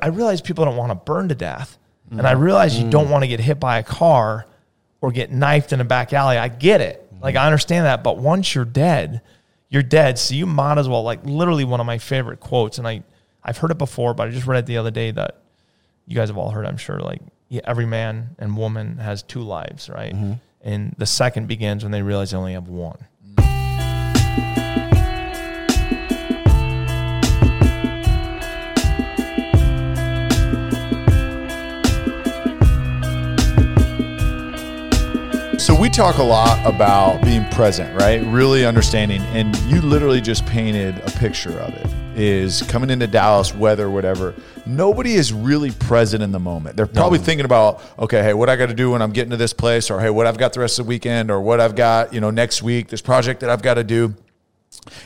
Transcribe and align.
I 0.00 0.08
realize 0.08 0.40
people 0.40 0.64
don't 0.64 0.76
want 0.76 0.90
to 0.90 0.94
burn 0.94 1.28
to 1.28 1.34
death. 1.34 1.78
And 2.10 2.26
I 2.26 2.32
realize 2.32 2.78
you 2.78 2.88
don't 2.88 3.08
mm. 3.08 3.10
want 3.10 3.24
to 3.24 3.28
get 3.28 3.38
hit 3.38 3.60
by 3.60 3.78
a 3.78 3.82
car 3.82 4.46
or 5.02 5.12
get 5.12 5.30
knifed 5.30 5.74
in 5.74 5.80
a 5.80 5.84
back 5.84 6.14
alley. 6.14 6.38
I 6.38 6.48
get 6.48 6.80
it. 6.80 7.06
Mm-hmm. 7.12 7.22
Like 7.22 7.36
I 7.36 7.44
understand 7.44 7.84
that. 7.84 8.02
But 8.02 8.16
once 8.16 8.54
you're 8.54 8.64
dead, 8.64 9.20
you're 9.68 9.82
dead. 9.82 10.18
So 10.18 10.34
you 10.34 10.46
might 10.46 10.78
as 10.78 10.88
well 10.88 11.02
like 11.02 11.24
literally 11.24 11.64
one 11.64 11.80
of 11.80 11.86
my 11.86 11.98
favorite 11.98 12.40
quotes. 12.40 12.78
And 12.78 12.88
I, 12.88 13.02
I've 13.44 13.58
heard 13.58 13.70
it 13.70 13.78
before, 13.78 14.14
but 14.14 14.28
I 14.28 14.30
just 14.30 14.46
read 14.46 14.60
it 14.60 14.66
the 14.66 14.78
other 14.78 14.90
day 14.90 15.10
that 15.10 15.42
you 16.06 16.16
guys 16.16 16.28
have 16.28 16.38
all 16.38 16.50
heard, 16.50 16.64
I'm 16.64 16.78
sure, 16.78 16.98
like 16.98 17.20
yeah, 17.48 17.60
every 17.64 17.86
man 17.86 18.36
and 18.38 18.56
woman 18.56 18.96
has 18.96 19.22
two 19.22 19.42
lives, 19.42 19.90
right? 19.90 20.14
Mm-hmm. 20.14 20.32
And 20.62 20.94
the 20.96 21.06
second 21.06 21.46
begins 21.46 21.82
when 21.82 21.92
they 21.92 22.02
realize 22.02 22.30
they 22.30 22.38
only 22.38 22.54
have 22.54 22.68
one. 22.68 23.06
Mm. 23.36 23.44
We 35.78 35.88
talk 35.88 36.18
a 36.18 36.22
lot 36.22 36.58
about 36.66 37.22
being 37.22 37.48
present, 37.50 37.96
right? 38.00 38.20
Really 38.26 38.66
understanding, 38.66 39.20
and 39.26 39.56
you 39.62 39.80
literally 39.80 40.20
just 40.20 40.44
painted 40.44 40.98
a 41.06 41.10
picture 41.12 41.56
of 41.60 41.72
it. 41.72 41.86
Is 42.20 42.62
coming 42.62 42.90
into 42.90 43.06
Dallas, 43.06 43.54
weather, 43.54 43.88
whatever. 43.88 44.34
Nobody 44.66 45.14
is 45.14 45.32
really 45.32 45.70
present 45.70 46.20
in 46.20 46.32
the 46.32 46.40
moment. 46.40 46.76
They're 46.76 46.88
probably 46.88 47.20
thinking 47.20 47.44
about, 47.44 47.80
okay, 47.96 48.24
hey, 48.24 48.34
what 48.34 48.48
I 48.48 48.56
got 48.56 48.66
to 48.66 48.74
do 48.74 48.90
when 48.90 49.02
I'm 49.02 49.12
getting 49.12 49.30
to 49.30 49.36
this 49.36 49.52
place, 49.52 49.88
or 49.88 50.00
hey, 50.00 50.10
what 50.10 50.26
I've 50.26 50.36
got 50.36 50.52
the 50.52 50.58
rest 50.58 50.80
of 50.80 50.86
the 50.86 50.88
weekend, 50.88 51.30
or 51.30 51.40
what 51.40 51.60
I've 51.60 51.76
got, 51.76 52.12
you 52.12 52.20
know, 52.20 52.30
next 52.30 52.60
week, 52.60 52.88
this 52.88 53.00
project 53.00 53.38
that 53.40 53.50
I've 53.50 53.62
got 53.62 53.74
to 53.74 53.84
do. 53.84 54.16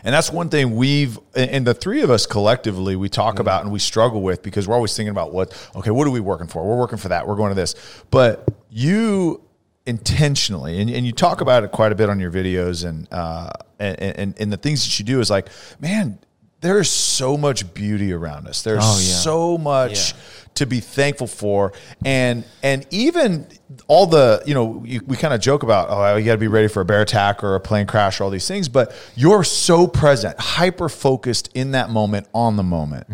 And 0.04 0.14
that's 0.14 0.32
one 0.32 0.48
thing 0.48 0.74
we've, 0.74 1.18
and 1.34 1.66
the 1.66 1.74
three 1.74 2.00
of 2.00 2.10
us 2.10 2.24
collectively, 2.24 2.96
we 2.96 3.10
talk 3.10 3.36
mm. 3.36 3.40
about 3.40 3.62
and 3.62 3.70
we 3.70 3.78
struggle 3.78 4.22
with 4.22 4.42
because 4.42 4.66
we're 4.66 4.74
always 4.74 4.96
thinking 4.96 5.10
about 5.10 5.34
what, 5.34 5.52
okay, 5.76 5.90
what 5.90 6.06
are 6.06 6.10
we 6.10 6.20
working 6.20 6.46
for? 6.46 6.66
We're 6.66 6.78
working 6.78 6.98
for 6.98 7.08
that. 7.08 7.28
We're 7.28 7.36
going 7.36 7.50
to 7.50 7.54
this. 7.54 7.74
But 8.10 8.48
you 8.70 9.42
intentionally, 9.86 10.80
and, 10.80 10.88
and 10.90 11.04
you 11.06 11.12
talk 11.12 11.40
about 11.40 11.64
it 11.64 11.72
quite 11.72 11.92
a 11.92 11.94
bit 11.94 12.08
on 12.08 12.20
your 12.20 12.30
videos 12.30 12.84
and, 12.88 13.08
uh, 13.12 13.50
and, 13.78 14.00
and, 14.00 14.34
and 14.40 14.52
the 14.52 14.56
things 14.56 14.84
that 14.84 14.98
you 14.98 15.04
do 15.04 15.20
is 15.20 15.28
like, 15.30 15.48
man, 15.80 16.18
there 16.60 16.78
is 16.78 16.88
so 16.90 17.36
much 17.36 17.74
beauty 17.74 18.12
around 18.12 18.46
us. 18.46 18.62
There's 18.62 18.78
Oh, 18.82 18.98
yeah. 19.00 19.14
so 19.16 19.58
much 19.58 20.12
Yeah. 20.12 20.18
to 20.54 20.66
be 20.66 20.78
thankful 20.80 21.26
for 21.26 21.72
and 22.04 22.44
and 22.62 22.86
even 22.90 23.46
all 23.88 24.06
the 24.06 24.42
you 24.46 24.52
know 24.54 24.82
you, 24.86 25.00
we 25.06 25.16
kind 25.16 25.32
of 25.34 25.40
joke 25.40 25.62
about 25.62 25.88
oh 25.90 26.14
you 26.16 26.24
got 26.26 26.32
to 26.32 26.38
be 26.38 26.46
ready 26.46 26.68
for 26.68 26.82
a 26.82 26.84
bear 26.84 27.00
attack 27.00 27.42
or 27.42 27.54
a 27.54 27.60
plane 27.60 27.86
crash 27.86 28.20
or 28.20 28.24
all 28.24 28.30
these 28.30 28.46
things 28.46 28.68
but 28.68 28.94
you're 29.16 29.42
so 29.44 29.86
present 29.88 30.38
hyper 30.38 30.90
focused 30.90 31.48
in 31.54 31.70
that 31.72 31.88
moment 31.88 32.28
on 32.34 32.56
the 32.56 32.62
moment 32.62 33.06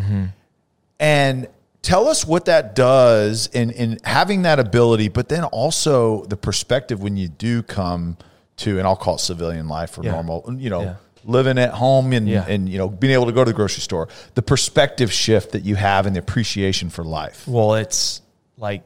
and 0.98 1.46
tell 1.82 2.08
us 2.08 2.26
what 2.26 2.44
that 2.46 2.74
does 2.74 3.46
in 3.48 3.70
in 3.70 3.98
having 4.04 4.42
that 4.42 4.58
ability 4.58 5.08
but 5.08 5.28
then 5.28 5.44
also 5.44 6.24
the 6.24 6.36
perspective 6.36 7.02
when 7.02 7.16
you 7.16 7.28
do 7.28 7.62
come 7.62 8.16
to 8.56 8.78
and 8.78 8.86
I'll 8.86 8.96
call 8.96 9.14
it 9.14 9.20
civilian 9.20 9.68
life 9.68 9.96
or 9.98 10.02
Yeah. 10.04 10.12
normal 10.12 10.44
you 10.58 10.70
know 10.70 10.82
Yeah. 10.82 10.94
living 11.24 11.58
at 11.58 11.70
home 11.74 12.12
and 12.12 12.28
Yeah. 12.28 12.44
and 12.48 12.68
you 12.68 12.78
know 12.78 12.88
being 12.88 13.12
able 13.12 13.26
to 13.26 13.32
go 13.32 13.44
to 13.44 13.50
the 13.50 13.54
grocery 13.56 13.82
store 13.82 14.08
the 14.34 14.42
perspective 14.42 15.12
shift 15.12 15.52
that 15.52 15.62
you 15.64 15.76
have 15.76 16.06
and 16.06 16.16
the 16.16 16.20
appreciation 16.20 16.90
for 16.90 17.04
life 17.04 17.46
Well, 17.46 17.74
it's 17.74 18.22
like, 18.56 18.82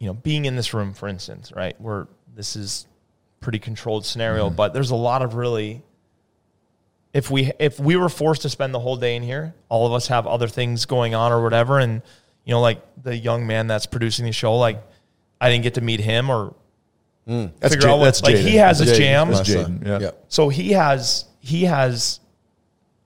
you 0.00 0.08
know, 0.08 0.14
being 0.14 0.44
in 0.46 0.56
this 0.56 0.74
room, 0.74 0.92
for 0.94 1.06
instance, 1.08 1.52
right? 1.54 1.80
Where 1.80 2.08
this 2.34 2.56
is 2.56 2.86
pretty 3.40 3.60
controlled 3.60 4.04
scenario, 4.04 4.46
mm-hmm. 4.46 4.56
but 4.56 4.74
there's 4.74 4.90
a 4.90 4.96
lot 4.96 5.22
of 5.22 5.34
really 5.36 5.82
if 7.12 7.30
we 7.30 7.52
if 7.58 7.78
we 7.78 7.96
were 7.96 8.08
forced 8.08 8.42
to 8.42 8.48
spend 8.48 8.74
the 8.74 8.80
whole 8.80 8.96
day 8.96 9.16
in 9.16 9.22
here, 9.22 9.54
all 9.68 9.86
of 9.86 9.92
us 9.92 10.06
have 10.08 10.26
other 10.26 10.48
things 10.48 10.86
going 10.86 11.14
on 11.14 11.30
or 11.32 11.42
whatever, 11.42 11.78
and 11.78 12.02
you 12.44 12.52
know, 12.52 12.60
like 12.60 12.82
the 13.02 13.16
young 13.16 13.46
man 13.46 13.66
that's 13.66 13.86
producing 13.86 14.24
the 14.24 14.32
show, 14.32 14.56
like 14.56 14.82
I 15.40 15.50
didn't 15.50 15.64
get 15.64 15.74
to 15.74 15.80
meet 15.80 16.00
him 16.00 16.30
or 16.30 16.54
mm. 17.28 17.50
That's 17.60 17.74
figure 17.74 17.88
Ja- 17.88 17.94
out 17.94 17.98
what 17.98 18.04
that's 18.06 18.22
like 18.22 18.36
Jaden. 18.36 18.42
he 18.42 18.56
has 18.56 18.78
That's 18.78 18.90
his 18.90 18.98
Jaden. 18.98 19.02
jam. 19.02 19.30
That's 19.30 19.48
My 19.48 19.54
Jaden. 19.54 19.86
Yeah. 19.86 19.98
Yeah. 20.00 20.10
So 20.28 20.48
he 20.48 20.72
has 20.72 21.26
he 21.40 21.64
has 21.64 22.20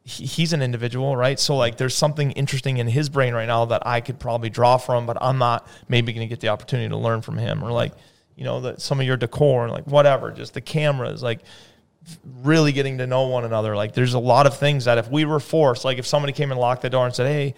he, 0.05 0.25
he's 0.25 0.53
an 0.53 0.63
individual, 0.63 1.17
right? 1.17 1.39
So 1.41 1.57
like 1.57 1.77
there's 1.77 1.95
something 1.95 2.31
interesting 2.33 2.77
in 2.79 2.87
his 2.87 3.09
brain 3.09 3.35
right 3.35 3.47
now 3.47 3.65
that 3.67 3.85
I 3.87 4.01
could 4.01 4.21
probably 4.21 4.51
draw 4.51 4.77
from, 4.77 5.05
but 5.07 5.19
I'm 5.21 5.39
not 5.39 5.67
maybe 5.89 6.13
going 6.13 6.27
to 6.27 6.31
get 6.33 6.41
the 6.41 6.49
opportunity 6.49 6.89
to 6.91 6.97
learn 6.97 7.23
from 7.23 7.39
him 7.39 7.65
or 7.65 7.73
like 7.73 7.93
you 8.37 8.45
know 8.45 8.61
that 8.61 8.81
some 8.81 9.01
of 9.01 9.07
your 9.07 9.17
decor 9.17 9.69
like 9.69 9.85
whatever, 9.87 10.31
just 10.31 10.55
the 10.55 10.61
cameras 10.61 11.23
like 11.23 11.41
really 12.43 12.73
getting 12.73 12.99
to 12.99 13.07
know 13.07 13.27
one 13.27 13.45
another. 13.45 13.77
Like 13.77 13.93
there's 13.95 14.15
a 14.15 14.19
lot 14.19 14.47
of 14.47 14.57
things 14.57 14.85
that 14.85 14.99
if 14.99 15.11
we 15.11 15.25
were 15.25 15.41
forced, 15.41 15.85
like 15.85 15.99
if 15.99 16.07
somebody 16.07 16.33
came 16.33 16.51
and 16.51 16.61
locked 16.61 16.83
the 16.83 16.91
door 16.91 17.07
and 17.07 17.15
said, 17.15 17.27
"Hey, 17.27 17.55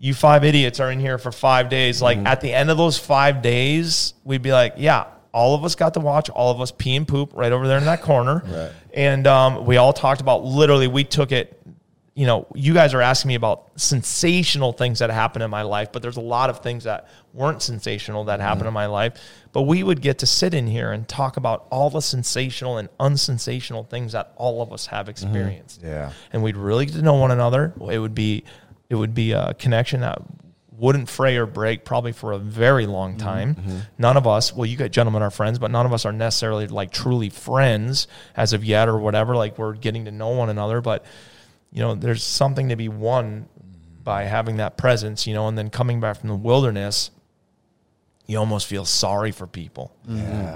you 0.00 0.14
five 0.14 0.44
idiots 0.44 0.80
are 0.80 0.90
in 0.90 0.98
here 0.98 1.18
for 1.18 1.30
five 1.30 1.68
days. 1.68 2.00
Like 2.00 2.18
at 2.18 2.40
the 2.40 2.52
end 2.52 2.70
of 2.70 2.78
those 2.78 2.98
five 2.98 3.42
days, 3.42 4.14
we'd 4.24 4.42
be 4.42 4.50
like, 4.50 4.74
yeah, 4.78 5.04
all 5.32 5.54
of 5.54 5.62
us 5.62 5.74
got 5.74 5.94
to 5.94 6.00
watch 6.00 6.30
all 6.30 6.50
of 6.50 6.60
us 6.60 6.72
pee 6.72 6.96
and 6.96 7.06
poop 7.06 7.32
right 7.34 7.52
over 7.52 7.68
there 7.68 7.76
in 7.76 7.84
that 7.84 8.00
corner. 8.00 8.42
Right. 8.46 8.72
And 8.94 9.26
um, 9.26 9.66
we 9.66 9.76
all 9.76 9.92
talked 9.92 10.22
about 10.22 10.42
literally, 10.42 10.88
we 10.88 11.04
took 11.04 11.32
it. 11.32 11.59
You 12.20 12.26
know, 12.26 12.46
you 12.54 12.74
guys 12.74 12.92
are 12.92 13.00
asking 13.00 13.30
me 13.30 13.34
about 13.34 13.70
sensational 13.76 14.74
things 14.74 14.98
that 14.98 15.08
happened 15.08 15.42
in 15.42 15.48
my 15.48 15.62
life, 15.62 15.90
but 15.90 16.02
there's 16.02 16.18
a 16.18 16.20
lot 16.20 16.50
of 16.50 16.58
things 16.58 16.84
that 16.84 17.08
weren't 17.32 17.62
sensational 17.62 18.24
that 18.24 18.40
happened 18.40 18.60
mm-hmm. 18.60 18.68
in 18.68 18.74
my 18.74 18.84
life. 18.84 19.14
But 19.52 19.62
we 19.62 19.82
would 19.82 20.02
get 20.02 20.18
to 20.18 20.26
sit 20.26 20.52
in 20.52 20.66
here 20.66 20.92
and 20.92 21.08
talk 21.08 21.38
about 21.38 21.66
all 21.70 21.88
the 21.88 22.02
sensational 22.02 22.76
and 22.76 22.90
unsensational 23.00 23.84
things 23.84 24.12
that 24.12 24.34
all 24.36 24.60
of 24.60 24.70
us 24.70 24.84
have 24.84 25.06
mm-hmm. 25.06 25.12
experienced 25.12 25.80
Yeah. 25.82 26.12
and 26.30 26.42
we'd 26.42 26.58
really 26.58 26.84
get 26.84 26.96
to 26.96 27.02
know 27.02 27.14
one 27.14 27.30
another. 27.30 27.72
It 27.90 27.98
would 27.98 28.14
be 28.14 28.44
it 28.90 28.96
would 28.96 29.14
be 29.14 29.32
a 29.32 29.54
connection 29.54 30.02
that 30.02 30.20
wouldn't 30.80 31.08
fray 31.08 31.38
or 31.38 31.46
break 31.46 31.86
probably 31.86 32.12
for 32.12 32.32
a 32.32 32.38
very 32.38 32.84
long 32.86 33.12
mm-hmm. 33.12 33.26
time. 33.26 33.56
None 33.96 34.16
of 34.18 34.26
us, 34.26 34.54
well, 34.54 34.66
you 34.66 34.76
guys 34.76 34.90
gentlemen 34.90 35.22
are 35.22 35.30
friends, 35.30 35.58
but 35.58 35.70
none 35.70 35.86
of 35.86 35.92
us 35.94 36.04
are 36.04 36.12
necessarily 36.12 36.66
like 36.66 36.90
truly 36.90 37.30
friends 37.30 38.08
as 38.36 38.52
of 38.52 38.62
yet 38.62 38.88
or 38.88 38.98
whatever. 38.98 39.36
Like 39.36 39.56
we're 39.56 39.74
getting 39.74 40.04
to 40.04 40.10
know 40.10 40.30
one 40.30 40.50
another, 40.50 40.82
but 40.82 41.04
you 41.72 41.80
know, 41.80 41.94
there's 41.94 42.24
something 42.24 42.68
to 42.70 42.76
be 42.76 42.88
won 42.88 43.48
by 44.02 44.24
having 44.24 44.56
that 44.56 44.76
presence, 44.76 45.26
you 45.26 45.34
know, 45.34 45.48
and 45.48 45.56
then 45.56 45.70
coming 45.70 46.00
back 46.00 46.18
from 46.18 46.28
the 46.28 46.34
wilderness, 46.34 47.10
you 48.26 48.38
almost 48.38 48.66
feel 48.66 48.84
sorry 48.84 49.32
for 49.32 49.46
people. 49.46 49.94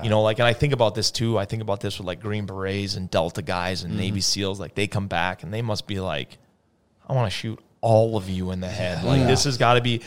You 0.02 0.10
know, 0.10 0.22
like, 0.22 0.38
and 0.38 0.46
I 0.46 0.52
think 0.52 0.72
about 0.72 0.94
this 0.94 1.10
too. 1.10 1.38
I 1.38 1.44
think 1.44 1.62
about 1.62 1.80
this 1.80 1.98
with 1.98 2.06
like 2.06 2.20
Green 2.20 2.46
Berets 2.46 2.96
and 2.96 3.10
Delta 3.10 3.42
guys 3.42 3.82
and 3.82 3.96
Navy 3.96 4.18
mm-hmm. 4.18 4.20
SEALs. 4.20 4.60
Like, 4.60 4.74
they 4.74 4.86
come 4.86 5.08
back 5.08 5.42
and 5.42 5.52
they 5.52 5.62
must 5.62 5.86
be 5.86 6.00
like, 6.00 6.38
I 7.08 7.12
want 7.12 7.30
to 7.30 7.36
shoot 7.36 7.58
all 7.80 8.16
of 8.16 8.28
you 8.28 8.50
in 8.52 8.60
the 8.60 8.68
head. 8.68 9.04
Like, 9.04 9.26
this 9.26 9.44
has 9.44 9.58
got 9.58 9.74
to 9.74 9.80
be. 9.80 10.02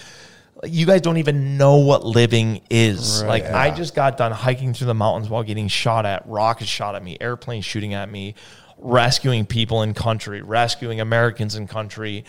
You 0.63 0.87
guys 0.87 1.01
don't 1.01 1.17
even 1.17 1.57
know 1.57 1.77
what 1.77 2.03
living 2.03 2.61
is. 2.71 3.21
like, 3.21 3.45
I 3.45 3.69
just 3.69 3.93
got 3.93 4.17
done 4.17 4.31
hiking 4.31 4.73
through 4.73 4.87
the 4.87 4.95
mountains 4.95 5.29
while 5.29 5.43
getting 5.43 5.67
shot 5.67 6.05
at, 6.05 6.27
rockets 6.27 6.69
shot 6.69 6.95
at 6.95 7.03
me, 7.03 7.15
airplanes 7.21 7.63
shooting 7.63 7.93
at 7.93 8.09
me, 8.09 8.33
rescuing 8.77 9.45
people 9.45 9.81
in 9.81 9.93
country, 9.93 10.41
rescuing 10.41 10.99
Americans 11.01 11.55
in 11.55 11.67
country 11.67 12.25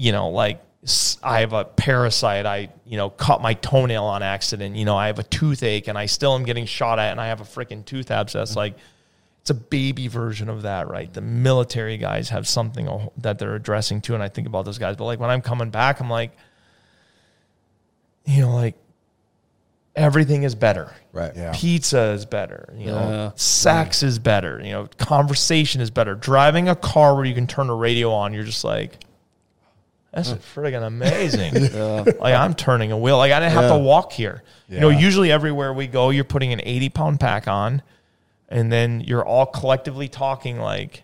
you 0.00 0.12
know, 0.12 0.30
like 0.30 0.62
I 1.22 1.40
have 1.40 1.52
a 1.52 1.66
parasite. 1.66 2.46
I, 2.46 2.70
you 2.86 2.96
know, 2.96 3.10
cut 3.10 3.42
my 3.42 3.52
toenail 3.52 4.04
on 4.04 4.22
accident. 4.22 4.76
You 4.76 4.86
know, 4.86 4.96
I 4.96 5.08
have 5.08 5.18
a 5.18 5.22
toothache 5.24 5.88
and 5.88 5.98
I 5.98 6.06
still 6.06 6.34
am 6.34 6.44
getting 6.44 6.64
shot 6.64 6.98
at 6.98 7.10
and 7.10 7.20
I 7.20 7.26
have 7.26 7.42
a 7.42 7.44
freaking 7.44 7.84
tooth 7.84 8.10
abscess. 8.10 8.56
Like, 8.56 8.78
it's 9.42 9.50
a 9.50 9.54
baby 9.54 10.08
version 10.08 10.48
of 10.48 10.62
that, 10.62 10.88
right? 10.88 11.12
The 11.12 11.20
military 11.20 11.98
guys 11.98 12.30
have 12.30 12.48
something 12.48 13.10
that 13.18 13.38
they're 13.38 13.54
addressing 13.54 14.00
too. 14.00 14.14
And 14.14 14.22
I 14.22 14.28
think 14.28 14.46
about 14.46 14.64
those 14.64 14.78
guys. 14.78 14.96
But 14.96 15.04
like 15.04 15.20
when 15.20 15.28
I'm 15.28 15.42
coming 15.42 15.68
back, 15.68 16.00
I'm 16.00 16.08
like, 16.08 16.34
you 18.24 18.40
know, 18.40 18.54
like 18.54 18.76
everything 19.96 20.42
is 20.44 20.54
better. 20.54 20.92
Right. 21.12 21.32
Yeah. 21.34 21.52
Pizza 21.54 22.10
is 22.12 22.24
better. 22.24 22.72
You 22.76 22.86
know, 22.86 23.10
Yeah. 23.10 23.30
sex 23.34 24.02
is 24.02 24.18
better. 24.18 24.60
You 24.62 24.72
know, 24.72 24.88
conversation 24.98 25.80
is 25.80 25.90
better. 25.90 26.14
Driving 26.14 26.68
a 26.68 26.76
car 26.76 27.14
where 27.16 27.24
you 27.24 27.34
can 27.34 27.46
turn 27.46 27.68
a 27.70 27.74
radio 27.74 28.12
on, 28.12 28.32
you're 28.32 28.44
just 28.44 28.64
like, 28.64 28.98
that's 30.12 30.32
friggin' 30.32 30.84
amazing. 30.84 31.54
Like 32.20 32.34
I'm 32.34 32.54
turning 32.54 32.90
a 32.92 32.98
wheel. 32.98 33.16
Like 33.18 33.32
I 33.32 33.38
didn't 33.40 33.52
have 33.52 33.70
to 33.70 33.78
walk 33.78 34.12
here. 34.12 34.42
You 34.68 34.80
know, 34.80 34.88
usually 34.88 35.30
everywhere 35.32 35.72
we 35.72 35.86
go, 35.86 36.10
you're 36.10 36.24
putting 36.24 36.52
an 36.52 36.60
80 36.64 36.88
pound 36.90 37.20
pack 37.20 37.46
on, 37.48 37.82
and 38.48 38.70
then 38.72 39.00
you're 39.00 39.24
all 39.24 39.46
collectively 39.46 40.08
talking 40.08 40.58
like, 40.58 41.02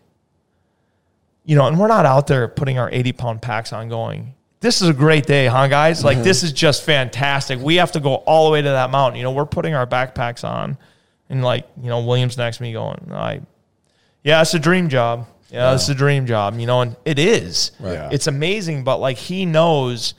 you 1.44 1.54
know, 1.56 1.66
and 1.66 1.78
we're 1.78 1.86
not 1.88 2.04
out 2.06 2.26
there 2.26 2.46
putting 2.48 2.78
our 2.78 2.90
80 2.90 3.12
pound 3.12 3.42
packs 3.42 3.72
on 3.72 3.88
going, 3.88 4.34
this 4.66 4.82
is 4.82 4.88
a 4.88 4.92
great 4.92 5.26
day, 5.26 5.46
huh, 5.46 5.68
guys? 5.68 6.04
Like, 6.04 6.16
mm-hmm. 6.16 6.24
this 6.24 6.42
is 6.42 6.52
just 6.52 6.82
fantastic. 6.82 7.60
We 7.60 7.76
have 7.76 7.92
to 7.92 8.00
go 8.00 8.16
all 8.16 8.46
the 8.46 8.52
way 8.52 8.60
to 8.60 8.68
that 8.68 8.90
mountain. 8.90 9.16
You 9.16 9.22
know, 9.22 9.30
we're 9.30 9.46
putting 9.46 9.74
our 9.74 9.86
backpacks 9.86 10.42
on, 10.42 10.76
and 11.30 11.44
like, 11.44 11.68
you 11.80 11.88
know, 11.88 12.04
William's 12.04 12.36
next 12.36 12.56
to 12.56 12.64
me 12.64 12.72
going, 12.72 13.12
I, 13.12 13.42
yeah, 14.24 14.42
it's 14.42 14.54
a 14.54 14.58
dream 14.58 14.88
job. 14.88 15.28
Yeah, 15.50 15.72
it's 15.72 15.88
a 15.88 15.94
dream 15.94 16.26
job, 16.26 16.58
you 16.58 16.66
know, 16.66 16.80
and 16.80 16.96
it 17.04 17.20
is. 17.20 17.70
Right. 17.78 18.12
It's 18.12 18.26
amazing, 18.26 18.82
but 18.82 18.98
like, 18.98 19.16
he 19.16 19.46
knows 19.46 20.14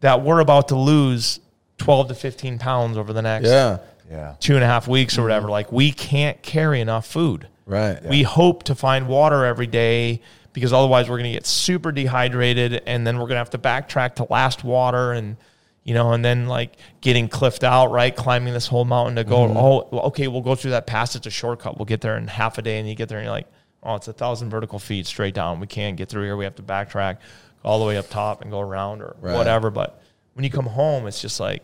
that 0.00 0.22
we're 0.22 0.40
about 0.40 0.68
to 0.68 0.76
lose 0.76 1.38
12 1.76 2.08
to 2.08 2.14
15 2.14 2.58
pounds 2.58 2.96
over 2.96 3.12
the 3.12 3.20
next 3.20 3.48
Yeah. 3.48 3.78
Yeah. 4.10 4.36
two 4.40 4.54
and 4.54 4.64
a 4.64 4.66
half 4.66 4.88
weeks 4.88 5.14
or 5.14 5.18
mm-hmm. 5.18 5.24
whatever. 5.24 5.48
Like, 5.50 5.70
we 5.70 5.92
can't 5.92 6.40
carry 6.40 6.80
enough 6.80 7.06
food. 7.06 7.48
Right. 7.66 8.02
We 8.02 8.22
hope 8.22 8.62
to 8.64 8.74
find 8.74 9.06
water 9.06 9.44
every 9.44 9.66
day 9.66 10.22
because 10.58 10.72
otherwise 10.72 11.08
we're 11.08 11.16
going 11.16 11.30
to 11.30 11.36
get 11.36 11.46
super 11.46 11.92
dehydrated 11.92 12.82
and 12.86 13.06
then 13.06 13.16
we're 13.16 13.26
going 13.26 13.34
to 13.34 13.38
have 13.38 13.50
to 13.50 13.58
backtrack 13.58 14.16
to 14.16 14.26
last 14.28 14.64
water 14.64 15.12
and 15.12 15.36
you 15.84 15.94
know 15.94 16.12
and 16.12 16.24
then 16.24 16.46
like 16.46 16.76
getting 17.00 17.28
cliffed 17.28 17.64
out 17.64 17.90
right? 17.90 18.14
Climbing 18.14 18.52
this 18.52 18.66
whole 18.66 18.84
mountain 18.84 19.16
to 19.16 19.24
go 19.24 19.46
mm-hmm. 19.46 19.56
oh 19.56 20.06
okay 20.08 20.28
we'll 20.28 20.42
go 20.42 20.54
through 20.54 20.72
that 20.72 20.86
pass 20.86 21.14
it's 21.14 21.26
a 21.26 21.30
shortcut. 21.30 21.78
We'll 21.78 21.86
get 21.86 22.00
there 22.00 22.16
in 22.16 22.26
half 22.26 22.58
a 22.58 22.62
day 22.62 22.78
and 22.78 22.88
you 22.88 22.94
get 22.94 23.08
there 23.08 23.18
and 23.18 23.24
you're 23.26 23.32
like 23.32 23.48
oh 23.82 23.94
it's 23.94 24.08
a 24.08 24.12
thousand 24.12 24.50
vertical 24.50 24.78
feet 24.78 25.06
straight 25.06 25.34
down. 25.34 25.60
We 25.60 25.66
can't 25.66 25.96
get 25.96 26.08
through 26.08 26.24
here. 26.24 26.36
We 26.36 26.44
have 26.44 26.56
to 26.56 26.62
backtrack 26.62 27.18
all 27.64 27.78
the 27.78 27.86
way 27.86 27.96
up 27.96 28.08
top 28.08 28.42
and 28.42 28.50
go 28.50 28.60
around 28.60 29.02
or 29.02 29.16
Right. 29.20 29.34
whatever. 29.36 29.70
But 29.70 30.02
when 30.34 30.44
you 30.44 30.50
come 30.50 30.66
home 30.66 31.06
it's 31.06 31.20
just 31.20 31.40
like 31.40 31.62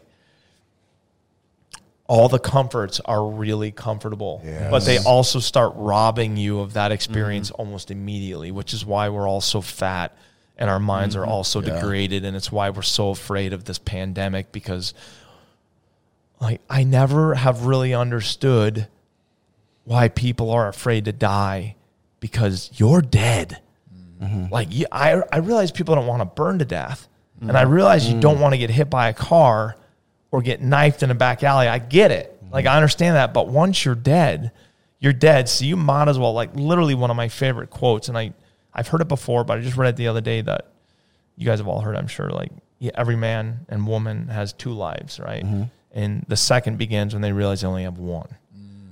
all 2.07 2.29
the 2.29 2.39
comforts 2.39 3.01
are 3.01 3.27
really 3.27 3.73
comfortable, 3.73 4.43
but 4.71 4.85
they 4.85 4.99
also 4.99 5.39
start 5.39 5.73
robbing 5.75 6.37
you 6.37 6.61
of 6.61 6.75
that 6.75 6.87
mm-hmm. 6.87 6.93
experience 6.93 7.51
almost 7.51 7.91
immediately, 7.91 8.51
which 8.51 8.75
is 8.75 8.85
why 8.85 9.09
we're 9.09 9.29
all 9.29 9.41
so 9.41 9.61
fat 9.61 10.17
and 10.57 10.69
our 10.69 10.79
minds 10.79 11.17
are 11.17 11.23
mm-hmm. 11.23 11.31
all 11.31 11.45
so 11.45 11.61
degraded. 11.61 12.25
And 12.25 12.37
it's 12.37 12.53
why 12.53 12.71
we're 12.71 12.83
so 12.83 13.11
afraid 13.11 13.53
of 13.53 13.65
this 13.65 13.79
pandemic 13.79 14.53
because, 14.53 14.93
like, 16.41 16.61
I 16.69 16.85
never 16.85 17.35
have 17.35 17.65
really 17.65 17.95
understood 17.95 18.89
why 19.85 20.09
people 20.09 20.51
are 20.51 20.69
afraid 20.69 21.07
to 21.07 21.13
die 21.13 21.77
because 22.21 22.71
you're 22.75 23.03
dead. 23.03 23.61
Mm-hmm. 24.23 24.53
Like, 24.53 24.69
I, 24.93 25.23
I 25.33 25.39
realize 25.39 25.71
people 25.73 25.95
don't 25.95 26.07
want 26.07 26.21
to 26.21 26.27
burn 26.27 26.59
to 26.59 26.65
death. 26.65 27.09
And 27.41 27.59
I 27.59 27.63
realize 27.63 28.11
you 28.11 28.19
don't 28.19 28.39
mm. 28.39 28.41
want 28.41 28.55
to 28.55 28.59
get 28.59 28.71
hit 28.71 28.89
by 28.89 29.11
a 29.11 29.13
car 29.13 29.77
or 30.35 30.43
get 30.43 30.61
knifed 30.61 31.05
in 31.05 31.13
a 31.13 31.15
back 31.15 31.45
alley. 31.45 31.69
I 31.69 31.79
get 31.79 32.11
it. 32.11 32.37
Like, 32.51 32.67
I 32.67 32.75
understand 32.75 33.15
that. 33.15 33.33
But 33.33 33.47
once 33.47 33.85
you're 33.85 33.95
dead, 33.95 34.51
you're 34.99 35.13
dead. 35.13 35.49
So 35.49 35.65
you 35.65 35.77
might 35.77 36.09
as 36.09 36.19
well, 36.19 36.33
like, 36.33 36.57
literally 36.57 36.97
one 36.97 37.09
of 37.09 37.17
my 37.17 37.29
favorite 37.29 37.71
quotes. 37.71 38.09
And 38.09 38.19
I, 38.19 38.33
I've 38.73 38.89
heard 38.89 39.01
it 39.01 39.07
before, 39.07 39.45
but 39.45 39.59
I 39.59 39.61
just 39.61 39.77
read 39.77 39.91
it 39.91 39.97
the 39.97 40.09
other 40.09 40.21
day 40.21 40.41
that 40.41 40.67
you 41.37 41.47
guys 41.47 41.61
have 41.61 41.69
all 41.69 41.81
heard, 41.81 41.95
I'm 41.95 42.09
sure. 42.09 42.31
Like, 42.31 42.51
yeah, 42.81 42.91
every 42.97 43.15
man 43.15 43.61
and 43.69 43.87
woman 43.87 44.27
has 44.27 44.53
two 44.53 44.73
lives, 44.73 45.21
right? 45.21 45.45
Mm-hmm. 45.45 45.63
And 45.93 46.25
the 46.27 46.37
second 46.37 46.79
begins 46.79 47.15
when 47.15 47.23
they 47.23 47.31
realize 47.31 47.61
they 47.61 47.69
only 47.69 47.85
have 47.85 47.99
one. 47.99 48.27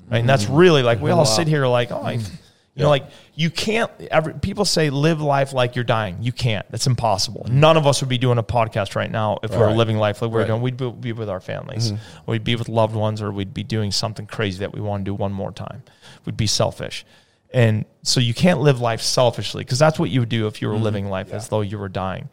Right. 0.08 0.18
And 0.18 0.28
that's 0.28 0.46
really 0.46 0.84
like 0.84 1.00
we 1.00 1.10
all 1.10 1.24
sit 1.24 1.48
here 1.48 1.66
like, 1.66 1.90
oh, 1.90 2.04
I, 2.04 2.18
mm. 2.18 2.30
You 2.74 2.84
know, 2.84 2.88
like 2.88 3.04
you 3.34 3.50
can't. 3.50 3.90
Every, 4.10 4.32
people 4.32 4.64
say 4.64 4.88
live 4.88 5.20
life 5.20 5.52
like 5.52 5.76
you're 5.76 5.84
dying. 5.84 6.16
You 6.22 6.32
can't. 6.32 6.66
That's 6.70 6.86
impossible. 6.86 7.46
None 7.50 7.76
of 7.76 7.86
us 7.86 8.00
would 8.00 8.08
be 8.08 8.16
doing 8.16 8.38
a 8.38 8.42
podcast 8.42 8.96
right 8.96 9.10
now 9.10 9.38
if 9.42 9.50
we 9.50 9.58
were 9.58 9.66
Right. 9.66 9.76
living 9.76 9.98
life 9.98 10.22
like 10.22 10.30
we're 10.30 10.40
Right. 10.40 10.46
doing. 10.46 10.62
We'd 10.62 10.78
be, 10.78 10.90
be 10.90 11.12
with 11.12 11.28
our 11.28 11.40
families. 11.40 11.92
Mm-hmm. 11.92 12.30
We'd 12.30 12.44
be 12.44 12.56
with 12.56 12.70
loved 12.70 12.94
ones, 12.94 13.20
or 13.20 13.30
we'd 13.30 13.52
be 13.52 13.62
doing 13.62 13.92
something 13.92 14.26
crazy 14.26 14.60
that 14.60 14.72
we 14.72 14.80
want 14.80 15.04
to 15.04 15.10
do 15.10 15.14
one 15.14 15.32
more 15.32 15.52
time. 15.52 15.82
We'd 16.24 16.38
be 16.38 16.46
selfish, 16.46 17.04
and 17.52 17.84
so 18.02 18.20
you 18.20 18.32
can't 18.32 18.60
live 18.60 18.80
life 18.80 19.02
selfishly 19.02 19.64
because 19.64 19.78
that's 19.78 19.98
what 19.98 20.08
you 20.08 20.20
would 20.20 20.30
do 20.30 20.46
if 20.46 20.62
you 20.62 20.68
were 20.68 20.74
mm-hmm. 20.74 20.84
living 20.84 21.10
life 21.10 21.30
as 21.32 21.48
though 21.48 21.60
you 21.60 21.78
were 21.78 21.90
dying. 21.90 22.30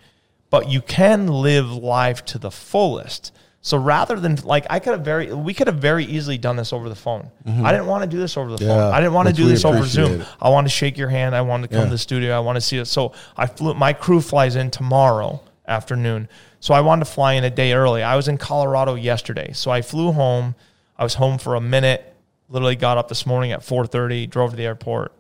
But 0.50 0.70
you 0.70 0.82
can 0.82 1.28
live 1.28 1.70
life 1.70 2.24
to 2.26 2.40
the 2.40 2.50
fullest. 2.50 3.34
So 3.62 3.78
rather 3.78 4.18
than 4.20 4.36
like 4.38 4.66
I 4.70 4.80
could 4.80 4.92
have 4.94 5.04
very 5.04 5.34
we 5.34 5.54
could 5.54 5.68
have 5.68 5.78
very 5.78 6.06
easily 6.06 6.38
done 6.38 6.56
this 6.56 6.72
over 6.72 6.88
the 6.88 6.96
phone. 6.96 7.30
I 7.46 7.72
didn't 7.72 7.88
want 7.88 8.04
to 8.04 8.10
do 8.10 8.18
this 8.18 8.38
over 8.38 8.52
the 8.52 8.58
phone. 8.58 8.94
I 8.94 9.00
didn't 9.02 9.14
want 9.14 9.28
to 9.28 9.34
do 9.34 9.48
this 9.48 9.66
over 9.66 9.84
Zoom. 9.84 10.22
it. 10.22 10.28
I 10.42 10.50
want 10.50 10.66
to 10.66 10.70
shake 10.72 10.98
your 10.98 11.10
hand. 11.10 11.36
I 11.36 11.42
want 11.42 11.64
to 11.64 11.68
come 11.68 11.80
Yeah. 11.80 11.86
to 11.86 11.92
the 11.92 11.98
studio. 11.98 12.36
I 12.36 12.40
want 12.40 12.56
to 12.56 12.62
see 12.62 12.78
it. 12.78 12.86
So 12.86 13.12
I 13.36 13.48
flew. 13.48 13.74
My 13.74 13.92
crew 13.92 14.22
flies 14.22 14.56
in 14.56 14.72
tomorrow 14.72 15.42
afternoon. 15.68 16.30
So 16.62 16.74
I 16.74 16.80
wanted 16.82 17.06
to 17.06 17.12
fly 17.12 17.34
in 17.34 17.44
a 17.44 17.50
day 17.50 17.74
early. 17.74 18.02
I 18.02 18.16
was 18.16 18.28
in 18.30 18.38
Colorado 18.38 18.96
yesterday. 18.96 19.52
So 19.54 19.72
I 19.72 19.82
flew 19.82 20.14
home. 20.14 20.56
I 20.98 21.04
was 21.04 21.16
home 21.16 21.38
for 21.38 21.56
a 21.56 21.62
minute. 21.62 22.16
Literally 22.48 22.76
got 22.78 22.98
up 22.98 23.10
this 23.10 23.26
morning 23.26 23.52
at 23.52 23.60
4:30. 23.62 24.26
Drove 24.30 24.52
to 24.52 24.56
the 24.56 24.66
airport. 24.66 25.12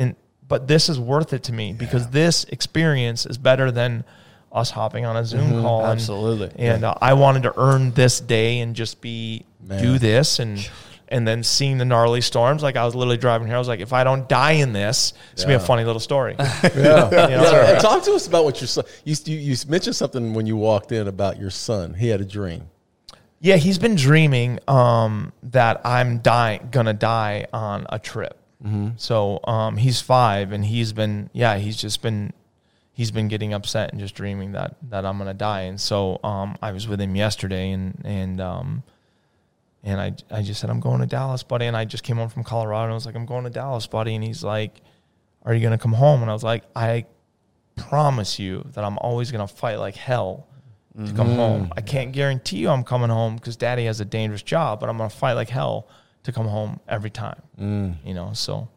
And 0.00 0.16
but 0.48 0.66
this 0.66 0.88
is 0.88 0.98
worth 0.98 1.32
it 1.32 1.44
to 1.44 1.52
me 1.52 1.72
because 1.72 2.08
this 2.08 2.42
experience 2.44 3.24
is 3.24 3.38
better 3.38 3.70
than 3.70 4.02
us 4.52 4.70
hopping 4.70 5.04
on 5.06 5.16
a 5.16 5.24
Zoom 5.24 5.62
call. 5.62 5.80
and- 5.84 5.92
Absolutely. 5.92 6.52
And, 6.58 6.84
uh, 6.84 6.94
I 7.00 7.14
wanted 7.14 7.42
to 7.44 7.54
earn 7.58 7.92
this 7.92 8.20
day 8.20 8.60
and 8.60 8.74
just 8.76 9.00
be 9.00 9.44
do 9.80 9.98
this 9.98 10.38
and 10.40 10.68
and 11.08 11.28
then 11.28 11.42
seeing 11.42 11.76
the 11.78 11.84
gnarly 11.84 12.20
storms. 12.22 12.62
Like 12.62 12.76
I 12.76 12.84
was 12.84 12.94
literally 12.94 13.16
driving 13.18 13.46
here. 13.46 13.56
I 13.56 13.58
was 13.58 13.68
like, 13.68 13.80
if 13.80 13.92
I 13.92 14.02
don't 14.02 14.28
die 14.28 14.52
in 14.52 14.72
this, 14.72 15.12
it's 15.32 15.42
gonna 15.44 15.58
be 15.58 15.62
a 15.62 15.66
funny 15.66 15.84
little 15.84 16.00
story. 16.00 16.36
Yeah. 16.38 16.70
You 16.74 17.36
know? 17.36 17.42
Yeah, 17.52 17.78
talk 17.78 18.02
to 18.04 18.12
us 18.14 18.26
about 18.26 18.44
what 18.44 18.60
your 18.60 18.68
son. 18.68 18.84
You, 19.04 19.14
you 19.26 19.36
you 19.36 19.56
mentioned 19.68 19.94
something 19.96 20.32
when 20.34 20.46
you 20.46 20.56
walked 20.56 20.90
in 20.92 21.06
about 21.08 21.38
your 21.38 21.50
son. 21.50 21.94
He 21.94 22.08
had 22.08 22.20
a 22.20 22.24
dream. 22.24 22.68
Yeah, 23.40 23.56
he's 23.56 23.78
been 23.78 23.94
dreaming 23.96 24.58
um, 24.68 25.32
that 25.44 25.80
I'm 25.84 26.18
dying, 26.18 26.68
gonna 26.70 26.94
die 26.94 27.46
on 27.52 27.86
a 27.90 27.98
trip. 27.98 28.38
So 28.96 29.40
um, 29.44 29.76
he's 29.76 30.00
five, 30.00 30.52
and 30.52 30.64
he's 30.64 30.92
been, 30.92 31.28
yeah, 31.32 31.58
he's 31.58 31.76
just 31.76 32.00
been, 32.00 32.32
he's 32.92 33.10
been 33.10 33.28
getting 33.28 33.52
upset 33.52 33.90
and 33.90 34.00
just 34.00 34.14
dreaming 34.14 34.52
that 34.52 34.76
that 34.90 35.04
I'm 35.04 35.18
gonna 35.18 35.34
die. 35.34 35.62
And 35.62 35.80
so 35.80 36.20
um, 36.22 36.56
I 36.62 36.72
was 36.72 36.86
with 36.88 37.00
him 37.00 37.16
yesterday, 37.16 37.70
and 37.70 38.00
and 38.04 38.40
um, 38.40 38.82
and 39.82 40.00
I 40.00 40.14
I 40.30 40.42
just 40.42 40.60
said 40.60 40.70
I'm 40.70 40.80
going 40.80 41.00
to 41.00 41.06
Dallas, 41.06 41.42
buddy. 41.42 41.66
And 41.66 41.76
I 41.76 41.84
just 41.84 42.04
came 42.04 42.16
home 42.16 42.28
from 42.28 42.44
Colorado, 42.44 42.84
and 42.84 42.92
I 42.92 42.94
was 42.94 43.06
like, 43.06 43.14
I'm 43.14 43.26
going 43.26 43.44
to 43.44 43.50
Dallas, 43.50 43.86
buddy. 43.86 44.14
And 44.14 44.22
he's 44.24 44.44
like, 44.44 44.80
Are 45.44 45.54
you 45.54 45.60
gonna 45.60 45.78
come 45.78 45.92
home? 45.92 46.22
And 46.22 46.30
I 46.30 46.34
was 46.34 46.44
like, 46.44 46.64
I 46.76 47.06
promise 47.76 48.38
you 48.38 48.66
that 48.74 48.84
I'm 48.84 48.98
always 48.98 49.32
gonna 49.32 49.48
fight 49.48 49.76
like 49.76 49.96
hell 49.96 50.46
to 51.06 51.12
come 51.14 51.28
home. 51.36 51.72
I 51.74 51.80
can't 51.80 52.12
guarantee 52.12 52.58
you 52.58 52.68
I'm 52.68 52.84
coming 52.84 53.08
home 53.08 53.36
because 53.36 53.56
daddy 53.56 53.86
has 53.86 54.00
a 54.00 54.04
dangerous 54.04 54.42
job, 54.42 54.78
but 54.78 54.90
I'm 54.90 54.98
going 54.98 55.08
to 55.08 55.16
fight 55.16 55.32
like 55.32 55.48
hell 55.48 55.88
to 56.24 56.32
come 56.32 56.46
home 56.46 56.80
every 56.86 57.08
time. 57.08 57.40
You 58.04 58.12
know, 58.12 58.32
so, 58.34 58.68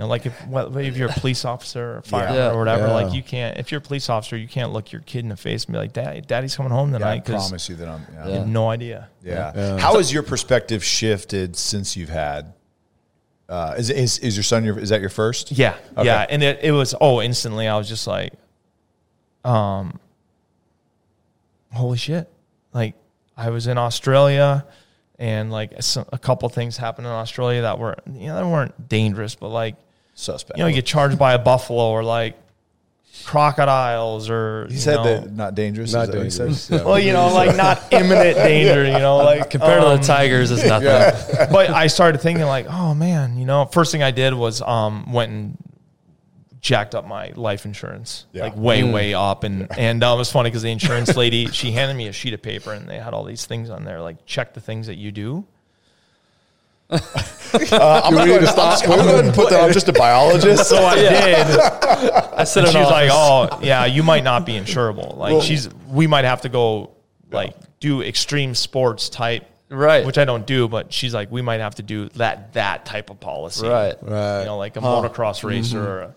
you 0.00 0.06
know, 0.06 0.08
like 0.08 0.24
if, 0.24 0.46
well, 0.48 0.74
if 0.78 0.96
you're 0.96 1.10
a 1.10 1.12
police 1.12 1.44
officer 1.44 1.98
or 1.98 2.02
fireman 2.02 2.34
Yeah. 2.36 2.52
or 2.52 2.58
whatever, 2.58 2.86
Yeah. 2.86 2.94
like 2.94 3.12
you 3.12 3.22
can't, 3.22 3.58
if 3.58 3.70
you're 3.70 3.80
a 3.80 3.82
police 3.82 4.08
officer, 4.08 4.34
you 4.34 4.48
can't 4.48 4.72
look 4.72 4.92
your 4.92 5.02
kid 5.02 5.18
in 5.18 5.28
the 5.28 5.36
face 5.36 5.66
and 5.66 5.74
be 5.74 5.78
like, 5.78 5.92
Dad, 5.92 6.26
daddy's 6.26 6.56
coming 6.56 6.72
home 6.72 6.88
Yeah, 6.88 6.96
I 6.96 6.98
tonight 7.00 7.24
because 7.26 7.48
promise 7.48 7.68
you 7.68 7.74
that 7.76 7.88
I'm. 7.88 8.06
Yeah. 8.14 8.26
you 8.26 8.32
have 8.38 8.48
no 8.48 8.70
idea. 8.70 9.08
Yeah. 9.22 9.52
Yeah. 9.54 9.78
How 9.78 9.98
has 9.98 10.10
your 10.10 10.22
perspective 10.22 10.82
shifted 10.82 11.54
since 11.54 11.98
you've 11.98 12.08
had? 12.08 12.54
Uh, 13.46 13.74
is, 13.76 13.90
is 13.90 14.18
is 14.20 14.36
your 14.36 14.42
son 14.44 14.64
your 14.64 14.78
is 14.78 14.88
that 14.88 15.02
your 15.02 15.10
first? 15.10 15.52
Yeah, 15.52 15.74
Okay. 15.98 16.06
yeah, 16.06 16.24
and 16.30 16.42
it, 16.42 16.60
it 16.62 16.72
was 16.72 16.94
oh 16.98 17.20
instantly 17.20 17.68
I 17.68 17.76
was 17.76 17.86
just 17.88 18.06
like, 18.06 18.32
um, 19.44 20.00
holy 21.72 21.98
shit! 21.98 22.26
Like 22.72 22.94
I 23.36 23.50
was 23.50 23.66
in 23.66 23.76
Australia, 23.76 24.64
and 25.18 25.50
like 25.50 25.72
a, 25.72 25.82
a 26.12 26.18
couple 26.18 26.48
things 26.48 26.76
happened 26.76 27.06
in 27.06 27.12
Australia 27.12 27.62
that 27.62 27.78
were 27.78 27.96
you 28.10 28.28
know 28.28 28.36
they 28.36 28.50
weren't 28.50 28.88
dangerous, 28.88 29.34
but 29.34 29.48
like 29.48 29.74
Suspect. 30.14 30.58
you 30.58 30.64
know 30.64 30.68
you 30.68 30.74
get 30.74 30.86
charged 30.86 31.18
by 31.18 31.32
a 31.34 31.38
buffalo 31.38 31.90
or 31.90 32.02
like 32.04 32.36
crocodiles 33.24 34.30
or 34.30 34.66
he 34.68 34.74
you 34.74 34.80
said 34.80 34.96
know, 34.96 35.04
that 35.04 35.32
not 35.32 35.54
dangerous. 35.54 35.92
Not 35.92 36.08
is 36.08 36.08
that 36.08 36.30
said? 36.32 36.38
dangerous. 36.46 36.70
Yeah. 36.70 36.82
Well, 36.84 36.98
you 36.98 37.12
know, 37.12 37.32
like 37.32 37.56
not 37.56 37.82
imminent 37.92 38.36
danger, 38.36 38.84
you 38.84 38.98
know, 38.98 39.18
like 39.18 39.50
Compared 39.50 39.82
to 39.82 39.88
um, 39.88 40.00
the 40.00 40.06
Tigers, 40.06 40.50
it's 40.50 40.64
nothing. 40.64 40.88
but 41.52 41.70
I 41.70 41.86
started 41.86 42.20
thinking 42.20 42.44
like, 42.46 42.66
oh 42.68 42.94
man, 42.94 43.36
you 43.38 43.44
know, 43.44 43.66
first 43.66 43.92
thing 43.92 44.02
I 44.02 44.10
did 44.10 44.34
was 44.34 44.62
um 44.62 45.12
went 45.12 45.30
and 45.32 45.56
jacked 46.60 46.94
up 46.94 47.06
my 47.06 47.32
life 47.36 47.64
insurance, 47.64 48.26
Yeah. 48.32 48.44
like 48.44 48.56
way 48.56 48.82
way 48.84 49.14
up, 49.14 49.44
and 49.44 49.66
and 49.78 50.02
uh, 50.04 50.12
it 50.14 50.18
was 50.18 50.30
funny 50.30 50.50
because 50.50 50.62
the 50.62 50.70
insurance 50.70 51.16
lady 51.24 51.46
she 51.46 51.72
handed 51.72 51.94
me 51.96 52.08
a 52.08 52.12
sheet 52.12 52.34
of 52.34 52.42
paper 52.42 52.72
and 52.72 52.88
they 52.88 52.98
had 52.98 53.14
all 53.14 53.24
these 53.24 53.46
things 53.46 53.70
on 53.70 53.84
there 53.84 54.00
like 54.00 54.24
check 54.26 54.54
the 54.54 54.60
things 54.60 54.86
that 54.86 54.96
you 54.96 55.10
do. 55.12 55.46
Uh, 56.92 58.00
I'm 58.04 58.14
gonna 58.14 58.26
go 58.26 58.36
ahead, 58.36 58.48
I'm 58.48 58.70
just- 58.70 58.84
I'm 58.84 58.90
gonna 58.90 59.02
go 59.02 59.08
ahead 59.14 59.24
and 59.24 59.34
put 59.34 59.50
that. 59.50 59.62
I'm 59.64 59.72
just 59.72 59.88
a 59.88 59.92
biologist. 59.92 60.68
So 60.68 60.76
I 60.84 60.94
did. 60.96 61.10
I 61.58 62.44
said, 62.44 62.60
And 62.64 62.68
in 62.68 62.72
she 62.72 62.78
was 62.78 62.90
like, 62.90 63.10
oh 63.12 63.58
yeah, 63.62 63.86
you 63.86 64.02
might 64.02 64.22
not 64.24 64.46
be 64.46 64.52
insurable. 64.52 65.16
Like 65.16 65.32
Well- 65.32 65.40
she's 65.42 65.68
we 65.88 66.06
might 66.06 66.24
have 66.24 66.42
to 66.42 66.48
go 66.48 66.90
like 67.32 67.54
do 67.80 68.02
extreme 68.02 68.54
sports 68.54 69.08
type. 69.08 69.46
Right. 69.68 70.04
Which 70.04 70.18
I 70.18 70.24
don't 70.24 70.46
do, 70.46 70.66
but 70.68 70.92
she's 70.92 71.14
like, 71.14 71.30
we 71.30 71.42
might 71.42 71.60
have 71.60 71.76
to 71.76 71.82
do 71.82 72.08
that 72.10 72.52
that 72.54 72.86
type 72.86 73.08
of 73.10 73.20
policy. 73.20 73.66
Right. 73.68 73.94
Right. 74.02 74.40
you 74.40 74.46
know, 74.46 74.56
like 74.58 74.76
a 74.76 74.80
motocross 74.80 75.44
racer 75.44 75.80
or, 75.80 76.00
a, 76.02 76.14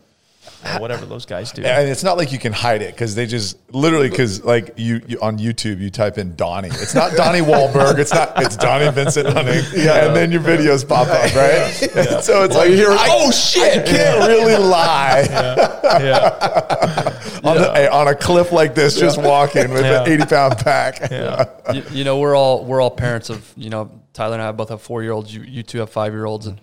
or 0.66 0.80
whatever 0.80 1.06
those 1.06 1.26
guys 1.26 1.52
do. 1.52 1.62
And 1.64 1.90
it's 1.90 2.04
not 2.04 2.18
like 2.18 2.32
you 2.32 2.40
can 2.40 2.54
hide 2.54 2.82
it 2.82 2.94
because 2.94 3.16
they 3.16 3.26
just 3.26 3.58
literally 3.74 4.10
because 4.10 4.44
like 4.44 4.74
you, 4.78 5.02
you 5.08 5.20
on 5.22 5.38
YouTube 5.38 5.80
you 5.80 5.90
type 5.90 6.18
in 6.18 6.36
Donnie. 6.36 6.70
It's 6.70 6.96
not 6.96 7.14
Donnie 7.14 7.40
Wahlberg. 7.52 8.00
It's 8.00 8.14
not. 8.14 8.34
It's 8.42 8.56
Donnie 8.56 8.90
Vincent 8.92 9.28
Hunting. 9.28 9.64
And 9.76 10.16
then 10.16 10.32
your 10.32 10.42
videos 10.42 10.88
pop 10.88 11.08
up, 11.08 11.34
right? 11.36 11.72
So 12.24 12.44
it's 12.44 12.56
like 12.56 12.70
you 12.70 12.76
hear, 12.76 12.92
I- 12.92 13.08
"Oh, 13.12 13.32
shit!" 13.32 13.80
I 13.80 13.92
can't 13.92 14.28
really 14.28 14.56
lie 14.58 15.26
yeah, 15.84 17.20
on, 17.44 17.58
the- 17.58 17.72
hey, 17.74 17.88
on 17.88 18.08
a 18.08 18.16
cliff 18.16 18.52
like 18.52 18.76
this, 18.76 18.98
just 19.00 19.22
walking 19.22 19.72
with 19.72 19.84
Yeah. 19.84 20.04
an 20.04 20.10
eighty 20.10 20.26
pound 20.26 20.58
pack. 20.58 21.00
yeah, 21.12 21.46
you, 21.74 21.84
you 21.92 22.04
know, 22.04 22.20
we're 22.20 22.36
all 22.36 22.64
we're 22.66 22.82
all 22.82 22.92
parents 22.92 23.30
of 23.30 23.52
you 23.58 23.70
know 23.70 23.92
Tyler 24.14 24.34
and 24.36 24.42
I 24.44 24.52
both 24.52 24.70
have 24.70 24.82
four 24.82 25.02
year 25.04 25.12
olds. 25.12 25.34
You 25.34 25.42
you 25.42 25.64
two 25.64 25.80
have 25.80 25.90
five 25.90 26.14
year 26.14 26.26
olds, 26.26 26.48
and 26.48 26.60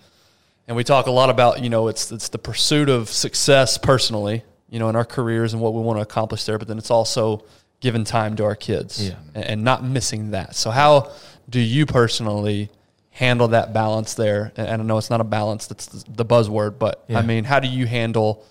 and 0.70 0.76
we 0.76 0.84
talk 0.84 1.06
a 1.06 1.10
lot 1.10 1.30
about 1.30 1.64
you 1.64 1.68
know 1.68 1.88
it's 1.88 2.12
it's 2.12 2.28
the 2.28 2.38
pursuit 2.38 2.88
of 2.88 3.08
success 3.08 3.76
personally, 3.76 4.44
you 4.68 4.78
know, 4.78 4.88
in 4.88 4.94
our 4.94 5.04
careers 5.04 5.52
and 5.52 5.60
what 5.60 5.74
we 5.74 5.82
want 5.82 5.98
to 5.98 6.02
accomplish 6.02 6.44
there. 6.44 6.58
But 6.58 6.68
then 6.68 6.78
it's 6.78 6.92
also 6.92 7.44
giving 7.80 8.04
time 8.04 8.36
to 8.36 8.44
our 8.44 8.54
kids 8.54 9.08
Yeah. 9.08 9.14
and, 9.34 9.44
and 9.44 9.64
not 9.64 9.82
missing 9.82 10.30
that. 10.30 10.54
So 10.54 10.70
how 10.70 11.10
do 11.48 11.58
you 11.58 11.86
personally 11.86 12.70
handle 13.10 13.48
that 13.48 13.72
balance 13.72 14.14
there? 14.14 14.52
And, 14.56 14.68
and 14.68 14.82
I 14.82 14.84
know 14.84 14.96
it's 14.96 15.10
not 15.10 15.20
a 15.20 15.24
balance; 15.24 15.66
that's 15.66 15.86
the 16.04 16.24
buzzword, 16.24 16.78
but 16.78 17.04
Yeah. 17.08 17.18
I 17.18 17.22
mean, 17.22 17.42
how 17.42 17.58
do 17.58 17.66
you 17.66 17.88
handle 17.88 18.44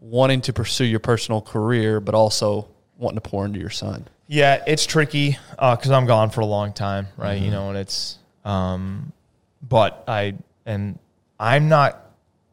wanting 0.00 0.40
to 0.40 0.52
pursue 0.52 0.84
your 0.84 0.98
personal 0.98 1.40
career, 1.40 2.00
but 2.00 2.16
also 2.16 2.66
wanting 2.98 3.20
to 3.20 3.30
pour 3.30 3.44
into 3.44 3.60
your 3.60 3.70
son? 3.70 4.08
Yeah, 4.26 4.64
it's 4.66 4.84
tricky 4.84 5.38
because 5.52 5.92
I'm 5.92 6.06
gone 6.06 6.30
for 6.30 6.40
a 6.40 6.46
long 6.46 6.72
time, 6.72 7.06
right? 7.16 7.40
You 7.40 7.52
know, 7.52 7.68
and 7.68 7.78
it's, 7.78 8.18
um, 8.44 9.12
but 9.62 10.02
I 10.08 10.34
and 10.66 10.98
I'm 11.42 11.68
not. 11.68 11.98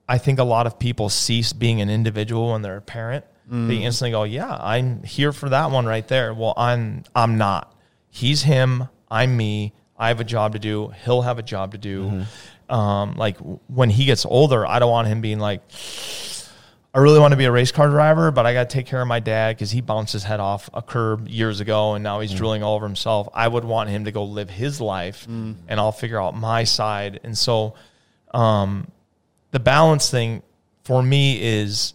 I 0.08 0.17
think 0.17 0.39
a 0.39 0.43
lot 0.43 0.65
of 0.65 0.79
people 0.79 1.10
cease 1.10 1.53
being 1.53 1.79
an 1.79 1.91
individual 1.91 2.53
when 2.53 2.63
they're 2.63 2.77
a 2.77 2.81
parent. 2.81 3.24
They 3.48 3.55
mm. 3.55 3.81
instantly 3.81 4.12
go, 4.12 4.24
"Yeah, 4.24 4.58
I'm 4.60 5.03
here 5.03 5.31
for 5.31 5.50
that 5.50 5.72
one 5.72 5.86
right 5.86 6.08
there." 6.08 6.34
Well, 6.34 6.53
I'm 6.58 7.03
I'm 7.15 7.38
not. 7.38 7.74
He's 8.10 8.43
him. 8.43 8.89
I'm 9.10 9.38
me. 9.38 9.74
I 9.98 10.08
have 10.08 10.19
a 10.19 10.24
job 10.24 10.53
to 10.53 10.60
do. 10.60 10.89
He'll 11.03 11.22
have 11.22 11.38
a 11.39 11.43
job 11.43 11.74
to 11.74 11.77
do. 11.77 12.03
Mm-hmm. 12.05 12.74
Um, 12.74 13.15
like 13.15 13.38
when 13.67 13.89
he 13.89 14.05
gets 14.05 14.25
older, 14.25 14.65
I 14.65 14.79
don't 14.79 14.91
want 14.91 15.08
him 15.08 15.22
being 15.22 15.39
like, 15.39 15.62
I 16.93 17.00
really 17.00 17.19
want 17.19 17.31
to 17.34 17.38
be 17.38 17.46
a 17.46 17.51
race 17.51 17.72
car 17.72 17.88
driver, 17.89 18.31
but 18.31 18.46
I 18.46 18.53
got 18.53 18.69
to 18.69 18.74
take 18.74 18.86
care 18.86 19.01
of 19.01 19.08
my 19.08 19.19
dad 19.19 19.55
because 19.55 19.72
he 19.72 19.81
bounced 19.81 20.13
his 20.13 20.24
head 20.24 20.39
off 20.39 20.69
a 20.74 20.81
curb 20.81 21.27
years 21.27 21.60
ago 21.60 21.93
and 21.93 22.03
now 22.03 22.19
he's 22.19 22.34
mm. 22.34 22.38
drilling 22.38 22.63
all 22.63 22.75
over 22.75 22.86
himself. 22.86 23.29
I 23.34 23.48
would 23.48 23.65
want 23.65 23.89
him 23.89 24.05
to 24.05 24.12
go 24.12 24.24
live 24.24 24.50
his 24.50 24.79
life 24.79 25.27
mm. 25.27 25.55
and 25.67 25.79
I'll 25.79 25.91
figure 25.91 26.22
out 26.22 26.36
my 26.36 26.63
side. 26.63 27.19
And 27.24 27.38
so, 27.38 27.75
um, 28.31 28.91
the 29.51 29.59
balance 29.59 30.09
thing 30.09 30.43
for 30.83 31.01
me 31.01 31.41
is 31.41 31.93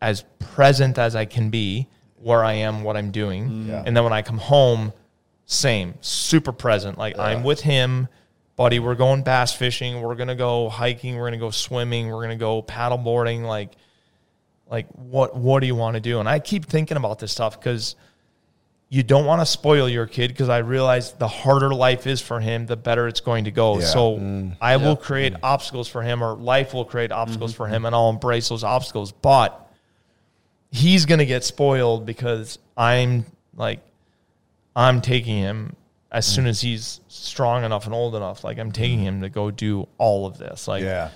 as 0.00 0.24
present 0.38 0.98
as 0.98 1.16
I 1.16 1.24
can 1.24 1.50
be 1.50 1.88
where 2.16 2.44
I 2.44 2.54
am, 2.54 2.82
what 2.82 2.96
I'm 2.96 3.10
doing. 3.10 3.66
Yeah. 3.68 3.82
And 3.84 3.96
then 3.96 4.04
when 4.04 4.12
I 4.12 4.22
come 4.22 4.38
home, 4.38 4.92
same, 5.46 5.94
super 6.00 6.52
present. 6.52 6.98
Like 6.98 7.18
I'm 7.18 7.42
with 7.42 7.60
him, 7.60 8.08
buddy. 8.56 8.78
We're 8.78 8.94
going 8.94 9.22
bass 9.22 9.52
fishing. 9.52 10.00
We're 10.00 10.14
gonna 10.14 10.34
go 10.34 10.68
hiking. 10.68 11.16
We're 11.16 11.26
gonna 11.26 11.38
go 11.38 11.50
swimming. 11.50 12.08
We're 12.08 12.22
gonna 12.22 12.36
go 12.36 12.62
paddle 12.62 12.98
boarding. 12.98 13.44
Like, 13.44 13.72
like 14.70 14.86
what 14.92 15.36
what 15.36 15.60
do 15.60 15.66
you 15.66 15.74
want 15.74 15.94
to 15.94 16.00
do? 16.00 16.20
And 16.20 16.28
I 16.28 16.38
keep 16.38 16.64
thinking 16.64 16.96
about 16.96 17.18
this 17.18 17.32
stuff 17.32 17.60
because 17.60 17.94
you 18.94 19.02
don't 19.02 19.24
want 19.26 19.40
to 19.40 19.46
spoil 19.46 19.88
your 19.88 20.06
kid 20.06 20.28
because 20.28 20.48
I 20.48 20.58
realize 20.58 21.14
the 21.14 21.26
harder 21.26 21.74
life 21.74 22.06
is 22.06 22.20
for 22.20 22.38
him, 22.38 22.66
the 22.66 22.76
better 22.76 23.08
it's 23.08 23.18
going 23.18 23.46
to 23.46 23.50
go. 23.50 23.80
Yeah. 23.80 23.86
So 23.86 24.18
mm. 24.18 24.56
I 24.60 24.76
will 24.76 24.94
create 24.94 25.32
mm. 25.32 25.40
obstacles 25.42 25.88
for 25.88 26.00
him, 26.00 26.22
or 26.22 26.36
life 26.36 26.72
will 26.72 26.84
create 26.84 27.10
obstacles 27.10 27.50
mm-hmm. 27.50 27.64
for 27.64 27.66
him, 27.66 27.86
and 27.86 27.94
I'll 27.94 28.08
embrace 28.08 28.48
those 28.50 28.62
obstacles. 28.62 29.10
But 29.10 29.68
he's 30.70 31.06
gonna 31.06 31.24
get 31.24 31.42
spoiled 31.42 32.06
because 32.06 32.60
I'm 32.76 33.26
like 33.56 33.80
I'm 34.76 35.00
taking 35.00 35.38
him 35.38 35.74
as 36.12 36.24
mm. 36.28 36.34
soon 36.36 36.46
as 36.46 36.60
he's 36.60 37.00
strong 37.08 37.64
enough 37.64 37.86
and 37.86 37.94
old 37.96 38.14
enough. 38.14 38.44
Like 38.44 38.60
I'm 38.60 38.70
taking 38.70 39.00
him 39.00 39.22
to 39.22 39.28
go 39.28 39.50
do 39.50 39.88
all 39.98 40.24
of 40.24 40.38
this. 40.38 40.68
Like 40.68 40.84
Yeah. 40.84 41.10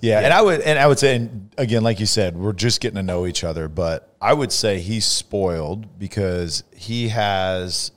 Yeah, 0.00 0.20
and 0.20 0.32
I 0.32 0.42
would 0.42 0.60
and 0.60 0.78
I 0.78 0.86
would 0.86 0.98
say 0.98 1.16
and 1.16 1.50
again, 1.58 1.82
like 1.82 2.00
you 2.00 2.06
said, 2.06 2.36
we're 2.36 2.52
just 2.52 2.80
getting 2.80 2.96
to 2.96 3.02
know 3.02 3.26
each 3.26 3.44
other, 3.44 3.68
but 3.68 4.14
I 4.20 4.32
would 4.32 4.52
say 4.52 4.78
he's 4.80 5.04
spoiled 5.06 5.98
because 5.98 6.64
he 6.74 7.08
has 7.08 7.92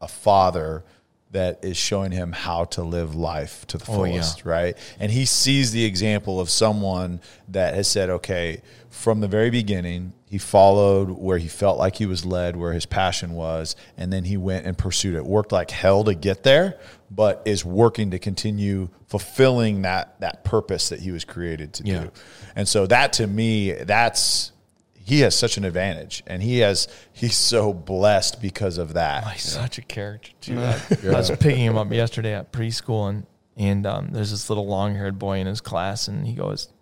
a 0.00 0.08
father 0.08 0.84
that 1.30 1.64
is 1.64 1.76
showing 1.76 2.12
him 2.12 2.30
how 2.30 2.64
to 2.64 2.82
live 2.82 3.14
life 3.16 3.66
to 3.66 3.76
the 3.78 3.84
Oh, 3.88 4.04
yeah. 4.04 4.12
fullest, 4.12 4.44
right? 4.44 4.76
And 5.00 5.10
he 5.10 5.24
sees 5.24 5.72
the 5.72 5.84
example 5.84 6.38
of 6.38 6.48
someone 6.48 7.20
that 7.48 7.74
has 7.74 7.88
said, 7.88 8.08
okay, 8.08 8.62
from 8.88 9.20
the 9.20 9.26
very 9.26 9.50
beginning, 9.50 10.12
he 10.34 10.38
followed 10.38 11.10
where 11.10 11.38
he 11.38 11.46
felt 11.46 11.78
like 11.78 11.94
he 11.94 12.06
was 12.06 12.24
led, 12.26 12.56
where 12.56 12.72
his 12.72 12.86
passion 12.86 13.34
was, 13.34 13.76
and 13.96 14.12
then 14.12 14.24
he 14.24 14.36
went 14.36 14.66
and 14.66 14.76
pursued 14.76 15.14
it. 15.14 15.24
Worked 15.24 15.52
like 15.52 15.70
hell 15.70 16.02
to 16.02 16.12
get 16.12 16.42
there, 16.42 16.76
but 17.08 17.40
is 17.44 17.64
working 17.64 18.10
to 18.10 18.18
continue 18.18 18.88
fulfilling 19.06 19.82
that 19.82 20.18
that 20.18 20.42
purpose 20.42 20.88
that 20.88 20.98
he 20.98 21.12
was 21.12 21.24
created 21.24 21.72
to 21.74 21.84
Yeah. 21.86 22.00
do. 22.00 22.10
And 22.56 22.66
so 22.66 22.84
that 22.88 23.12
to 23.12 23.28
me, 23.28 23.70
that's 23.74 24.50
he 24.96 25.20
has 25.20 25.36
such 25.36 25.56
an 25.56 25.64
advantage, 25.64 26.24
and 26.26 26.42
he 26.42 26.58
has 26.58 26.88
he's 27.12 27.36
so 27.36 27.72
blessed 27.72 28.42
because 28.42 28.76
of 28.76 28.94
that. 28.94 29.22
He's 29.34 29.42
such 29.44 29.78
a 29.78 29.82
character 29.82 30.32
too. 30.40 30.58
I, 30.58 30.80
I 31.04 31.10
was 31.10 31.30
picking 31.30 31.58
him 31.64 31.76
up 31.78 31.92
yesterday 31.92 32.34
at 32.34 32.50
preschool, 32.50 33.08
and 33.08 33.24
and 33.56 33.86
um, 33.86 34.08
there's 34.10 34.32
this 34.32 34.48
little 34.50 34.66
long 34.66 34.96
haired 34.96 35.16
boy 35.16 35.38
in 35.38 35.46
his 35.46 35.60
class, 35.60 36.08
and 36.08 36.26
he 36.26 36.32
goes, 36.34 36.72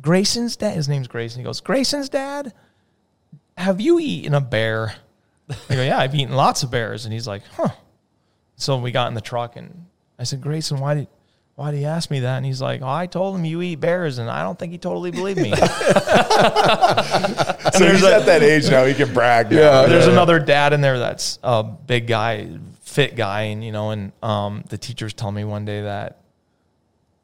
"Grayson's 0.00 0.56
dad." 0.56 0.74
His 0.74 0.88
name's 0.88 1.08
Grayson. 1.08 1.40
He 1.40 1.44
goes, 1.44 1.60
"Grayson's 1.60 2.08
dad, 2.08 2.52
have 3.56 3.80
you 3.80 3.98
eaten 4.00 4.34
a 4.34 4.40
bear?" 4.40 4.94
I 5.70 5.74
go, 5.74 5.82
"Yeah, 5.82 5.98
I've 5.98 6.14
eaten 6.14 6.34
lots 6.34 6.62
of 6.62 6.70
bears," 6.70 7.04
and 7.04 7.12
he's 7.12 7.26
like, 7.26 7.42
"Huh." 7.56 7.70
So 8.56 8.76
we 8.78 8.90
got 8.90 9.08
in 9.08 9.14
the 9.14 9.20
truck, 9.20 9.56
and 9.56 9.86
I 10.18 10.24
said, 10.24 10.40
"Grayson, 10.40 10.80
why 10.80 10.94
did?" 10.94 11.08
Why 11.58 11.72
did 11.72 11.78
he 11.78 11.86
ask 11.86 12.08
me 12.08 12.20
that? 12.20 12.36
And 12.36 12.46
he's 12.46 12.62
like, 12.62 12.82
oh, 12.82 12.88
I 12.88 13.08
told 13.08 13.34
him 13.34 13.44
you 13.44 13.60
eat 13.62 13.80
bears, 13.80 14.18
and 14.18 14.30
I 14.30 14.44
don't 14.44 14.56
think 14.56 14.70
he 14.70 14.78
totally 14.78 15.10
believed 15.10 15.40
me. 15.40 15.50
So 17.74 17.90
he's 17.90 18.04
at 18.04 18.26
that 18.26 18.42
age 18.42 18.70
now; 18.70 18.84
he 18.84 18.94
can 18.94 19.12
brag. 19.12 19.50
now. 19.50 19.82
Yeah. 19.82 19.86
there's 19.86 20.06
another 20.06 20.38
dad 20.38 20.72
in 20.72 20.80
there 20.80 21.00
that's 21.00 21.38
a 21.42 21.64
big 21.64 22.06
guy, 22.06 22.48
fit 22.82 23.16
guy, 23.16 23.42
and 23.42 23.64
you 23.64 23.72
know, 23.72 23.90
and 23.90 24.12
um, 24.22 24.62
the 24.68 24.78
teachers 24.78 25.12
tell 25.12 25.32
me 25.32 25.44
one 25.44 25.64
day 25.64 25.82
that 25.82 26.20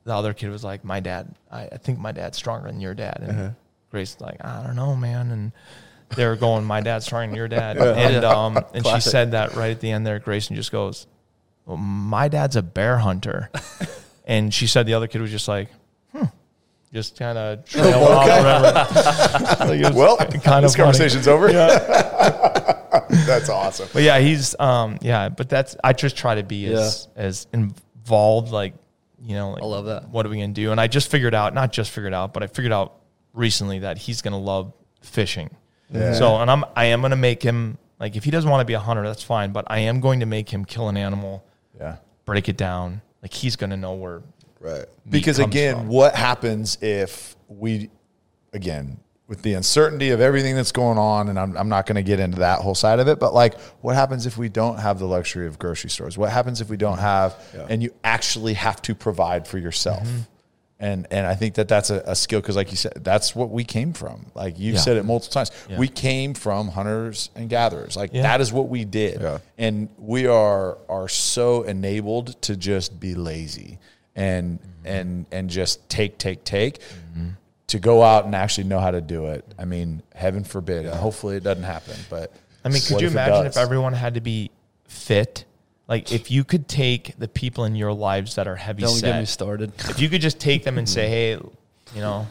the 0.04 0.14
other 0.14 0.32
kid 0.34 0.50
was 0.50 0.62
like, 0.64 0.84
"My 0.84 1.00
dad, 1.00 1.34
I, 1.50 1.62
I 1.64 1.76
think 1.78 1.98
my 1.98 2.12
dad's 2.12 2.36
stronger 2.36 2.68
than 2.68 2.80
your 2.80 2.94
dad," 2.94 3.18
and 3.22 3.54
Grace's 3.90 4.20
like, 4.20 4.44
"I 4.44 4.62
don't 4.62 4.76
know, 4.76 4.94
man," 4.96 5.30
and 5.30 5.52
they 6.16 6.26
were 6.26 6.36
going, 6.36 6.64
"My 6.64 6.80
dad's 6.80 7.06
stronger 7.06 7.28
than 7.28 7.36
your 7.36 7.48
dad," 7.48 7.78
and 7.78 8.24
um, 8.24 8.58
and 8.74 8.86
she 8.86 9.00
said 9.00 9.32
that 9.32 9.54
right 9.54 9.70
at 9.70 9.80
the 9.80 9.90
end 9.90 10.06
there. 10.06 10.18
Grayson 10.18 10.56
just 10.56 10.70
goes, 10.72 11.06
well, 11.66 11.76
"My 11.76 12.28
dad's 12.28 12.56
a 12.56 12.62
bear 12.62 12.98
hunter," 12.98 13.50
and 14.26 14.52
she 14.52 14.66
said 14.66 14.86
the 14.86 14.94
other 14.94 15.06
kid 15.08 15.20
was 15.22 15.30
just 15.30 15.48
like, 15.48 15.68
"Hmm." 16.12 16.24
Just 16.92 17.18
kind 17.18 17.36
of 17.38 17.64
trailed 17.64 17.94
off 17.94 18.24
forever. 19.58 19.74
Like, 19.84 19.94
Well, 19.94 20.16
kind 20.16 20.30
this 20.64 20.74
of 20.74 20.76
funny. 20.76 20.76
conversation's 20.76 21.26
over. 21.26 21.50
That's 23.26 23.48
awesome. 23.48 23.88
But 23.92 24.02
yeah, 24.02 24.18
he's 24.20 24.54
um 24.60 24.98
yeah, 25.00 25.28
but 25.28 25.48
that's 25.48 25.76
I 25.82 25.92
just 25.92 26.16
try 26.16 26.36
to 26.36 26.42
be 26.42 26.66
as 26.66 27.08
as 27.16 27.46
involved 27.52 28.52
like 28.52 28.74
you 29.24 29.34
know 29.34 29.50
like 29.52 29.62
I 29.62 29.66
love 29.66 29.86
that. 29.86 30.08
What 30.10 30.26
are 30.26 30.28
we 30.28 30.36
gonna 30.36 30.52
do? 30.52 30.70
And 30.72 30.80
I 30.80 30.86
just 30.86 31.10
figured 31.10 31.34
out, 31.34 31.54
not 31.54 31.72
just 31.72 31.90
figured 31.90 32.12
out, 32.14 32.32
but 32.34 32.42
I 32.42 32.46
figured 32.46 32.72
out 32.72 32.96
recently 33.32 33.80
that 33.80 33.98
he's 33.98 34.20
gonna 34.22 34.38
love 34.38 34.72
fishing. 35.02 35.50
Yeah. 35.90 36.12
So 36.14 36.36
and 36.36 36.50
I'm 36.50 36.64
I 36.76 36.86
am 36.86 37.00
gonna 37.02 37.16
make 37.16 37.42
him 37.42 37.78
like 38.00 38.16
if 38.16 38.24
he 38.24 38.30
doesn't 38.30 38.50
want 38.50 38.60
to 38.60 38.64
be 38.64 38.74
a 38.74 38.80
hunter, 38.80 39.02
that's 39.02 39.22
fine. 39.22 39.52
But 39.52 39.64
I 39.68 39.80
am 39.80 40.00
going 40.00 40.20
to 40.20 40.26
make 40.26 40.48
him 40.50 40.64
kill 40.64 40.88
an 40.88 40.96
animal, 40.96 41.44
Yeah. 41.78 41.96
break 42.24 42.48
it 42.48 42.56
down. 42.56 43.00
Like 43.22 43.32
he's 43.32 43.56
gonna 43.56 43.76
know 43.76 43.94
where 43.94 44.22
Right. 44.60 44.80
meat 45.04 45.10
Because 45.10 45.38
comes 45.38 45.48
again, 45.48 45.76
from. 45.76 45.88
what 45.88 46.14
happens 46.14 46.78
if 46.80 47.36
we, 47.48 47.90
again, 48.54 48.98
with 49.26 49.42
the 49.42 49.54
uncertainty 49.54 50.10
of 50.10 50.20
everything 50.20 50.54
that's 50.54 50.72
going 50.72 50.98
on, 50.98 51.28
and 51.28 51.38
I'm, 51.38 51.56
I'm 51.56 51.68
not 51.68 51.86
going 51.86 51.96
to 51.96 52.02
get 52.02 52.20
into 52.20 52.40
that 52.40 52.60
whole 52.60 52.74
side 52.74 52.98
of 53.00 53.08
it, 53.08 53.18
but 53.18 53.32
like, 53.32 53.58
what 53.80 53.94
happens 53.94 54.26
if 54.26 54.36
we 54.36 54.50
don't 54.50 54.78
have 54.78 54.98
the 54.98 55.06
luxury 55.06 55.46
of 55.46 55.58
grocery 55.58 55.90
stores? 55.90 56.18
What 56.18 56.30
happens 56.30 56.60
if 56.60 56.68
we 56.68 56.76
don't 56.76 56.98
mm-hmm. 56.98 57.58
have, 57.58 57.70
and 57.70 57.82
you 57.82 57.94
actually 58.04 58.54
have 58.54 58.82
to 58.82 58.94
provide 58.94 59.48
for 59.48 59.58
yourself? 59.58 60.02
Mm-hmm. 60.06 60.18
And, 60.80 61.06
and 61.10 61.26
I 61.26 61.34
think 61.36 61.54
that 61.54 61.68
that's 61.68 61.88
a, 61.88 62.02
a 62.04 62.14
skill 62.14 62.40
because, 62.40 62.56
like 62.56 62.70
you 62.70 62.76
said, 62.76 62.92
that's 63.02 63.34
what 63.34 63.48
we 63.48 63.64
came 63.64 63.94
from. 63.94 64.26
Like 64.34 64.58
you've 64.58 64.74
Yeah. 64.74 64.80
said 64.80 64.96
it 64.98 65.04
multiple 65.04 65.32
times, 65.32 65.50
Yeah. 65.70 65.78
we 65.78 65.88
came 65.88 66.34
from 66.34 66.68
hunters 66.68 67.30
and 67.34 67.48
gatherers. 67.48 67.96
Like 67.96 68.10
Yeah. 68.12 68.22
that 68.22 68.42
is 68.42 68.52
what 68.52 68.68
we 68.68 68.84
did, 68.84 69.22
Yeah. 69.22 69.38
and 69.56 69.88
we 69.96 70.26
are 70.26 70.76
are 70.88 71.08
so 71.08 71.62
enabled 71.62 72.42
to 72.42 72.56
just 72.56 73.00
be 73.00 73.14
lazy 73.14 73.78
and 74.14 74.58
mm-hmm. 74.58 74.86
and 74.86 75.26
and 75.32 75.48
just 75.48 75.88
take 75.88 76.18
take 76.18 76.44
take 76.44 76.80
mm-hmm. 76.80 77.30
To 77.68 77.78
go 77.78 78.02
out 78.02 78.24
and 78.24 78.34
actually 78.34 78.64
know 78.64 78.78
how 78.78 78.90
to 78.90 79.00
do 79.00 79.26
it. 79.26 79.44
I 79.58 79.64
mean, 79.64 80.02
heaven 80.14 80.44
forbid, 80.44 80.86
and 80.86 80.94
hopefully 80.94 81.36
it 81.36 81.44
doesn't 81.44 81.64
happen. 81.64 81.96
But 82.10 82.32
I 82.64 82.68
mean, 82.68 82.82
could 82.82 83.00
you 83.00 83.06
if 83.06 83.12
imagine 83.12 83.46
if 83.46 83.56
everyone 83.56 83.92
had 83.92 84.14
to 84.14 84.20
be 84.20 84.50
fit? 84.86 85.44
Like 85.86 86.12
if 86.12 86.30
you 86.30 86.44
could 86.44 86.66
take 86.66 87.18
the 87.18 87.28
people 87.28 87.64
in 87.64 87.74
your 87.74 87.92
lives 87.92 88.36
that 88.36 88.48
are 88.48 88.56
heavy 88.56 88.82
Don't 88.82 88.90
set, 88.90 89.12
get 89.12 89.20
me 89.20 89.26
started. 89.26 89.72
if 89.90 90.00
you 90.00 90.08
could 90.08 90.22
just 90.22 90.40
take 90.40 90.64
them 90.64 90.78
and 90.78 90.88
say, 90.88 91.08
"Hey, 91.08 91.32
you 91.32 92.00
know, 92.00 92.26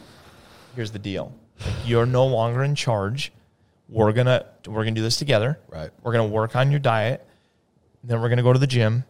here's 0.74 0.90
the 0.90 0.98
deal. 0.98 1.32
Like, 1.60 1.74
you're 1.86 2.06
no 2.06 2.26
longer 2.26 2.64
in 2.64 2.74
charge. 2.74 3.32
We're 3.88 4.12
gonna 4.12 4.46
we're 4.66 4.82
gonna 4.82 4.92
do 4.92 5.02
this 5.02 5.16
together. 5.16 5.58
Right. 5.68 5.90
We're 6.02 6.12
gonna 6.12 6.28
work 6.28 6.56
on 6.56 6.70
your 6.70 6.80
diet. 6.80 7.24
Then 8.02 8.20
we're 8.20 8.28
gonna 8.28 8.42
go 8.42 8.52
to 8.52 8.58
the 8.58 8.66
gym. 8.66 9.04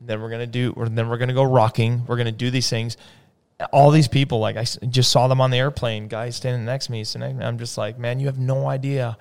Then 0.00 0.20
we're 0.22 0.30
gonna 0.30 0.46
do. 0.46 0.72
Or 0.76 0.88
then 0.88 1.08
we're 1.08 1.18
gonna 1.18 1.34
go 1.34 1.42
rocking. 1.42 2.06
We're 2.06 2.16
gonna 2.16 2.30
do 2.32 2.50
these 2.50 2.70
things. 2.70 2.96
All 3.72 3.90
these 3.90 4.08
people, 4.08 4.38
like 4.38 4.56
I 4.56 4.64
just 4.64 5.10
saw 5.10 5.28
them 5.28 5.40
on 5.40 5.50
the 5.50 5.58
airplane. 5.58 6.08
Guys 6.08 6.36
standing 6.36 6.64
next 6.64 6.86
to 6.86 6.92
me, 6.92 7.04
sitting 7.04 7.20
next 7.20 7.34
to 7.34 7.38
me. 7.38 7.44
I'm 7.44 7.58
just 7.58 7.76
like, 7.76 7.98
man, 7.98 8.20
you 8.20 8.26
have 8.26 8.38
no 8.38 8.68
idea 8.68 9.16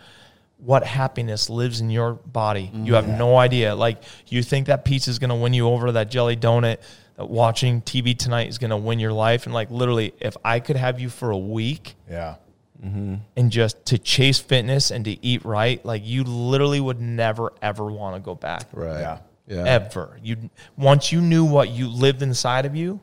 what 0.59 0.83
happiness 0.83 1.49
lives 1.49 1.81
in 1.81 1.89
your 1.89 2.13
body. 2.13 2.69
Mm, 2.73 2.85
you 2.85 2.93
have 2.95 3.07
no 3.07 3.37
idea. 3.37 3.73
Like 3.75 4.03
you 4.27 4.43
think 4.43 4.67
that 4.67 4.85
pizza 4.85 5.09
is 5.09 5.19
going 5.19 5.29
to 5.29 5.35
win 5.35 5.53
you 5.53 5.67
over, 5.67 5.91
that 5.93 6.11
jelly 6.11 6.35
donut, 6.35 6.77
that 7.15 7.29
watching 7.29 7.81
TV 7.81 8.17
tonight 8.17 8.49
is 8.49 8.57
going 8.57 8.71
to 8.71 8.77
win 8.77 8.99
your 8.99 9.13
life. 9.13 9.45
And 9.45 9.53
like 9.53 9.71
literally, 9.71 10.13
if 10.19 10.35
I 10.43 10.59
could 10.59 10.75
have 10.75 10.99
you 10.99 11.09
for 11.09 11.31
a 11.31 11.37
week 11.37 11.95
yeah, 12.09 12.35
mm-hmm. 12.83 13.15
and 13.37 13.51
just 13.51 13.85
to 13.87 13.97
chase 13.97 14.39
fitness 14.39 14.91
and 14.91 15.05
to 15.05 15.25
eat 15.25 15.45
right, 15.45 15.83
like 15.85 16.05
you 16.05 16.23
literally 16.23 16.81
would 16.81 16.99
never 16.99 17.53
ever 17.61 17.85
want 17.85 18.15
to 18.15 18.19
go 18.21 18.35
back. 18.35 18.63
Right. 18.73 18.99
Yeah. 18.99 19.19
Yeah. 19.47 19.63
Ever. 19.63 20.19
You 20.21 20.49
once 20.77 21.11
you 21.11 21.21
knew 21.21 21.43
what 21.43 21.69
you 21.69 21.87
lived 21.87 22.21
inside 22.21 22.67
of 22.67 22.75
you, 22.75 22.99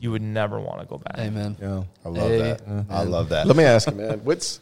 you 0.00 0.10
would 0.10 0.22
never 0.22 0.60
want 0.60 0.80
to 0.80 0.86
go 0.86 0.98
back. 0.98 1.18
Amen. 1.18 1.56
Yeah. 1.60 1.82
I 2.04 2.08
love 2.08 2.28
Hey. 2.30 2.38
that. 2.38 2.62
I 2.90 3.02
love 3.02 3.28
that. 3.30 3.46
Let 3.46 3.56
me 3.56 3.64
ask 3.64 3.88
you, 3.88 3.94
man. 3.96 4.20
What's 4.24 4.60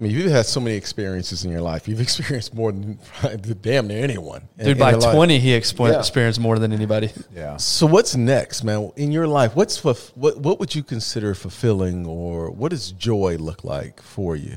I 0.00 0.04
mean, 0.04 0.12
you've 0.12 0.32
had 0.32 0.46
so 0.46 0.58
many 0.58 0.74
experiences 0.74 1.44
in 1.44 1.50
your 1.52 1.60
life. 1.60 1.86
You've 1.86 2.00
experienced 2.00 2.54
more 2.54 2.72
than 2.72 2.98
damn 3.60 3.86
near 3.86 4.02
anyone. 4.02 4.48
Dude, 4.58 4.68
in 4.68 4.78
by 4.78 4.90
your 4.92 5.00
life. 5.00 5.14
20, 5.14 5.38
he 5.38 5.50
expo- 5.50 5.92
Yeah. 5.92 5.98
experienced 5.98 6.40
more 6.40 6.58
than 6.58 6.72
anybody. 6.72 7.10
yeah. 7.34 7.56
So 7.58 7.86
what's 7.86 8.16
next, 8.16 8.64
man? 8.64 8.90
In 8.96 9.12
your 9.12 9.28
life, 9.28 9.54
what's 9.54 9.78
fulf- 9.80 10.10
what 10.16 10.38
what 10.38 10.58
would 10.58 10.74
you 10.74 10.82
consider 10.82 11.34
fulfilling, 11.34 12.06
or 12.06 12.50
what 12.50 12.70
does 12.70 12.90
joy 12.92 13.36
look 13.38 13.62
like 13.64 14.02
for 14.02 14.34
you? 14.34 14.56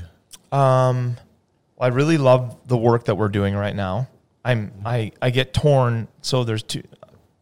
Um, 0.50 1.16
I 1.80 1.88
really 1.88 2.18
love 2.18 2.56
the 2.66 2.76
work 2.78 3.04
that 3.04 3.14
we're 3.16 3.28
doing 3.28 3.54
right 3.54 3.76
now. 3.76 4.08
I'm 4.44 4.72
I 4.84 5.12
I 5.20 5.30
get 5.30 5.52
torn. 5.52 6.08
So 6.22 6.42
there's 6.44 6.62
two. 6.62 6.82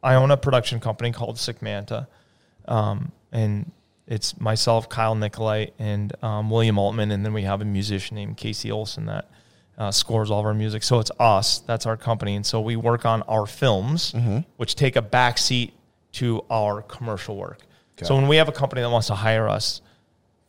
I 0.03 0.17
own 0.17 0.31
a 0.31 0.37
production 0.37 0.81
company 0.81 1.13
called 1.13 1.39
Sick 1.39 1.63
Manta, 1.63 2.09
um, 2.67 3.13
and 3.33 3.71
it's 4.07 4.39
myself, 4.39 4.89
Kyle 4.89 5.15
Nicolite, 5.15 5.73
and 5.79 6.13
um, 6.23 6.51
William 6.51 6.79
Altman, 6.79 7.11
and 7.11 7.25
then 7.25 7.33
we 7.33 7.43
have 7.43 7.61
a 7.63 7.65
musician 7.65 8.17
named 8.17 8.37
Casey 8.37 8.71
Olson 8.71 9.07
that 9.07 9.31
uh, 9.79 9.91
scores 9.91 10.31
all 10.31 10.41
of 10.41 10.47
our 10.47 10.55
music. 10.55 10.83
So 10.83 11.01
it's 11.01 11.11
us. 11.19 11.61
That's 11.61 11.87
our 11.87 11.97
company, 11.97 12.37
and 12.37 12.45
so 12.45 12.61
we 12.61 12.77
work 12.77 13.07
on 13.07 13.23
our 13.23 13.47
films, 13.47 14.13
which 14.57 14.75
take 14.75 14.97
a 14.97 15.03
backseat 15.03 15.73
to 16.13 16.45
our 16.51 16.83
commercial 16.83 17.37
work. 17.37 17.59
So 18.07 18.15
when 18.17 18.29
we 18.29 18.37
have 18.37 18.49
a 18.49 18.53
company 18.53 18.83
that 18.83 18.91
wants 18.91 19.07
to 19.09 19.15
hire 19.15 19.49
us, 19.49 19.81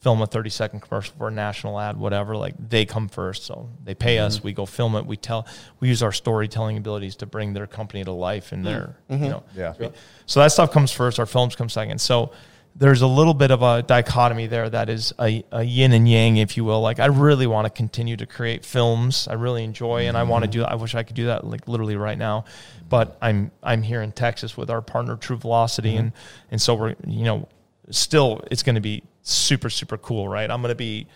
film 0.06 0.22
a 0.22 0.28
30 0.28 0.52
second 0.52 0.80
commercial 0.82 1.16
for 1.18 1.30
a 1.30 1.32
national 1.32 1.80
ad, 1.80 1.98
whatever, 1.98 2.38
like 2.38 2.54
they 2.60 2.86
come 2.86 3.08
first. 3.08 3.44
So 3.44 3.72
they 3.84 3.96
pay 3.96 4.18
mm-hmm. 4.18 4.28
us, 4.28 4.44
we 4.44 4.54
go 4.54 4.68
film 4.68 4.96
it, 4.96 5.04
we 5.04 5.18
tell, 5.18 5.48
we 5.80 5.88
use 5.88 6.04
our 6.04 6.12
storytelling 6.12 6.78
abilities 6.78 7.16
to 7.16 7.26
bring 7.26 7.54
their 7.54 7.66
company 7.66 8.04
to 8.04 8.12
life 8.12 8.52
and 8.52 8.64
their, 8.64 8.98
mm-hmm. 9.10 9.24
you 9.24 9.30
know, 9.32 9.44
mm-hmm. 9.58 9.82
Yeah. 9.82 9.90
so 10.28 10.42
that 10.42 10.52
stuff 10.52 10.72
comes 10.72 10.92
first, 10.92 11.20
our 11.20 11.26
films 11.26 11.56
come 11.56 11.70
second. 11.70 12.00
So 12.00 12.32
there's 12.76 13.02
a 13.02 13.08
little 13.08 13.34
bit 13.34 13.50
of 13.50 13.64
a 13.64 13.82
dichotomy 13.82 14.46
there 14.46 14.70
that 14.70 14.90
is 14.92 15.12
a, 15.20 15.44
a 15.52 15.64
yin 15.64 15.92
and 15.92 16.08
yang, 16.08 16.38
if 16.38 16.56
you 16.56 16.64
will. 16.64 16.82
Like 16.82 17.00
I 17.00 17.08
really 17.08 17.48
want 17.48 17.66
to 17.66 17.72
continue 17.72 18.16
to 18.16 18.28
create 18.28 18.64
films. 18.64 19.28
I 19.28 19.34
really 19.34 19.64
enjoy, 19.64 20.08
and 20.08 20.16
I 20.16 20.22
want 20.22 20.44
to 20.44 20.48
do. 20.48 20.64
I 20.64 20.76
wish 20.76 20.94
I 20.94 21.02
could 21.02 21.16
do 21.16 21.26
that 21.26 21.48
like 21.48 21.68
literally 21.68 21.96
right 21.96 22.18
now, 22.18 22.46
but 22.88 23.18
I'm 23.24 23.50
I'm 23.64 23.82
here 23.82 24.04
in 24.04 24.12
Texas 24.12 24.56
with 24.56 24.70
our 24.70 24.84
partner 24.84 25.16
True 25.16 25.38
Velocity, 25.38 25.96
and 25.96 26.12
and 26.52 26.62
so 26.62 26.76
we're 26.76 26.96
you 27.08 27.24
know 27.24 27.48
still 27.90 28.44
it's 28.52 28.62
going 28.62 28.76
to 28.76 28.82
be 28.82 29.02
super 29.26 29.70
super 29.70 29.98
cool, 29.98 30.30
right? 30.30 30.50
I'm 30.50 30.62
going 30.62 30.72
to 30.72 30.76
be 30.76 31.08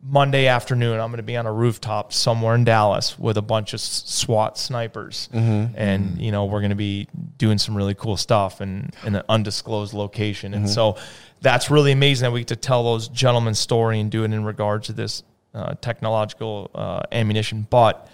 Monday 0.00 0.46
afternoon, 0.46 1.00
I'm 1.00 1.10
going 1.10 1.16
to 1.16 1.24
be 1.24 1.36
on 1.36 1.46
a 1.46 1.52
rooftop 1.52 2.12
somewhere 2.12 2.54
in 2.54 2.62
Dallas 2.62 3.18
with 3.18 3.36
a 3.36 3.42
bunch 3.42 3.72
of 3.74 3.80
SWAT 3.80 4.56
snipers, 4.56 5.28
and 5.32 6.20
you 6.20 6.30
know 6.30 6.44
we're 6.44 6.60
going 6.60 6.70
to 6.70 6.76
be 6.76 7.08
doing 7.36 7.58
some 7.58 7.76
really 7.76 7.94
cool 7.94 8.16
stuff 8.16 8.60
in, 8.60 8.90
in 9.04 9.16
an 9.16 9.22
undisclosed 9.28 9.94
location, 9.94 10.54
and 10.54 10.70
so 10.70 10.96
that's 11.40 11.68
really 11.70 11.90
amazing 11.92 12.24
that 12.26 12.32
we 12.32 12.40
get 12.40 12.48
to 12.48 12.56
tell 12.56 12.84
those 12.84 13.08
gentlemen's 13.08 13.58
story 13.58 13.98
and 13.98 14.10
do 14.10 14.22
it 14.22 14.32
in 14.32 14.44
regards 14.44 14.86
to 14.86 14.92
this 14.92 15.24
uh, 15.54 15.74
technological 15.80 16.70
uh, 16.74 17.02
ammunition. 17.10 17.66
But 17.68 18.08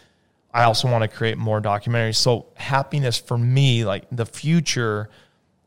I 0.54 0.64
also 0.64 0.90
want 0.90 1.02
to 1.02 1.09
create 1.09 1.37
more 1.37 1.61
documentaries. 1.61 2.16
So 2.16 2.47
happiness 2.54 3.19
for 3.19 3.37
me, 3.37 3.85
like 3.85 4.04
the 4.11 4.25
future, 4.25 5.11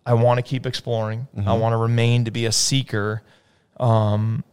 I 0.06 0.14
want 0.14 0.38
to 0.40 0.42
keep 0.42 0.66
exploring. 0.66 1.28
I 1.46 1.54
want 1.54 1.74
to 1.74 1.78
remain 1.78 2.26
to 2.26 2.32
be 2.32 2.46
a 2.46 2.52
seeker 2.52 3.22
Um, 3.80 4.44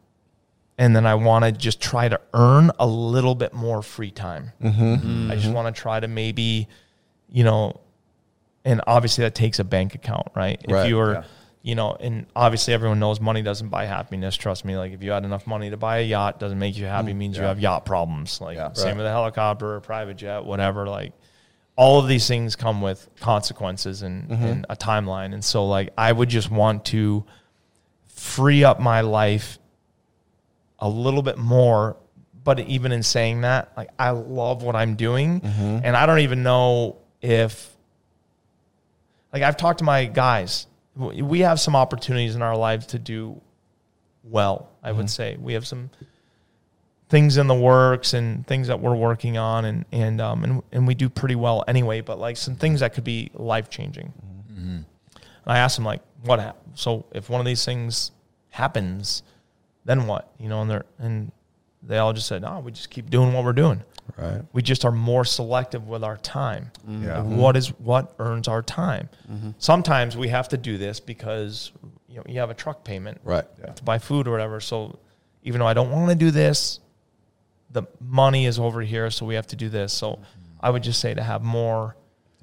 and 0.77 0.95
then 0.95 1.07
I 1.07 1.15
want 1.15 1.45
to 1.45 1.53
just 1.53 1.81
try 1.81 2.09
to 2.09 2.21
earn 2.33 2.71
a 2.79 2.87
little 2.87 3.35
bit 3.35 3.55
more 3.55 3.83
free 3.83 4.11
time. 4.11 4.53
Mm-hmm. 4.63 4.83
Mm-hmm. 4.83 5.31
I 5.31 5.35
just 5.35 5.47
mm-hmm. 5.47 5.55
want 5.55 5.75
to 5.75 5.81
try 5.81 6.01
to 6.01 6.09
maybe, 6.09 6.69
you 7.29 7.45
know, 7.45 7.81
and 8.65 8.81
obviously 8.87 9.23
that 9.23 9.35
takes 9.35 9.59
a 9.59 9.65
bank 9.65 9.95
account, 9.95 10.29
right? 10.35 10.61
If 10.65 10.89
you 10.89 10.99
are, 10.99 11.13
yeah. 11.13 11.25
you 11.63 11.75
know, 11.75 11.97
and 12.01 12.27
obviously 12.35 12.75
everyone 12.75 12.99
knows 12.99 13.21
money 13.21 13.43
doesn't 13.43 13.69
buy 13.69 13.85
happiness. 13.85 14.35
Trust 14.37 14.65
me, 14.65 14.77
like 14.77 14.93
if 14.93 15.03
you 15.03 15.13
had 15.13 15.25
enough 15.25 15.47
money 15.47 15.71
to 15.71 15.77
buy 15.77 15.99
a 15.99 16.03
yacht, 16.03 16.41
doesn't 16.41 16.59
make 16.59 16.77
you 16.77 16.87
happy. 16.87 17.13
Mm, 17.13 17.17
means 17.17 17.37
you 17.37 17.45
have 17.45 17.61
yacht 17.61 17.85
problems. 17.85 18.41
Like 18.41 18.57
Yeah. 18.57 18.73
same 18.73 18.89
Right. 18.89 18.97
with 18.99 19.07
a 19.07 19.11
helicopter 19.11 19.67
or 19.67 19.77
a 19.77 19.81
private 19.81 20.17
jet, 20.17 20.45
whatever. 20.45 20.89
Like 20.89 21.13
all 21.77 22.01
of 22.01 22.09
these 22.09 22.27
things 22.27 22.57
come 22.57 22.81
with 22.81 23.09
consequences 23.21 24.03
and, 24.03 24.31
and 24.31 24.67
a 24.69 24.77
timeline. 24.77 25.35
And 25.35 25.45
so 25.45 25.67
like 25.67 25.91
I 25.97 26.11
would 26.11 26.31
just 26.31 26.51
want 26.51 26.85
to 26.87 27.25
free 28.25 28.65
up 28.65 28.81
my 28.81 29.03
life 29.03 29.59
a 30.79 30.89
little 30.89 31.23
bit 31.23 31.37
more. 31.37 31.97
But 32.43 32.61
even 32.61 32.91
in 32.91 33.03
saying 33.03 33.43
that, 33.43 33.73
like 33.77 33.91
I 33.99 34.11
love 34.11 34.63
what 34.63 34.77
I'm 34.77 34.97
doing, 34.97 35.41
mm-hmm. 35.41 35.81
and 35.85 35.97
I 35.97 36.07
don't 36.07 36.19
even 36.21 36.43
know 36.43 36.97
if, 37.23 37.71
like 39.33 39.43
I've 39.43 39.57
talked 39.57 39.79
to 39.79 39.85
my 39.85 40.07
guys, 40.07 40.67
we 40.95 41.41
have 41.41 41.59
some 41.59 41.75
opportunities 41.75 42.35
in 42.35 42.43
our 42.43 42.57
lives 42.57 42.87
to 42.89 42.99
do 42.99 43.41
well. 44.23 44.71
I 44.83 44.93
would 44.93 45.07
mm-hmm. 45.07 45.09
say 45.09 45.37
we 45.41 45.55
have 45.55 45.67
some 45.67 45.91
things 47.09 47.37
in 47.37 47.47
the 47.47 47.55
works 47.55 48.13
and 48.13 48.47
things 48.47 48.69
that 48.69 48.81
we're 48.81 48.95
working 48.95 49.39
on, 49.39 49.65
and 49.65 49.85
and 49.91 50.21
um 50.21 50.45
and 50.45 50.63
and 50.71 50.87
we 50.87 50.95
do 50.95 51.09
pretty 51.09 51.35
well 51.35 51.65
anyway. 51.67 52.03
But 52.03 52.19
like 52.19 52.37
some 52.37 52.57
things 52.57 52.81
that 52.81 52.93
could 52.93 53.05
be 53.05 53.31
life 53.33 53.71
changing. 53.71 54.13
Mm-hmm. 54.53 54.77
And 54.77 54.85
I 55.47 55.59
asked 55.59 55.77
them 55.77 55.85
like, 55.87 56.03
what? 56.25 56.41
hap- 56.41 56.59
So 56.75 57.07
if 57.13 57.31
one 57.31 57.41
of 57.41 57.47
these 57.47 57.65
things 57.65 58.11
happens, 58.55 59.23
then 59.85 60.07
what? 60.07 60.31
You 60.39 60.49
know, 60.49 60.63
and 60.63 60.71
they're 60.71 60.85
and 60.99 61.33
they 61.83 61.99
all 61.99 62.13
just 62.13 62.27
said, 62.29 62.43
no, 62.43 62.61
we 62.61 62.73
just 62.73 62.89
keep 62.89 63.11
doing 63.11 63.33
what 63.33 63.45
we're 63.45 63.53
doing. 63.53 63.83
Right. 64.17 64.43
We 64.53 64.63
just 64.63 64.85
are 64.85 64.93
more 64.93 65.25
selective 65.25 65.87
with 65.89 66.05
our 66.05 66.17
time. 66.19 66.71
Mm-hmm. 66.89 67.05
Yeah. 67.05 67.21
Like, 67.21 67.39
what 67.39 67.57
is 67.57 67.69
what 67.79 68.15
earns 68.19 68.49
our 68.49 68.63
time? 68.63 69.09
Mm-hmm. 69.31 69.51
Sometimes 69.59 70.17
we 70.17 70.29
have 70.29 70.49
to 70.51 70.57
do 70.57 70.79
this 70.79 71.01
because 71.01 71.73
you 72.09 72.17
know 72.17 72.23
you 72.27 72.39
have 72.41 72.51
a 72.51 72.55
truck 72.55 72.85
payment, 72.85 73.21
Right. 73.25 73.45
You 73.59 73.65
have 73.67 73.75
to 73.77 73.83
buy 73.83 73.99
food 73.99 74.29
or 74.29 74.31
whatever. 74.31 74.61
So 74.61 74.99
even 75.43 75.59
though 75.59 75.67
I 75.67 75.75
don't 75.75 75.91
want 75.91 76.09
to 76.11 76.15
do 76.17 76.31
this, 76.31 76.81
the 77.71 77.83
money 78.01 78.47
is 78.47 78.59
over 78.59 78.81
here, 78.83 79.11
so 79.11 79.27
we 79.27 79.35
have 79.35 79.49
to 79.49 79.57
do 79.57 79.69
this. 79.69 79.93
So 79.93 80.21
I 80.61 80.71
would 80.71 80.83
just 80.83 81.01
say 81.01 81.13
to 81.15 81.23
have 81.23 81.43
more 81.43 81.97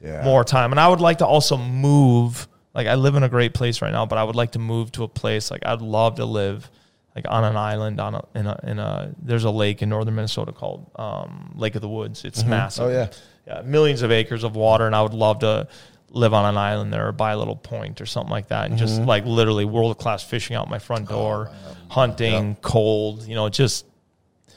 Yeah. 0.04 0.24
more 0.24 0.44
time. 0.44 0.72
And 0.74 0.80
I 0.80 0.88
would 0.88 1.00
like 1.02 1.20
to 1.20 1.26
also 1.26 1.58
move. 1.58 2.48
Like 2.74 2.88
I 2.88 2.96
live 2.96 3.16
in 3.16 3.24
a 3.24 3.30
great 3.30 3.54
place 3.54 3.82
right 3.82 3.92
now, 3.92 4.06
but 4.06 4.18
I 4.18 4.24
would 4.24 4.36
like 4.36 4.52
to 4.52 4.60
move 4.60 4.92
to 4.94 5.04
a 5.04 5.08
place 5.08 5.52
like 5.52 5.66
I'd 5.66 5.82
love 5.82 6.16
to 6.16 6.26
live 6.26 6.70
like 7.16 7.26
on 7.28 7.44
an 7.44 7.58
island 7.58 8.00
on 8.00 8.16
a 8.16 8.24
in 8.34 8.48
a 8.48 8.60
in 8.64 8.80
a 8.80 9.14
there's 9.22 9.44
a 9.44 9.52
lake 9.52 9.82
in 9.82 9.90
northern 9.90 10.16
Minnesota 10.16 10.52
called 10.52 10.90
um, 10.96 11.54
Lake 11.56 11.76
of 11.76 11.82
the 11.82 11.90
Woods. 11.90 12.24
It's 12.24 12.42
mm-hmm. 12.42 12.50
massive. 12.50 12.86
Oh, 12.86 12.90
yeah. 12.90 13.10
yeah, 13.46 13.62
millions 13.64 14.02
of 14.02 14.12
acres 14.12 14.44
of 14.44 14.56
water, 14.56 14.86
and 14.86 14.96
I 14.96 15.02
would 15.02 15.14
love 15.14 15.40
to 15.40 15.68
live 16.10 16.34
on 16.34 16.46
an 16.46 16.58
island 16.58 16.92
there 16.94 17.08
or 17.08 17.12
buy 17.12 17.32
a 17.32 17.38
little 17.38 17.56
point 17.56 18.02
or 18.02 18.06
something 18.06 18.32
like 18.32 18.48
that, 18.50 18.70
and 18.70 18.78
just 18.78 19.00
mm-hmm. 19.00 19.08
like 19.08 19.26
literally 19.26 19.66
world 19.66 19.98
class 19.98 20.24
fishing 20.24 20.56
out 20.56 20.70
my 20.70 20.80
front 20.80 21.08
oh, 21.10 21.16
door, 21.16 21.52
hunting, 21.90 22.56
cold, 22.62 23.28
you 23.28 23.36
know, 23.36 23.50
just 23.50 23.86
mm. 24.48 24.54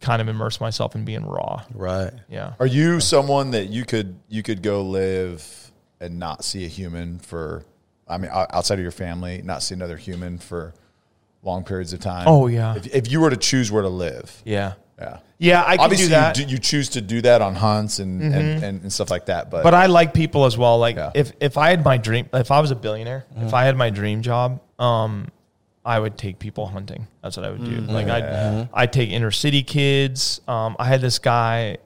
kind 0.00 0.22
of 0.22 0.28
immerse 0.28 0.60
myself 0.60 0.94
in 0.94 1.04
being 1.04 1.26
raw. 1.26 1.62
Right. 1.74 2.12
Yeah. 2.30 2.54
Are 2.58 2.66
you 2.66 3.00
someone 3.00 3.50
that 3.50 3.68
you 3.68 3.84
could 3.84 4.18
you 4.28 4.42
could 4.42 4.62
go 4.62 4.82
live 4.82 5.65
and 6.00 6.18
not 6.18 6.44
see 6.44 6.64
a 6.64 6.68
human 6.68 7.18
for? 7.18 7.64
I 8.08 8.18
mean, 8.18 8.30
outside 8.32 8.74
of 8.78 8.82
your 8.82 8.92
family, 8.92 9.42
not 9.42 9.62
see 9.62 9.74
another 9.74 9.96
human 9.96 10.38
for 10.38 10.74
long 11.42 11.64
periods 11.64 11.92
of 11.92 12.00
time. 12.00 12.26
Oh, 12.28 12.46
yeah. 12.46 12.76
If, 12.76 12.86
if 12.94 13.10
you 13.10 13.20
were 13.20 13.30
to 13.30 13.36
choose 13.36 13.70
where 13.72 13.82
to 13.82 13.88
live, 13.88 14.42
Yeah. 14.44 14.74
yeah, 14.98 15.18
Yeah, 15.38 15.62
I 15.66 15.76
can 15.76 15.84
obviously 15.84 16.06
do 16.06 16.10
that. 16.10 16.38
You, 16.38 16.44
do, 16.44 16.50
you 16.52 16.58
choose 16.58 16.88
to 16.90 17.00
do 17.00 17.20
that 17.22 17.42
on 17.42 17.54
hunts 17.56 17.98
and, 17.98 18.22
and, 18.22 18.64
and, 18.64 18.82
and 18.82 18.92
stuff 18.92 19.10
like 19.10 19.26
that. 19.26 19.50
But, 19.50 19.64
But 19.64 19.74
I 19.74 19.86
like 19.86 20.14
people 20.14 20.44
as 20.44 20.56
well. 20.56 20.78
Like 20.78 20.96
Yeah. 20.96 21.10
if 21.14 21.32
if 21.40 21.56
I 21.58 21.70
had 21.70 21.84
my 21.84 21.96
dream, 21.98 22.28
if 22.32 22.50
I 22.52 22.60
was 22.60 22.70
a 22.70 22.76
billionaire, 22.76 23.26
if 23.36 23.52
I 23.54 23.64
had 23.64 23.76
my 23.76 23.90
dream 23.90 24.22
job, 24.22 24.60
um, 24.78 25.28
I 25.84 25.98
would 26.00 26.16
take 26.18 26.38
people 26.38 26.66
hunting. 26.66 27.06
That's 27.22 27.36
what 27.36 27.46
I 27.46 27.50
would 27.50 27.64
do. 27.64 27.80
Like 27.80 28.08
I'd 28.08 28.68
I'd 28.72 28.92
take 28.92 29.10
inner 29.10 29.30
city 29.32 29.62
kids. 29.64 30.40
Um, 30.48 30.74
I 30.78 30.86
had 30.86 31.00
this 31.00 31.18
guy, 31.20 31.78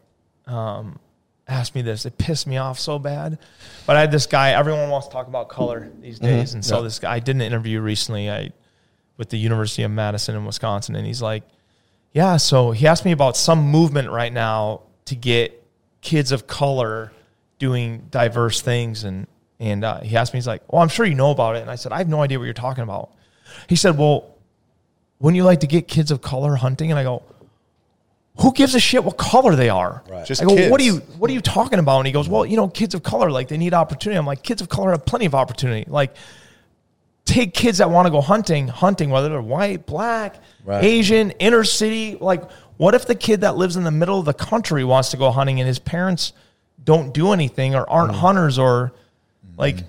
um, 0.46 0.98
ask 1.50 1.74
me 1.74 1.82
this. 1.82 2.06
It 2.06 2.16
pissed 2.18 2.46
me 2.46 2.56
off 2.56 2.78
so 2.78 2.98
bad. 2.98 3.38
But 3.86 3.96
I 3.96 4.00
had 4.00 4.10
this 4.12 4.26
guy. 4.26 4.50
Everyone 4.50 4.88
wants 4.88 5.08
to 5.08 5.12
talk 5.12 5.26
about 5.26 5.48
color 5.48 5.90
these 6.00 6.18
days, 6.18 6.54
and 6.54 6.64
so 6.64 6.76
Yeah. 6.78 6.82
this 6.84 6.98
guy. 6.98 7.14
I 7.14 7.18
did 7.20 7.36
an 7.36 7.42
interview 7.42 7.80
recently. 7.80 8.30
I 8.30 8.50
with 9.16 9.28
the 9.28 9.36
University 9.38 9.82
of 9.82 9.90
Madison 9.90 10.34
in 10.34 10.44
Wisconsin, 10.46 10.96
and 10.96 11.06
he's 11.06 11.20
like, 11.20 11.42
"Yeah." 12.12 12.36
So 12.38 12.70
he 12.70 12.86
asked 12.86 13.04
me 13.04 13.12
about 13.12 13.36
some 13.36 13.60
movement 13.62 14.10
right 14.10 14.32
now 14.32 14.82
to 15.06 15.14
get 15.14 15.62
kids 16.00 16.32
of 16.32 16.46
color 16.46 17.12
doing 17.58 18.06
diverse 18.10 18.60
things, 18.62 19.04
and 19.04 19.26
and 19.58 19.84
uh, 19.84 20.00
he 20.00 20.16
asked 20.16 20.32
me, 20.32 20.38
he's 20.38 20.46
like, 20.46 20.62
"Well, 20.72 20.80
I'm 20.80 20.88
sure 20.88 21.04
you 21.04 21.14
know 21.14 21.30
about 21.30 21.56
it," 21.56 21.60
and 21.62 21.70
I 21.70 21.74
said, 21.74 21.92
"I 21.92 21.98
have 21.98 22.08
no 22.08 22.22
idea 22.22 22.38
what 22.38 22.46
you're 22.46 22.54
talking 22.54 22.82
about." 22.82 23.10
He 23.68 23.76
said, 23.76 23.98
"Well, 23.98 24.24
wouldn't 25.18 25.36
you 25.36 25.44
like 25.44 25.60
to 25.60 25.66
get 25.66 25.86
kids 25.86 26.10
of 26.10 26.22
color 26.22 26.54
hunting?" 26.56 26.90
And 26.90 26.98
I 26.98 27.02
go, 27.02 27.22
"Who 28.38 28.52
gives 28.52 28.74
a 28.74 28.80
shit 28.80 29.04
what 29.04 29.16
color 29.16 29.56
they 29.56 29.68
are?" 29.68 30.02
Right. 30.08 30.26
Just 30.26 30.42
I 30.42 30.44
go, 30.44 30.68
"What 30.70 30.80
are 30.80 30.84
you 30.84 30.96
What 31.18 31.30
are 31.30 31.34
you 31.34 31.40
talking 31.40 31.78
about?" 31.78 31.98
And 31.98 32.06
he 32.06 32.12
goes, 32.12 32.28
"Well, 32.28 32.46
you 32.46 32.56
know, 32.56 32.68
kids 32.68 32.94
of 32.94 33.02
color 33.02 33.30
like 33.30 33.48
they 33.48 33.58
need 33.58 33.74
opportunity." 33.74 34.18
I'm 34.18 34.26
like, 34.26 34.42
"Kids 34.42 34.62
of 34.62 34.68
color 34.68 34.90
have 34.92 35.04
plenty 35.04 35.26
of 35.26 35.34
opportunity." 35.34 35.84
Like 35.90 36.14
take 37.30 37.54
kids 37.54 37.78
that 37.78 37.90
want 37.90 38.06
to 38.06 38.10
go 38.10 38.20
hunting, 38.20 38.68
hunting, 38.68 39.10
whether 39.10 39.28
they're 39.28 39.40
white, 39.40 39.86
black, 39.86 40.36
Right. 40.64 40.82
Asian, 40.84 41.30
inner 41.32 41.64
city. 41.64 42.16
Like, 42.20 42.42
what 42.76 42.94
if 42.94 43.06
the 43.06 43.14
kid 43.14 43.42
that 43.42 43.56
lives 43.56 43.76
in 43.76 43.84
the 43.84 43.90
middle 43.90 44.18
of 44.18 44.24
the 44.24 44.34
country 44.34 44.84
wants 44.84 45.10
to 45.10 45.16
go 45.16 45.30
hunting 45.30 45.60
and 45.60 45.66
his 45.66 45.78
parents 45.78 46.32
don't 46.82 47.12
do 47.12 47.32
anything 47.32 47.74
or 47.74 47.88
aren't 47.88 48.12
mm. 48.12 48.16
hunters 48.16 48.58
or 48.58 48.92
like 49.56 49.76
mm. 49.76 49.84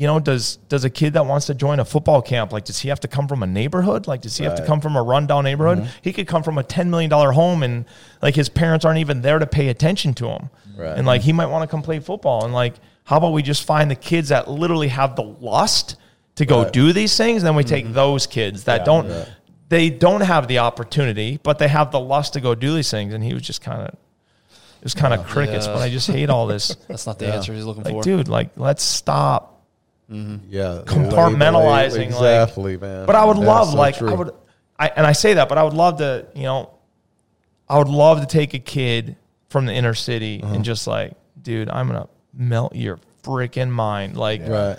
You 0.00 0.06
know, 0.06 0.20
does 0.20 0.56
does 0.68 0.84
a 0.84 0.90
kid 0.90 1.14
that 1.14 1.26
wants 1.26 1.46
to 1.46 1.54
join 1.54 1.80
a 1.80 1.84
football 1.84 2.22
camp 2.22 2.52
like 2.52 2.64
does 2.64 2.78
he 2.78 2.88
have 2.88 3.00
to 3.00 3.08
come 3.08 3.26
from 3.26 3.42
a 3.42 3.46
neighborhood? 3.48 4.06
Like 4.06 4.20
does 4.22 4.36
he 4.36 4.44
have 4.44 4.54
to 4.54 4.64
come 4.64 4.80
from 4.80 4.94
a 4.94 5.02
rundown 5.02 5.42
neighborhood? 5.42 5.78
Mm-hmm. 5.78 5.98
He 6.02 6.12
could 6.12 6.28
come 6.28 6.44
from 6.44 6.56
a 6.56 6.62
ten 6.62 6.88
million 6.88 7.10
dollar 7.10 7.32
home 7.32 7.64
and 7.64 7.84
like 8.22 8.36
his 8.36 8.48
parents 8.48 8.84
aren't 8.84 9.00
even 9.00 9.22
there 9.22 9.40
to 9.40 9.46
pay 9.46 9.68
attention 9.70 10.14
to 10.14 10.28
him. 10.28 10.50
Right. 10.76 10.96
And 10.96 11.04
like 11.04 11.22
he 11.22 11.32
might 11.32 11.46
want 11.46 11.68
to 11.68 11.70
come 11.70 11.82
play 11.82 11.98
football. 11.98 12.44
And 12.44 12.54
like, 12.54 12.74
how 13.02 13.16
about 13.16 13.32
we 13.32 13.42
just 13.42 13.64
find 13.64 13.90
the 13.90 13.96
kids 13.96 14.28
that 14.28 14.48
literally 14.48 14.86
have 14.86 15.16
the 15.16 15.24
lust 15.24 15.96
to 16.36 16.46
go 16.46 16.58
Right. 16.58 16.66
Mm-hmm. 16.66 16.72
do 16.86 16.92
these 16.92 17.16
things, 17.16 17.42
and 17.42 17.48
then 17.48 17.56
we 17.56 17.64
take 17.64 17.92
those 17.92 18.28
kids 18.28 18.64
that 18.64 18.84
don't 18.84 19.10
they 19.68 19.90
don't 19.90 20.20
have 20.20 20.46
the 20.46 20.60
opportunity, 20.60 21.40
but 21.42 21.58
they 21.58 21.66
have 21.66 21.90
the 21.90 21.98
lust 21.98 22.34
to 22.34 22.40
go 22.40 22.54
do 22.54 22.72
these 22.72 22.88
things. 22.90 23.12
And 23.12 23.24
he 23.24 23.34
was 23.34 23.42
just 23.42 23.62
kind 23.62 23.82
of 23.82 23.88
it 23.88 24.84
was 24.84 24.94
kind 24.94 25.12
of 25.12 25.26
crickets, 25.26 25.66
Yeah. 25.66 25.72
but 25.72 25.82
I 25.82 25.90
just 25.90 26.06
hate 26.08 26.30
all 26.30 26.46
this. 26.46 26.76
That's 26.88 27.04
not 27.04 27.18
the 27.18 27.26
Yeah. 27.26 27.34
answer 27.34 27.52
he's 27.52 27.64
looking 27.64 27.82
like, 27.82 27.94
for. 27.94 28.02
dude, 28.04 28.28
like 28.28 28.50
let's 28.56 28.84
stop 28.84 29.56
Yeah, 30.08 30.82
compartmentalizing, 30.86 31.96
like- 31.98 32.06
exactly, 32.06 32.76
man. 32.76 33.06
But 33.06 33.14
I 33.16 33.24
would 33.24 33.36
Yeah, 33.38 33.44
love, 33.46 33.68
so 33.70 33.76
like, 33.76 33.96
true. 33.98 34.10
I 34.10 34.14
would, 34.14 34.30
I 34.78 34.88
and 34.88 35.06
I 35.06 35.12
say 35.12 35.34
that, 35.34 35.48
but 35.48 35.58
I 35.58 35.62
would 35.64 35.74
love 35.74 35.98
to, 35.98 36.26
you 36.34 36.44
know, 36.44 36.70
I 37.68 37.76
would 37.78 37.88
love 37.88 38.20
to 38.20 38.26
take 38.26 38.54
a 38.54 38.58
kid 38.58 39.16
from 39.50 39.66
the 39.66 39.72
inner 39.74 39.94
city 39.94 40.40
Uh-huh. 40.42 40.54
and 40.54 40.64
just 40.64 40.86
like, 40.86 41.12
dude, 41.40 41.68
I'm 41.68 41.86
gonna 41.88 42.08
melt 42.32 42.74
your 42.74 42.98
freaking 43.22 43.68
mind. 43.70 44.16
Like, 44.16 44.42
right. 44.46 44.78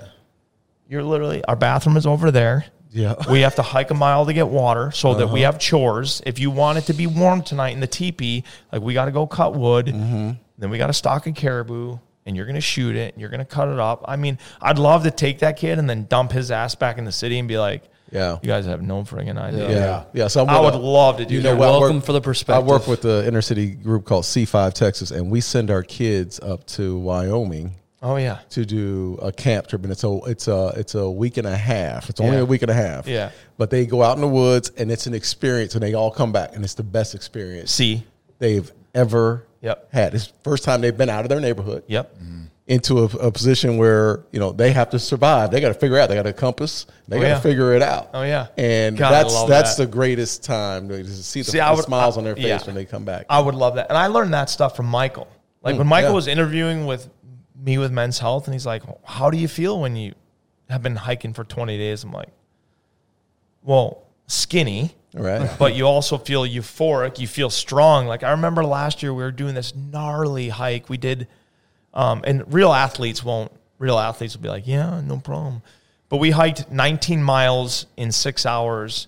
you're 0.88 1.04
literally 1.04 1.44
our 1.46 1.56
bathroom 1.56 1.98
is 1.98 2.08
over 2.08 2.32
there. 2.32 2.66
Yeah. 2.92 3.14
We 3.30 3.42
have 3.42 3.54
to 3.56 3.62
hike 3.62 3.92
a 3.92 3.94
mile 3.94 4.26
to 4.26 4.34
get 4.34 4.48
water 4.48 4.90
so 4.90 5.14
that 5.14 5.26
Uh-huh. 5.26 5.34
we 5.34 5.42
have 5.42 5.60
chores. 5.60 6.24
If 6.26 6.40
you 6.40 6.50
want 6.50 6.80
it 6.80 6.86
to 6.86 6.94
be 6.94 7.06
warm 7.06 7.44
tonight 7.44 7.70
in 7.74 7.82
the 7.82 7.88
teepee, 7.88 8.44
like 8.72 8.82
we 8.82 8.96
got 8.96 9.06
to 9.06 9.12
go 9.12 9.28
cut 9.28 9.54
wood. 9.54 9.86
Mm-hmm. 9.88 10.32
Then 10.58 10.70
we 10.72 10.80
got 10.80 10.88
to 10.88 10.94
stock 10.94 11.28
a 11.28 11.32
caribou 11.32 12.00
and 12.26 12.36
you're 12.36 12.46
going 12.46 12.56
to 12.56 12.62
shoot 12.62 12.96
it 12.96 13.14
and 13.14 13.22
you're 13.22 13.30
going 13.30 13.40
to 13.40 13.46
cut 13.46 13.68
it 13.70 13.80
up. 13.80 14.04
I 14.08 14.16
mean, 14.16 14.38
I'd 14.62 14.78
love 14.78 15.04
to 15.04 15.12
take 15.12 15.40
that 15.40 15.58
kid 15.58 15.80
and 15.80 15.90
then 15.90 16.06
dump 16.06 16.32
his 16.32 16.52
ass 16.52 16.76
back 16.76 16.98
in 16.98 17.06
the 17.06 17.12
city 17.12 17.40
and 17.40 17.48
be 17.48 17.58
like, 17.58 17.84
Yeah. 18.12 18.38
you 18.42 18.48
guys 18.48 18.66
have 18.66 18.82
no 18.82 19.02
friggin' 19.04 19.38
idea. 19.38 19.70
Yeah. 19.70 20.04
Yeah. 20.14 20.28
So 20.28 20.42
I'm 20.44 20.50
I 20.50 20.60
would 20.60 20.72
gonna- 20.74 20.84
love 20.84 21.18
to 21.18 21.26
do 21.26 21.36
You 21.36 21.42
that. 21.42 21.54
know 21.54 21.56
what? 21.60 21.70
Welcome 21.80 21.98
work- 21.98 22.06
for 22.06 22.14
the 22.14 22.22
perspective. 22.22 22.64
I 22.66 22.68
work 22.68 22.88
with 22.88 23.02
the 23.02 23.26
inner 23.28 23.42
city 23.42 23.68
group 23.72 24.06
called 24.06 24.26
C5 24.26 24.74
Texas, 24.74 25.12
and 25.12 25.32
we 25.32 25.42
send 25.42 25.72
our 25.72 25.84
kids 25.84 26.40
up 26.40 26.66
to 26.68 26.98
Wyoming 27.00 27.76
oh, 28.04 28.16
yeah. 28.18 28.40
to 28.52 28.66
do 28.66 29.18
a 29.22 29.32
camp 29.32 29.68
trip, 29.68 29.84
and 29.84 29.92
it's 29.92 30.04
a 30.04 30.20
it's 30.28 30.48
a 30.48 30.74
it's 30.76 30.96
a 30.96 31.10
week 31.10 31.38
and 31.38 31.48
a 31.48 31.56
half. 31.58 32.10
It's 32.10 32.20
only 32.20 32.38
Yeah. 32.38 32.44
a 32.44 32.46
week 32.46 32.62
and 32.64 32.72
a 32.72 32.76
half. 32.76 33.08
Yeah. 33.08 33.30
But 33.58 33.70
they 33.72 33.86
go 33.86 34.04
out 34.04 34.16
in 34.18 34.22
the 34.22 34.28
woods, 34.28 34.72
and 34.78 34.92
it's 34.92 35.06
an 35.08 35.14
experience, 35.14 35.74
and 35.76 35.84
they 35.84 35.94
all 35.94 36.12
come 36.12 36.32
back, 36.32 36.56
and 36.56 36.64
it's 36.64 36.76
the 36.76 36.84
best 36.84 37.14
experience 37.16 37.72
See? 37.72 38.06
they've 38.40 38.72
ever 38.94 39.46
Yep. 39.62 39.90
had. 39.92 40.14
It's 40.16 40.28
the 40.28 40.34
first 40.44 40.64
time 40.64 40.82
they've 40.82 40.98
been 40.98 41.10
out 41.10 41.26
of 41.26 41.30
their 41.30 41.40
neighborhood 41.42 41.84
Yep. 41.88 42.16
into 42.68 43.00
a, 43.00 43.04
a 43.06 43.32
position 43.32 43.78
where 43.78 44.24
you 44.32 44.40
know 44.40 44.52
they 44.52 44.72
have 44.72 44.90
to 44.92 45.00
survive. 45.00 45.52
They 45.52 45.60
got 45.60 45.70
to 45.70 45.74
figure 45.74 45.98
out. 46.00 46.08
They 46.10 46.16
got 46.16 46.28
a 46.28 46.34
compass. 46.34 46.86
They 47.08 47.18
Oh, 47.18 47.20
got 47.22 47.26
to 47.28 47.34
yeah. 47.34 47.40
figure 47.40 47.74
it 47.74 47.82
out. 47.82 48.10
Oh, 48.14 48.22
yeah. 48.24 48.48
And 48.58 48.98
God, 48.98 49.12
that's 49.12 49.44
that's 49.46 49.76
that. 49.76 49.86
the 49.86 49.92
greatest 49.92 50.44
time 50.44 50.88
to 50.90 51.04
see 51.06 51.42
the, 51.42 51.52
See, 51.52 51.58
the 51.60 51.74
would- 51.76 51.84
smiles 51.86 52.16
I- 52.16 52.20
on 52.20 52.24
their 52.26 52.36
face 52.36 52.46
yeah. 52.46 52.64
when 52.66 52.76
they 52.76 52.86
come 52.86 53.04
back. 53.06 53.26
I 53.30 53.40
would 53.40 53.56
love 53.56 53.76
that. 53.76 53.88
And 53.90 53.98
I 53.98 54.08
learned 54.08 54.34
that 54.34 54.50
stuff 54.50 54.76
from 54.76 54.86
Michael. 54.86 55.28
Like 55.62 55.78
when 55.78 55.88
Michael 55.88 56.10
Mm, 56.10 56.12
yeah. 56.12 56.16
was 56.16 56.28
interviewing 56.28 56.86
with 56.86 57.10
me 57.62 57.78
with 57.78 57.92
Men's 57.92 58.18
Health, 58.20 58.46
and 58.48 58.54
he's 58.56 58.66
like, 58.66 58.84
How 59.04 59.30
do 59.30 59.38
you 59.38 59.50
feel 59.50 59.80
when 59.82 59.96
you 59.98 60.14
have 60.70 60.82
been 60.82 60.96
hiking 60.96 61.34
for 61.34 61.44
20 61.44 61.78
days? 61.78 62.04
I'm 62.06 62.14
like, 62.14 62.30
Well, 63.64 64.04
skinny, 64.28 64.96
right. 65.14 65.50
but 65.60 65.76
you 65.76 65.86
also 65.86 66.18
feel 66.18 66.44
euphoric. 66.44 67.20
You 67.20 67.28
feel 67.28 67.50
strong. 67.50 68.08
Like 68.08 68.24
I 68.24 68.32
remember 68.32 68.64
last 68.64 69.02
year 69.04 69.14
we 69.14 69.24
were 69.24 69.32
doing 69.32 69.56
this 69.56 69.74
gnarly 69.76 70.50
hike. 70.50 70.90
We 70.90 70.98
did, 70.98 71.28
um, 71.94 72.22
and 72.26 72.52
real 72.54 72.74
athletes 72.74 73.24
won't. 73.24 73.52
Real 73.78 73.98
athletes 73.98 74.36
will 74.36 74.44
be 74.44 74.50
like, 74.50 74.68
yeah, 74.68 75.00
no 75.02 75.18
problem. 75.18 75.62
But 76.10 76.18
we 76.18 76.32
hiked 76.32 76.70
19 76.70 77.24
miles 77.24 77.86
in 77.96 78.12
six 78.12 78.46
hours. 78.46 79.08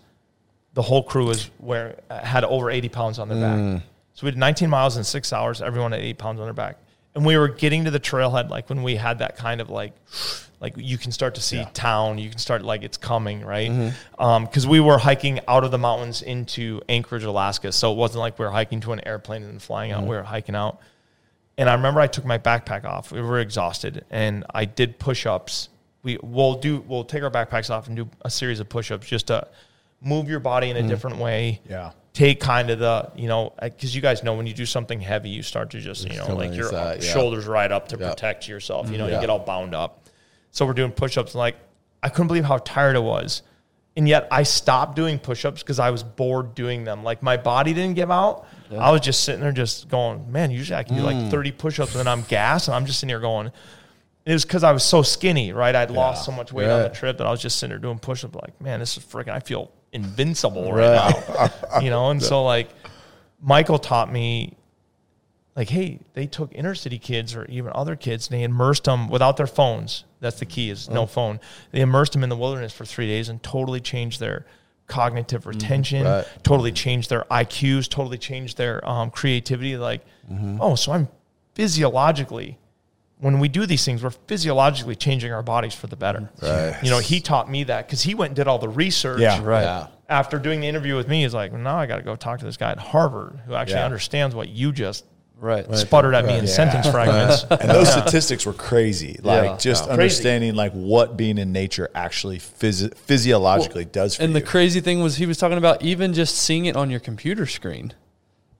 The 0.76 0.82
whole 0.82 1.04
crew 1.04 1.26
was 1.26 1.50
where 1.58 2.00
had 2.10 2.46
over 2.46 2.70
80 2.72 2.90
pounds 2.90 3.20
on 3.20 3.28
their 3.28 3.42
back. 3.42 3.84
So 4.14 4.26
we 4.26 4.32
did 4.32 4.38
19 4.40 4.70
miles 4.70 4.98
in 4.98 5.04
six 5.04 5.34
hours. 5.34 5.62
Everyone 5.62 5.92
had 5.92 6.02
eight 6.02 6.18
pounds 6.18 6.40
on 6.40 6.46
their 6.46 6.54
back, 6.54 6.78
and 7.16 7.26
we 7.26 7.38
were 7.38 7.48
getting 7.48 7.86
to 7.86 7.92
the 7.92 8.00
trailhead 8.00 8.50
like 8.50 8.70
when 8.70 8.84
we 8.84 8.96
had 8.96 9.20
that 9.20 9.38
kind 9.38 9.62
of 9.62 9.70
like, 9.70 9.94
like 10.60 10.74
you 10.78 10.98
can 10.98 11.12
start 11.12 11.36
to 11.36 11.42
see 11.42 11.66
town. 11.74 12.18
You 12.18 12.30
can 12.30 12.38
start 12.38 12.62
like 12.62 12.84
it's 12.84 12.98
coming, 12.98 13.44
right? 13.44 13.70
Mm-hmm. 13.70 14.24
Um, 14.24 14.46
because 14.46 14.66
we 14.68 14.80
were 14.80 14.98
hiking 14.98 15.40
out 15.48 15.64
of 15.64 15.72
the 15.72 15.78
mountains 15.78 16.22
into 16.22 16.82
Anchorage, 16.88 17.24
Alaska. 17.24 17.72
So 17.72 17.92
it 17.92 17.96
wasn't 17.96 18.20
like 18.20 18.38
we 18.38 18.46
were 18.46 18.52
hiking 18.52 18.80
to 18.82 18.94
an 18.94 19.06
airplane 19.06 19.44
and 19.44 19.54
then 19.54 19.60
flying 19.60 19.92
out. 19.92 20.02
Mm-hmm. 20.02 20.10
We 20.10 20.16
were 20.16 20.24
hiking 20.24 20.56
out. 20.56 20.80
And 21.58 21.70
I 21.70 21.74
remember 21.74 22.00
I 22.00 22.08
took 22.08 22.26
my 22.26 22.38
backpack 22.38 22.86
off. 22.86 23.12
We 23.12 23.22
were 23.22 23.40
exhausted, 23.40 24.06
and 24.10 24.46
I 24.54 24.66
did 24.66 24.98
push-ups. 24.98 25.70
We 26.02 26.18
will 26.24 26.56
do. 26.56 26.84
We'll 26.88 27.04
take 27.04 27.24
our 27.24 27.30
backpacks 27.30 27.70
off 27.70 27.88
and 27.88 27.96
do 27.96 28.10
a 28.22 28.30
series 28.30 28.60
of 28.60 28.70
push-ups 28.70 29.06
just 29.06 29.28
to 29.28 29.48
move 30.02 30.30
your 30.30 30.40
body 30.40 30.70
in 30.70 30.78
a 30.78 30.80
mm-hmm. 30.80 30.90
different 30.90 31.18
way. 31.18 31.62
Yeah. 31.70 31.92
Take 32.14 32.42
kind 32.42 32.70
of 32.70 32.80
the 32.80 33.10
you 33.16 33.28
know 33.30 33.54
because 33.62 33.96
you 33.96 34.02
guys 34.02 34.22
know 34.22 34.34
when 34.36 34.46
you 34.46 34.54
do 34.54 34.66
something 34.66 35.00
heavy, 35.00 35.30
you 35.30 35.42
start 35.44 35.70
to 35.72 35.80
just 35.80 36.10
you 36.10 36.18
know 36.18 36.36
like 36.36 36.54
your 36.54 36.66
inside, 36.66 37.04
yeah. 37.04 37.14
shoulders 37.14 37.46
right 37.48 37.72
up 37.72 37.88
to 37.90 37.98
Yeah. 37.98 38.10
protect 38.10 38.50
yourself. 38.50 38.90
You 38.92 38.98
know 38.98 39.08
Yeah. 39.08 39.16
you 39.16 39.22
get 39.22 39.30
all 39.30 39.40
bound 39.40 39.74
up. 39.74 40.06
So 40.52 40.66
we're 40.66 40.74
doing 40.74 40.92
push-ups. 40.92 41.34
And 41.34 41.40
like 41.40 41.56
I 42.04 42.10
couldn't 42.10 42.28
believe 42.28 42.44
how 42.44 42.58
tired 42.58 42.98
I 42.98 43.00
was, 43.00 43.44
and 43.96 44.10
yet 44.10 44.28
I 44.30 44.44
stopped 44.44 44.98
doing 44.98 45.20
push-ups 45.20 45.64
because 45.64 45.80
I 45.80 45.90
was 45.92 46.04
bored 46.04 46.54
doing 46.54 46.84
them. 46.84 47.04
Like 47.06 47.24
my 47.24 47.38
body 47.38 47.74
didn't 47.74 47.96
give 47.96 48.12
out. 48.12 48.46
I 48.78 48.92
was 48.92 49.00
just 49.02 49.24
sitting 49.24 49.40
there 49.42 49.52
just 49.54 49.88
going, 49.88 50.30
man. 50.32 50.52
Usually 50.52 50.76
I 50.78 50.84
can 50.84 50.96
do 50.98 51.04
Mm. 51.04 51.24
like 51.24 51.32
30 51.32 51.52
push-ups 51.54 51.92
and 51.96 52.00
then 52.00 52.08
I'm 52.10 52.24
gassed, 52.24 52.68
and 52.68 52.76
I'm 52.76 52.86
just 52.86 53.00
sitting 53.00 53.10
here 53.10 53.20
going. 53.22 53.52
It 54.26 54.34
was 54.34 54.44
because 54.44 54.64
I 54.66 54.72
was 54.74 54.84
so 54.84 55.02
skinny, 55.02 55.52
right? 55.54 55.74
I'd 55.76 55.92
lost 55.92 56.26
so 56.26 56.32
much 56.34 56.52
weight 56.54 56.70
on 56.70 56.84
the 56.84 56.90
trip 56.90 57.18
that 57.20 57.26
I 57.26 57.32
was 57.32 57.42
just 57.42 57.58
sitting 57.58 57.72
there 57.72 57.80
doing 57.80 58.00
push-ups. 58.00 58.36
Like, 58.36 58.60
man, 58.62 58.80
this 58.82 58.98
is 58.98 59.04
freaking. 59.04 59.30
I 59.30 59.40
feel 59.40 59.72
invincible 59.94 60.72
right, 60.72 61.14
now, 61.72 61.80
you 61.82 61.90
know. 61.90 62.10
And 62.10 62.22
so 62.22 62.44
like, 62.44 62.70
Michael 63.42 63.80
taught 63.80 64.12
me 64.12 64.58
like, 65.56 65.70
hey, 65.70 66.00
they 66.14 66.28
took 66.28 66.54
inner 66.54 66.76
city 66.76 66.98
kids 66.98 67.36
or 67.36 67.46
even 67.46 67.72
other 67.76 67.96
kids 67.96 68.28
and 68.28 68.40
they 68.40 68.44
immersed 68.44 68.86
them 68.86 69.10
without 69.10 69.38
their 69.38 69.48
phones. 69.48 70.06
That's 70.20 70.40
the 70.40 70.46
key 70.46 70.70
is 70.70 70.90
no 70.90 71.06
mm. 71.06 71.10
phone. 71.10 71.40
They 71.72 71.82
immersed 71.82 72.14
them 72.14 72.24
in 72.24 72.30
the 72.30 72.38
wilderness 72.38 72.74
for 72.74 72.86
three 72.86 73.08
days 73.08 73.28
and 73.30 73.42
totally 73.42 73.82
changed 73.82 74.20
their 74.20 74.46
cognitive 74.88 75.44
mm, 75.44 75.48
retention, 75.48 76.06
right. 76.06 76.26
totally 76.44 76.72
changed 76.72 77.10
their 77.10 77.26
IQs, 77.32 77.90
totally 77.90 78.18
changed 78.18 78.58
their 78.58 78.88
um, 78.88 79.10
creativity. 79.10 79.78
Like, 79.78 80.06
mm-hmm. 80.32 80.58
oh, 80.62 80.76
so 80.76 80.92
I'm 80.94 81.08
physiologically, 81.56 82.58
when 83.22 83.40
we 83.40 83.48
do 83.48 83.66
these 83.66 83.86
things, 83.86 84.04
we're 84.04 84.10
physiologically 84.28 84.96
changing 84.96 85.32
our 85.32 85.44
bodies 85.44 85.74
for 85.74 85.88
the 85.88 85.96
better. 85.96 86.30
Mm-hmm. 86.42 86.46
Right. 86.74 86.84
You 86.84 86.90
know, 86.90 87.00
he 87.00 87.22
taught 87.22 87.50
me 87.50 87.64
that 87.66 87.88
because 87.88 88.02
he 88.02 88.14
went 88.16 88.30
and 88.32 88.36
did 88.36 88.48
all 88.48 88.60
the 88.60 88.68
research 88.70 89.22
Yeah. 89.22 89.42
right. 89.44 89.62
Yeah. 89.64 89.88
after 90.10 90.38
doing 90.40 90.60
the 90.60 90.68
interview 90.68 90.96
with 90.98 91.08
me, 91.08 91.22
he's 91.22 91.34
like, 91.34 91.54
now 91.54 91.78
I 91.78 91.86
got 91.86 91.98
to 91.98 92.02
go 92.04 92.16
talk 92.18 92.40
to 92.40 92.46
this 92.46 92.58
guy 92.58 92.72
at 92.72 92.80
Harvard 92.80 93.40
who 93.46 93.54
actually 93.54 93.76
Yeah. 93.76 93.86
understands 93.86 94.36
what 94.36 94.50
you 94.50 94.72
just 94.74 95.06
Right. 95.40 95.66
sputtered 95.76 96.14
at 96.14 96.26
me 96.26 96.34
in 96.34 96.42
Right. 96.42 96.50
sentence 96.50 96.88
fragments. 96.88 97.46
And 97.50 97.70
those 97.70 97.92
statistics 97.92 98.46
were 98.46 98.54
crazy. 98.54 99.20
Like 99.24 99.44
Yeah. 99.44 99.58
just 99.58 99.86
Yeah. 99.88 99.94
understanding 99.94 100.54
like 100.56 100.72
what 100.74 101.16
being 101.18 101.38
in 101.38 101.52
nature 101.52 101.90
actually 101.96 102.38
phys- 102.40 102.96
physiologically 102.98 103.86
does 103.86 104.16
for 104.18 104.24
And 104.24 104.36
the 104.36 104.42
crazy 104.42 104.82
thing 104.82 105.02
was 105.02 105.16
he 105.16 105.26
was 105.26 105.38
talking 105.38 105.58
about 105.58 105.82
even 105.82 106.14
just 106.14 106.36
seeing 106.36 106.66
it 106.66 106.76
on 106.76 106.90
your 106.92 107.00
computer 107.00 107.46
screen, 107.48 107.94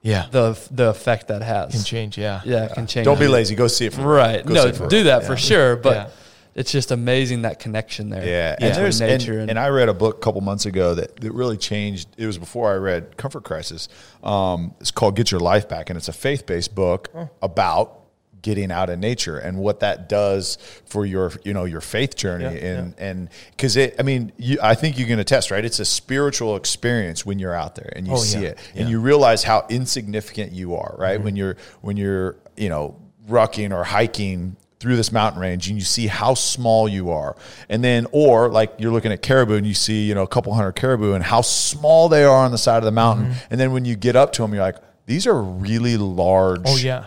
yeah, 0.02 0.28
the 0.32 0.60
the 0.72 0.90
effect 0.90 1.28
that 1.30 1.42
has. 1.42 1.72
can 1.72 1.84
change. 1.84 2.18
Yeah, 2.18 2.42
Yeah, 2.46 2.66
it 2.66 2.74
can 2.74 2.88
change. 2.88 3.06
Don't 3.06 3.20
be 3.20 3.28
lazy. 3.28 3.56
Go 3.56 3.68
see 3.68 3.86
it. 3.86 3.94
For 3.94 4.02
Right. 4.02 4.46
Go 4.46 4.54
no, 4.54 4.72
for 4.74 4.88
do 4.88 5.04
that 5.04 5.22
Yeah. 5.22 5.28
for 5.28 5.38
sure. 5.38 5.76
But 5.76 5.96
Yeah. 5.96 6.08
it's 6.56 6.72
just 6.72 6.92
amazing 6.92 7.44
that 7.44 7.60
connection 7.60 8.10
there. 8.10 8.26
Yeah, 8.26 8.52
between 8.56 8.68
and 8.72 8.78
there's 8.78 9.00
nature 9.02 9.40
and, 9.40 9.50
and 9.52 9.60
I 9.60 9.68
read 9.70 9.90
a 9.90 9.94
book 9.94 10.18
a 10.18 10.20
couple 10.20 10.42
months 10.42 10.66
ago 10.66 10.96
that, 10.96 11.18
that 11.22 11.32
really 11.34 11.58
changed. 11.58 12.10
It 12.18 12.26
was 12.26 12.38
before 12.38 12.72
I 12.72 12.76
read 12.76 13.16
Comfort 13.16 13.44
Crisis. 13.44 13.88
Um, 14.24 14.74
it's 14.82 14.92
called 14.92 15.16
Get 15.16 15.32
Your 15.32 15.40
Life 15.40 15.70
Back, 15.70 15.90
and 15.90 15.98
it's 15.98 16.08
a 16.10 16.14
faith 16.14 16.46
based 16.46 16.74
book 16.76 17.10
about 17.42 18.01
getting 18.42 18.72
out 18.72 18.90
in 18.90 19.00
nature 19.00 19.38
and 19.38 19.58
what 19.58 19.82
that 19.82 20.10
does 20.10 20.58
for 20.86 21.06
your 21.06 21.32
you 21.44 21.54
know 21.54 21.66
your 21.66 21.82
faith 21.82 22.16
journey 22.16 22.44
Yeah, 22.46 22.52
and 22.80 22.96
and 22.98 23.30
because 23.52 23.78
it 23.78 23.96
I 24.00 24.04
mean 24.04 24.32
you, 24.38 24.58
I 24.64 24.74
think 24.76 24.98
you 24.98 25.06
can 25.06 25.20
attest 25.20 25.52
right 25.52 25.64
it's 25.64 25.80
a 25.80 25.86
spiritual 25.86 26.56
experience 26.56 27.26
when 27.26 27.38
you're 27.40 27.54
out 27.56 27.76
there 27.76 27.92
and 27.96 28.08
you 28.08 28.14
Oh, 28.14 28.18
see 28.18 28.42
yeah, 28.42 28.50
it 28.50 28.58
and 28.76 28.90
you 28.90 29.00
realize 29.00 29.44
how 29.44 29.66
insignificant 29.70 30.52
you 30.54 30.76
are 30.76 30.96
right 30.98 31.16
Mm-hmm. 31.16 31.24
when 31.26 31.36
you're 31.36 31.58
when 31.82 31.98
you're 31.98 32.36
you 32.58 32.70
know 32.70 32.96
rucking 33.30 33.72
or 33.76 33.84
hiking 33.84 34.56
through 34.80 34.96
this 34.96 35.12
mountain 35.12 35.40
range 35.40 35.68
and 35.70 35.78
you 35.78 35.86
see 35.86 36.08
how 36.08 36.34
small 36.34 36.88
you 36.90 37.12
are 37.12 37.36
and 37.70 37.84
then 37.84 38.08
or 38.12 38.50
like 38.50 38.74
you're 38.80 38.92
looking 38.92 39.12
at 39.12 39.22
caribou 39.22 39.54
and 39.56 39.68
you 39.68 39.76
see 39.76 40.08
you 40.08 40.16
know 40.16 40.24
a 40.24 40.28
couple 40.28 40.52
hundred 40.56 40.72
caribou 40.72 41.14
and 41.14 41.24
how 41.24 41.42
small 41.42 42.10
they 42.10 42.24
are 42.24 42.44
on 42.46 42.50
the 42.52 42.58
side 42.58 42.78
of 42.78 42.84
the 42.86 42.92
mountain 42.92 43.28
Mm-hmm. 43.28 43.48
and 43.52 43.60
then 43.62 43.72
when 43.74 43.86
you 43.86 43.96
get 43.96 44.16
up 44.16 44.34
to 44.34 44.42
them 44.42 44.52
you're 44.56 44.64
like 44.64 44.78
these 45.06 45.28
are 45.28 45.40
really 45.42 45.98
large 45.98 46.62
Oh, 46.66 46.78
yeah. 46.78 47.06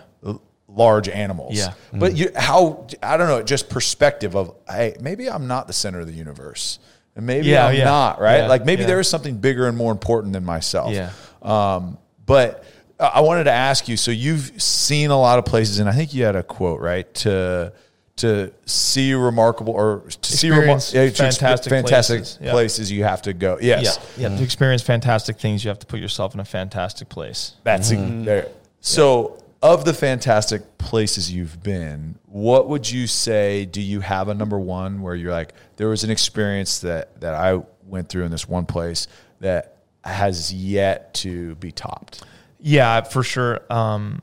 Large 0.75 1.09
animals 1.09 1.57
Yeah. 1.57 1.75
but 1.93 2.13
mm-hmm. 2.13 2.17
you 2.17 2.31
how 2.37 2.87
i 3.03 3.17
don't 3.17 3.29
know 3.29 3.43
just 3.43 3.69
perspective 3.69 4.35
of 4.35 4.55
hey 4.69 4.97
maybe 5.01 5.31
i'm 5.31 5.47
not 5.47 5.67
the 5.67 5.73
center 5.73 6.01
of 6.01 6.07
the 6.07 6.13
universe 6.13 6.79
and 7.15 7.27
maybe 7.27 7.49
Yeah, 7.49 7.67
i'm 7.67 7.77
yeah. 7.77 7.85
not 7.85 8.21
right 8.21 8.39
Yeah, 8.39 8.49
like 8.49 8.65
maybe 8.65 8.85
there 8.85 9.01
is 9.01 9.09
something 9.09 9.37
bigger 9.39 9.69
and 9.69 9.77
more 9.77 9.93
important 9.93 10.33
than 10.33 10.45
myself 10.45 10.93
Yeah. 10.93 11.11
um, 11.43 11.99
but 12.27 12.65
I 12.99 13.21
wanted 13.23 13.45
to 13.45 13.51
ask 13.51 13.89
you. 13.89 13.97
So 13.97 14.13
you've 14.13 14.63
seen 14.63 15.11
a 15.11 15.19
lot 15.19 15.41
of 15.41 15.45
places, 15.45 15.81
and 15.81 15.89
I 15.89 15.93
think 15.93 16.15
you 16.15 16.25
had 16.25 16.37
a 16.37 16.43
quote 16.43 16.81
right 16.81 17.13
to 17.15 17.73
to 18.17 18.53
see 18.65 19.13
remarkable 19.13 19.73
or 19.73 20.05
to 20.09 20.33
see 20.33 20.49
remar- 20.49 20.77
Experience 20.77 20.91
to 20.93 20.99
expe- 20.99 21.17
fantastic 21.17 21.71
fantastic 21.71 22.19
places. 22.21 22.39
Yeah. 22.41 22.51
places 22.53 22.93
you 22.93 23.03
have 23.03 23.23
to 23.23 23.33
go. 23.33 23.59
Yes, 23.61 23.83
Yeah, 23.83 24.23
yeah. 24.23 24.29
To 24.29 24.35
mm-hmm. 24.35 24.45
experience 24.45 24.83
fantastic 24.83 25.39
things, 25.39 25.65
you 25.65 25.69
have 25.69 25.81
to 25.81 25.87
put 25.87 25.99
yourself 25.99 26.33
in 26.35 26.39
a 26.41 26.45
fantastic 26.45 27.09
place. 27.09 27.57
That's 27.65 27.91
mm-hmm. 27.91 28.25
there. 28.25 28.49
So, 28.81 29.43
of 29.65 29.87
the 29.87 29.95
fantastic 29.95 30.77
places 30.77 31.33
you've 31.33 31.63
been, 31.63 32.19
what 32.27 32.69
would 32.69 32.89
you 32.89 33.07
say? 33.07 33.65
Do 33.65 33.81
you 33.81 34.01
have 34.01 34.29
a 34.29 34.35
number 34.35 34.61
one 34.61 35.01
where 35.01 35.15
you're 35.15 35.33
like, 35.33 35.55
there 35.77 35.89
was 35.89 36.05
an 36.05 36.11
experience 36.11 36.81
that 36.81 37.19
that 37.23 37.35
I 37.35 37.63
went 37.87 38.11
through 38.11 38.25
in 38.25 38.31
this 38.31 38.47
one 38.47 38.67
place 38.67 39.09
that 39.41 39.79
has 40.05 40.53
yet 40.53 41.15
to 41.15 41.55
be 41.55 41.73
topped? 41.73 42.23
Yeah, 42.61 43.01
for 43.01 43.23
sure. 43.23 43.61
Um, 43.73 44.21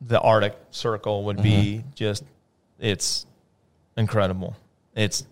the 0.00 0.20
Arctic 0.20 0.56
Circle 0.70 1.24
would 1.24 1.42
be 1.42 1.82
just, 1.96 2.22
it's 2.78 3.26
incredible. 3.96 4.56
It's 4.94 5.24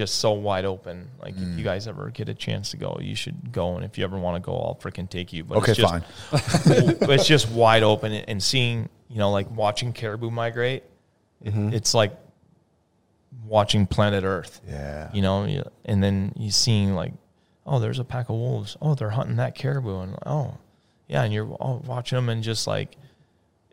just 0.00 0.14
so 0.14 0.32
wide 0.32 0.64
open. 0.64 1.10
Like 1.20 1.34
if 1.34 1.42
you 1.42 1.46
mm. 1.46 1.62
guys 1.62 1.86
ever 1.86 2.08
get 2.08 2.30
a 2.30 2.34
chance 2.34 2.70
to 2.70 2.78
go, 2.78 2.98
you 3.02 3.14
should 3.14 3.52
go. 3.52 3.76
And 3.76 3.84
if 3.84 3.98
you 3.98 4.04
ever 4.04 4.18
want 4.18 4.42
to 4.42 4.46
go, 4.46 4.52
I'll 4.56 4.78
freaking 4.80 5.10
take 5.10 5.30
you. 5.30 5.44
But 5.44 5.58
Okay, 5.58 5.72
it's 5.72 5.80
just, 5.80 5.92
fine. 5.92 6.04
it's 7.10 7.26
just 7.26 7.50
wide 7.50 7.82
open 7.82 8.10
and 8.10 8.42
seeing, 8.42 8.88
you 9.10 9.18
know, 9.18 9.30
like 9.30 9.50
watching 9.50 9.92
caribou 9.92 10.30
migrate. 10.30 10.84
it- 11.42 11.50
mm-hmm. 11.52 11.74
it's 11.74 11.92
like 11.92 12.16
watching 13.44 13.86
planet 13.86 14.24
Earth. 14.24 14.62
Yeah. 14.66 15.10
You 15.12 15.20
know, 15.20 15.64
and 15.84 16.02
then 16.02 16.32
you 16.34 16.50
seeing 16.50 16.94
like, 16.94 17.12
oh, 17.66 17.78
there's 17.78 17.98
a 17.98 18.04
pack 18.04 18.30
of 18.30 18.36
wolves. 18.36 18.78
Oh, 18.80 18.94
they're 18.94 19.10
hunting 19.10 19.36
that 19.36 19.54
caribou, 19.54 20.00
and 20.00 20.16
oh, 20.24 20.56
yeah, 21.08 21.24
and 21.24 21.34
you're 21.34 21.54
oh, 21.60 21.82
watching 21.84 22.16
them 22.16 22.30
and 22.30 22.42
just 22.42 22.66
like, 22.66 22.96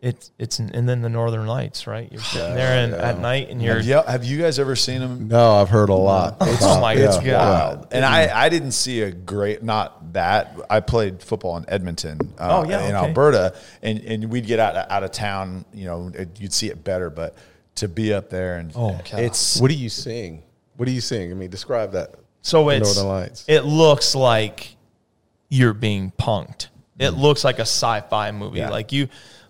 it's 0.00 0.30
it's 0.38 0.58
and 0.60 0.88
then 0.88 1.02
the 1.02 1.08
northern 1.08 1.46
lights, 1.46 1.86
right? 1.88 2.10
You're 2.12 2.20
sitting 2.22 2.54
there 2.54 2.84
and 2.84 2.94
at 2.94 3.18
night, 3.18 3.48
and 3.50 3.60
you're 3.60 3.76
Have 3.76 3.84
you, 3.86 4.02
have 4.02 4.24
you 4.24 4.38
guys 4.38 4.58
ever 4.60 4.76
seen 4.76 5.00
them? 5.00 5.26
No, 5.28 5.54
I've 5.54 5.68
heard 5.70 5.88
a 5.88 5.94
lot. 5.94 6.36
oh 6.40 6.80
my 6.80 6.92
Yeah. 6.92 7.06
god, 7.24 7.24
Wild. 7.24 7.86
And 7.90 8.04
I, 8.04 8.44
I 8.44 8.48
didn't 8.48 8.72
see 8.72 9.02
a 9.02 9.10
great, 9.10 9.62
not 9.62 10.12
that. 10.12 10.56
I 10.70 10.80
played 10.80 11.20
football 11.22 11.56
in 11.56 11.64
Edmonton, 11.68 12.20
uh, 12.38 12.62
Oh, 12.64 12.68
yeah, 12.68 12.88
in 12.88 12.94
okay. 12.94 13.06
Alberta, 13.08 13.56
and, 13.82 13.98
and 14.00 14.30
we'd 14.30 14.46
get 14.46 14.60
out, 14.60 14.76
out 14.90 15.02
of 15.02 15.10
town, 15.10 15.64
you 15.74 15.86
know, 15.86 16.12
it, 16.14 16.40
you'd 16.40 16.52
see 16.52 16.68
it 16.68 16.84
better, 16.84 17.10
but 17.10 17.34
to 17.76 17.88
be 17.88 18.12
up 18.14 18.30
there 18.30 18.58
and 18.58 18.72
Oh, 18.76 19.00
it's, 19.14 19.60
What 19.60 19.70
are 19.70 19.74
you 19.74 19.88
seeing? 19.88 20.42
What 20.76 20.88
are 20.88 20.92
you 20.92 21.00
seeing? 21.00 21.30
I 21.32 21.34
mean, 21.34 21.50
describe 21.50 21.92
that. 21.92 22.14
So 22.42 22.68
it's 22.68 22.94
Northern 22.96 23.12
Lights. 23.20 23.44
it 23.48 23.62
looks 23.62 24.14
like 24.14 24.76
you're 25.48 25.74
being 25.74 26.12
punked. 26.18 26.68
It 27.00 27.10
looks 27.10 27.42
like 27.44 27.58
a 27.58 27.62
sci-fi 27.62 28.30
movie. 28.32 28.58
Yeah. 28.58 28.70
Like 28.70 28.92
you 28.92 29.08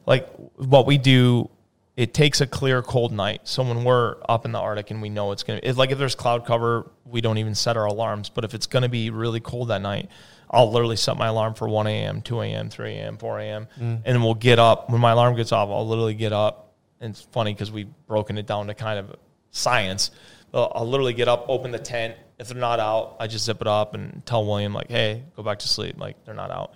like 0.08 0.26
what 0.56 0.86
we 0.86 0.98
do 0.98 1.50
it 1.96 2.14
takes 2.14 2.40
a 2.40 2.46
clear 2.46 2.80
cold 2.80 3.12
night. 3.12 3.40
So 3.42 3.64
when 3.64 3.82
we're 3.82 4.16
up 4.28 4.44
in 4.44 4.52
the 4.52 4.60
Arctic 4.60 4.92
and 4.92 5.02
we 5.02 5.08
know 5.08 5.32
it's 5.32 5.42
going 5.42 5.60
to 5.60 5.74
like 5.74 5.90
if 5.90 5.98
there's 5.98 6.14
cloud 6.14 6.46
cover, 6.46 6.90
we 7.04 7.20
don't 7.20 7.38
even 7.38 7.56
set 7.56 7.76
our 7.76 7.86
alarms, 7.86 8.30
but 8.30 8.44
if 8.44 8.54
it's 8.54 8.66
going 8.68 8.84
to 8.84 8.88
be 8.88 9.10
really 9.10 9.40
cold 9.40 9.68
that 9.68 9.82
night, 9.82 10.08
I'll 10.48 10.70
literally 10.70 10.94
set 10.94 11.16
my 11.16 11.26
alarm 11.26 11.54
for 11.54 11.68
1 11.68 11.88
a.m., 11.88 12.22
2 12.22 12.40
a.m., 12.40 12.70
3 12.70 12.92
a.m., 12.92 13.18
4 13.18 13.40
a.m. 13.40 13.68
Mm. 13.78 13.80
And 13.80 14.04
then 14.04 14.22
we'll 14.22 14.34
get 14.34 14.60
up. 14.60 14.88
When 14.90 15.00
my 15.00 15.10
alarm 15.10 15.34
gets 15.34 15.50
off, 15.50 15.70
I'll 15.70 15.88
literally 15.88 16.14
get 16.14 16.32
up. 16.32 16.72
And 17.00 17.10
it's 17.10 17.20
funny 17.20 17.52
because 17.52 17.72
we've 17.72 17.90
broken 18.06 18.38
it 18.38 18.46
down 18.46 18.68
to 18.68 18.74
kind 18.74 19.00
of 19.00 19.16
science. 19.50 20.12
I'll, 20.54 20.70
I'll 20.76 20.88
literally 20.88 21.14
get 21.14 21.26
up, 21.26 21.46
open 21.48 21.72
the 21.72 21.80
tent. 21.80 22.14
If 22.38 22.46
they're 22.46 22.56
not 22.56 22.78
out, 22.78 23.16
I 23.18 23.26
just 23.26 23.44
zip 23.44 23.60
it 23.60 23.66
up 23.66 23.94
and 23.94 24.24
tell 24.24 24.46
William, 24.46 24.72
like, 24.72 24.88
hey, 24.88 25.24
go 25.34 25.42
back 25.42 25.58
to 25.58 25.68
sleep. 25.68 25.98
Like, 25.98 26.24
they're 26.24 26.32
not 26.32 26.52
out. 26.52 26.74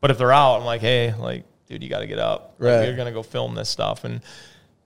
But 0.00 0.10
if 0.10 0.18
they're 0.18 0.32
out, 0.32 0.58
I'm 0.58 0.64
like, 0.64 0.80
hey, 0.80 1.14
like, 1.14 1.44
dude, 1.66 1.82
you 1.82 1.88
got 1.88 2.00
to 2.00 2.06
get 2.06 2.18
up. 2.18 2.54
Like, 2.58 2.78
Right. 2.78 2.84
you're 2.84 2.96
going 2.96 3.06
to 3.06 3.12
go 3.12 3.22
film 3.22 3.54
this 3.54 3.68
stuff. 3.68 4.04
And, 4.04 4.20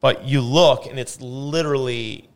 but 0.01 0.25
you 0.25 0.41
look 0.41 0.87
and 0.87 0.99
it's 0.99 1.21
literally 1.21 2.29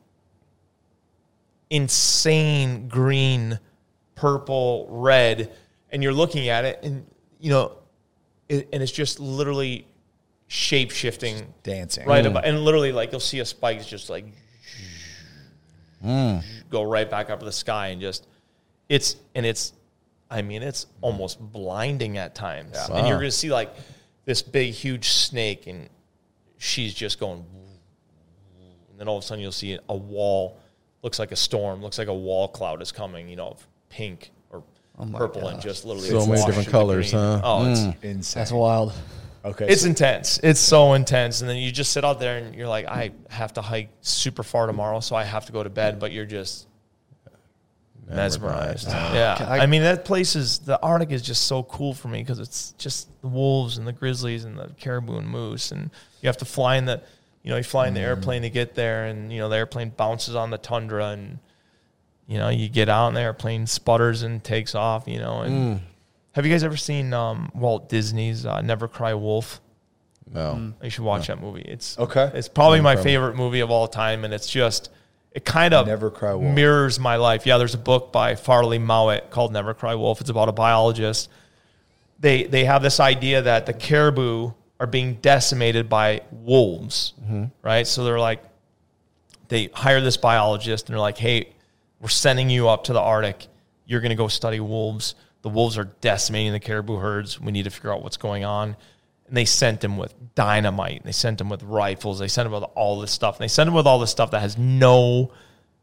insane 1.72 2.86
green, 2.88 3.58
purple, 4.14 4.86
red, 4.90 5.50
and 5.90 6.02
you're 6.02 6.12
looking 6.12 6.48
at 6.48 6.64
it, 6.64 6.80
and 6.82 7.06
you 7.40 7.50
know, 7.50 7.72
it, 8.48 8.68
and 8.72 8.82
it's 8.82 8.92
just 8.92 9.18
literally 9.18 9.86
shape 10.48 10.90
shifting, 10.90 11.52
dancing. 11.62 12.06
right? 12.06 12.24
Mm. 12.24 12.30
About, 12.30 12.44
and 12.44 12.64
literally, 12.64 12.92
like 12.92 13.10
you'll 13.10 13.20
see 13.20 13.40
a 13.40 13.44
spike 13.44 13.84
just 13.86 14.10
like 14.10 14.26
mm. 16.04 16.44
go 16.70 16.82
right 16.82 17.08
back 17.08 17.30
up 17.30 17.38
to 17.40 17.44
the 17.44 17.52
sky, 17.52 17.88
and 17.88 18.00
just 18.00 18.26
it's 18.88 19.16
and 19.34 19.46
it's, 19.46 19.72
I 20.30 20.42
mean, 20.42 20.62
it's 20.62 20.86
almost 21.00 21.40
blinding 21.40 22.18
at 22.18 22.34
times, 22.34 22.76
and 22.90 23.08
you're 23.08 23.18
gonna 23.18 23.30
see 23.30 23.50
like 23.50 23.74
this 24.24 24.42
big, 24.42 24.72
huge 24.72 25.08
snake, 25.08 25.66
and 25.66 25.88
she's 26.58 26.94
just 26.94 27.18
going 27.18 27.44
and 28.90 29.00
then 29.00 29.08
all 29.08 29.16
of 29.18 29.24
a 29.24 29.26
sudden 29.26 29.42
you'll 29.42 29.50
see 29.52 29.78
a 29.88 29.96
wall 29.96 30.58
looks 31.02 31.18
like 31.18 31.32
a 31.32 31.36
storm 31.36 31.82
looks 31.82 31.98
like 31.98 32.06
a 32.08 32.14
wall 32.14 32.46
cloud 32.46 32.80
is 32.80 32.92
coming 32.92 33.28
you 33.28 33.34
know 33.34 33.48
of 33.48 33.66
pink 33.88 34.30
or 34.50 34.62
oh 34.98 35.06
purple 35.12 35.48
and 35.48 35.60
just 35.60 35.84
literally 35.84 36.08
So 36.08 36.18
it's 36.18 36.26
many 36.28 36.38
washed 36.40 36.46
different 36.46 36.66
into 36.68 36.70
colors, 36.78 37.10
green. 37.10 37.22
huh? 37.22 37.40
oh 37.42 37.70
it's 37.70 37.80
mm. 37.80 37.96
Insane. 38.04 38.40
That's 38.40 38.52
wild. 38.52 38.92
okay. 39.44 39.66
it's 39.66 39.82
so- 39.82 39.88
intense 39.88 40.38
it's 40.44 40.60
so 40.60 40.92
intense 40.92 41.40
and 41.40 41.50
then 41.50 41.56
you 41.56 41.72
just 41.72 41.92
sit 41.92 42.04
out 42.04 42.20
there 42.20 42.38
and 42.38 42.54
you're 42.54 42.68
like 42.68 42.86
i 42.86 43.10
have 43.28 43.52
to 43.54 43.62
hike 43.62 43.88
super 44.02 44.44
far 44.44 44.68
tomorrow 44.68 45.00
so 45.00 45.16
i 45.16 45.24
have 45.24 45.46
to 45.46 45.52
go 45.52 45.64
to 45.64 45.70
bed 45.70 45.98
but 45.98 46.12
you're 46.12 46.26
just 46.26 46.68
mesmerized. 48.08 48.88
yeah. 48.88 49.36
I- 49.48 49.60
I, 49.60 49.66
mean 49.66 49.82
that 49.82 50.04
place 50.04 50.36
is 50.36 50.58
the 50.60 50.80
arctic 50.82 51.10
is 51.12 51.22
just 51.22 51.46
so 51.46 51.62
cool 51.62 51.94
for 51.94 52.08
me 52.08 52.18
because 52.22 52.38
it's 52.38 52.72
just 52.78 53.08
the 53.22 53.28
wolves 53.28 53.78
and 53.78 53.86
the 53.86 53.92
grizzlies 53.92 54.44
and 54.44 54.58
the 54.58 54.68
caribou 54.78 55.18
and 55.18 55.28
moose 55.28 55.70
and 55.72 55.90
you 56.20 56.26
have 56.26 56.36
to 56.38 56.44
fly 56.44 56.76
in 56.76 56.84
the 56.84 57.00
you 57.42 57.50
know 57.50 57.56
you 57.56 57.62
fly 57.62 57.88
in 57.88 57.94
the 57.94 58.00
airplane 58.00 58.42
to 58.42 58.50
get 58.50 58.74
there 58.74 59.06
and 59.06 59.32
you 59.32 59.38
know 59.38 59.48
the 59.48 59.56
airplane 59.56 59.90
bounces 59.90 60.34
on 60.34 60.50
the 60.50 60.58
tundra 60.58 61.08
and 61.08 61.38
you 62.26 62.38
know 62.38 62.48
you 62.48 62.68
get 62.68 62.88
out 62.88 63.08
and 63.08 63.16
the 63.16 63.20
airplane 63.20 63.66
sputters 63.66 64.22
and 64.22 64.42
takes 64.44 64.74
off 64.74 65.06
you 65.08 65.18
know 65.18 65.40
and 65.42 65.80
have 66.32 66.46
you 66.46 66.52
guys 66.52 66.64
ever 66.64 66.76
seen 66.76 67.12
um, 67.12 67.50
walt 67.54 67.88
disney's 67.88 68.46
uh, 68.46 68.60
never 68.62 68.88
cry 68.88 69.14
wolf? 69.14 69.60
No. 70.32 70.72
you 70.82 70.88
should 70.88 71.04
watch 71.04 71.26
that 71.26 71.42
movie. 71.42 71.60
It's 71.60 71.98
Okay. 71.98 72.30
It's 72.32 72.48
probably 72.48 72.80
my 72.80 72.96
favorite 72.96 73.36
movie 73.36 73.60
of 73.60 73.70
all 73.70 73.86
time, 73.86 74.24
and 74.24 74.32
it's 74.32 74.48
just 74.48 74.88
it 75.34 75.44
kind 75.44 75.72
of 75.72 75.86
Never 75.86 76.10
Cry 76.10 76.34
Wolf. 76.34 76.54
mirrors 76.54 76.98
my 76.98 77.16
life. 77.16 77.46
Yeah, 77.46 77.58
there's 77.58 77.74
a 77.74 77.78
book 77.78 78.12
by 78.12 78.34
Farley 78.34 78.78
Mowat 78.78 79.30
called 79.30 79.52
Never 79.52 79.74
Cry 79.74 79.94
Wolf. 79.94 80.20
It's 80.20 80.30
about 80.30 80.48
a 80.48 80.52
biologist. 80.52 81.30
They 82.20 82.44
they 82.44 82.64
have 82.64 82.82
this 82.82 83.00
idea 83.00 83.42
that 83.42 83.66
the 83.66 83.72
caribou 83.72 84.52
are 84.78 84.86
being 84.86 85.14
decimated 85.16 85.88
by 85.88 86.22
wolves, 86.30 87.14
mm-hmm. 87.22 87.44
right? 87.62 87.86
So 87.86 88.04
they're 88.04 88.18
like, 88.18 88.42
they 89.48 89.66
hire 89.72 90.00
this 90.00 90.16
biologist, 90.16 90.88
and 90.88 90.94
they're 90.94 91.00
like, 91.00 91.18
hey, 91.18 91.52
we're 92.00 92.08
sending 92.08 92.50
you 92.50 92.68
up 92.68 92.84
to 92.84 92.92
the 92.92 93.00
Arctic. 93.00 93.46
You're 93.86 94.00
going 94.00 94.10
to 94.10 94.16
go 94.16 94.28
study 94.28 94.60
wolves. 94.60 95.14
The 95.42 95.48
wolves 95.48 95.78
are 95.78 95.84
decimating 96.00 96.52
the 96.52 96.60
caribou 96.60 96.96
herds. 96.96 97.40
We 97.40 97.52
need 97.52 97.64
to 97.64 97.70
figure 97.70 97.92
out 97.92 98.02
what's 98.02 98.16
going 98.16 98.44
on. 98.44 98.76
And 99.32 99.36
they 99.38 99.46
sent 99.46 99.82
him 99.82 99.96
with 99.96 100.12
dynamite. 100.34 101.04
They 101.04 101.12
sent 101.12 101.40
him 101.40 101.48
with 101.48 101.62
rifles. 101.62 102.18
They 102.18 102.28
sent 102.28 102.44
him 102.44 102.52
with 102.52 102.64
all 102.74 103.00
this 103.00 103.12
stuff. 103.12 103.36
And 103.36 103.44
they 103.44 103.48
sent 103.48 103.66
him 103.66 103.72
with 103.72 103.86
all 103.86 103.98
this 103.98 104.10
stuff 104.10 104.32
that 104.32 104.40
has 104.40 104.58
no 104.58 105.32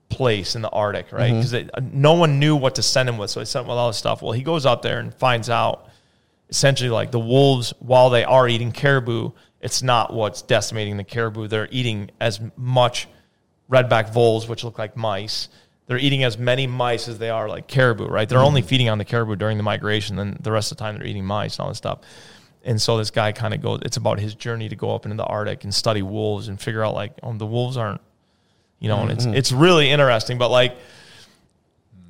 place 0.09 0.55
in 0.55 0.61
the 0.61 0.69
Arctic, 0.69 1.11
right? 1.11 1.33
Mm-hmm. 1.33 1.65
Because 1.71 1.91
no 1.91 2.13
one 2.13 2.37
knew 2.37 2.55
what 2.55 2.75
to 2.75 2.83
send 2.83 3.09
him 3.09 3.17
with. 3.17 3.31
So 3.31 3.39
they 3.39 3.45
sent 3.45 3.63
him 3.63 3.69
with 3.69 3.79
all 3.79 3.87
this 3.87 3.97
stuff. 3.97 4.21
Well, 4.21 4.33
he 4.33 4.43
goes 4.43 4.67
out 4.67 4.83
there 4.83 4.99
and 4.99 5.11
finds 5.11 5.49
out 5.49 5.87
essentially 6.47 6.91
like 6.91 7.09
the 7.09 7.19
wolves, 7.19 7.73
while 7.79 8.11
they 8.11 8.23
are 8.23 8.47
eating 8.47 8.71
caribou, 8.71 9.31
it's 9.61 9.81
not 9.81 10.13
what's 10.13 10.43
decimating 10.43 10.97
the 10.97 11.03
caribou. 11.03 11.47
They're 11.47 11.69
eating 11.71 12.11
as 12.21 12.39
much 12.55 13.07
redback 13.67 14.13
voles, 14.13 14.47
which 14.47 14.63
look 14.63 14.77
like 14.77 14.95
mice. 14.95 15.49
They're 15.87 15.97
eating 15.97 16.23
as 16.23 16.37
many 16.37 16.67
mice 16.67 17.07
as 17.07 17.17
they 17.17 17.31
are 17.31 17.49
like 17.49 17.67
caribou, 17.67 18.05
right? 18.05 18.29
They're 18.29 18.37
mm-hmm. 18.37 18.45
only 18.45 18.61
feeding 18.61 18.89
on 18.89 18.99
the 18.99 19.05
caribou 19.05 19.37
during 19.37 19.57
the 19.57 19.63
migration, 19.63 20.17
then 20.17 20.37
the 20.39 20.51
rest 20.51 20.71
of 20.71 20.77
the 20.77 20.83
time 20.83 20.99
they're 20.99 21.07
eating 21.07 21.25
mice 21.25 21.55
and 21.55 21.63
all 21.63 21.69
this 21.69 21.79
stuff. 21.79 22.01
And 22.63 22.81
so 22.81 22.97
this 22.97 23.09
guy 23.09 23.31
kind 23.31 23.53
of 23.53 23.61
goes, 23.61 23.79
it's 23.83 23.97
about 23.97 24.19
his 24.19 24.35
journey 24.35 24.69
to 24.69 24.75
go 24.75 24.93
up 24.93 25.05
into 25.05 25.15
the 25.15 25.23
Arctic 25.23 25.63
and 25.63 25.73
study 25.73 26.01
wolves 26.01 26.47
and 26.49 26.59
figure 26.59 26.83
out 26.83 26.93
like, 26.93 27.13
oh, 27.23 27.33
the 27.33 27.45
wolves 27.45 27.77
aren't, 27.77 28.01
you 28.79 28.89
know, 28.89 28.99
and 28.99 29.11
it's 29.11 29.25
it's 29.25 29.51
really 29.51 29.89
interesting. 29.89 30.37
But 30.37 30.49
like, 30.49 30.77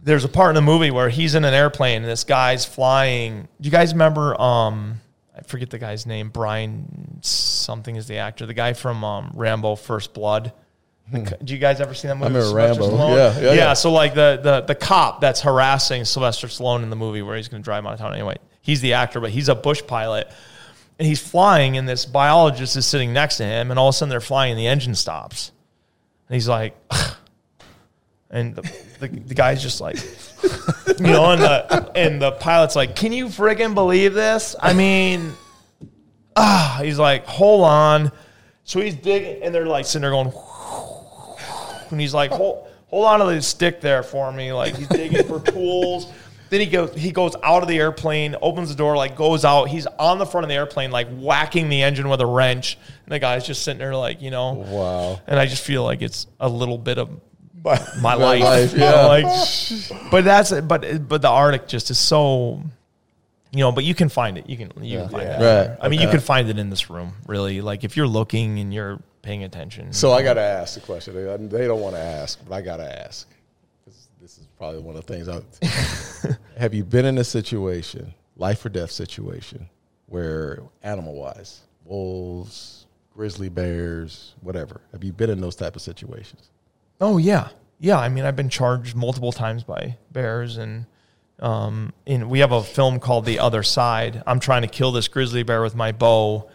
there's 0.04 0.24
a 0.24 0.30
part 0.30 0.50
in 0.50 0.56
the 0.56 0.62
movie 0.62 0.92
where 0.92 1.10
he's 1.10 1.36
in 1.36 1.46
an 1.46 1.54
airplane 1.54 2.02
and 2.02 2.12
this 2.12 2.24
guy's 2.24 2.66
flying. 2.66 3.48
Do 3.62 3.68
you 3.68 3.72
guys 3.72 3.94
remember? 3.94 4.40
Um, 4.42 5.02
I 5.38 5.42
forget 5.44 5.70
the 5.70 5.80
guy's 5.80 6.06
name. 6.06 6.30
Brian 6.30 7.20
something 7.22 7.96
is 7.96 8.08
the 8.08 8.18
actor. 8.18 8.46
The 8.46 8.54
guy 8.54 8.74
from 8.74 9.04
um, 9.04 9.32
Rambo: 9.36 9.76
First 9.76 10.14
Blood. 10.14 10.52
The 11.12 11.38
Do 11.44 11.54
you 11.54 11.60
guys 11.60 11.82
ever 11.82 11.94
see 11.94 12.08
that 12.08 12.16
movie? 12.16 12.34
remember 12.34 12.48
Sylvester 12.48 12.82
Rambo. 12.82 12.98
Stallone? 12.98 13.16
Yeah, 13.16 13.40
yeah, 13.40 13.54
yeah. 13.54 13.74
So 13.74 13.92
like 13.92 14.14
the 14.14 14.40
the 14.42 14.62
the 14.62 14.76
cop 14.76 15.22
that's 15.22 15.42
harassing 15.42 16.06
Sylvester 16.06 16.48
Stallone 16.48 16.84
in 16.84 16.90
the 16.90 16.96
movie 16.96 17.22
where 17.22 17.36
he's 17.38 17.48
going 17.48 17.62
to 17.62 17.66
drive 17.66 17.84
him 17.84 17.88
out 17.88 17.94
of 17.94 18.00
town. 18.00 18.14
Anyway, 18.14 18.38
he's 18.62 18.82
the 18.82 18.94
actor, 18.94 19.20
but 19.20 19.32
he's 19.32 19.50
a 19.50 19.56
bush 19.56 19.82
pilot, 19.86 20.28
and 20.98 21.08
he's 21.08 21.26
flying, 21.26 21.78
and 21.78 21.88
this 21.88 22.06
biologist 22.06 22.76
is 22.76 22.86
sitting 22.86 23.14
next 23.14 23.38
to 23.38 23.44
him, 23.44 23.72
and 23.72 23.80
all 23.80 23.90
of 23.90 23.96
a 23.96 23.98
sudden 23.98 24.10
they're 24.10 24.22
flying, 24.22 24.52
and 24.52 24.60
the 24.60 24.68
engine 24.68 24.96
stops, 24.96 25.52
and 26.28 26.36
he's 26.36 26.48
like. 26.48 26.76
And 28.32 28.56
the, 28.56 28.62
the, 29.00 29.08
the 29.08 29.34
guy's 29.34 29.60
just 29.64 29.82
like, 29.82 29.96
you 31.00 31.08
know, 31.08 31.32
and 31.32 31.42
the, 31.42 31.92
and 31.96 32.22
the 32.22 32.32
pilot's 32.34 32.76
like, 32.76 32.96
can 32.96 33.12
you 33.12 33.26
friggin' 33.26 33.74
believe 33.74 34.14
this? 34.14 34.56
I 34.62 34.74
mean, 34.74 35.34
ah, 36.36 36.80
he's 36.84 37.00
like, 37.00 37.26
hold 37.26 37.64
on. 37.64 38.12
So 38.66 38.82
he's 38.82 38.94
digging, 38.94 39.42
and 39.42 39.54
they're 39.54 39.66
like 39.66 39.86
sitting 39.86 40.02
there 40.02 40.12
going, 40.12 40.32
and 41.90 42.00
he's 42.00 42.14
like, 42.14 42.30
hold, 42.30 42.68
hold 42.88 43.06
on 43.06 43.20
to 43.20 43.26
the 43.26 43.42
stick 43.42 43.82
there 43.82 44.04
for 44.04 44.32
me. 44.32 44.54
Like 44.54 44.76
he's 44.76 44.88
digging 44.88 45.26
for 45.26 45.40
tools. 45.52 46.12
Then 46.50 46.60
he 46.62 46.66
goes, 46.66 46.94
he 46.96 47.12
goes 47.12 47.36
out 47.44 47.62
of 47.62 47.68
the 47.70 47.78
airplane, 47.78 48.36
opens 48.42 48.70
the 48.70 48.76
door, 48.76 48.96
like 48.98 49.16
goes 49.16 49.46
out. 49.46 49.66
He's 49.66 49.86
on 49.86 50.18
the 50.18 50.26
front 50.26 50.44
of 50.46 50.50
the 50.50 50.56
airplane, 50.56 50.90
like 50.92 51.08
whacking 51.10 51.70
the 51.70 51.84
engine 51.84 52.10
with 52.10 52.22
a 52.22 52.26
wrench. 52.26 52.78
And 53.06 53.12
the 53.14 53.20
guy's 53.20 53.46
just 53.46 53.64
sitting 53.64 53.78
there, 53.80 53.96
like 53.96 54.22
you 54.22 54.32
know, 54.32 54.54
Wow. 54.54 55.20
And 55.28 55.40
I 55.40 55.46
just 55.46 55.64
feel 55.64 55.84
like 55.84 56.02
it's 56.02 56.26
a 56.40 56.50
little 56.50 56.78
bit 56.78 56.98
of 56.98 57.10
But 57.54 57.88
my 58.02 58.16
life. 58.16 58.42
life, 58.44 58.74
yeah. 58.78 59.06
like, 59.06 59.26
but 60.12 60.24
that's 60.24 60.52
but 60.62 61.08
but 61.08 61.22
the 61.22 61.30
Arctic 61.30 61.68
just 61.68 61.92
is 61.92 62.00
so, 62.00 62.64
you 63.52 63.60
know. 63.60 63.72
But 63.72 63.84
you 63.84 63.94
can 63.94 64.10
find 64.10 64.38
it. 64.38 64.50
You 64.50 64.58
can 64.58 64.72
you 64.84 65.00
can 65.00 65.10
find 65.10 65.24
Yeah. 65.28 65.40
it. 65.64 65.68
Right. 65.70 65.78
I 65.82 65.88
mean, 65.90 66.00
you 66.02 66.08
can 66.10 66.20
find 66.20 66.50
it 66.50 66.58
in 66.58 66.70
this 66.70 66.90
room. 66.90 67.14
Really, 67.28 67.62
like 67.62 67.84
if 67.84 67.96
you're 67.98 68.08
looking 68.08 68.60
and 68.60 68.74
you're 68.74 69.00
paying 69.22 69.44
attention. 69.44 69.92
So 69.94 70.14
I 70.14 70.24
got 70.24 70.36
to 70.36 70.42
ask 70.42 70.76
the 70.76 70.80
question. 70.80 71.14
They, 71.14 71.58
they 71.58 71.68
don't 71.68 71.82
want 71.82 71.96
to 71.96 72.02
ask, 72.02 72.40
but 72.48 72.56
I 72.56 72.62
got 72.62 72.78
to 72.78 73.06
ask. 73.06 73.28
This, 74.60 74.76
this 74.76 74.82
is 74.82 74.82
probably 74.82 74.82
one 74.82 74.96
of 74.96 75.06
the 75.06 75.14
things. 75.14 75.30
I, 75.30 76.38
have 76.60 76.74
you 76.74 76.84
been 76.84 77.06
in 77.06 77.18
a 77.18 77.24
situation, 77.24 78.14
life 78.36 78.66
or 78.66 78.70
death 78.70 78.92
situation, 78.92 79.70
where 80.08 80.60
animal 80.84 81.16
wise, 81.16 81.62
wolves, 81.86 82.86
grizzly 83.14 83.50
bears, 83.50 84.36
whatever? 84.42 84.82
Have 84.92 85.04
you 85.04 85.14
been 85.14 85.30
in 85.30 85.42
those 85.42 85.56
type 85.56 85.76
of 85.76 85.82
situations? 85.82 86.50
Oh 87.02 87.18
yeah, 87.18 87.50
yeah. 87.80 87.98
I 87.98 88.10
mean, 88.10 88.26
I've 88.26 88.36
been 88.36 88.50
charged 88.50 88.96
multiple 88.96 89.32
times 89.32 89.64
by 89.64 89.98
bears, 90.12 90.58
and 90.58 90.86
um, 91.40 91.94
and 92.06 92.30
we 92.30 92.40
have 92.40 92.52
a 92.52 92.64
film 92.64 93.00
called 93.00 93.26
The 93.26 93.40
Other 93.40 93.64
Side. 93.64 94.24
I'm 94.28 94.40
trying 94.40 94.64
to 94.64 94.68
kill 94.68 94.92
this 94.92 95.08
grizzly 95.08 95.44
bear 95.44 95.62
with 95.62 95.76
my 95.76 95.92
bow. 95.92 96.50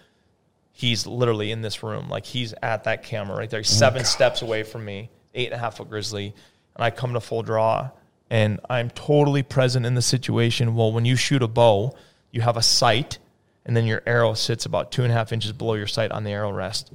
He's 0.73 1.07
literally 1.07 1.53
in 1.53 1.63
this 1.63 1.83
room, 1.83 2.09
like 2.09 2.27
he's 2.27 2.53
at 2.61 2.85
that 2.85 3.05
camera 3.05 3.37
right 3.37 3.49
there, 3.49 3.61
He's 3.61 3.71
seven 3.71 4.05
steps 4.05 4.43
away 4.43 4.65
from 4.65 4.85
me, 4.85 5.09
eight 5.33 5.47
and 5.47 5.55
a 5.55 5.59
half 5.59 5.77
foot 5.77 5.89
grizzly, 5.89 6.35
and 6.77 6.85
I 6.85 6.91
come 6.91 7.15
to 7.15 7.21
full 7.21 7.43
draw, 7.43 7.91
and 8.31 8.61
I'm 8.69 8.91
totally 8.91 9.43
present 9.43 9.87
in 9.87 9.95
the 9.95 10.03
situation. 10.03 10.75
Well, 10.75 10.93
when 10.93 11.05
you 11.05 11.17
shoot 11.17 11.43
a 11.43 11.49
bow, 11.49 11.95
you 12.31 12.41
have 12.41 12.57
a 12.57 12.63
sight, 12.63 13.19
and 13.65 13.77
then 13.77 13.87
your 13.87 14.03
arrow 14.07 14.35
sits 14.35 14.67
about 14.67 14.93
two 14.93 15.03
and 15.03 15.13
a 15.13 15.15
half 15.15 15.33
inches 15.33 15.53
below 15.53 15.75
your 15.75 15.87
sight 15.87 16.11
on 16.11 16.25
the 16.25 16.31
arrow 16.31 16.53
rest. 16.53 16.93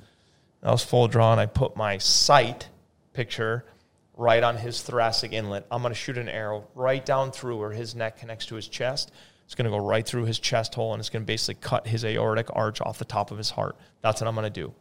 I 0.62 0.72
was 0.72 0.84
full 0.84 1.08
draw, 1.08 1.32
and 1.32 1.40
I 1.40 1.46
put 1.46 1.78
my 1.78 1.98
sight 1.98 2.68
picture 3.14 3.66
right 4.18 4.44
on 4.44 4.58
his 4.58 4.82
thoracic 4.82 5.32
inlet. 5.32 5.66
I'm 5.72 5.82
going 5.82 5.94
to 5.94 6.00
shoot 6.00 6.18
an 6.18 6.28
arrow 6.28 6.68
right 6.76 7.06
down 7.06 7.32
through 7.32 7.58
where 7.58 7.72
his 7.72 7.96
neck 7.96 8.18
connects 8.20 8.48
to 8.48 8.56
his 8.56 8.68
chest. 8.68 9.12
It's 9.46 9.56
going 9.56 9.66
to 9.66 9.72
go 9.72 9.78
right 9.78 10.06
through 10.06 10.26
his 10.26 10.38
chest 10.38 10.76
hole, 10.76 10.94
and 10.94 11.00
it's 11.00 11.10
going 11.10 11.24
to 11.24 11.26
basically 11.26 11.62
cut 11.62 11.88
his 11.88 12.04
aortic 12.04 12.48
arch 12.54 12.82
off 12.82 13.00
the 13.00 13.06
top 13.06 13.32
of 13.32 13.38
his 13.38 13.50
heart. 13.50 13.78
That's 14.02 14.20
what 14.20 14.28
I'm 14.28 14.36
going 14.36 14.44
to 14.44 14.50
do. 14.50 14.74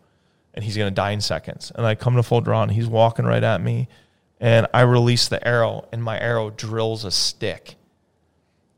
And 0.54 0.64
he's 0.64 0.76
going 0.76 0.90
to 0.90 0.94
die 0.94 1.12
in 1.12 1.20
seconds. 1.20 1.70
And 1.74 1.86
I 1.86 1.94
come 1.94 2.16
to 2.16 2.22
full 2.22 2.40
draw, 2.40 2.64
and 2.64 2.72
he's 2.72 2.88
walking 2.88 3.24
right 3.24 3.44
at 3.44 3.62
me, 3.62 3.88
and 4.40 4.66
I 4.72 4.82
release 4.82 5.28
the 5.28 5.46
arrow, 5.46 5.88
and 5.92 6.02
my 6.02 6.18
arrow 6.18 6.50
drills 6.50 7.04
a 7.04 7.10
stick 7.10 7.78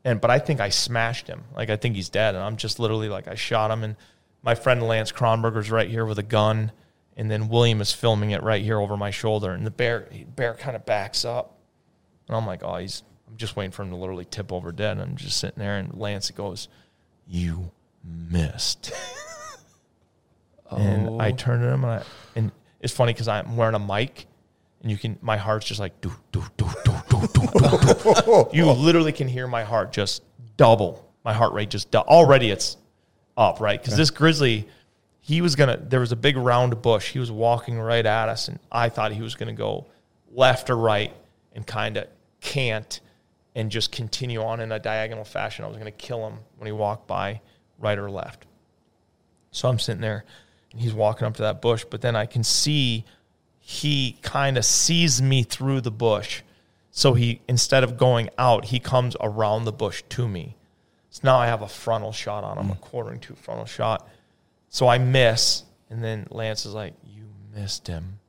and 0.03 0.19
but 0.19 0.31
I 0.31 0.39
think 0.39 0.59
I 0.59 0.69
smashed 0.69 1.27
him. 1.27 1.43
Like 1.55 1.69
I 1.69 1.75
think 1.75 1.95
he's 1.95 2.09
dead, 2.09 2.35
and 2.35 2.43
I'm 2.43 2.57
just 2.57 2.79
literally 2.79 3.09
like 3.09 3.27
I 3.27 3.35
shot 3.35 3.71
him. 3.71 3.83
And 3.83 3.95
my 4.41 4.55
friend 4.55 4.81
Lance 4.83 5.11
Kronberger's 5.11 5.69
right 5.69 5.89
here 5.89 6.05
with 6.05 6.19
a 6.19 6.23
gun, 6.23 6.71
and 7.15 7.29
then 7.29 7.49
William 7.49 7.81
is 7.81 7.91
filming 7.91 8.31
it 8.31 8.41
right 8.41 8.63
here 8.63 8.79
over 8.79 8.97
my 8.97 9.11
shoulder, 9.11 9.51
and 9.51 9.65
the 9.65 9.71
bear 9.71 10.07
bear 10.35 10.55
kind 10.55 10.75
of 10.75 10.85
backs 10.85 11.25
up, 11.25 11.57
and 12.27 12.35
I'm 12.35 12.45
like, 12.45 12.63
oh, 12.63 12.77
he's. 12.77 13.03
I'm 13.29 13.37
just 13.37 13.55
waiting 13.55 13.71
for 13.71 13.83
him 13.83 13.91
to 13.91 13.95
literally 13.95 14.25
tip 14.25 14.51
over 14.51 14.73
dead. 14.73 14.97
And 14.97 15.01
I'm 15.01 15.15
just 15.15 15.37
sitting 15.37 15.59
there, 15.59 15.77
and 15.77 15.93
Lance 15.93 16.29
goes, 16.31 16.67
"You 17.27 17.71
missed." 18.03 18.91
And 20.73 21.21
I 21.21 21.31
oh. 21.31 21.35
turned 21.35 21.63
to 21.63 21.67
him, 21.67 21.83
and, 21.83 21.91
I, 21.91 22.03
and 22.33 22.51
it's 22.79 22.93
funny 22.93 23.11
because 23.11 23.27
I'm 23.27 23.57
wearing 23.57 23.75
a 23.75 23.79
mic, 23.79 24.25
and 24.81 24.91
you 24.91 24.97
can 24.97 25.17
my 25.21 25.37
heart's 25.37 25.67
just 25.67 25.79
like 25.79 25.99
do 26.01 26.11
do 26.31 26.43
do 26.57 26.65
do 26.83 26.91
do 27.09 27.27
do 27.33 27.47
do. 27.47 28.21
do. 28.25 28.49
You 28.53 28.71
literally 28.71 29.11
can 29.11 29.27
hear 29.27 29.47
my 29.47 29.63
heart 29.63 29.91
just 29.91 30.23
double. 30.57 31.07
My 31.23 31.33
heart 31.33 31.53
rate 31.53 31.69
just 31.69 31.91
dou- 31.91 31.99
already 31.99 32.49
it's 32.49 32.77
up 33.37 33.59
right 33.59 33.81
because 33.81 33.95
this 33.95 34.09
grizzly, 34.09 34.67
he 35.19 35.41
was 35.41 35.55
gonna. 35.55 35.77
There 35.77 35.99
was 35.99 36.11
a 36.11 36.15
big 36.15 36.35
round 36.37 36.81
bush. 36.81 37.11
He 37.11 37.19
was 37.19 37.31
walking 37.31 37.79
right 37.79 38.05
at 38.05 38.29
us, 38.29 38.47
and 38.47 38.59
I 38.71 38.89
thought 38.89 39.11
he 39.11 39.21
was 39.21 39.35
gonna 39.35 39.53
go 39.53 39.85
left 40.33 40.69
or 40.69 40.77
right, 40.77 41.13
and 41.53 41.65
kind 41.65 41.97
of 41.97 42.07
can't, 42.39 42.99
and 43.55 43.69
just 43.69 43.91
continue 43.91 44.41
on 44.41 44.59
in 44.61 44.71
a 44.71 44.79
diagonal 44.79 45.23
fashion. 45.23 45.63
I 45.63 45.67
was 45.67 45.77
gonna 45.77 45.91
kill 45.91 46.27
him 46.27 46.39
when 46.57 46.65
he 46.65 46.71
walked 46.71 47.07
by, 47.07 47.41
right 47.77 47.97
or 47.97 48.09
left. 48.09 48.45
So 49.51 49.69
I'm 49.69 49.79
sitting 49.79 50.01
there, 50.01 50.25
and 50.71 50.81
he's 50.81 50.93
walking 50.93 51.27
up 51.27 51.35
to 51.35 51.43
that 51.43 51.61
bush, 51.61 51.85
but 51.89 52.01
then 52.01 52.15
I 52.15 52.25
can 52.25 52.43
see 52.43 53.05
he 53.71 54.17
kind 54.21 54.57
of 54.57 54.65
sees 54.65 55.21
me 55.21 55.43
through 55.43 55.79
the 55.79 55.91
bush. 55.91 56.41
So 56.91 57.13
he 57.13 57.39
instead 57.47 57.85
of 57.85 57.97
going 57.97 58.29
out, 58.37 58.65
he 58.65 58.79
comes 58.79 59.15
around 59.21 59.63
the 59.63 59.71
bush 59.71 60.03
to 60.09 60.27
me. 60.27 60.57
So 61.09 61.21
now 61.23 61.37
I 61.37 61.47
have 61.47 61.61
a 61.61 61.69
frontal 61.69 62.11
shot 62.11 62.43
on 62.43 62.57
him, 62.57 62.69
a 62.69 62.73
hmm. 62.73 62.81
quartering 62.81 63.21
two 63.21 63.33
frontal 63.35 63.65
shot. 63.65 64.09
So 64.67 64.89
I 64.89 64.97
miss, 64.97 65.63
and 65.89 66.03
then 66.03 66.27
Lance 66.31 66.65
is 66.65 66.73
like, 66.73 66.93
"You 67.05 67.23
missed 67.55 67.87
him." 67.87 68.19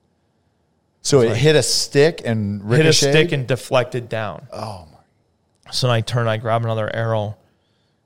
so 1.00 1.22
it 1.22 1.37
hit 1.37 1.57
a 1.57 1.62
stick 1.62 2.22
and 2.24 2.62
Hit 2.70 2.87
a 2.87 2.92
stick 2.92 3.33
and 3.33 3.44
deflected 3.44 4.09
down. 4.09 4.46
oh 4.52 4.87
my! 4.92 5.72
So 5.72 5.88
then 5.88 5.96
I 5.96 6.00
turn, 6.02 6.28
I 6.28 6.37
grab 6.37 6.62
another 6.62 6.88
arrow, 6.94 7.37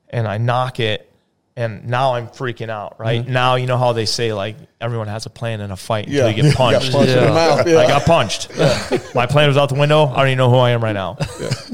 and 0.09 0.27
I 0.27 0.39
nock 0.39 0.79
it, 0.79 1.06
and 1.57 1.87
now 1.87 2.13
I'm 2.13 2.27
freaking 2.27 2.69
out. 2.69 2.99
Right 2.99 3.23
mm-hmm. 3.23 3.33
now, 3.33 3.55
you 3.55 3.65
know 3.65 3.79
how 3.79 3.91
they 3.91 4.05
say 4.05 4.31
like 4.31 4.57
everyone 4.79 5.07
has 5.07 5.25
a 5.25 5.29
plan 5.31 5.59
in 5.59 5.71
a 5.71 5.75
fight 5.75 6.05
until 6.05 6.29
you 6.29 6.43
get 6.43 6.55
punched. 6.55 6.91
punched 6.91 7.09
in 7.09 7.23
the 7.23 7.31
mouth. 7.31 7.67
Yeah. 7.67 7.79
I 7.79 7.87
got 7.87 8.05
punched. 8.05 8.55
My 9.15 9.25
plan 9.25 9.47
was 9.47 9.57
out 9.57 9.69
the 9.69 9.75
window. 9.75 10.05
I 10.05 10.17
don't 10.17 10.27
even 10.27 10.37
know 10.37 10.51
who 10.51 10.57
I 10.57 10.69
am 10.69 10.83
right 10.83 10.93
now. 10.93 11.17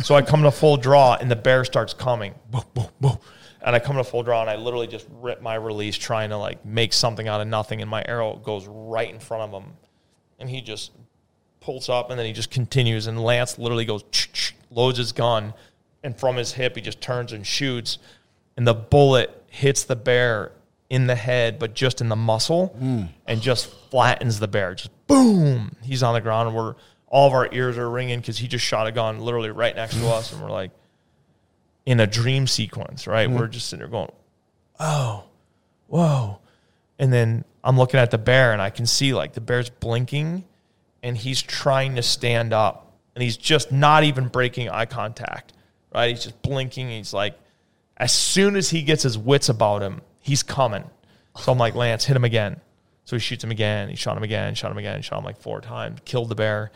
So 0.03 0.15
I 0.15 0.21
come 0.21 0.43
to 0.43 0.51
full 0.51 0.77
draw, 0.77 1.15
and 1.15 1.29
the 1.29 1.35
bear 1.35 1.65
starts 1.65 1.93
coming. 1.93 2.33
Boom, 2.49 2.63
boom, 2.73 2.87
boom. 3.01 3.17
And 3.61 3.75
I 3.75 3.79
come 3.79 3.97
to 3.97 4.05
full 4.05 4.23
draw, 4.23 4.39
and 4.39 4.49
I 4.49 4.55
literally 4.55 4.87
just 4.87 5.05
rip 5.19 5.41
my 5.41 5.55
release, 5.55 5.97
trying 5.97 6.29
to 6.29 6.37
like 6.37 6.65
make 6.65 6.93
something 6.93 7.27
out 7.27 7.41
of 7.41 7.47
nothing. 7.49 7.81
And 7.81 7.91
my 7.91 8.03
arrow 8.07 8.37
goes 8.37 8.65
right 8.65 9.13
in 9.13 9.19
front 9.19 9.43
of 9.43 9.61
him, 9.61 9.73
and 10.39 10.49
he 10.49 10.61
just 10.61 10.91
pulls 11.59 11.89
up, 11.89 12.09
and 12.09 12.17
then 12.17 12.25
he 12.25 12.31
just 12.31 12.51
continues. 12.51 13.07
And 13.07 13.21
Lance 13.21 13.59
literally 13.59 13.85
goes, 13.85 14.05
loads 14.71 14.97
his 14.97 15.11
gun, 15.11 15.53
and 16.05 16.17
from 16.17 16.37
his 16.37 16.53
hip, 16.53 16.77
he 16.77 16.81
just 16.81 17.01
turns 17.01 17.33
and 17.33 17.45
shoots, 17.45 17.97
and 18.55 18.65
the 18.65 18.73
bullet 18.73 19.42
hits 19.53 19.83
the 19.83 19.95
bear 19.95 20.51
in 20.89 21.05
the 21.07 21.15
head, 21.15 21.59
but 21.59 21.75
just 21.75 22.01
in 22.01 22.09
the 22.09 22.15
muscle, 22.15 22.75
mm. 22.79 23.07
and 23.27 23.41
just 23.41 23.67
flattens 23.89 24.39
the 24.39 24.47
bear. 24.47 24.73
Just 24.73 24.91
boom, 25.07 25.75
he's 25.83 26.01
on 26.01 26.13
the 26.15 26.21
ground, 26.21 26.47
and 26.47 26.57
we're 26.57 26.75
all 27.07 27.27
of 27.27 27.33
our 27.33 27.47
ears 27.53 27.77
are 27.77 27.89
ringing 27.89 28.19
because 28.19 28.39
he 28.39 28.47
just 28.47 28.65
shot 28.65 28.87
a 28.87 28.91
gun 28.91 29.19
literally 29.19 29.51
right 29.51 29.75
next 29.75 29.95
to 29.99 30.07
us, 30.07 30.33
and 30.33 30.41
we're 30.41 30.49
like 30.49 30.71
in 31.85 31.99
a 31.99 32.07
dream 32.07 32.47
sequence, 32.47 33.05
right? 33.05 33.29
Mm-hmm. 33.29 33.37
We're 33.37 33.47
just 33.47 33.69
sitting 33.69 33.81
there 33.81 33.91
going, 33.91 34.11
oh, 34.79 35.25
whoa. 35.87 36.39
And 36.97 37.11
then 37.11 37.43
I'm 37.63 37.77
looking 37.77 37.99
at 37.99 38.11
the 38.11 38.17
bear 38.17 38.53
and 38.53 38.61
I 38.61 38.69
can 38.69 38.85
see 38.85 39.13
like 39.13 39.33
the 39.33 39.41
bear's 39.41 39.69
blinking 39.69 40.45
and 41.01 41.17
he's 41.17 41.41
trying 41.41 41.95
to 41.95 42.01
stand 42.01 42.53
up 42.53 42.93
and 43.15 43.21
he's 43.21 43.37
just 43.37 43.71
not 43.71 44.03
even 44.03 44.27
breaking 44.27 44.69
eye 44.69 44.85
contact, 44.85 45.53
right? 45.93 46.09
He's 46.09 46.23
just 46.23 46.41
blinking. 46.41 46.89
He's 46.89 47.13
like, 47.13 47.37
as 47.97 48.11
soon 48.11 48.55
as 48.55 48.69
he 48.69 48.81
gets 48.81 49.03
his 49.03 49.17
wits 49.17 49.49
about 49.49 49.81
him, 49.81 50.01
he's 50.19 50.43
coming. 50.43 50.83
So 51.39 51.51
I'm 51.51 51.57
like, 51.57 51.75
Lance, 51.75 52.05
hit 52.05 52.15
him 52.15 52.23
again. 52.23 52.59
So 53.05 53.15
he 53.15 53.19
shoots 53.19 53.43
him 53.43 53.51
again. 53.51 53.89
He 53.89 53.95
shot 53.95 54.15
him 54.15 54.23
again, 54.23 54.55
shot 54.55 54.71
him 54.71 54.77
again, 54.77 55.01
shot 55.01 55.19
him 55.19 55.25
like 55.25 55.37
four 55.37 55.61
times, 55.61 55.99
killed 56.05 56.29
the 56.29 56.35
bear. 56.35 56.71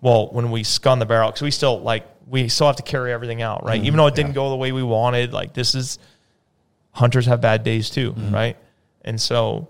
Well, 0.00 0.28
when 0.28 0.50
we 0.50 0.62
scun 0.62 0.98
the 0.98 1.06
bear 1.06 1.22
out, 1.22 1.34
because 1.34 1.42
we 1.42 1.50
still 1.50 1.80
like, 1.80 2.06
we 2.26 2.48
still 2.48 2.66
have 2.66 2.76
to 2.76 2.82
carry 2.82 3.12
everything 3.12 3.42
out, 3.42 3.64
right? 3.64 3.82
Even 3.82 3.96
though 3.96 4.06
it 4.06 4.10
mm-hmm. 4.10 4.16
didn't 4.16 4.32
go 4.34 4.50
the 4.50 4.56
way 4.56 4.72
we 4.72 4.82
wanted, 4.82 5.32
like 5.32 5.52
this 5.52 5.74
is, 5.74 5.98
hunters 6.92 7.26
have 7.26 7.40
bad 7.40 7.62
days 7.62 7.90
too, 7.90 8.12
mm-hmm. 8.12 8.34
right? 8.34 8.56
And 9.02 9.20
so, 9.20 9.68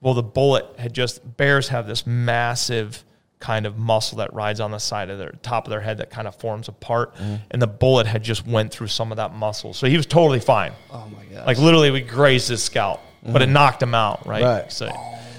well, 0.00 0.14
the 0.14 0.22
bullet 0.22 0.66
had 0.78 0.92
just 0.92 1.36
bears 1.36 1.68
have 1.68 1.86
this 1.86 2.06
massive 2.06 3.04
kind 3.38 3.66
of 3.66 3.76
muscle 3.78 4.18
that 4.18 4.32
rides 4.32 4.60
on 4.60 4.70
the 4.70 4.78
side 4.78 5.10
of 5.10 5.18
their 5.18 5.32
top 5.42 5.66
of 5.66 5.70
their 5.70 5.80
head 5.80 5.98
that 5.98 6.10
kind 6.10 6.26
of 6.26 6.34
forms 6.36 6.68
a 6.68 6.72
part, 6.72 7.14
mm-hmm. 7.16 7.36
and 7.50 7.60
the 7.60 7.66
bullet 7.66 8.06
had 8.06 8.22
just 8.22 8.46
went 8.46 8.72
through 8.72 8.86
some 8.86 9.12
of 9.12 9.16
that 9.16 9.34
muscle, 9.34 9.74
so 9.74 9.86
he 9.86 9.96
was 9.96 10.06
totally 10.06 10.40
fine. 10.40 10.72
Oh 10.90 11.08
my 11.14 11.24
god! 11.26 11.46
Like 11.46 11.58
literally, 11.58 11.90
we 11.90 12.00
grazed 12.00 12.48
his 12.48 12.62
scalp, 12.62 13.00
but 13.22 13.42
it 13.42 13.46
mm-hmm. 13.46 13.54
knocked 13.54 13.82
him 13.82 13.94
out, 13.94 14.26
right? 14.26 14.42
Right. 14.42 14.72
So, 14.72 14.90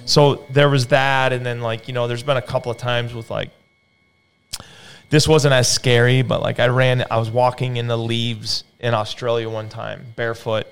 so 0.05 0.45
there 0.51 0.69
was 0.69 0.88
that, 0.88 1.34
and 1.34 1.45
then 1.45 1.61
like 1.61 1.88
you 1.88 1.93
know, 1.93 2.07
there's 2.07 2.24
been 2.24 2.38
a 2.38 2.41
couple 2.41 2.72
of 2.72 2.78
times 2.78 3.13
with 3.13 3.32
like 3.32 3.51
this 5.09 5.28
wasn't 5.28 5.53
as 5.53 5.72
scary, 5.72 6.22
but 6.22 6.41
like 6.41 6.59
I 6.59 6.67
ran, 6.67 7.05
I 7.09 7.17
was 7.17 7.32
walking 7.32 7.78
in 7.78 7.88
the 7.88 7.97
leaves 7.97 8.63
in 8.80 8.93
Australia 8.93 9.49
one 9.49 9.69
time, 9.69 10.13
barefoot, 10.15 10.67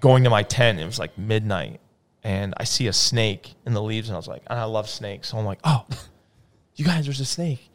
going 0.00 0.24
to 0.24 0.30
my 0.30 0.44
tent. 0.44 0.80
It 0.80 0.86
was 0.86 0.98
like 0.98 1.18
midnight, 1.18 1.80
and 2.22 2.54
I 2.56 2.64
see 2.64 2.86
a 2.86 2.92
snake 2.92 3.54
in 3.66 3.74
the 3.74 3.82
leaves, 3.82 4.08
and 4.08 4.14
I 4.14 4.18
was 4.18 4.28
like, 4.28 4.42
and 4.46 4.58
I 4.58 4.64
love 4.64 4.88
snakes, 4.88 5.28
so 5.28 5.38
I'm 5.38 5.44
like, 5.44 5.60
oh, 5.64 5.84
you 6.78 6.84
guys, 6.84 7.04
there's 7.04 7.20
a 7.20 7.24
snake. 7.24 7.70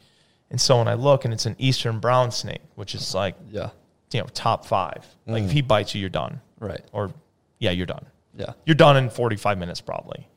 And 0.50 0.60
so 0.62 0.78
when 0.78 0.88
I 0.88 0.94
look, 0.94 1.26
and 1.26 1.34
it's 1.34 1.46
an 1.46 1.56
eastern 1.58 2.00
brown 2.00 2.32
snake, 2.32 2.62
which 2.76 2.94
is 2.96 3.14
like 3.16 3.36
yeah, 3.52 3.70
you 4.12 4.20
know 4.22 4.28
top 4.34 4.66
five. 4.66 5.06
Like 5.26 5.44
if 5.44 5.52
he 5.52 5.62
bites 5.62 5.94
you, 5.96 6.02
you're 6.02 6.10
done. 6.10 6.42
right. 6.60 6.82
Or 6.92 7.12
yeah, 7.60 7.72
you're 7.72 7.86
done. 7.86 8.06
Yeah, 8.36 8.54
You're 8.66 8.76
done 8.76 8.98
in 8.98 9.10
45 9.12 9.58
minutes 9.60 9.80
probably. 9.80 10.28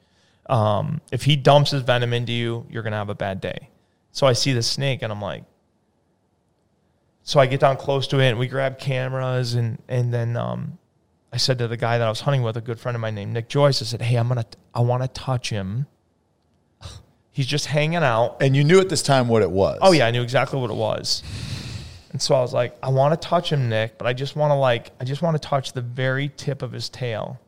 Um, 0.50 1.00
if 1.10 1.22
he 1.24 1.34
dumps 1.34 1.70
his 1.70 1.82
venom 1.82 2.12
into 2.12 2.32
you, 2.32 2.66
you're 2.70 2.82
gonna 2.82 2.96
have 2.96 3.08
a 3.08 3.14
bad 3.14 3.40
day. 3.40 3.70
So 4.12 4.26
I 4.26 4.32
see 4.34 4.52
the 4.52 4.62
snake 4.62 5.00
and 5.02 5.10
I'm 5.12 5.20
like, 5.20 5.44
so 7.22 7.40
I 7.40 7.46
get 7.46 7.60
down 7.60 7.76
close 7.76 8.06
to 8.08 8.20
it 8.20 8.28
and 8.28 8.38
we 8.38 8.46
grab 8.48 8.78
cameras 8.78 9.54
and 9.54 9.82
and 9.88 10.12
then 10.12 10.36
um, 10.36 10.78
I 11.32 11.38
said 11.38 11.58
to 11.58 11.68
the 11.68 11.76
guy 11.76 11.98
that 11.98 12.06
I 12.06 12.10
was 12.10 12.20
hunting 12.20 12.42
with, 12.42 12.56
a 12.56 12.60
good 12.60 12.78
friend 12.78 12.94
of 12.94 13.00
mine 13.00 13.14
named 13.14 13.32
Nick 13.32 13.48
Joyce, 13.48 13.82
I 13.82 13.84
said, 13.84 14.00
Hey, 14.02 14.16
I'm 14.16 14.28
gonna 14.28 14.46
I 14.74 14.80
wanna 14.80 15.08
touch 15.08 15.50
him. 15.50 15.86
He's 17.36 17.46
just 17.46 17.66
hanging 17.66 17.96
out. 17.96 18.38
And 18.40 18.56
you 18.56 18.64
knew 18.64 18.80
at 18.80 18.88
this 18.88 19.02
time 19.02 19.28
what 19.28 19.42
it 19.42 19.50
was. 19.50 19.78
Oh 19.82 19.92
yeah, 19.92 20.06
I 20.06 20.10
knew 20.10 20.22
exactly 20.22 20.58
what 20.58 20.70
it 20.70 20.76
was. 20.76 21.22
And 22.10 22.22
so 22.22 22.34
I 22.34 22.40
was 22.40 22.54
like, 22.54 22.74
I 22.82 22.88
want 22.88 23.12
to 23.12 23.28
touch 23.28 23.52
him, 23.52 23.68
Nick, 23.68 23.98
but 23.98 24.06
I 24.06 24.14
just 24.14 24.36
want 24.36 24.52
to 24.52 24.54
like, 24.54 24.90
I 24.98 25.04
just 25.04 25.20
want 25.20 25.34
to 25.34 25.46
touch 25.46 25.74
the 25.74 25.82
very 25.82 26.30
tip 26.34 26.62
of 26.62 26.72
his 26.72 26.88
tail. 26.88 27.38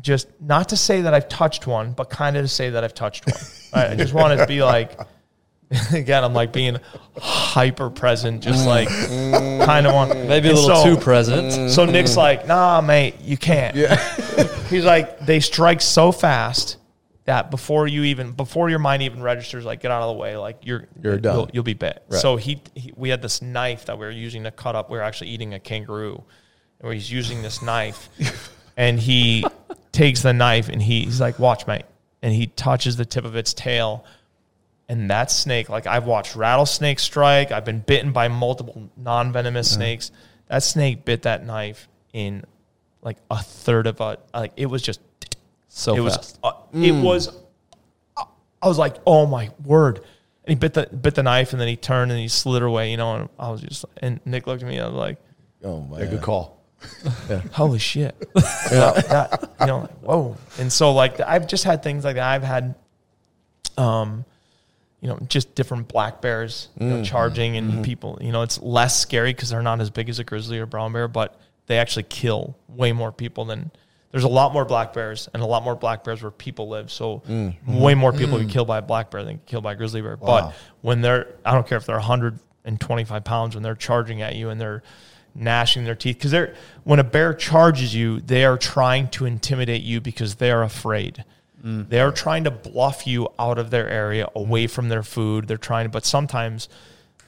Just 0.00 0.28
not 0.40 0.68
to 0.68 0.76
say 0.76 1.00
that 1.00 1.14
I've 1.14 1.28
touched 1.28 1.66
one, 1.66 1.94
but 1.94 2.08
kind 2.08 2.36
of 2.36 2.44
to 2.44 2.48
say 2.48 2.70
that 2.70 2.84
I've 2.84 2.94
touched 2.94 3.26
one. 3.26 3.40
I 3.72 3.94
I 3.94 3.96
just 3.96 4.14
wanted 4.14 4.36
to 4.36 4.46
be 4.46 4.62
like, 4.62 4.96
again, 5.92 6.22
I'm 6.22 6.32
like 6.32 6.52
being 6.52 6.78
hyper 7.20 7.90
present, 7.90 8.40
just 8.40 8.66
mm. 8.66 8.68
like 8.68 8.88
mm. 8.88 9.64
kind 9.64 9.84
of 9.84 9.94
want 9.94 10.10
Maybe 10.28 10.50
a 10.50 10.54
little 10.54 10.76
so- 10.76 10.94
too 10.94 10.96
present. 10.96 11.72
So 11.72 11.84
Nick's 11.84 12.16
like, 12.16 12.46
nah, 12.46 12.80
mate, 12.80 13.16
you 13.20 13.36
can't. 13.36 13.74
Yeah. 13.74 13.96
He's 14.68 14.84
like, 14.84 15.26
they 15.26 15.40
strike 15.40 15.80
so 15.80 16.12
fast 16.12 16.76
that 17.26 17.50
before 17.50 17.86
you 17.86 18.04
even 18.04 18.32
before 18.32 18.70
your 18.70 18.78
mind 18.78 19.02
even 19.02 19.22
registers, 19.22 19.64
like 19.64 19.80
get 19.80 19.90
out 19.90 20.02
of 20.02 20.16
the 20.16 20.20
way, 20.20 20.36
like 20.36 20.58
you're 20.62 20.86
You're 21.02 21.18
done. 21.18 21.34
You'll, 21.34 21.50
you'll 21.52 21.64
be 21.64 21.74
bit. 21.74 22.02
Right. 22.08 22.20
So 22.20 22.36
he, 22.36 22.62
he, 22.74 22.92
we 22.96 23.08
had 23.08 23.20
this 23.20 23.42
knife 23.42 23.86
that 23.86 23.98
we 23.98 24.06
were 24.06 24.12
using 24.12 24.44
to 24.44 24.50
cut 24.50 24.74
up. 24.74 24.90
We 24.90 24.96
were 24.96 25.02
actually 25.02 25.30
eating 25.30 25.52
a 25.52 25.60
kangaroo, 25.60 26.22
and 26.80 26.92
he's 26.92 27.10
using 27.10 27.42
this 27.42 27.62
knife, 27.62 28.08
and 28.76 28.98
he 28.98 29.44
takes 29.92 30.22
the 30.22 30.32
knife 30.32 30.68
and 30.68 30.80
he, 30.80 31.04
he's 31.04 31.20
like, 31.20 31.38
watch, 31.38 31.66
mate, 31.66 31.84
and 32.22 32.32
he 32.32 32.46
touches 32.46 32.96
the 32.96 33.04
tip 33.04 33.24
of 33.24 33.34
its 33.34 33.52
tail. 33.52 34.04
And 34.88 35.10
that 35.10 35.32
snake, 35.32 35.68
like 35.68 35.88
I've 35.88 36.06
watched 36.06 36.36
rattlesnakes 36.36 37.02
strike. 37.02 37.50
I've 37.50 37.64
been 37.64 37.80
bitten 37.80 38.12
by 38.12 38.28
multiple 38.28 38.88
non 38.96 39.32
venomous 39.32 39.72
uh-huh. 39.72 39.78
snakes. 39.78 40.12
That 40.46 40.62
snake 40.62 41.04
bit 41.04 41.22
that 41.22 41.44
knife 41.44 41.88
in 42.12 42.44
like 43.02 43.16
a 43.30 43.42
third 43.42 43.88
of 43.88 44.00
a 44.00 44.18
like 44.32 44.52
it 44.56 44.66
was 44.66 44.82
just 44.82 45.00
So 45.76 45.94
it 45.94 46.00
was 46.00 46.16
fast. 46.16 46.38
uh, 46.42 46.52
it 46.72 46.92
was 46.92 47.28
I 48.16 48.66
was 48.66 48.78
like, 48.78 48.96
"Oh 49.06 49.26
my 49.26 49.50
word." 49.62 49.98
And 49.98 50.48
he 50.48 50.54
bit 50.54 50.72
the 50.72 50.86
bit 50.86 51.14
the 51.14 51.22
knife 51.22 51.52
and 51.52 51.60
then 51.60 51.68
he 51.68 51.76
turned 51.76 52.10
and 52.10 52.18
he 52.18 52.28
slid 52.28 52.62
her 52.62 52.66
away, 52.68 52.90
you 52.90 52.96
know, 52.96 53.14
and 53.14 53.28
I 53.38 53.50
was 53.50 53.60
just 53.60 53.84
and 53.98 54.20
Nick 54.24 54.46
looked 54.46 54.62
at 54.62 54.68
me 54.68 54.76
and 54.76 54.84
I 54.84 54.88
was 54.88 54.96
like, 54.96 55.18
Oh 55.62 55.82
my 55.82 56.00
Yeah, 56.00 56.06
good 56.06 56.22
call. 56.22 56.62
holy 57.52 57.78
shit. 57.78 58.14
You 58.70 58.76
know, 58.78 58.92
that, 58.94 59.50
you 59.60 59.66
know, 59.66 59.80
like, 59.80 59.90
whoa. 59.98 60.36
And 60.58 60.72
so 60.72 60.92
like 60.92 61.20
I've 61.20 61.46
just 61.46 61.64
had 61.64 61.82
things 61.82 62.04
like 62.04 62.14
that. 62.16 62.26
I've 62.26 62.42
had 62.42 62.74
um 63.76 64.24
you 65.02 65.08
know, 65.08 65.18
just 65.28 65.54
different 65.54 65.88
black 65.88 66.22
bears 66.22 66.68
you 66.80 66.86
know, 66.86 67.04
charging 67.04 67.56
and 67.58 67.84
people, 67.84 68.18
you 68.22 68.32
know, 68.32 68.40
it's 68.42 68.58
less 68.62 68.98
scary 68.98 69.34
because 69.34 69.50
they're 69.50 69.62
not 69.62 69.80
as 69.82 69.90
big 69.90 70.08
as 70.08 70.18
a 70.18 70.24
grizzly 70.24 70.58
or 70.58 70.64
brown 70.64 70.92
bear, 70.94 71.06
but 71.06 71.38
they 71.66 71.78
actually 71.78 72.04
kill 72.04 72.56
way 72.66 72.92
more 72.92 73.12
people 73.12 73.44
than 73.44 73.70
there's 74.10 74.24
a 74.24 74.28
lot 74.28 74.52
more 74.52 74.64
black 74.64 74.92
bears 74.92 75.28
and 75.34 75.42
a 75.42 75.46
lot 75.46 75.62
more 75.62 75.74
black 75.74 76.04
bears 76.04 76.22
where 76.22 76.30
people 76.30 76.68
live. 76.68 76.90
So 76.90 77.22
mm. 77.28 77.54
way 77.66 77.94
more 77.94 78.12
people 78.12 78.38
get 78.38 78.48
mm. 78.48 78.50
killed 78.50 78.68
by 78.68 78.78
a 78.78 78.82
black 78.82 79.10
bear 79.10 79.24
than 79.24 79.36
get 79.36 79.46
killed 79.46 79.64
by 79.64 79.72
a 79.72 79.76
grizzly 79.76 80.00
bear. 80.00 80.16
Wow. 80.16 80.26
But 80.26 80.54
when 80.80 81.00
they're, 81.00 81.34
I 81.44 81.52
don't 81.52 81.66
care 81.66 81.78
if 81.78 81.86
they're 81.86 81.96
125 81.96 83.24
pounds, 83.24 83.54
when 83.54 83.62
they're 83.62 83.74
charging 83.74 84.22
at 84.22 84.36
you 84.36 84.50
and 84.50 84.60
they're 84.60 84.82
gnashing 85.34 85.84
their 85.84 85.94
teeth, 85.94 86.16
because 86.16 86.30
they're, 86.30 86.54
when 86.84 86.98
a 86.98 87.04
bear 87.04 87.34
charges 87.34 87.94
you, 87.94 88.20
they 88.20 88.44
are 88.44 88.56
trying 88.56 89.08
to 89.08 89.26
intimidate 89.26 89.82
you 89.82 90.00
because 90.00 90.36
they're 90.36 90.62
afraid. 90.62 91.24
Mm. 91.64 91.88
They 91.88 92.00
are 92.00 92.12
trying 92.12 92.44
to 92.44 92.50
bluff 92.50 93.06
you 93.06 93.28
out 93.38 93.58
of 93.58 93.70
their 93.70 93.88
area, 93.88 94.28
away 94.34 94.66
from 94.66 94.88
their 94.88 95.02
food. 95.02 95.48
They're 95.48 95.56
trying 95.56 95.86
to, 95.86 95.90
but 95.90 96.04
sometimes, 96.04 96.68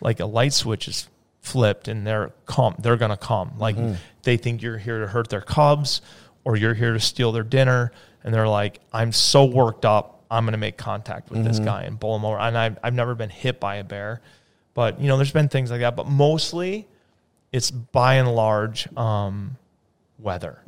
like 0.00 0.20
a 0.20 0.26
light 0.26 0.52
switch 0.52 0.86
is 0.86 1.08
flipped, 1.40 1.88
and 1.88 2.06
they're 2.06 2.32
come. 2.46 2.74
They're 2.78 2.96
gonna 2.96 3.16
come. 3.16 3.52
Like 3.58 3.76
mm-hmm. 3.76 3.94
they 4.22 4.36
think 4.36 4.62
you're 4.62 4.78
here 4.78 5.00
to 5.00 5.06
hurt 5.06 5.28
their 5.28 5.40
cubs, 5.40 6.02
or 6.48 6.56
you're 6.56 6.72
here 6.72 6.94
to 6.94 7.00
steal 7.00 7.30
their 7.30 7.42
dinner, 7.42 7.92
and 8.24 8.32
they're 8.32 8.48
like, 8.48 8.80
"I'm 8.90 9.12
so 9.12 9.44
worked 9.44 9.84
up. 9.84 10.22
I'm 10.30 10.46
gonna 10.46 10.56
make 10.56 10.78
contact 10.78 11.30
with 11.30 11.44
this 11.44 11.58
guy 11.58 11.82
and 11.82 12.00
bowl 12.00 12.16
him 12.16 12.24
over." 12.24 12.38
And 12.38 12.56
I've 12.56 12.78
I've 12.82 12.94
never 12.94 13.14
been 13.14 13.28
hit 13.28 13.60
by 13.60 13.76
a 13.76 13.84
bear, 13.84 14.22
but 14.72 14.98
you 14.98 15.08
know, 15.08 15.18
there's 15.18 15.30
been 15.30 15.50
things 15.50 15.70
like 15.70 15.80
that. 15.80 15.94
But 15.94 16.06
mostly, 16.08 16.88
it's 17.52 17.70
by 17.70 18.14
and 18.14 18.34
large 18.34 18.88
um, 18.96 19.58
weather. 20.18 20.58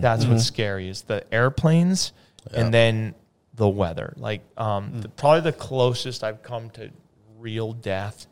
That's 0.00 0.24
what's 0.26 0.44
scary 0.44 0.88
is 0.88 1.02
the 1.02 1.22
airplanes 1.32 2.12
and 2.52 2.74
then 2.74 3.14
the 3.54 3.68
weather. 3.68 4.14
Like 4.16 4.40
um, 4.56 5.00
the, 5.02 5.08
probably 5.10 5.42
the 5.42 5.52
closest 5.56 6.24
I've 6.24 6.42
come 6.42 6.70
to 6.70 6.90
real 7.38 7.72
death. 7.72 8.26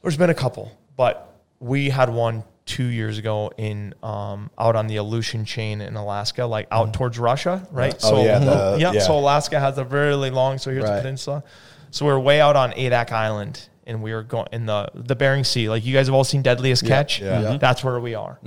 There's 0.00 0.16
been 0.16 0.30
a 0.30 0.34
couple, 0.34 0.72
but 0.96 1.34
we 1.60 1.90
had 1.90 2.08
one 2.08 2.44
two 2.68 2.84
years 2.84 3.18
ago 3.18 3.50
in 3.56 3.94
um, 4.02 4.50
out 4.58 4.76
on 4.76 4.86
the 4.86 4.96
Aleutian 4.96 5.44
chain 5.44 5.80
in 5.80 5.96
Alaska, 5.96 6.44
like 6.44 6.68
out 6.70 6.92
towards 6.94 7.18
Russia, 7.18 7.66
right? 7.72 7.96
Oh, 8.04 8.22
yeah, 8.24 8.38
the- 8.38 8.76
yeah, 8.78 8.92
yeah. 8.92 9.00
So 9.00 9.18
Alaska 9.18 9.58
has 9.58 9.78
a 9.78 9.84
very 9.84 10.08
really 10.08 10.30
long. 10.30 10.58
So 10.58 10.70
here's 10.70 10.84
Right. 10.84 10.96
the 10.96 11.00
peninsula. 11.02 11.42
So 11.90 12.04
we're 12.06 12.18
way 12.18 12.40
out 12.40 12.54
on 12.54 12.72
Adak 12.72 13.10
Island, 13.12 13.68
and 13.86 14.02
we 14.02 14.12
are 14.12 14.22
going 14.22 14.48
in 14.52 14.66
the 14.66 14.88
the 14.94 15.16
Bering 15.16 15.44
Sea. 15.44 15.68
Like 15.70 15.84
you 15.84 15.94
guys 15.94 16.06
have 16.06 16.14
all 16.14 16.24
seen 16.24 16.42
Deadliest 16.42 16.84
Catch. 16.86 17.20
yeah. 17.22 17.42
Mhm. 17.42 17.60
That's 17.60 17.82
where 17.82 17.98
we 17.98 18.14
are. 18.14 18.38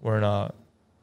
We're 0.00 0.18
in 0.18 0.24
a 0.24 0.52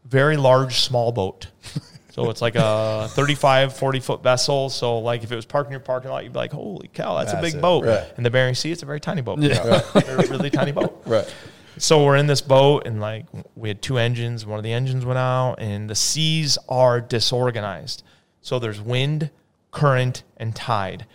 very 0.05 0.36
large 0.38 0.80
small 0.82 1.12
boat. 1.12 1.47
So 2.12 2.30
it's 2.32 2.41
like 2.41 2.55
a 2.57 3.07
35, 3.12 3.78
40 3.78 3.99
foot 4.01 4.24
vessel. 4.24 4.70
So 4.70 4.97
like 4.97 5.24
if 5.24 5.32
it 5.32 5.36
was 5.38 5.45
parked 5.45 5.68
in 5.70 5.72
your 5.72 5.80
parking 5.80 6.12
lot, 6.12 6.24
you'd 6.26 6.34
be 6.34 6.39
like, 6.39 6.51
holy 6.51 6.89
cow, 6.93 7.18
that's 7.18 7.32
a 7.32 7.36
Massive. 7.36 7.53
big 7.53 7.62
boat. 7.62 7.86
Right. 7.86 8.03
In 8.18 8.24
the 8.24 8.30
Bering 8.30 8.55
Sea, 8.55 8.72
it's 8.74 8.84
a 8.84 8.86
very 8.86 8.99
tiny 8.99 9.22
boat. 9.22 9.39
Yeah. 9.39 9.82
A 9.95 10.16
really 10.28 10.49
tiny 10.49 10.74
boat. 10.74 11.01
Right. 11.05 11.34
So 11.80 12.03
we're 12.03 12.17
in 12.17 12.27
this 12.27 12.41
boat 12.41 12.86
and 12.86 12.99
like 12.99 13.25
we 13.55 13.69
had 13.69 13.82
two 13.82 13.97
engines. 13.97 14.45
One 14.45 14.59
of 14.59 14.63
the 14.63 14.73
engines 14.73 15.05
went 15.05 15.17
out 15.17 15.55
and 15.59 15.89
the 15.89 15.95
seas 15.95 16.57
are 16.67 16.99
disorganized. 16.99 18.03
So 18.41 18.59
there's 18.59 18.82
wind, 18.82 19.32
current, 19.71 20.23
and 20.38 20.53
tide. 20.55 21.05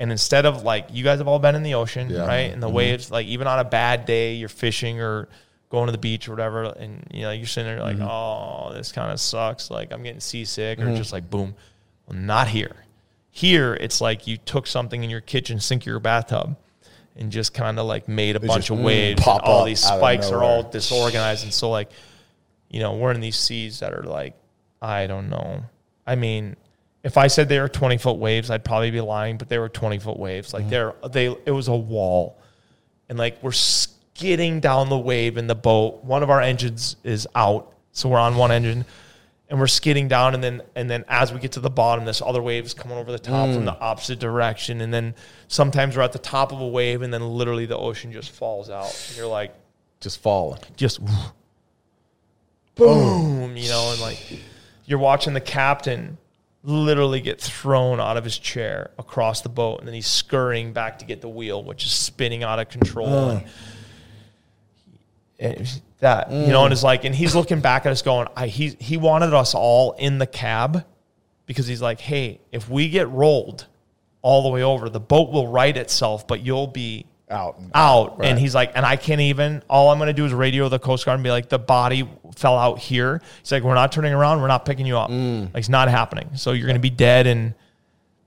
And 0.00 0.10
instead 0.10 0.46
of 0.46 0.62
like 0.62 0.88
you 0.90 1.04
guys 1.04 1.18
have 1.18 1.28
all 1.28 1.38
been 1.38 1.54
in 1.54 1.62
the 1.62 1.74
ocean, 1.74 2.08
Yeah. 2.10 2.26
right? 2.26 2.50
And 2.52 2.62
the 2.62 2.66
mm-hmm. 2.66 2.76
waves, 2.76 3.10
like 3.10 3.26
even 3.26 3.46
on 3.46 3.58
a 3.58 3.64
bad 3.64 4.06
day, 4.06 4.34
you're 4.34 4.48
fishing 4.48 4.98
or 5.00 5.28
going 5.68 5.86
to 5.86 5.92
the 5.92 5.98
beach 5.98 6.28
or 6.28 6.32
whatever, 6.32 6.64
and 6.64 7.06
you 7.12 7.22
know, 7.22 7.30
you're 7.30 7.46
sitting 7.46 7.70
there 7.70 7.82
like, 7.82 7.96
mm-hmm. 7.96 8.08
oh, 8.08 8.72
this 8.72 8.92
kind 8.92 9.12
of 9.12 9.20
sucks. 9.20 9.70
Like 9.70 9.92
I'm 9.92 10.02
getting 10.02 10.20
seasick, 10.20 10.78
or 10.78 10.84
mm-hmm. 10.84 10.96
just 10.96 11.12
like 11.12 11.28
boom. 11.28 11.54
Well, 12.06 12.18
not 12.18 12.48
here. 12.48 12.76
Here, 13.30 13.74
it's 13.74 14.00
like 14.00 14.26
you 14.26 14.36
took 14.36 14.66
something 14.66 15.02
in 15.02 15.10
your 15.10 15.20
kitchen 15.20 15.60
sink 15.60 15.84
your 15.84 16.00
bathtub 16.00 16.56
and 17.16 17.30
just 17.30 17.54
kind 17.54 17.78
of 17.78 17.86
like 17.86 18.08
made 18.08 18.36
a 18.36 18.40
bunch 18.40 18.70
of 18.70 18.80
waves. 18.80 19.22
pop 19.22 19.42
and 19.42 19.48
all 19.48 19.64
these 19.64 19.80
spikes 19.80 20.30
are 20.30 20.42
all 20.42 20.62
disorganized. 20.62 21.44
And 21.44 21.52
so, 21.52 21.70
like, 21.70 21.90
you 22.68 22.80
know, 22.80 22.96
we're 22.96 23.12
in 23.12 23.20
these 23.20 23.36
seas 23.36 23.80
that 23.80 23.94
are 23.94 24.02
like, 24.02 24.34
I 24.82 25.06
don't 25.06 25.28
know. 25.28 25.62
I 26.06 26.16
mean, 26.16 26.56
if 27.02 27.16
I 27.16 27.28
said 27.28 27.48
they 27.48 27.60
were 27.60 27.68
20 27.68 27.98
foot 27.98 28.18
waves, 28.18 28.50
I'd 28.50 28.64
probably 28.64 28.90
be 28.90 29.00
lying, 29.00 29.36
but 29.36 29.48
they 29.48 29.58
were 29.58 29.68
20 29.68 29.98
foot 29.98 30.18
waves. 30.18 30.52
Like, 30.52 30.68
they're, 30.68 30.94
they, 31.10 31.26
it 31.26 31.52
was 31.52 31.68
a 31.68 31.76
wall. 31.76 32.38
And 33.08 33.18
like, 33.18 33.42
we're 33.42 33.52
skidding 33.52 34.60
down 34.60 34.88
the 34.88 34.98
wave 34.98 35.36
in 35.36 35.46
the 35.46 35.54
boat. 35.54 36.02
One 36.02 36.22
of 36.22 36.30
our 36.30 36.40
engines 36.40 36.96
is 37.04 37.28
out. 37.34 37.72
So 37.92 38.08
we're 38.08 38.18
on 38.18 38.36
one 38.36 38.50
engine 38.50 38.84
and 39.48 39.60
we're 39.60 39.66
skidding 39.66 40.08
down 40.08 40.34
and 40.34 40.42
then 40.42 40.62
and 40.74 40.88
then 40.88 41.04
as 41.08 41.32
we 41.32 41.38
get 41.38 41.52
to 41.52 41.60
the 41.60 41.70
bottom 41.70 42.04
this 42.04 42.22
other 42.22 42.42
wave 42.42 42.64
is 42.64 42.74
coming 42.74 42.96
over 42.96 43.12
the 43.12 43.18
top 43.18 43.50
from 43.50 43.62
mm. 43.62 43.66
the 43.66 43.78
opposite 43.78 44.18
direction. 44.18 44.80
And 44.80 44.92
then 44.92 45.14
sometimes 45.48 45.96
we're 45.96 46.02
at 46.02 46.12
the 46.12 46.18
top 46.18 46.52
of 46.52 46.60
a 46.60 46.66
wave 46.66 47.02
and 47.02 47.12
then 47.12 47.22
literally 47.22 47.66
the 47.66 47.76
ocean 47.76 48.12
just 48.12 48.30
falls 48.30 48.70
out. 48.70 49.06
And 49.08 49.16
you're 49.16 49.26
like 49.26 49.54
Just 50.00 50.20
falling. 50.20 50.60
just 50.76 51.00
boom. 52.74 53.56
You 53.56 53.68
know 53.68 53.90
and 53.92 54.00
like 54.00 54.18
you're 54.86 54.98
watching 54.98 55.34
the 55.34 55.40
captain 55.40 56.18
literally 56.62 57.20
get 57.20 57.38
thrown 57.38 58.00
out 58.00 58.16
of 58.16 58.24
his 58.24 58.38
chair 58.38 58.90
across 58.98 59.42
the 59.42 59.50
boat 59.50 59.80
and 59.80 59.86
then 59.86 59.94
he's 59.94 60.06
scurrying 60.06 60.72
back 60.72 60.98
to 60.98 61.04
get 61.04 61.20
the 61.20 61.28
wheel 61.28 61.62
which 61.62 61.84
is 61.84 61.92
spinning 61.92 62.42
out 62.42 62.58
of 62.58 62.70
control. 62.70 63.28
And, 63.28 63.44
and 65.38 65.82
that 66.04 66.30
you 66.30 66.48
know 66.48 66.64
and 66.64 66.70
mm. 66.70 66.72
it's 66.72 66.82
like 66.82 67.04
and 67.04 67.14
he's 67.14 67.34
looking 67.34 67.60
back 67.60 67.86
at 67.86 67.92
us 67.92 68.02
going 68.02 68.28
I, 68.36 68.46
he, 68.46 68.76
he 68.78 68.96
wanted 68.96 69.34
us 69.34 69.54
all 69.54 69.92
in 69.92 70.18
the 70.18 70.26
cab 70.26 70.84
because 71.46 71.66
he's 71.66 71.82
like 71.82 72.00
hey 72.00 72.40
if 72.52 72.68
we 72.68 72.88
get 72.88 73.08
rolled 73.10 73.66
all 74.22 74.42
the 74.42 74.48
way 74.48 74.62
over 74.62 74.88
the 74.88 75.00
boat 75.00 75.32
will 75.32 75.48
right 75.48 75.76
itself 75.76 76.26
but 76.26 76.40
you'll 76.40 76.66
be 76.66 77.06
Out. 77.30 77.58
and- 77.58 77.70
out. 77.74 78.20
and 78.22 78.38
he's 78.38 78.54
like 78.54 78.72
and 78.74 78.86
i 78.86 78.96
can't 78.96 79.20
even 79.20 79.62
all 79.68 79.90
i'm 79.90 79.98
going 79.98 80.08
to 80.08 80.12
do 80.12 80.24
is 80.24 80.32
radio 80.32 80.68
the 80.68 80.78
coast 80.78 81.04
guard 81.04 81.16
and 81.16 81.24
be 81.24 81.30
like 81.30 81.48
the 81.48 81.58
body 81.58 82.08
fell 82.34 82.58
out 82.58 82.78
here. 82.78 83.20
He's 83.40 83.52
like 83.52 83.62
we're 83.62 83.74
not 83.74 83.92
turning 83.92 84.12
around 84.12 84.40
we're 84.40 84.48
not 84.48 84.64
picking 84.64 84.86
you 84.86 84.98
up. 84.98 85.10
Mm. 85.10 85.46
Like 85.46 85.60
it's 85.60 85.68
not 85.68 85.88
happening. 85.88 86.30
So 86.36 86.52
you're 86.52 86.66
going 86.66 86.74
to 86.76 86.80
be 86.80 86.90
dead 86.90 87.26
and 87.26 87.54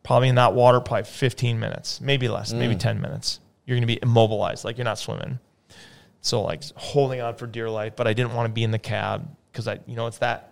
probably 0.03 0.29
in 0.29 0.35
that 0.35 0.53
water 0.53 0.79
probably 0.79 1.03
15 1.03 1.59
minutes 1.59 1.99
maybe 1.99 2.29
less 2.29 2.53
maybe 2.53 2.75
mm. 2.75 2.79
10 2.79 3.01
minutes. 3.01 3.39
You're 3.65 3.75
going 3.75 3.87
to 3.87 3.93
be 3.93 3.99
immobilized 4.01 4.63
like 4.63 4.77
you're 4.77 4.85
not 4.85 4.99
swimming 4.99 5.39
so 6.21 6.41
like 6.41 6.63
holding 6.75 7.21
on 7.21 7.35
for 7.35 7.47
dear 7.47 7.69
life 7.69 7.93
but 7.95 8.07
i 8.07 8.13
didn't 8.13 8.33
want 8.33 8.47
to 8.47 8.53
be 8.53 8.63
in 8.63 8.71
the 8.71 8.79
cab 8.79 9.27
because 9.51 9.67
i 9.67 9.79
you 9.85 9.95
know 9.95 10.07
it's 10.07 10.17
that 10.19 10.51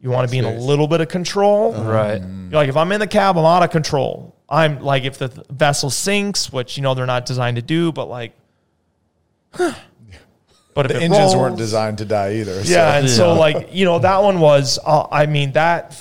you 0.00 0.10
want 0.10 0.26
to 0.28 0.30
be 0.30 0.38
in 0.38 0.44
a 0.44 0.54
little 0.58 0.86
bit 0.86 1.00
of 1.00 1.08
control 1.08 1.72
Right. 1.72 2.20
you're 2.20 2.50
like, 2.52 2.68
if 2.68 2.76
I'm 2.76 2.92
in 2.92 3.00
the 3.00 3.06
cab, 3.08 3.36
I'm 3.36 3.44
out 3.44 3.64
of 3.64 3.70
control. 3.70 4.36
I'm 4.48 4.80
like, 4.80 5.02
if 5.02 5.18
the 5.18 5.26
vessel 5.50 5.90
sinks, 5.90 6.52
which 6.52 6.76
you 6.76 6.84
know 6.84 6.94
they're 6.94 7.04
not 7.04 7.26
designed 7.26 7.56
to 7.56 7.62
do, 7.62 7.90
but 7.90 8.04
like, 8.08 8.32
but 9.58 9.74
if 10.86 10.88
The 10.88 10.96
it 10.98 11.02
engines 11.02 11.18
rolls- 11.18 11.36
weren't 11.36 11.56
designed 11.56 11.98
to 11.98 12.04
die 12.04 12.34
either. 12.34 12.62
so- 12.64 12.70
yeah, 12.70 12.98
and 12.98 13.10
so 13.10 13.34
like 13.34 13.70
you 13.72 13.84
know 13.84 13.98
that 13.98 14.22
one 14.22 14.38
was. 14.40 14.78
Uh, 14.84 15.06
I 15.10 15.26
mean 15.26 15.52
that 15.52 16.00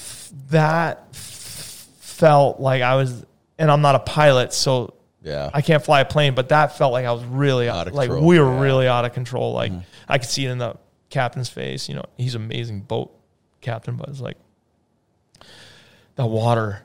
that 0.50 1.16
felt 1.16 2.60
like 2.60 2.82
I 2.84 2.96
was, 2.96 3.26
and 3.58 3.72
I'm 3.72 3.82
not 3.82 3.96
a 3.96 4.00
pilot, 4.00 4.54
so 4.54 4.94
Yeah. 5.28 5.50
I 5.54 5.62
can't 5.62 5.84
fly 5.84 6.00
a 6.00 6.06
plane. 6.06 6.36
But 6.36 6.50
that 6.50 6.78
felt 6.78 6.94
like 6.94 7.06
I 7.06 7.12
was 7.12 7.24
really 7.26 7.68
Out 7.68 7.88
of 7.88 7.94
like 7.94 8.10
control, 8.10 8.28
we 8.28 8.40
were 8.40 8.54
yeah. 8.54 8.62
really 8.62 8.88
out 8.88 9.04
of 9.04 9.14
control. 9.14 9.54
Like 9.54 9.72
mm-hmm. 9.72 9.82
I 10.08 10.18
could 10.18 10.30
see 10.30 10.46
it 10.46 10.52
in 10.52 10.58
the 10.58 10.78
captain's 11.10 11.50
face. 11.50 11.90
You 11.90 11.96
know, 11.96 12.06
he's 12.16 12.36
an 12.36 12.44
amazing 12.44 12.82
boat 12.82 13.14
captain, 13.60 13.98
but 13.98 14.08
it's 14.08 14.22
like 14.22 14.38
the 16.16 16.26
water. 16.26 16.84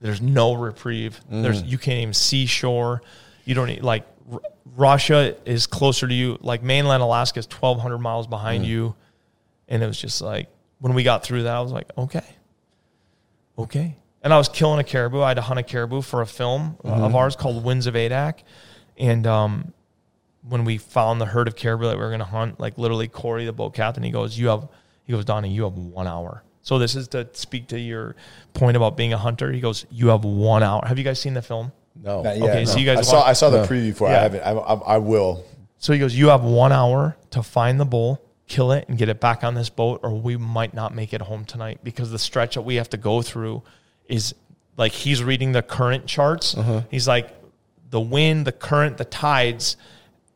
There's 0.00 0.22
no 0.22 0.54
reprieve. 0.54 1.20
There's 1.28 1.62
mm. 1.62 1.68
you 1.68 1.78
can't 1.78 2.00
even 2.00 2.14
see 2.14 2.46
shore. 2.46 3.02
You 3.44 3.54
don't 3.54 3.66
need, 3.66 3.82
like 3.82 4.06
R- 4.32 4.40
Russia 4.76 5.36
is 5.44 5.66
closer 5.66 6.08
to 6.08 6.14
you. 6.14 6.38
Like 6.40 6.62
mainland 6.62 7.02
Alaska 7.02 7.40
is 7.40 7.46
1,200 7.46 7.98
miles 7.98 8.26
behind 8.26 8.64
mm. 8.64 8.68
you, 8.68 8.94
and 9.68 9.82
it 9.82 9.86
was 9.86 10.00
just 10.00 10.22
like 10.22 10.48
when 10.78 10.94
we 10.94 11.02
got 11.02 11.22
through 11.22 11.42
that, 11.42 11.54
I 11.54 11.60
was 11.60 11.72
like, 11.72 11.90
okay, 11.98 12.24
okay. 13.58 13.96
And 14.22 14.34
I 14.34 14.38
was 14.38 14.48
killing 14.48 14.78
a 14.78 14.84
caribou. 14.84 15.22
I 15.22 15.28
had 15.28 15.34
to 15.34 15.42
hunt 15.42 15.58
a 15.58 15.62
caribou 15.62 16.02
for 16.02 16.20
a 16.20 16.26
film 16.26 16.76
uh, 16.84 16.88
of 16.88 17.14
ours 17.14 17.36
called 17.36 17.64
Winds 17.64 17.86
of 17.86 17.94
Adak, 17.94 18.40
and 18.98 19.26
um, 19.26 19.72
when 20.46 20.64
we 20.64 20.76
found 20.78 21.20
the 21.20 21.26
herd 21.26 21.48
of 21.48 21.56
caribou 21.56 21.86
that 21.86 21.96
we 21.96 22.02
were 22.02 22.08
going 22.10 22.18
to 22.20 22.24
hunt, 22.26 22.60
like 22.60 22.76
literally 22.76 23.08
Corey, 23.08 23.46
the 23.46 23.52
boat 23.52 23.74
captain, 23.74 24.02
he 24.02 24.10
goes, 24.10 24.38
"You 24.38 24.48
have," 24.48 24.68
he 25.04 25.12
goes, 25.14 25.24
"Donnie, 25.24 25.50
you 25.50 25.64
have 25.64 25.72
one 25.74 26.06
hour." 26.06 26.42
So 26.62 26.78
this 26.78 26.94
is 26.94 27.08
to 27.08 27.28
speak 27.32 27.68
to 27.68 27.80
your 27.80 28.14
point 28.52 28.76
about 28.76 28.94
being 28.96 29.14
a 29.14 29.18
hunter. 29.18 29.50
He 29.52 29.60
goes, 29.60 29.86
"You 29.90 30.08
have 30.08 30.24
one 30.24 30.62
hour." 30.62 30.82
Have 30.86 30.98
you 30.98 31.04
guys 31.04 31.18
seen 31.18 31.32
the 31.32 31.40
film? 31.42 31.72
No. 32.02 32.22
Yet, 32.22 32.42
Okay, 32.42 32.64
so 32.66 32.78
you 32.78 32.84
guys 32.84 32.98
I 32.98 33.02
saw 33.02 33.22
I 33.22 33.32
saw 33.32 33.48
the 33.48 33.60
Yeah. 33.62 33.66
preview 33.66 33.96
for 33.96 34.08
it. 34.10 34.12
I 34.14 34.20
haven't. 34.22 34.42
I, 34.42 34.50
I, 34.52 34.74
I 34.74 34.98
will. 34.98 35.44
So 35.78 35.94
he 35.94 35.98
goes, 35.98 36.14
"You 36.14 36.28
have 36.28 36.44
one 36.44 36.72
hour 36.72 37.16
to 37.30 37.42
find 37.42 37.80
the 37.80 37.86
bull, 37.86 38.20
kill 38.48 38.72
it, 38.72 38.84
and 38.88 38.98
get 38.98 39.08
it 39.08 39.18
back 39.18 39.42
on 39.44 39.54
this 39.54 39.70
boat, 39.70 40.00
or 40.02 40.10
we 40.10 40.36
might 40.36 40.74
not 40.74 40.94
make 40.94 41.14
it 41.14 41.22
home 41.22 41.46
tonight 41.46 41.80
because 41.82 42.10
the 42.10 42.18
stretch 42.18 42.54
that 42.56 42.62
we 42.62 42.74
have 42.74 42.90
to 42.90 42.98
go 42.98 43.22
through 43.22 43.62
is 44.10 44.34
like 44.76 44.92
he's 44.92 45.22
reading 45.22 45.52
the 45.52 45.62
current 45.62 46.06
charts. 46.06 46.56
Uh-huh. 46.56 46.82
He's 46.90 47.06
like, 47.08 47.30
the 47.90 48.00
wind, 48.00 48.46
the 48.46 48.52
current, 48.52 48.96
the 48.96 49.04
tides." 49.04 49.76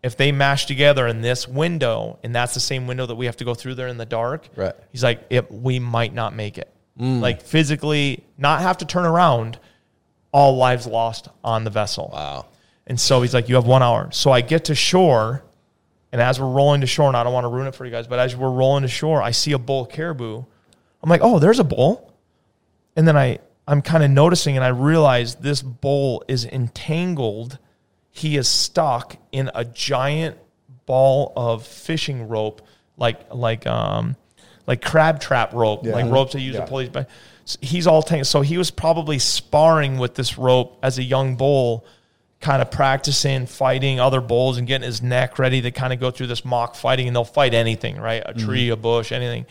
If 0.03 0.19
they 0.19 0.33
mash 0.33 0.67
together 0.67 1.07
in 1.07 1.23
this 1.23 1.49
window, 1.49 2.19
and 2.23 2.35
that's 2.35 2.53
the 2.53 2.61
same 2.61 2.87
window 2.87 3.07
that 3.07 3.15
we 3.15 3.25
have 3.25 3.39
to 3.39 3.45
go 3.47 3.55
through 3.55 3.77
there 3.77 3.89
in 3.89 3.97
the 3.97 4.05
dark, 4.05 4.47
Right. 4.55 4.75
He's 4.93 5.03
like, 5.03 5.25
it, 5.31 5.51
we 5.51 5.79
might 5.79 6.13
not 6.13 6.37
make 6.37 6.59
it. 6.59 6.71
Mm. 7.01 7.21
Like 7.23 7.41
physically, 7.41 8.23
not 8.37 8.61
have 8.61 8.77
to 8.79 8.85
turn 8.85 9.07
around, 9.07 9.59
all 10.31 10.59
lives 10.59 10.87
lost 10.87 11.29
on 11.43 11.65
the 11.65 11.71
vessel. 11.71 12.11
Wow. 12.13 12.45
And 12.87 13.01
so 13.01 13.23
he's 13.23 13.33
like, 13.33 13.49
You 13.49 13.55
have 13.55 13.65
one 13.65 13.83
hour. 13.83 14.11
So 14.13 14.31
I 14.31 14.43
get 14.43 14.67
to 14.67 14.75
shore, 14.75 15.43
and 16.13 16.21
as 16.21 16.39
we're 16.39 16.51
rolling 16.51 16.83
to 16.83 16.87
shore, 16.87 17.09
and 17.09 17.17
I 17.17 17.25
don't 17.25 17.33
want 17.33 17.45
to 17.45 17.49
ruin 17.49 17.67
it 17.67 17.75
for 17.75 17.87
you 17.87 17.91
guys, 17.91 18.07
but 18.07 18.19
as 18.19 18.37
we're 18.37 18.51
rolling 18.51 18.83
to 18.83 18.89
shore, 18.89 19.23
I 19.23 19.31
see 19.31 19.53
a 19.53 19.59
bull 19.59 19.87
caribou. 19.87 20.45
I'm 21.03 21.09
like, 21.09 21.23
Oh, 21.23 21.39
there's 21.39 21.61
a 21.61 21.65
bull. 21.65 22.13
And 22.95 23.09
then 23.09 23.17
I, 23.17 23.39
I'm 23.67 23.81
kind 23.83 24.05
of 24.05 24.11
noticing, 24.11 24.57
and 24.57 24.65
I 24.65 24.69
realize 24.69 25.37
this 25.37 25.63
bull 25.63 26.23
is 26.29 26.45
entangled. 26.45 27.59
He 28.11 28.37
is 28.37 28.47
stuck 28.49 29.17
in 29.33 29.51
a 29.55 29.65
giant 29.65 30.37
ball 30.87 31.33
of 31.35 31.67
fishing 31.67 32.29
rope, 32.29 32.61
like 32.97 33.33
like 33.33 33.67
um 33.67 34.17
like 34.67 34.83
crab 34.83 35.21
trap 35.21 35.53
rope, 35.55 35.85
like 35.85 36.11
ropes 36.11 36.35
they 36.35 36.41
use 36.41 36.55
Yeah. 36.55 36.61
to 36.63 36.67
pull 36.67 36.79
these 36.79 36.89
back. 36.91 37.09
So 37.47 37.59
he's 37.63 37.87
all 37.87 38.03
tangled. 38.03 38.27
So 38.27 38.41
he 38.43 38.57
was 38.59 38.71
probably 38.71 39.19
sparring 39.19 39.99
with 39.99 40.15
this 40.15 40.39
rope 40.39 40.79
as 40.83 40.99
a 40.99 41.03
young 41.03 41.37
bull, 41.37 41.85
kind 42.41 42.61
of 42.63 42.71
practicing 42.71 43.47
fighting 43.47 43.99
other 44.01 44.21
bulls 44.21 44.57
and 44.59 44.67
getting 44.67 44.87
his 44.87 45.03
neck 45.03 45.39
ready 45.39 45.61
to 45.63 45.71
kind 45.71 45.93
of 45.93 46.01
go 46.01 46.11
through 46.11 46.27
this 46.29 46.45
mock 46.45 46.75
fighting. 46.75 47.07
And 47.07 47.17
they'll 47.17 47.25
fight 47.25 47.53
anything, 47.55 47.97
right? 47.99 48.23
A 48.25 48.33
tree, 48.35 48.69
a 48.71 48.77
bush, 48.77 49.11
anything. 49.13 49.47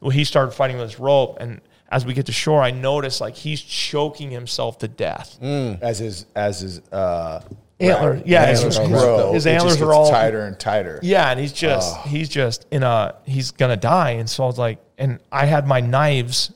Well, 0.00 0.10
he 0.10 0.24
started 0.24 0.52
fighting 0.52 0.78
with 0.78 0.88
this 0.90 0.98
rope, 1.00 1.38
and 1.40 1.60
as 1.92 2.04
we 2.06 2.14
get 2.14 2.26
to 2.26 2.32
shore, 2.32 2.62
I 2.62 2.70
notice 2.72 3.20
like 3.20 3.36
he's 3.36 3.60
choking 3.62 4.30
himself 4.30 4.78
to 4.78 4.88
death. 4.88 5.40
As 5.42 5.98
his 6.00 6.26
as 6.34 6.60
his 6.60 6.78
uh, 6.90 7.40
Antler, 7.78 8.12
right, 8.14 8.26
yeah, 8.26 8.44
antlers 8.44 8.76
his- 8.78 8.88
grow, 8.88 9.32
his 9.32 9.44
it 9.46 9.54
just 9.54 9.62
antlers 9.62 9.82
are 9.82 9.86
gets 9.86 9.96
all- 9.96 10.10
tighter 10.10 10.40
and 10.46 10.58
tighter. 10.58 10.98
Yeah, 11.02 11.30
and 11.30 11.38
he's 11.38 11.52
just 11.52 11.96
he's 12.06 12.28
just 12.28 12.66
in 12.70 12.82
a 12.82 13.14
he's 13.24 13.50
gonna 13.52 13.76
die. 13.76 14.12
And 14.12 14.28
so 14.30 14.44
I 14.44 14.46
was 14.46 14.58
like, 14.58 14.78
and 14.98 15.18
I 15.30 15.46
had 15.46 15.66
my 15.68 15.80
knives 15.80 16.52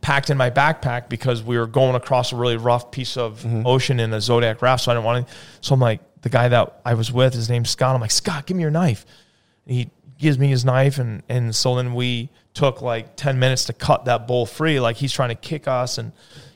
packed 0.00 0.30
in 0.30 0.36
my 0.36 0.50
backpack 0.50 1.08
because 1.08 1.42
we 1.42 1.58
were 1.58 1.66
going 1.66 1.94
across 1.94 2.32
a 2.32 2.36
really 2.36 2.56
rough 2.56 2.90
piece 2.90 3.16
of 3.16 3.44
ocean 3.66 4.00
in 4.00 4.12
a 4.12 4.20
Zodiac 4.20 4.62
raft. 4.62 4.84
So 4.84 4.90
I 4.92 4.94
didn't 4.94 5.04
want 5.04 5.28
to. 5.28 5.34
So 5.60 5.74
I'm 5.74 5.80
like, 5.80 6.00
the 6.22 6.28
guy 6.28 6.48
that 6.48 6.80
I 6.84 6.94
was 6.94 7.12
with, 7.12 7.34
his 7.34 7.48
name's 7.50 7.70
Scott. 7.70 7.94
I'm 7.94 8.00
like, 8.00 8.10
Scott, 8.10 8.46
give 8.46 8.56
me 8.56 8.62
your 8.62 8.70
knife. 8.70 9.04
And 9.66 9.76
he 9.76 9.90
gives 10.18 10.38
me 10.38 10.48
his 10.48 10.64
knife, 10.64 10.98
and 10.98 11.22
and 11.28 11.54
so 11.54 11.74
then 11.76 11.94
we 11.94 12.30
took 12.54 12.82
like 12.82 13.16
ten 13.16 13.38
minutes 13.38 13.66
to 13.66 13.72
cut 13.72 14.06
that 14.06 14.26
bull 14.26 14.46
free. 14.46 14.80
Like 14.80 14.96
he's 14.96 15.12
trying 15.12 15.30
to 15.30 15.34
kick 15.34 15.68
us 15.68 15.98
and. 15.98 16.12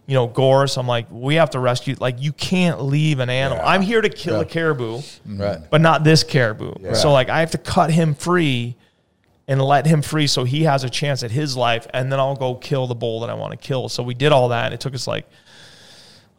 You 0.08 0.14
know, 0.14 0.28
gore 0.28 0.62
us. 0.62 0.78
I'm 0.78 0.86
like, 0.86 1.08
we 1.10 1.34
have 1.34 1.50
to 1.50 1.58
rescue. 1.58 1.96
Like, 1.98 2.22
you 2.22 2.30
can't 2.30 2.80
leave 2.80 3.18
an 3.18 3.28
animal. 3.28 3.64
Yeah. 3.64 3.70
I'm 3.72 3.82
here 3.82 4.00
to 4.00 4.08
kill 4.08 4.38
a 4.38 4.44
caribou 4.44 5.02
Right. 5.26 5.58
but 5.68 5.80
not 5.80 6.04
this 6.04 6.22
caribou. 6.22 6.94
So 6.94 7.10
like 7.10 7.28
I 7.28 7.40
have 7.40 7.50
to 7.50 7.58
cut 7.58 7.90
him 7.90 8.14
free 8.14 8.76
and 9.48 9.62
let 9.62 9.86
him 9.86 10.02
free 10.02 10.26
so 10.26 10.44
he 10.44 10.64
has 10.64 10.84
a 10.84 10.90
chance 10.90 11.22
at 11.22 11.30
his 11.30 11.56
life 11.56 11.86
and 11.92 12.10
then 12.10 12.18
I'll 12.18 12.36
go 12.36 12.54
kill 12.54 12.86
the 12.86 12.94
bull 12.94 13.20
that 13.20 13.30
I 13.30 13.34
want 13.34 13.52
to 13.52 13.56
kill. 13.56 13.88
So 13.88 14.02
we 14.02 14.14
did 14.14 14.32
all 14.32 14.48
that 14.48 14.66
and 14.66 14.74
it 14.74 14.80
took 14.80 14.94
us 14.94 15.06
like 15.06 15.26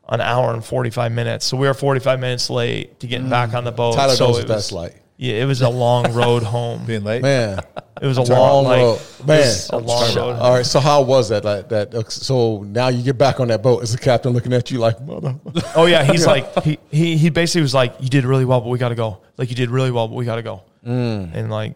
an 0.10 0.22
hour 0.22 0.54
and 0.54 0.64
45 0.64 1.12
minutes. 1.12 1.46
So 1.46 1.58
we 1.58 1.68
were 1.68 1.74
45 1.74 2.20
minutes 2.20 2.50
late 2.50 3.00
to 3.00 3.08
getting 3.08 3.28
mm. 3.28 3.32
back 3.32 3.54
on 3.54 3.64
the 3.64 3.72
boat. 3.72 3.96
Tyler 3.96 4.16
so 4.16 4.28
knows 4.28 4.36
what 4.36 4.44
was, 4.44 4.50
that's 4.50 4.72
like. 4.72 5.02
Yeah, 5.18 5.42
it 5.42 5.46
was 5.46 5.62
a 5.62 5.70
long 5.70 6.14
road 6.14 6.44
home. 6.44 6.86
Being 6.86 7.04
late. 7.04 7.22
Man. 7.24 7.60
It 8.00 8.06
was 8.06 8.18
a 8.20 8.22
Long 8.22 8.30
long, 8.30 8.64
like, 8.66 8.80
road. 8.82 9.00
Man. 9.26 9.56
a 9.72 9.78
long 9.80 10.16
road. 10.16 10.34
All 10.40 10.54
right. 10.54 10.66
So 10.66 10.80
how 10.80 11.02
was 11.02 11.30
that? 11.30 11.44
Like 11.44 11.70
that. 11.70 11.96
uh, 11.96 12.04
So 12.08 12.62
now 12.62 12.90
you 12.90 13.02
get 13.02 13.18
back 13.18 13.40
on 13.40 13.48
that 13.48 13.64
boat. 13.64 13.82
Is 13.82 13.92
the 13.92 13.98
captain 13.98 14.34
looking 14.34 14.54
at 14.54 14.70
you 14.70 14.78
like 14.78 15.02
mother? 15.02 15.36
Oh 15.76 15.88
yeah, 15.88 16.04
he's 16.04 16.28
like 16.34 16.64
he, 16.64 16.78
he 16.92 17.18
he 17.18 17.30
basically 17.32 17.62
was 17.64 17.74
like, 17.74 17.96
you 18.00 18.10
did 18.10 18.24
really 18.26 18.46
well, 18.46 18.62
but 18.62 18.70
we 18.70 18.78
got 18.78 18.90
to 18.90 18.96
go. 18.96 19.22
Like 19.38 19.50
you 19.50 19.56
did 19.56 19.72
really 19.72 19.90
well, 19.90 20.08
but 20.08 20.14
we 20.14 20.26
got 20.26 20.36
to 20.36 20.44
go. 20.44 20.62
And 20.84 21.50
like 21.50 21.76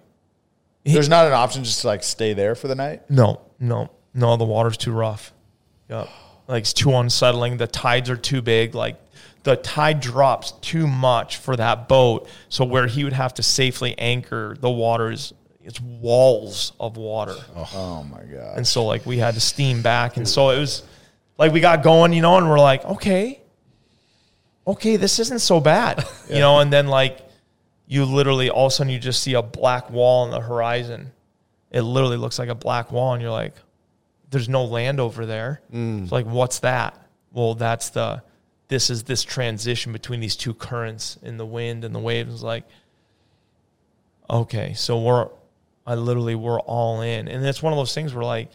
There's 0.84 1.10
not 1.10 1.26
an 1.26 1.34
option 1.34 1.64
just 1.64 1.82
to 1.82 1.88
like 1.88 2.04
stay 2.04 2.34
there 2.34 2.54
for 2.54 2.68
the 2.68 2.76
night. 2.76 3.10
No, 3.10 3.42
no, 3.60 3.90
no. 4.14 4.38
The 4.38 4.46
water's 4.46 4.78
too 4.78 4.92
rough. 4.92 5.34
Yep. 5.90 6.08
Like 6.48 6.62
it's 6.62 6.74
too 6.74 6.94
unsettling. 6.96 7.58
The 7.58 7.66
tides 7.68 8.10
are 8.12 8.16
too 8.16 8.42
big. 8.44 8.76
Like 8.76 9.02
the 9.44 9.56
tide 9.56 10.00
drops 10.00 10.52
too 10.54 10.88
much 10.88 11.38
for 11.38 11.56
that 11.56 11.88
boat. 11.88 12.28
So 12.50 12.66
where 12.66 12.88
he 12.88 13.04
would 13.04 13.14
have 13.14 13.34
to 13.36 13.44
safely 13.44 13.98
anchor, 13.98 14.56
the 14.60 14.70
water 14.70 15.12
is 15.12 15.34
it's 15.64 15.80
walls 15.80 16.74
of 16.80 16.98
water. 16.98 17.36
Oh, 17.56 17.70
oh 17.74 18.04
my 18.04 18.24
god. 18.24 18.58
And 18.58 18.68
so 18.68 18.86
like 18.86 19.06
we 19.06 19.18
had 19.18 19.36
to 19.36 19.40
steam 19.40 19.82
back. 19.82 20.18
And 20.18 20.28
so 20.28 20.50
it 20.50 20.60
was 20.60 20.84
like 21.38 21.52
we 21.52 21.60
got 21.60 21.84
going, 21.84 22.14
you 22.14 22.22
know, 22.22 22.38
and 22.38 22.50
we're 22.50 22.60
like, 22.60 22.84
okay, 22.86 23.42
okay, 24.66 24.96
this 24.96 25.20
isn't 25.20 25.42
so 25.42 25.60
bad. 25.60 26.04
You 26.30 26.40
know, 26.40 26.60
and 26.60 26.72
then 26.72 26.88
like 26.88 27.20
you 27.88 28.06
literally 28.06 28.50
all 28.50 28.68
of 28.68 28.72
a 28.72 28.76
sudden 28.76 28.94
you 28.94 29.00
just 29.00 29.22
see 29.22 29.34
a 29.34 29.42
black 29.42 29.90
wall 29.90 30.24
on 30.24 30.32
the 30.32 30.40
horizon. 30.40 31.12
It 31.72 31.82
literally 31.82 32.16
looks 32.16 32.40
like 32.40 32.48
a 32.48 32.56
black 32.56 32.90
wall, 32.90 33.12
and 33.12 33.22
you're 33.22 33.32
like, 33.32 33.54
there's 34.30 34.48
no 34.48 34.64
land 34.64 35.02
over 35.02 35.26
there. 35.26 35.62
Mm. 35.74 36.04
It's 36.04 36.12
like, 36.12 36.26
what's 36.26 36.60
that? 36.60 36.98
Well, 37.34 37.56
that's 37.56 37.90
the 37.90 38.24
this 38.72 38.90
is 38.90 39.04
this 39.04 39.22
transition 39.22 39.92
between 39.92 40.22
these 40.22 40.38
two 40.38 40.54
currents 40.54 41.20
in 41.22 41.36
the 41.36 41.46
wind 41.46 41.84
and 41.84 41.94
the 41.94 42.00
waves. 42.00 42.34
It's 42.34 42.42
like, 42.42 42.64
okay, 44.30 44.72
so 44.74 45.02
we're 45.02 45.28
I 45.86 45.96
literally 45.96 46.36
we're 46.36 46.62
all 46.62 47.02
in. 47.02 47.28
And 47.28 47.46
it's 47.46 47.62
one 47.62 47.74
of 47.74 47.78
those 47.78 47.94
things 47.94 48.14
where 48.14 48.24
like 48.24 48.50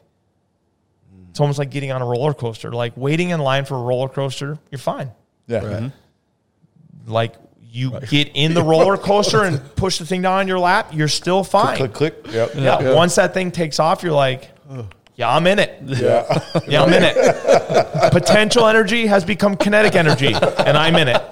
it's 1.28 1.38
almost 1.38 1.58
like 1.58 1.70
getting 1.70 1.92
on 1.92 2.00
a 2.00 2.06
roller 2.06 2.32
coaster. 2.32 2.72
Like 2.72 2.96
waiting 2.96 3.28
in 3.28 3.40
line 3.40 3.66
for 3.66 3.74
a 3.74 3.82
roller 3.82 4.08
coaster, 4.08 4.58
you're 4.70 4.78
fine. 4.78 5.10
yeah. 5.48 5.58
Right. 5.58 5.82
Mm-hmm. 5.82 7.12
Like 7.12 7.34
you 7.60 8.00
get 8.08 8.30
in 8.34 8.54
the 8.54 8.62
roller 8.62 8.96
coaster 8.96 9.42
and 9.42 9.60
push 9.76 9.98
the 9.98 10.06
thing 10.06 10.22
down 10.22 10.38
on 10.38 10.48
your 10.48 10.58
lap, 10.58 10.94
you're 10.94 11.08
still 11.08 11.44
fine. 11.44 11.76
Click 11.76 11.92
click. 11.92 12.14
Yep. 12.30 12.54
Yeah. 12.54 12.94
Once 12.94 13.16
that 13.16 13.34
thing 13.34 13.50
takes 13.50 13.78
off, 13.78 14.02
you're 14.02 14.12
like, 14.12 14.50
yeah, 15.16 15.34
I'm 15.34 15.46
in 15.46 15.58
it. 15.58 15.78
Yeah. 15.82 16.24
Yeah, 16.68 16.82
I'm 16.82 16.92
in 16.92 17.02
it. 17.02 18.12
Potential 18.12 18.66
energy 18.66 19.06
has 19.06 19.24
become 19.24 19.56
kinetic 19.56 19.94
energy, 19.94 20.32
and 20.34 20.76
I'm 20.76 20.94
in 20.96 21.08
it. 21.08 21.22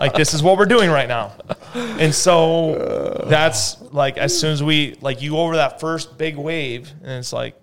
Like 0.00 0.14
this 0.14 0.34
is 0.34 0.42
what 0.42 0.56
we're 0.56 0.66
doing 0.66 0.90
right 0.90 1.08
now. 1.08 1.32
And 1.74 2.14
so 2.14 3.26
that's 3.28 3.80
like 3.92 4.16
as 4.16 4.38
soon 4.38 4.52
as 4.52 4.62
we 4.62 4.96
like 5.00 5.20
you 5.20 5.32
go 5.32 5.40
over 5.42 5.56
that 5.56 5.80
first 5.80 6.16
big 6.16 6.36
wave, 6.36 6.90
and 7.02 7.12
it's 7.12 7.32
like 7.32 7.54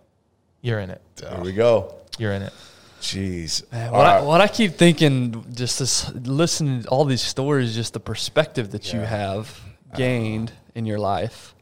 you're 0.61 0.79
in 0.79 0.91
it. 0.91 1.01
Here 1.19 1.41
we 1.41 1.53
go. 1.53 1.95
You're 2.17 2.33
in 2.33 2.43
it. 2.43 2.53
Jeez. 3.01 3.71
Man, 3.71 3.89
All 3.89 3.97
what, 3.97 4.05
I, 4.05 4.21
what 4.21 4.41
I 4.41 4.47
keep 4.47 4.73
thinking, 4.73 5.45
just 5.53 5.79
this, 5.79 6.11
listening 6.13 6.83
to 6.83 6.89
all 6.89 7.05
these 7.05 7.21
stories, 7.21 7.75
just 7.75 7.93
the 7.93 7.99
perspective 7.99 8.71
that 8.71 8.91
you 8.91 8.99
have 8.99 9.59
gained 9.95 10.51
in 10.75 10.85
your 10.85 10.99
life. 10.99 11.53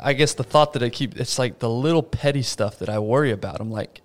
I- 0.00 0.12
guess 0.12 0.34
the 0.34 0.44
thought 0.44 0.72
that 0.74 0.82
I 0.82 0.88
keep, 0.90 1.18
it's 1.18 1.38
like 1.38 1.58
the 1.58 1.70
little 1.70 2.02
petty 2.02 2.42
stuff 2.42 2.78
that 2.80 2.88
I 2.88 2.98
worry 2.98 3.30
about. 3.30 3.60
I'm 3.60 3.70
like, 3.70 4.00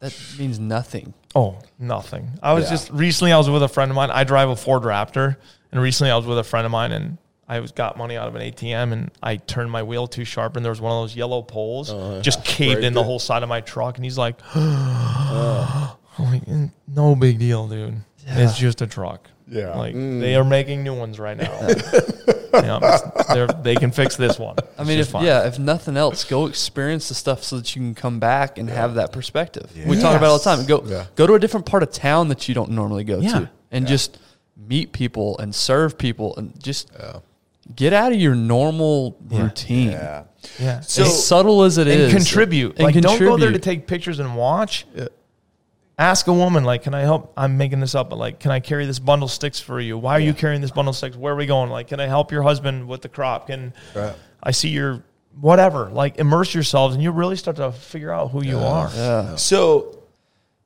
that 0.00 0.14
means 0.38 0.58
nothing. 0.58 1.14
Oh, 1.34 1.58
nothing. 1.78 2.30
I 2.42 2.52
was 2.52 2.64
Yeah. 2.64 2.70
just 2.70 2.90
recently. 2.90 3.32
I 3.32 3.38
was 3.38 3.50
with 3.50 3.62
a 3.62 3.68
friend 3.68 3.90
of 3.90 3.94
mine. 3.96 4.10
I 4.10 4.24
drive 4.24 4.48
a 4.48 4.56
Ford 4.56 4.82
Raptor, 4.82 5.36
and 5.72 5.80
recently 5.80 6.10
I 6.10 6.16
was 6.16 6.26
with 6.26 6.38
a 6.38 6.44
friend 6.44 6.64
of 6.64 6.70
mine, 6.72 6.92
and 6.92 7.18
I 7.48 7.60
was 7.60 7.72
got 7.72 7.96
money 7.96 8.16
out 8.16 8.28
of 8.28 8.34
an 8.34 8.42
ATM, 8.42 8.92
and 8.92 9.10
I 9.22 9.36
turned 9.36 9.70
my 9.70 9.82
wheel 9.82 10.06
too 10.06 10.24
sharp, 10.24 10.54
and 10.56 10.64
there 10.64 10.70
was 10.70 10.80
one 10.80 10.92
of 10.92 11.02
those 11.02 11.16
yellow 11.16 11.42
poles 11.42 11.90
just 12.22 12.44
caved 12.44 12.84
in 12.84 12.92
the 12.94 13.00
it. 13.00 13.04
whole 13.04 13.18
side 13.18 13.42
of 13.42 13.48
my 13.48 13.60
truck, 13.60 13.96
and 13.96 14.04
he's 14.04 14.18
like, 14.18 14.36
I'm 14.54 15.94
like, 16.18 16.44
"Mm, 16.46 16.72
"No 16.86 17.14
big 17.14 17.38
deal, 17.38 17.66
dude. 17.68 18.02
It's 18.26 18.58
just 18.58 18.82
a 18.82 18.86
truck. 18.86 19.28
Yeah. 19.50 19.74
like 19.74 19.94
mm. 19.94 20.20
they 20.20 20.36
are 20.36 20.44
making 20.44 20.82
new 20.84 20.94
ones 20.94 21.18
right 21.18 21.36
now. 21.36 21.52
yeah, 22.52 22.76
it's- 22.76 23.34
they're- 23.34 23.76
can 23.78 23.90
fix 23.90 24.16
this 24.16 24.38
one. 24.38 24.56
I 24.78 24.84
mean, 24.84 24.98
if, 24.98 25.12
yeah, 25.14 25.46
if 25.46 25.58
nothing 25.58 25.96
else, 25.96 26.24
go 26.24 26.46
experience 26.46 27.08
the 27.08 27.14
stuff 27.14 27.44
so 27.44 27.56
that 27.56 27.76
you 27.76 27.82
can 27.82 27.94
come 27.94 28.18
back 28.18 28.58
and 28.58 28.68
have 28.68 28.94
that 28.94 29.12
perspective. 29.12 29.70
We 29.86 30.00
talk 30.00 30.16
about 30.16 30.26
it 30.26 30.30
all 30.30 30.38
the 30.38 30.44
time. 30.44 30.64
Go 30.66 30.82
Yeah. 30.84 31.06
go 31.14 31.26
to 31.26 31.34
a 31.34 31.38
different 31.38 31.66
part 31.66 31.82
of 31.82 31.92
town 31.92 32.28
that 32.28 32.48
you 32.48 32.54
don't 32.54 32.70
normally 32.70 33.04
go 33.04 33.20
Yeah. 33.20 33.32
to, 33.32 33.50
and 33.70 33.86
just 33.86 34.18
meet 34.56 34.92
people 34.92 35.38
and 35.38 35.54
serve 35.54 35.96
people, 35.98 36.34
and 36.36 36.60
just 36.62 36.90
get 37.74 37.92
out 37.92 38.12
of 38.12 38.18
your 38.18 38.34
normal 38.34 39.16
routine. 39.30 39.90
Yeah. 39.90 40.24
yeah. 40.58 40.80
So- 40.80 41.02
as 41.02 41.26
subtle 41.26 41.62
as 41.62 41.78
it 41.78 41.86
and 41.88 42.00
is, 42.00 42.12
contribute. 42.12 42.76
And 42.76 42.84
like, 42.84 43.00
don't 43.00 43.18
go 43.18 43.36
there 43.36 43.52
to 43.52 43.58
take 43.58 43.86
pictures 43.86 44.18
and 44.18 44.36
watch. 44.36 44.86
Ask 45.98 46.28
a 46.28 46.32
woman, 46.32 46.62
like, 46.62 46.84
can 46.84 46.94
I 46.94 47.00
help? 47.00 47.32
I'm 47.36 47.56
making 47.58 47.80
this 47.80 47.94
up, 47.96 48.08
but 48.08 48.18
like, 48.20 48.38
can 48.38 48.52
I 48.52 48.60
carry 48.60 48.86
this 48.86 49.00
bundle 49.00 49.26
of 49.26 49.32
sticks 49.32 49.58
for 49.58 49.80
you? 49.80 49.98
Why 49.98 50.12
are 50.12 50.20
you 50.20 50.32
carrying 50.32 50.60
this 50.60 50.70
bundle 50.70 50.90
of 50.90 50.96
sticks? 50.96 51.16
Where 51.16 51.32
are 51.32 51.36
we 51.36 51.46
going? 51.46 51.70
Like, 51.70 51.88
can 51.88 51.98
I 51.98 52.06
help 52.06 52.30
your 52.30 52.42
husband 52.42 52.86
with 52.86 53.02
the 53.02 53.08
crop? 53.08 53.48
Can 53.48 53.72
Right. 53.96 54.14
I 54.40 54.52
see 54.52 54.68
your 54.68 55.02
whatever? 55.40 55.88
Like, 55.90 56.18
immerse 56.18 56.54
yourselves, 56.54 56.94
and 56.94 57.02
you 57.02 57.10
really 57.10 57.34
start 57.34 57.56
to 57.56 57.72
figure 57.72 58.12
out 58.12 58.30
who 58.30 58.44
you 58.44 58.58
are. 58.58 58.90
Yeah. 58.94 59.34
So 59.36 59.94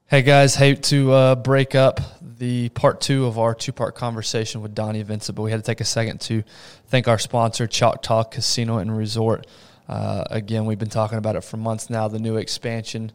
Hey 0.07 0.21
guys, 0.21 0.55
hate 0.55 0.83
to 0.85 1.11
uh, 1.13 1.35
break 1.37 1.75
up 1.75 1.99
the 2.21 2.69
part 2.69 3.01
two 3.01 3.25
of 3.25 3.39
our 3.39 3.55
two 3.55 3.73
part 3.73 3.95
conversation 3.95 4.61
with 4.61 4.75
Donnie 4.75 5.03
Vincent, 5.03 5.35
but 5.35 5.41
we 5.41 5.51
had 5.51 5.61
to 5.61 5.65
take 5.65 5.81
a 5.81 5.87
second 5.87 6.21
to 6.23 6.43
thank 6.89 7.09
our 7.09 7.19
sponsor, 7.19 7.67
Choctaw 7.67 8.25
Casino 8.25 8.77
and 8.77 8.95
Resort. 8.95 9.47
Uh, 9.89 10.25
again, 10.29 10.67
we've 10.67 10.79
been 10.79 10.91
talking 10.91 11.17
about 11.17 11.37
it 11.37 11.41
for 11.45 11.57
months 11.57 11.89
now. 11.89 12.09
The 12.09 12.19
new 12.19 12.37
expansion 12.37 13.11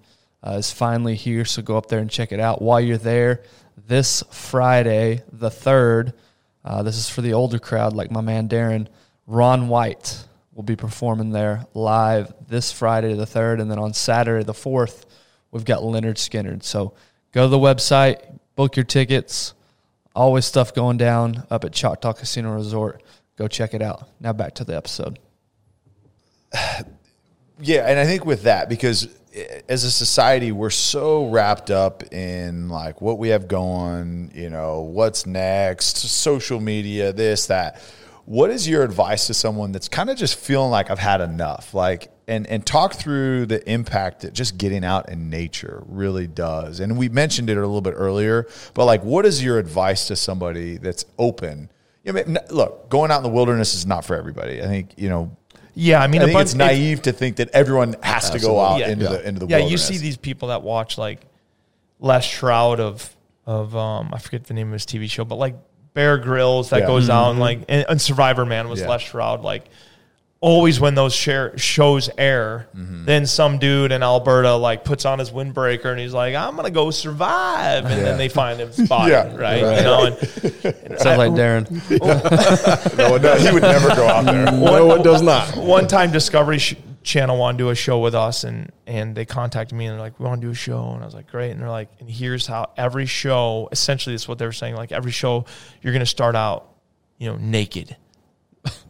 uh, 0.45 0.51
is 0.51 0.71
finally 0.71 1.15
here, 1.15 1.45
so 1.45 1.61
go 1.61 1.77
up 1.77 1.87
there 1.87 1.99
and 1.99 2.09
check 2.09 2.31
it 2.31 2.39
out. 2.39 2.61
While 2.61 2.79
you're 2.81 2.97
there, 2.97 3.43
this 3.87 4.23
Friday, 4.31 5.23
the 5.31 5.49
3rd, 5.49 6.13
uh, 6.63 6.83
this 6.83 6.97
is 6.97 7.09
for 7.09 7.21
the 7.21 7.33
older 7.33 7.59
crowd 7.59 7.93
like 7.93 8.11
my 8.11 8.21
man 8.21 8.49
Darren, 8.49 8.87
Ron 9.25 9.67
White 9.67 10.25
will 10.53 10.63
be 10.63 10.75
performing 10.75 11.31
there 11.31 11.65
live 11.73 12.33
this 12.47 12.71
Friday, 12.71 13.13
the 13.13 13.25
3rd, 13.25 13.61
and 13.61 13.69
then 13.69 13.79
on 13.79 13.93
Saturday, 13.93 14.43
the 14.43 14.53
4th, 14.53 15.05
we've 15.51 15.65
got 15.65 15.81
Lynyrd 15.81 16.15
Skynyrd. 16.15 16.63
So 16.63 16.93
go 17.31 17.43
to 17.43 17.47
the 17.47 17.59
website, 17.59 18.39
book 18.55 18.75
your 18.75 18.85
tickets. 18.85 19.53
Always 20.15 20.45
stuff 20.45 20.73
going 20.73 20.97
down 20.97 21.45
up 21.51 21.63
at 21.63 21.73
Choctaw 21.73 22.13
Casino 22.13 22.55
Resort. 22.55 23.03
Go 23.37 23.47
check 23.47 23.75
it 23.75 23.83
out. 23.83 24.09
Now 24.19 24.33
back 24.33 24.55
to 24.55 24.63
the 24.63 24.75
episode. 24.75 25.19
Yeah, 27.59 27.89
and 27.89 27.97
I 27.97 28.05
think 28.05 28.23
with 28.23 28.43
that, 28.43 28.69
because 28.69 29.07
as 29.69 29.83
a 29.83 29.91
society, 29.91 30.51
we're 30.51 30.69
so 30.69 31.27
wrapped 31.27 31.71
up 31.71 32.11
in 32.13 32.69
like 32.69 33.01
what 33.01 33.17
we 33.17 33.29
have 33.29 33.47
going, 33.47 34.31
you 34.33 34.49
know, 34.49 34.81
what's 34.81 35.25
next, 35.25 35.97
social 35.97 36.59
media, 36.59 37.13
this, 37.13 37.47
that. 37.47 37.81
What 38.25 38.49
is 38.49 38.67
your 38.67 38.83
advice 38.83 39.27
to 39.27 39.33
someone 39.33 39.71
that's 39.71 39.87
kind 39.87 40.09
of 40.09 40.17
just 40.17 40.37
feeling 40.37 40.69
like 40.69 40.91
I've 40.91 40.99
had 40.99 41.21
enough? 41.21 41.73
Like, 41.73 42.11
and 42.27 42.45
and 42.47 42.65
talk 42.65 42.93
through 42.93 43.45
the 43.45 43.67
impact 43.71 44.21
that 44.21 44.33
just 44.33 44.57
getting 44.57 44.83
out 44.83 45.09
in 45.09 45.29
nature 45.29 45.81
really 45.87 46.27
does. 46.27 46.81
And 46.81 46.97
we 46.97 47.07
mentioned 47.07 47.49
it 47.49 47.55
a 47.55 47.61
little 47.61 47.81
bit 47.81 47.93
earlier, 47.95 48.47
but 48.73 48.85
like, 48.85 49.01
what 49.03 49.25
is 49.25 49.41
your 49.41 49.57
advice 49.59 50.07
to 50.07 50.17
somebody 50.17 50.77
that's 50.77 51.05
open? 51.17 51.69
You 52.03 52.13
know, 52.13 52.39
look, 52.49 52.89
going 52.89 53.11
out 53.11 53.17
in 53.17 53.23
the 53.23 53.29
wilderness 53.29 53.73
is 53.73 53.85
not 53.85 54.03
for 54.03 54.15
everybody. 54.15 54.61
I 54.61 54.65
think 54.65 54.91
you 54.97 55.07
know 55.07 55.37
Yeah, 55.79 56.01
I 56.01 56.07
mean, 56.07 56.21
I 56.21 56.23
a 56.23 56.27
think 56.27 56.37
bunch, 56.37 56.45
it's 56.47 56.55
naive 56.55 57.01
to 57.03 57.11
think 57.11 57.35
that 57.37 57.49
everyone 57.51 57.95
has 58.01 58.29
to 58.31 58.39
go 58.39 58.59
out 58.59 58.79
Yeah. 58.79 58.89
into 58.89 59.05
Yeah. 59.05 59.11
the 59.11 59.27
into 59.27 59.39
the 59.41 59.47
yeah, 59.47 59.57
you 59.59 59.77
see 59.77 59.97
these 59.97 60.17
people 60.17 60.47
that 60.49 60.63
watch 60.63 60.97
like 60.97 61.21
Les 61.99 62.25
Stroud 62.25 62.79
of 62.79 63.15
of 63.45 63.75
um 63.75 64.09
I 64.11 64.19
forget 64.19 64.45
the 64.45 64.53
name 64.53 64.67
of 64.67 64.73
his 64.73 64.85
TV 64.85 65.09
show, 65.09 65.23
but 65.23 65.35
like 65.35 65.55
Bear 65.93 66.17
Grylls 66.17 66.69
that 66.71 66.81
Yeah. 66.81 66.87
goes 66.87 67.09
out 67.09 67.31
and 67.31 67.39
like 67.39 67.59
and, 67.69 67.85
and 67.89 68.01
Survivor 68.01 68.45
Man 68.45 68.69
was 68.69 68.81
Yeah. 68.81 68.87
Les 68.89 69.03
Stroud 69.03 69.41
like 69.43 69.65
always 70.39 70.79
when 70.79 70.93
those 70.95 71.13
share 71.13 71.57
shows 71.57 72.09
air, 72.17 72.67
Mm-hmm. 72.75 73.05
then 73.05 73.25
some 73.25 73.57
dude 73.57 73.91
in 73.91 74.03
Alberta 74.03 74.55
like 74.55 74.83
puts 74.83 75.03
on 75.05 75.17
his 75.19 75.31
windbreaker 75.31 75.85
and 75.85 75.99
he's 75.99 76.13
like, 76.13 76.35
I'm 76.35 76.55
gonna 76.55 76.69
go 76.69 76.91
survive, 76.91 77.85
and 77.85 77.93
Yeah. 77.97 78.03
then 78.03 78.17
they 78.17 78.29
find 78.29 78.59
him 78.59 78.71
spotted, 78.71 79.11
Yeah. 79.11 79.35
right? 79.35 79.63
Right. 79.63 79.77
You 79.77 79.83
know, 79.83 80.05
and, 80.05 80.17
Sounds 80.99 81.17
like 81.17 81.31
Darren. 81.31 81.67
no, 82.97 83.17
no, 83.17 83.35
he 83.35 83.51
would 83.51 83.63
never 83.63 83.89
go 83.95 84.07
out 84.07 84.25
there. 84.25 84.51
No, 84.51 84.95
it 84.95 85.03
does 85.03 85.21
not. 85.21 85.55
one 85.57 85.87
time 85.87 86.11
Discovery 86.11 86.59
sh- 86.59 86.75
Channel 87.03 87.37
wanted 87.37 87.57
to 87.59 87.63
do 87.63 87.69
a 87.69 87.75
show 87.75 87.99
with 87.99 88.13
us, 88.15 88.43
and 88.43 88.69
and 88.85 89.15
they 89.15 89.23
contacted 89.25 89.77
me 89.77 89.85
and 89.85 89.93
they're 89.93 90.01
like, 90.01 90.19
"We 90.19 90.25
want 90.25 90.41
to 90.41 90.47
do 90.47 90.51
a 90.51 90.55
show," 90.55 90.91
and 90.91 91.01
I 91.01 91.05
was 91.05 91.13
like, 91.15 91.27
"Great!" 91.31 91.51
And 91.51 91.61
they're 91.61 91.69
like, 91.69 91.89
"And 92.01 92.09
here's 92.09 92.45
how 92.45 92.71
every 92.75 93.05
show, 93.05 93.69
essentially, 93.71 94.13
it's 94.13 94.27
what 94.27 94.39
they 94.39 94.45
were 94.45 94.51
saying. 94.51 94.75
Like 94.75 94.91
every 94.91 95.11
show, 95.13 95.45
you're 95.81 95.93
going 95.93 96.01
to 96.01 96.05
start 96.05 96.35
out, 96.35 96.67
you 97.17 97.29
know, 97.31 97.37
naked, 97.37 97.95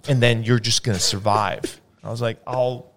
and 0.07 0.21
then 0.21 0.43
you're 0.43 0.59
just 0.59 0.83
going 0.83 0.97
to 0.97 1.03
survive." 1.03 1.81
I 2.03 2.09
was 2.09 2.21
like, 2.21 2.39
"I'll," 2.45 2.91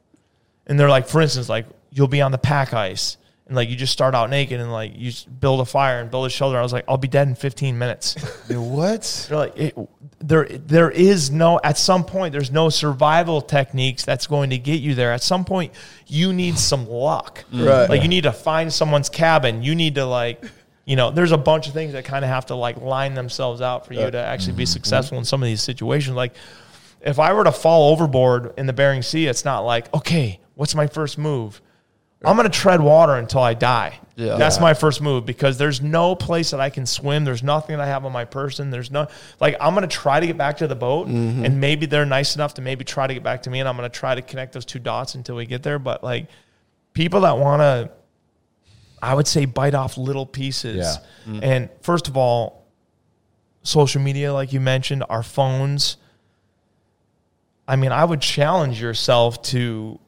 and 0.66 0.78
they're 0.78 0.90
like, 0.90 1.08
for 1.08 1.20
instance, 1.20 1.48
like 1.48 1.66
you'll 1.90 2.08
be 2.08 2.20
on 2.20 2.32
the 2.32 2.38
pack 2.38 2.74
ice. 2.74 3.16
And 3.46 3.56
like 3.56 3.68
you 3.68 3.74
just 3.74 3.92
start 3.92 4.14
out 4.14 4.30
naked 4.30 4.60
and 4.60 4.70
like 4.70 4.92
you 4.94 5.12
build 5.40 5.60
a 5.60 5.64
fire 5.64 6.00
and 6.00 6.08
build 6.08 6.26
a 6.26 6.30
shelter. 6.30 6.56
I 6.56 6.62
was 6.62 6.72
like, 6.72 6.84
I'll 6.86 6.96
be 6.96 7.08
dead 7.08 7.26
in 7.26 7.34
15 7.34 7.76
minutes. 7.76 8.14
what? 8.48 9.26
They're 9.28 9.38
like, 9.38 9.58
it, 9.58 9.76
there, 10.20 10.44
there 10.44 10.90
is 10.90 11.30
no, 11.30 11.58
at 11.64 11.78
some 11.78 12.04
point, 12.04 12.32
there's 12.32 12.50
no 12.50 12.68
survival 12.68 13.40
techniques 13.40 14.04
that's 14.04 14.26
going 14.26 14.50
to 14.50 14.58
get 14.58 14.80
you 14.80 14.94
there. 14.94 15.12
At 15.12 15.22
some 15.22 15.44
point, 15.44 15.72
you 16.06 16.32
need 16.32 16.58
some 16.58 16.88
luck. 16.88 17.44
Mm. 17.52 17.66
Right. 17.66 17.90
Like, 17.90 18.02
you 18.02 18.08
need 18.08 18.24
to 18.24 18.32
find 18.32 18.72
someone's 18.72 19.08
cabin. 19.08 19.62
You 19.62 19.74
need 19.74 19.94
to, 19.94 20.04
like, 20.04 20.44
you 20.84 20.96
know, 20.96 21.10
there's 21.10 21.32
a 21.32 21.38
bunch 21.38 21.68
of 21.68 21.74
things 21.74 21.94
that 21.94 22.04
kind 22.04 22.24
of 22.24 22.30
have 22.30 22.46
to, 22.46 22.54
like, 22.54 22.76
line 22.76 23.14
themselves 23.14 23.62
out 23.62 23.86
for 23.86 23.94
you 23.94 24.10
to 24.10 24.18
actually 24.18 24.52
be 24.52 24.64
mm-hmm. 24.64 24.72
successful 24.72 25.18
in 25.18 25.24
some 25.24 25.42
of 25.42 25.46
these 25.46 25.62
situations. 25.62 26.14
Like, 26.14 26.34
if 27.00 27.18
I 27.18 27.32
were 27.32 27.44
to 27.44 27.52
fall 27.52 27.92
overboard 27.92 28.54
in 28.58 28.66
the 28.66 28.72
Bering 28.72 29.02
Sea, 29.02 29.26
it's 29.26 29.44
not 29.44 29.60
like, 29.60 29.92
okay, 29.94 30.40
what's 30.54 30.74
my 30.74 30.86
first 30.86 31.18
move? 31.18 31.60
I'm 32.22 32.36
going 32.36 32.50
to 32.50 32.58
tread 32.58 32.82
water 32.82 33.14
until 33.14 33.40
I 33.40 33.54
die. 33.54 33.98
Yeah. 34.14 34.36
That's 34.36 34.60
my 34.60 34.74
first 34.74 35.00
move 35.00 35.24
because 35.24 35.56
there's 35.56 35.80
no 35.80 36.14
place 36.14 36.50
that 36.50 36.60
I 36.60 36.68
can 36.68 36.84
swim. 36.84 37.24
There's 37.24 37.42
nothing 37.42 37.78
that 37.78 37.82
I 37.82 37.86
have 37.86 38.04
on 38.04 38.12
my 38.12 38.26
person. 38.26 38.68
There's 38.68 38.90
no, 38.90 39.08
like, 39.40 39.56
I'm 39.58 39.74
going 39.74 39.88
to 39.88 39.96
try 39.96 40.20
to 40.20 40.26
get 40.26 40.36
back 40.36 40.58
to 40.58 40.66
the 40.66 40.76
boat 40.76 41.08
mm-hmm. 41.08 41.46
and 41.46 41.58
maybe 41.58 41.86
they're 41.86 42.04
nice 42.04 42.34
enough 42.34 42.52
to 42.54 42.62
maybe 42.62 42.84
try 42.84 43.06
to 43.06 43.14
get 43.14 43.22
back 43.22 43.44
to 43.44 43.50
me 43.50 43.60
and 43.60 43.68
I'm 43.68 43.74
going 43.74 43.90
to 43.90 43.98
try 43.98 44.14
to 44.14 44.20
connect 44.20 44.52
those 44.52 44.66
two 44.66 44.78
dots 44.78 45.14
until 45.14 45.36
we 45.36 45.46
get 45.46 45.62
there. 45.62 45.78
But, 45.78 46.04
like, 46.04 46.28
people 46.92 47.22
that 47.22 47.38
want 47.38 47.60
to, 47.60 47.90
I 49.02 49.14
would 49.14 49.26
say, 49.26 49.46
bite 49.46 49.74
off 49.74 49.96
little 49.96 50.26
pieces. 50.26 50.98
Yeah. 51.26 51.32
Mm. 51.32 51.42
And 51.42 51.68
first 51.80 52.06
of 52.06 52.18
all, 52.18 52.66
social 53.62 54.02
media, 54.02 54.34
like 54.34 54.52
you 54.52 54.60
mentioned, 54.60 55.04
our 55.08 55.22
phones. 55.22 55.96
I 57.70 57.76
mean, 57.76 57.92
I 57.92 58.04
would 58.04 58.20
challenge 58.20 58.82
yourself 58.82 59.42
to 59.42 60.00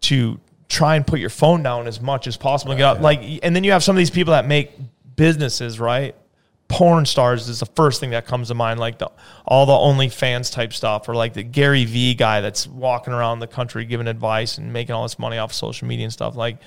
to 0.00 0.40
try 0.68 0.96
and 0.96 1.06
put 1.06 1.20
your 1.20 1.30
phone 1.30 1.62
down 1.62 1.86
as 1.86 2.00
much 2.00 2.26
as 2.26 2.36
possible. 2.36 2.74
Get 2.74 2.82
out, 2.82 3.00
like, 3.00 3.20
and 3.42 3.54
then 3.54 3.62
you 3.62 3.70
have 3.70 3.84
some 3.84 3.94
of 3.94 3.98
these 3.98 4.10
people 4.10 4.32
that 4.32 4.46
make 4.46 4.72
businesses, 5.14 5.78
right? 5.78 6.16
Porn 6.66 7.06
stars 7.06 7.48
is 7.48 7.60
the 7.60 7.66
first 7.66 8.00
thing 8.00 8.10
that 8.10 8.26
comes 8.26 8.48
to 8.48 8.54
mind, 8.54 8.80
like 8.80 8.98
the 8.98 9.10
all 9.46 9.64
the 9.64 9.72
OnlyFans 9.72 10.52
type 10.52 10.72
stuff, 10.72 11.08
or 11.08 11.14
like 11.14 11.34
the 11.34 11.44
Gary 11.44 11.84
V 11.84 12.14
guy 12.14 12.40
that's 12.40 12.66
walking 12.66 13.12
around 13.12 13.38
the 13.38 13.46
country 13.46 13.84
giving 13.84 14.08
advice 14.08 14.58
and 14.58 14.72
making 14.72 14.96
all 14.96 15.04
this 15.04 15.20
money 15.20 15.38
off 15.38 15.52
social 15.52 15.86
media 15.86 16.04
and 16.04 16.12
stuff. 16.12 16.34
Like, 16.34 16.58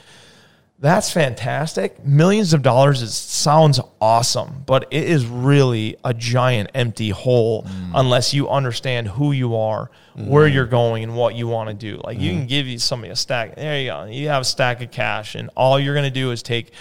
that's 0.81 1.11
fantastic. 1.11 2.03
Millions 2.03 2.53
of 2.53 2.63
dollars 2.63 3.03
is 3.03 3.13
sounds 3.13 3.79
awesome, 4.01 4.63
but 4.65 4.87
it 4.89 5.03
is 5.03 5.27
really 5.27 5.95
a 6.03 6.11
giant 6.11 6.71
empty 6.73 7.11
hole 7.11 7.63
mm. 7.63 7.91
unless 7.93 8.33
you 8.33 8.49
understand 8.49 9.07
who 9.07 9.31
you 9.31 9.55
are, 9.55 9.91
where 10.15 10.49
mm. 10.49 10.53
you're 10.55 10.65
going, 10.65 11.03
and 11.03 11.15
what 11.15 11.35
you 11.35 11.47
want 11.47 11.69
to 11.69 11.75
do. 11.75 12.01
Like 12.03 12.19
you 12.19 12.31
mm. 12.31 12.37
can 12.39 12.47
give 12.47 12.65
you 12.65 12.79
somebody 12.79 13.11
a 13.11 13.15
stack. 13.15 13.55
There 13.55 13.79
you 13.79 13.89
go. 13.91 14.05
You 14.05 14.29
have 14.29 14.41
a 14.41 14.45
stack 14.45 14.81
of 14.81 14.89
cash, 14.89 15.35
and 15.35 15.51
all 15.55 15.79
you're 15.79 15.93
going 15.93 16.11
to 16.11 16.19
do 16.19 16.31
is 16.31 16.41
take 16.41 16.71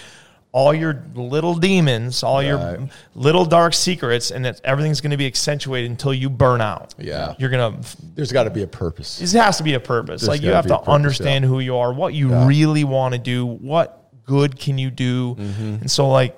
all 0.53 0.73
your 0.73 1.03
little 1.15 1.55
demons, 1.55 2.23
all 2.23 2.43
your 2.43 2.89
little 3.15 3.45
dark 3.45 3.73
secrets, 3.73 4.31
and 4.31 4.43
that 4.43 4.59
everything's 4.65 4.99
going 4.99 5.11
to 5.11 5.17
be 5.17 5.25
accentuated 5.25 5.89
until 5.89 6.13
you 6.13 6.29
burn 6.29 6.59
out. 6.59 6.93
Yeah. 6.97 7.35
you're 7.39 7.49
gonna 7.49 7.79
There's 8.15 8.33
got 8.33 8.43
to 8.43 8.49
be 8.49 8.61
a 8.63 8.67
purpose. 8.67 9.19
this 9.19 9.31
has 9.33 9.57
to 9.57 9.63
be 9.63 9.75
a 9.75 9.79
purpose. 9.79 10.21
There's 10.21 10.27
like 10.29 10.41
you 10.41 10.51
have 10.51 10.65
to 10.67 10.77
purpose, 10.77 10.89
understand 10.89 11.45
who 11.45 11.59
you 11.61 11.77
are, 11.77 11.93
what 11.93 12.13
you 12.13 12.33
really 12.45 12.83
want 12.83 13.13
to 13.13 13.19
do, 13.19 13.45
what 13.45 14.09
good 14.25 14.59
can 14.59 14.77
you 14.77 14.91
do, 14.91 15.35
Mm-hmm. 15.35 15.63
and 15.81 15.91
so 15.91 16.09
like 16.09 16.37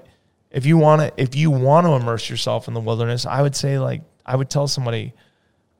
if 0.51 0.67
you 0.67 0.77
want 0.77 1.01
to 1.01 1.11
if 1.21 1.35
you 1.35 1.49
want 1.49 1.87
to 1.87 1.93
immerse 1.93 2.29
yourself 2.29 2.67
in 2.67 2.75
the 2.75 2.79
wilderness, 2.79 3.25
I 3.25 3.41
would 3.41 3.55
say 3.55 3.79
like 3.79 4.01
I 4.25 4.35
would 4.35 4.49
tell 4.51 4.67
somebody 4.67 5.13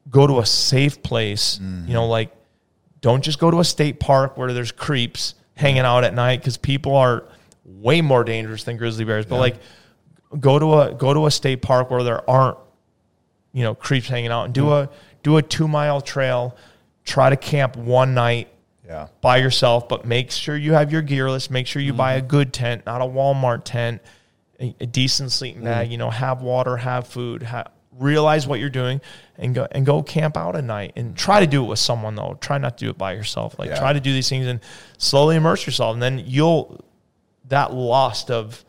go 0.10 0.26
to 0.26 0.40
a 0.40 0.46
safe 0.46 1.04
place. 1.04 1.60
Mm-hmm. 1.62 1.88
You 1.88 1.94
know, 1.94 2.08
like 2.08 2.34
don't 3.02 3.24
just 3.24 3.38
go 3.38 3.52
to 3.52 3.60
a 3.60 3.64
state 3.64 4.00
park 4.00 4.38
where 4.38 4.52
there's 4.54 4.72
creeps. 4.72 5.36
hanging 5.56 5.82
out 5.82 6.04
at 6.04 6.16
night 6.16 6.40
because 6.40 6.58
people 6.58 6.96
are 6.96 7.26
way 7.66 8.02
more 8.02 8.24
dangerous 8.24 8.64
than 8.64 8.78
grizzly 8.78 9.06
bears. 9.06 9.26
But 9.26 9.38
like, 9.38 9.56
go 10.40 10.60
to 10.60 10.74
a 10.74 10.94
go 10.94 11.14
to 11.14 11.26
a 11.26 11.32
state 11.32 11.62
park 11.62 11.90
where 11.90 12.04
there 12.04 12.28
aren't 12.30 12.58
you 13.52 13.64
know 13.64 13.76
creeps 13.76 14.08
hanging 14.08 14.32
out 14.32 14.46
and 14.46 14.54
do 14.54 14.72
a 14.72 14.90
do 15.22 15.38
a 15.38 15.42
two 15.42 15.68
mile 15.68 16.02
trail. 16.02 16.56
Try 17.06 17.30
to 17.30 17.38
camp 17.38 17.76
one 17.76 18.14
night 18.14 18.48
Yeah. 18.86 19.08
by 19.20 19.38
yourself, 19.38 19.90
but 19.90 20.06
make 20.06 20.32
sure 20.32 20.56
you 20.56 20.74
have 20.74 20.92
your 20.92 21.02
gear 21.02 21.30
list. 21.30 21.52
Make 21.52 21.68
sure 21.68 21.82
you 21.82 21.94
buy 21.94 22.14
a 22.14 22.20
mm-hmm. 22.20 22.28
good 22.28 22.54
tent, 22.54 22.86
not 22.86 23.02
a 23.02 23.06
Walmart 23.06 23.64
tent, 23.66 24.02
a, 24.60 24.74
a 24.80 24.86
decent 24.86 25.34
sleeping 25.34 25.64
mm. 25.64 25.66
bag. 25.66 25.92
You 25.92 25.98
know, 25.98 26.10
have 26.10 26.42
water, 26.42 26.78
have 26.78 27.06
food, 27.06 27.44
ha- 27.44 27.68
realize 28.00 28.48
what 28.48 28.62
you're 28.62 28.70
doing, 28.70 29.02
and 29.38 29.54
go 29.54 29.68
and 29.72 29.86
go 29.86 30.02
camp 30.02 30.38
out 30.38 30.56
at 30.56 30.64
night. 30.64 30.94
And 30.96 31.16
try 31.16 31.42
to 31.42 31.48
do 31.48 31.66
it 31.66 31.68
with 31.68 31.80
someone 31.80 32.16
though. 32.16 32.38
Try 32.40 32.58
not 32.58 32.78
to 32.78 32.86
do 32.86 32.92
it 32.92 32.98
by 32.98 33.14
yourself. 33.14 33.60
Like 33.60 33.70
Yeah. 33.70 33.80
try 33.80 33.92
to 33.92 34.00
do 34.00 34.14
these 34.14 34.30
things 34.30 34.48
and 34.48 34.62
slowly 34.98 35.36
immerse 35.36 35.66
yourself, 35.66 35.94
and 35.94 36.02
then 36.02 36.24
you'll 36.26 36.80
that 37.50 37.74
lost 37.74 38.32
of 38.32 38.64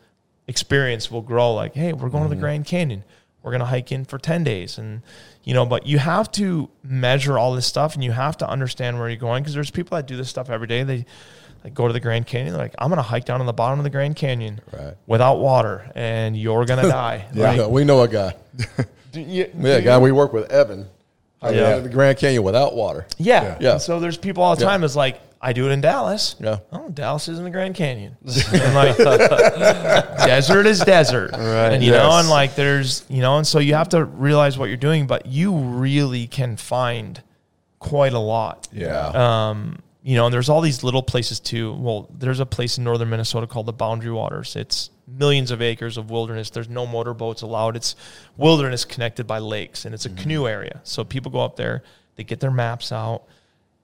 experience 0.47 1.09
will 1.09 1.21
grow. 1.21 1.53
Like, 1.53 1.73
hey, 1.73 1.93
we're 1.93 2.09
going 2.09 2.23
to 2.23 2.29
the 2.29 2.35
mm-hmm. 2.35 2.41
Grand 2.41 2.65
Canyon. 2.65 3.03
We're 3.43 3.51
going 3.51 3.59
to 3.59 3.65
hike 3.67 3.91
in 3.91 4.05
for 4.05 4.17
10 4.17 4.43
days. 4.43 4.77
And, 4.79 5.03
you 5.43 5.53
know, 5.53 5.65
but 5.65 5.85
you 5.85 5.99
have 5.99 6.31
to 6.33 6.69
measure 6.83 7.37
all 7.37 7.53
this 7.53 7.67
stuff 7.67 7.93
and 7.93 8.03
you 8.03 8.11
have 8.11 8.37
to 8.37 8.49
understand 8.49 8.97
where 8.97 9.07
you're 9.07 9.17
going 9.17 9.43
because 9.43 9.53
there's 9.53 9.69
people 9.69 9.95
that 9.95 10.07
do 10.07 10.17
this 10.17 10.29
stuff 10.29 10.49
every 10.49 10.65
day. 10.67 10.81
They 10.83 11.05
like 11.63 11.73
go 11.75 11.85
to 11.87 11.93
the 11.93 11.99
Grand 11.99 12.25
Canyon. 12.25 12.53
They're 12.53 12.61
like, 12.63 12.73
I'm 12.79 12.89
going 12.89 12.97
to 12.97 13.03
hike 13.03 13.25
down 13.25 13.39
to 13.39 13.45
the 13.45 13.53
bottom 13.53 13.79
of 13.79 13.83
the 13.83 13.91
Grand 13.91 14.15
Canyon 14.15 14.61
Right. 14.73 14.95
without 15.05 15.35
water 15.39 15.91
and 15.93 16.35
you're 16.35 16.65
going 16.65 16.81
to 16.83 16.89
die. 16.89 17.27
Like, 17.35 17.57
Yeah, 17.57 17.67
we 17.67 17.83
know 17.83 18.01
a 18.01 18.07
guy. 18.07 18.35
do 19.11 19.21
you- 19.21 19.51
Yeah, 19.59 19.73
a 19.75 19.81
guy 19.81 19.97
we 19.99 20.11
work 20.11 20.33
with, 20.33 20.51
Evan. 20.51 20.87
Yeah. 21.43 21.77
the 21.77 21.89
Grand 21.89 22.17
Canyon 22.17 22.41
without 22.41 22.75
water. 22.75 23.05
Yeah. 23.19 23.57
Yeah. 23.59 23.73
And 23.73 23.81
so 23.81 23.99
there's 23.99 24.17
people 24.17 24.41
all 24.41 24.55
the 24.55 24.63
Yeah. 24.63 24.69
time 24.69 24.83
is 24.83 24.95
like, 24.95 25.21
I 25.45 25.53
do 25.53 25.69
it 25.69 25.73
in 25.73 25.79
Dallas. 25.79 26.35
Yeah. 26.39 26.57
Oh, 26.71 26.89
Dallas 26.89 27.27
is 27.27 27.37
in 27.37 27.43
the 27.43 27.51
Grand 27.51 27.75
Canyon. 27.75 28.17
and 28.51 28.73
like, 28.73 28.97
desert 28.97 30.65
is 30.65 30.79
desert. 30.79 31.33
Right. 31.33 31.71
And 31.71 31.83
you 31.83 31.91
know, 31.91 32.09
and 32.13 32.27
like 32.27 32.55
there's, 32.55 33.05
you 33.09 33.21
know, 33.21 33.37
and 33.37 33.45
so 33.45 33.59
you 33.59 33.75
have 33.75 33.89
to 33.89 34.05
realize 34.05 34.57
what 34.57 34.69
you're 34.69 34.77
doing, 34.77 35.05
but 35.05 35.27
you 35.27 35.55
really 35.55 36.25
can 36.25 36.57
find 36.57 37.21
quite 37.77 38.13
a 38.13 38.19
lot. 38.19 38.67
Yeah. 38.71 39.49
Um, 39.49 39.83
you 40.01 40.15
know, 40.15 40.25
and 40.25 40.33
there's 40.33 40.49
all 40.49 40.61
these 40.61 40.83
little 40.83 41.03
places 41.03 41.39
too. 41.39 41.73
Well, 41.73 42.09
there's 42.17 42.39
a 42.39 42.45
place 42.47 42.79
in 42.79 42.83
northern 42.83 43.11
Minnesota 43.11 43.45
called 43.45 43.67
the 43.67 43.73
Boundary 43.73 44.13
Waters. 44.13 44.55
It's 44.55 44.89
millions 45.07 45.51
of 45.51 45.61
acres 45.61 45.97
of 45.97 46.09
wilderness. 46.09 46.49
There's 46.49 46.69
no 46.69 46.87
motorboats 46.87 47.43
allowed. 47.43 47.75
It's 47.75 47.95
wilderness 48.35 48.83
connected 48.83 49.27
by 49.27 49.37
lakes, 49.37 49.85
and 49.85 49.93
it's 49.93 50.07
a 50.07 50.09
canoe 50.09 50.47
area. 50.47 50.81
So 50.85 51.03
people 51.03 51.31
go 51.31 51.41
up 51.41 51.55
there, 51.55 51.83
they 52.15 52.23
get 52.23 52.39
their 52.39 52.49
maps 52.49 52.91
out, 52.91 53.25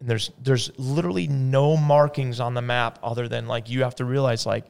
and 0.02 0.10
there's 0.10 0.32
there's 0.44 0.78
literally 0.78 1.28
no 1.28 1.78
markings 1.78 2.40
on 2.42 2.54
the 2.54 2.62
map 2.62 3.00
other 3.02 3.30
than 3.30 3.48
like 3.48 3.70
you 3.70 3.84
have 3.84 3.96
to 3.96 4.06
realize 4.06 4.46
like, 4.46 4.66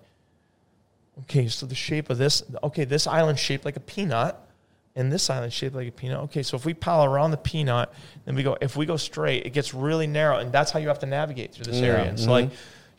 okay, 1.21 1.47
so 1.47 1.65
the 1.65 1.73
shape 1.73 2.09
of 2.09 2.19
this, 2.19 2.43
okay, 2.63 2.83
this 2.83 3.07
island 3.07 3.39
shaped 3.39 3.65
like 3.65 3.77
a 3.77 3.81
peanut 3.81 4.37
and 4.95 5.11
this 5.11 5.29
island 5.29 5.53
shaped 5.53 5.75
like 5.75 5.87
a 5.87 5.91
peanut. 5.91 6.19
Okay, 6.23 6.43
so 6.43 6.57
if 6.57 6.65
we 6.65 6.73
pile 6.73 7.05
around 7.05 7.31
the 7.31 7.37
peanut, 7.37 7.93
then 8.25 8.35
we 8.35 8.43
go. 8.43 8.57
If 8.59 8.75
we 8.75 8.85
go 8.85 8.97
straight, 8.97 9.45
it 9.45 9.53
gets 9.53 9.73
really 9.73 10.07
narrow, 10.07 10.39
and 10.39 10.51
that's 10.51 10.71
how 10.71 10.79
you 10.79 10.89
have 10.89 10.99
to 10.99 11.05
navigate 11.05 11.53
through 11.53 11.65
this 11.65 11.81
area. 11.81 12.09
And 12.09 12.19
so, 12.19 12.25
mm-hmm. 12.25 12.31
like, 12.31 12.49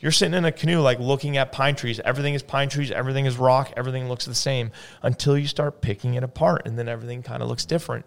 you're 0.00 0.10
sitting 0.10 0.34
in 0.34 0.44
a 0.44 0.52
canoe, 0.52 0.80
like 0.80 0.98
looking 0.98 1.36
at 1.36 1.52
pine 1.52 1.76
trees. 1.76 2.00
Everything 2.00 2.34
is 2.34 2.42
pine 2.42 2.68
trees. 2.68 2.90
Everything 2.90 3.26
is 3.26 3.36
rock. 3.36 3.72
Everything 3.76 4.08
looks 4.08 4.24
the 4.24 4.34
same 4.34 4.70
until 5.02 5.36
you 5.36 5.46
start 5.46 5.80
picking 5.82 6.14
it 6.14 6.24
apart, 6.24 6.62
and 6.64 6.78
then 6.78 6.88
everything 6.88 7.22
kind 7.22 7.42
of 7.42 7.48
looks 7.48 7.66
different. 7.66 8.06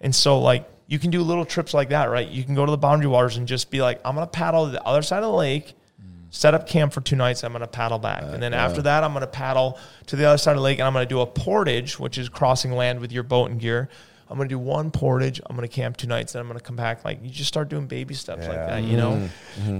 And 0.00 0.14
so, 0.14 0.40
like, 0.40 0.68
you 0.90 0.98
can 0.98 1.10
do 1.10 1.22
little 1.22 1.44
trips 1.46 1.72
like 1.72 1.88
that, 1.90 2.10
right? 2.10 2.28
You 2.28 2.44
can 2.44 2.54
go 2.54 2.66
to 2.66 2.70
the 2.70 2.76
boundary 2.78 3.06
waters 3.06 3.36
and 3.38 3.46
just 3.48 3.70
be 3.70 3.80
like, 3.80 4.00
I'm 4.04 4.14
gonna 4.16 4.26
paddle 4.26 4.66
to 4.66 4.72
the 4.72 4.82
other 4.84 5.00
side 5.02 5.22
of 5.22 5.30
the 5.30 5.36
lake 5.36 5.72
set 6.32 6.54
up 6.54 6.64
camp 6.66 6.92
for 6.92 7.00
two 7.00 7.16
nights. 7.16 7.42
I'm 7.42 7.50
going 7.50 7.60
to 7.60 7.66
paddle 7.66 7.98
back. 7.98 8.22
and 8.22 8.40
then 8.40 8.54
after 8.54 8.82
that, 8.82 9.02
I'm 9.02 9.10
going 9.12 9.22
to 9.22 9.26
paddle 9.26 9.76
to 10.06 10.14
the 10.14 10.26
other 10.26 10.38
side 10.38 10.52
of 10.52 10.58
the 10.58 10.62
lake 10.62 10.78
and 10.78 10.86
I'm 10.86 10.92
going 10.92 11.04
to 11.04 11.08
do 11.08 11.20
a 11.22 11.26
portage, 11.26 11.98
which 11.98 12.18
is 12.18 12.28
crossing 12.28 12.70
land 12.70 13.00
with 13.00 13.10
your 13.10 13.24
boat 13.24 13.50
and 13.50 13.58
gear. 13.60 13.88
I'm 14.28 14.36
going 14.36 14.48
to 14.48 14.52
do 14.54 14.58
one 14.60 14.92
portage. 14.92 15.40
I'm 15.44 15.56
going 15.56 15.68
to 15.68 15.74
camp 15.74 15.96
two 15.96 16.06
nights. 16.06 16.34
Then 16.34 16.40
I'm 16.42 16.46
going 16.46 16.56
to 16.56 16.64
come 16.64 16.76
back. 16.76 17.04
Like 17.04 17.18
you 17.24 17.30
just 17.30 17.48
start 17.48 17.68
doing 17.68 17.88
baby 17.88 18.14
steps 18.14 18.46
like 18.46 18.58
that, 18.58 18.84
you 18.84 18.96
know? 18.96 19.28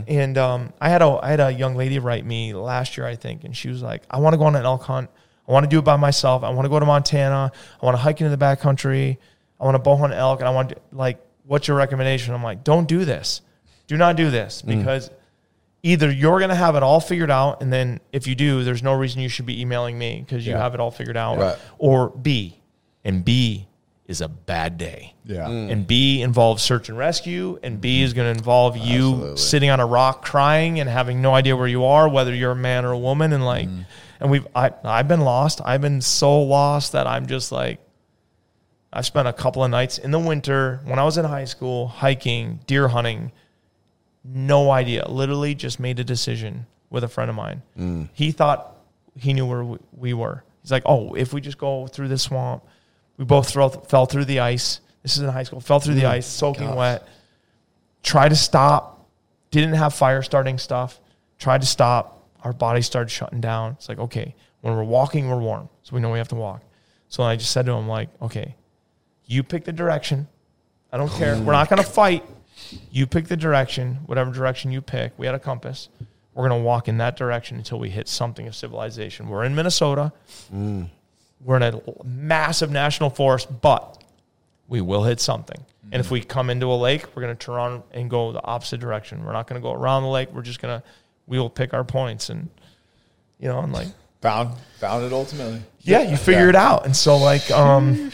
And 0.08 0.36
um, 0.38 0.72
I 0.80 0.88
had 0.88 1.02
a 1.02 1.20
I 1.22 1.30
had 1.30 1.38
a 1.38 1.52
young 1.52 1.76
lady 1.76 2.00
write 2.00 2.26
me 2.26 2.52
last 2.52 2.96
year, 2.96 3.06
I 3.06 3.14
think, 3.14 3.44
and 3.44 3.56
she 3.56 3.68
was 3.68 3.80
like, 3.80 4.02
I 4.10 4.18
want 4.18 4.34
to 4.34 4.36
go 4.38 4.42
on 4.46 4.56
an 4.56 4.64
elk 4.64 4.82
hunt. 4.82 5.08
I 5.48 5.52
want 5.52 5.62
to 5.62 5.70
do 5.70 5.78
it 5.78 5.84
by 5.84 5.94
myself. 5.98 6.42
I 6.42 6.50
want 6.50 6.64
to 6.64 6.68
go 6.68 6.80
to 6.80 6.86
Montana. 6.86 7.52
I 7.80 7.86
want 7.86 7.96
to 7.96 8.02
hike 8.02 8.20
into 8.20 8.36
the 8.36 8.44
backcountry. 8.44 9.18
I 9.60 9.64
want 9.64 9.74
to 9.74 9.78
bow 9.78 9.96
hunt 9.96 10.12
elk. 10.12 10.40
And 10.40 10.48
I 10.48 10.52
want 10.52 10.70
to, 10.70 10.76
like, 10.92 11.20
what's 11.44 11.68
your 11.68 11.76
recommendation? 11.76 12.34
I'm 12.34 12.42
like, 12.42 12.64
don't 12.64 12.88
do 12.88 13.04
this. 13.04 13.42
Do 13.86 13.96
not 13.96 14.16
do 14.16 14.30
this 14.30 14.62
mm. 14.62 14.78
because 14.78 15.10
either 15.82 16.10
you're 16.10 16.38
going 16.38 16.50
to 16.50 16.54
have 16.54 16.76
it 16.76 16.82
all 16.82 17.00
figured 17.00 17.30
out, 17.30 17.62
and 17.62 17.72
then 17.72 18.00
if 18.12 18.26
you 18.26 18.34
do, 18.34 18.64
there's 18.64 18.82
no 18.82 18.94
reason 18.94 19.20
you 19.20 19.28
should 19.28 19.46
be 19.46 19.60
emailing 19.60 19.98
me 19.98 20.22
because 20.24 20.46
you 20.46 20.52
Yeah. 20.52 20.60
have 20.60 20.74
it 20.74 20.80
all 20.80 20.90
figured 20.90 21.16
out. 21.16 21.38
Right. 21.38 21.58
Or 21.78 22.10
B, 22.10 22.60
and 23.04 23.24
B 23.24 23.66
is 24.06 24.20
a 24.20 24.28
bad 24.28 24.76
day. 24.76 25.14
Yeah. 25.24 25.46
Mm. 25.46 25.70
And 25.70 25.86
B 25.86 26.20
involves 26.20 26.62
search 26.62 26.88
and 26.88 26.98
rescue, 26.98 27.58
and 27.62 27.80
B 27.80 28.02
is 28.02 28.12
going 28.12 28.32
to 28.32 28.36
involve 28.36 28.76
you 28.76 29.10
Absolutely. 29.12 29.36
sitting 29.36 29.70
on 29.70 29.80
a 29.80 29.86
rock 29.86 30.24
crying 30.24 30.80
and 30.80 30.88
having 30.88 31.22
no 31.22 31.34
idea 31.34 31.56
where 31.56 31.68
you 31.68 31.84
are, 31.84 32.08
whether 32.08 32.34
you're 32.34 32.52
a 32.52 32.56
man 32.56 32.84
or 32.84 32.92
a 32.92 32.98
woman, 32.98 33.32
and 33.32 33.44
like, 33.44 33.68
mm. 33.68 33.86
and 34.18 34.30
we've 34.30 34.46
I 34.54 34.72
I've 34.84 35.08
been 35.08 35.20
lost. 35.20 35.60
I've 35.64 35.80
been 35.80 36.00
so 36.00 36.42
lost 36.42 36.92
that 36.92 37.06
I'm 37.06 37.26
just 37.26 37.52
like, 37.52 37.78
I've 38.92 39.06
spent 39.06 39.28
a 39.28 39.32
couple 39.32 39.62
of 39.62 39.70
nights 39.70 39.98
in 39.98 40.10
the 40.10 40.18
winter 40.18 40.80
when 40.84 40.98
I 40.98 41.04
was 41.04 41.16
in 41.16 41.24
high 41.24 41.44
school 41.44 41.88
hiking, 41.88 42.60
deer 42.66 42.88
hunting. 42.88 43.32
No 44.24 44.70
idea. 44.70 45.08
Literally 45.08 45.54
just 45.54 45.78
made 45.78 46.00
a 46.00 46.04
decision 46.04 46.66
with 46.90 47.04
a 47.04 47.08
friend 47.08 47.30
of 47.30 47.36
mine. 47.36 47.62
Mm. 47.78 48.08
He 48.12 48.32
thought 48.32 48.76
he 49.16 49.32
knew 49.32 49.46
where 49.46 49.64
we- 49.64 49.78
we 49.96 50.14
were. 50.14 50.42
He's 50.62 50.72
like, 50.72 50.82
oh, 50.86 51.14
if 51.14 51.32
we 51.32 51.40
just 51.40 51.58
go 51.58 51.86
through 51.86 52.08
this 52.08 52.22
swamp, 52.22 52.64
we 53.16 53.24
both 53.24 53.48
throw, 53.48 53.68
fell 53.68 54.06
through 54.06 54.24
the 54.24 54.40
ice. 54.40 54.80
This 55.02 55.16
is 55.16 55.22
in 55.22 55.28
high 55.28 55.44
school. 55.44 55.60
Fell 55.60 55.80
through 55.80 55.94
the 55.94 56.02
mm. 56.02 56.10
ice, 56.10 56.26
soaking 56.26 56.74
wet. 56.74 57.06
Tried 58.02 58.30
to 58.30 58.36
stop. 58.36 59.08
Didn't 59.50 59.74
have 59.74 59.94
fire 59.94 60.22
starting 60.22 60.58
stuff. 60.58 61.00
Tried 61.38 61.60
to 61.60 61.66
stop. 61.66 62.28
Our 62.42 62.52
bodies 62.52 62.86
started 62.86 63.10
shutting 63.10 63.40
down. 63.40 63.72
It's 63.72 63.88
like, 63.88 63.98
okay, 63.98 64.34
when 64.62 64.74
we're 64.74 64.84
walking, 64.84 65.28
we're 65.28 65.38
warm. 65.38 65.68
So 65.82 65.94
we 65.94 66.00
know 66.00 66.10
we 66.10 66.18
have 66.18 66.28
to 66.28 66.34
walk. 66.34 66.62
So 67.08 67.22
I 67.22 67.36
just 67.36 67.50
said 67.50 67.66
to 67.66 67.72
him, 67.72 67.88
like, 67.88 68.08
okay, 68.22 68.54
you 69.30 69.42
pick 69.44 69.64
the 69.64 69.72
direction. 69.72 70.26
I 70.92 70.96
don't 70.96 71.08
care. 71.12 71.38
We're 71.40 71.52
not 71.52 71.68
going 71.70 71.80
to 71.82 71.88
fight. 71.88 72.24
You 72.90 73.06
pick 73.06 73.28
the 73.28 73.36
direction, 73.36 74.00
whatever 74.06 74.32
direction 74.32 74.72
you 74.72 74.80
pick. 74.80 75.12
We 75.16 75.24
had 75.26 75.34
a 75.36 75.38
compass. 75.38 75.88
We're 76.34 76.48
going 76.48 76.60
to 76.60 76.64
walk 76.64 76.88
in 76.88 76.98
that 76.98 77.16
direction 77.16 77.56
until 77.56 77.78
we 77.78 77.90
hit 77.90 78.08
something 78.08 78.48
of 78.48 78.56
civilization. 78.56 79.28
We're 79.28 79.44
in 79.44 79.54
Minnesota. 79.54 80.12
We're 80.52 81.56
in 81.56 81.62
a 81.62 81.80
massive 82.04 82.70
national 82.72 83.10
forest, 83.10 83.48
but 83.60 84.02
we 84.68 84.80
will 84.80 85.04
hit 85.04 85.20
something. 85.20 85.64
And 85.92 86.00
if 86.00 86.10
we 86.10 86.20
come 86.22 86.50
into 86.50 86.66
a 86.66 86.74
lake, 86.74 87.06
we're 87.14 87.22
going 87.22 87.36
to 87.36 87.44
turn 87.44 87.54
on 87.58 87.82
and 87.92 88.10
go 88.10 88.32
the 88.32 88.42
opposite 88.44 88.80
direction. 88.80 89.24
We're 89.24 89.32
not 89.32 89.46
going 89.46 89.60
to 89.60 89.62
go 89.62 89.72
around 89.72 90.02
the 90.02 90.08
lake. 90.08 90.32
We're 90.32 90.42
just 90.42 90.60
going 90.60 90.80
to, 90.80 90.86
we 91.26 91.38
will 91.38 91.50
pick 91.50 91.72
our 91.72 91.84
points 91.84 92.30
and, 92.30 92.48
you 93.38 93.48
know, 93.48 93.60
and 93.60 93.72
like, 93.72 93.88
Found 94.22 94.58
found 94.78 95.02
it 95.04 95.14
ultimately. 95.14 95.62
yeah, 95.80 96.02
you 96.02 96.16
figure 96.18 96.50
it 96.50 96.54
out. 96.54 96.84
And 96.84 96.94
so 96.94 97.16
like, 97.16 97.50
um, 97.50 98.12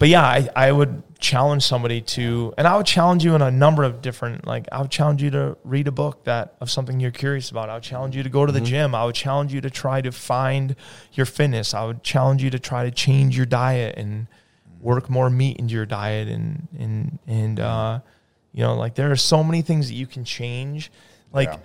but 0.00 0.08
yeah, 0.08 0.22
I, 0.24 0.48
I 0.56 0.72
would 0.72 1.02
challenge 1.18 1.62
somebody 1.62 2.00
to, 2.00 2.54
and 2.56 2.66
I 2.66 2.74
would 2.74 2.86
challenge 2.86 3.22
you 3.22 3.34
in 3.34 3.42
a 3.42 3.50
number 3.50 3.84
of 3.84 4.00
different, 4.00 4.46
like 4.46 4.66
I 4.72 4.80
would 4.80 4.90
challenge 4.90 5.22
you 5.22 5.30
to 5.32 5.58
read 5.62 5.88
a 5.88 5.92
book 5.92 6.24
that 6.24 6.54
of 6.58 6.70
something 6.70 6.98
you're 6.98 7.10
curious 7.10 7.50
about. 7.50 7.68
I 7.68 7.74
would 7.74 7.82
challenge 7.82 8.16
you 8.16 8.22
to 8.22 8.30
go 8.30 8.46
to 8.46 8.50
the 8.50 8.62
gym. 8.62 8.94
I 8.94 9.04
would 9.04 9.14
challenge 9.14 9.52
you 9.52 9.60
to 9.60 9.68
try 9.68 10.00
to 10.00 10.10
find 10.10 10.74
your 11.12 11.26
fitness. 11.26 11.74
I 11.74 11.84
would 11.84 12.02
challenge 12.02 12.42
you 12.42 12.48
to 12.48 12.58
try 12.58 12.84
to 12.84 12.90
change 12.90 13.36
your 13.36 13.44
diet 13.44 13.98
and 13.98 14.26
work 14.80 15.10
more 15.10 15.28
meat 15.28 15.58
into 15.58 15.74
your 15.74 15.84
diet. 15.84 16.28
And, 16.28 16.66
and, 16.78 17.18
and, 17.26 17.60
uh, 17.60 18.00
you 18.52 18.62
know, 18.62 18.76
like 18.76 18.94
there 18.94 19.10
are 19.10 19.16
so 19.16 19.44
many 19.44 19.60
things 19.60 19.88
that 19.88 19.94
you 19.96 20.06
can 20.06 20.24
change. 20.24 20.90
Like, 21.30 21.48
Yeah. 21.48 21.58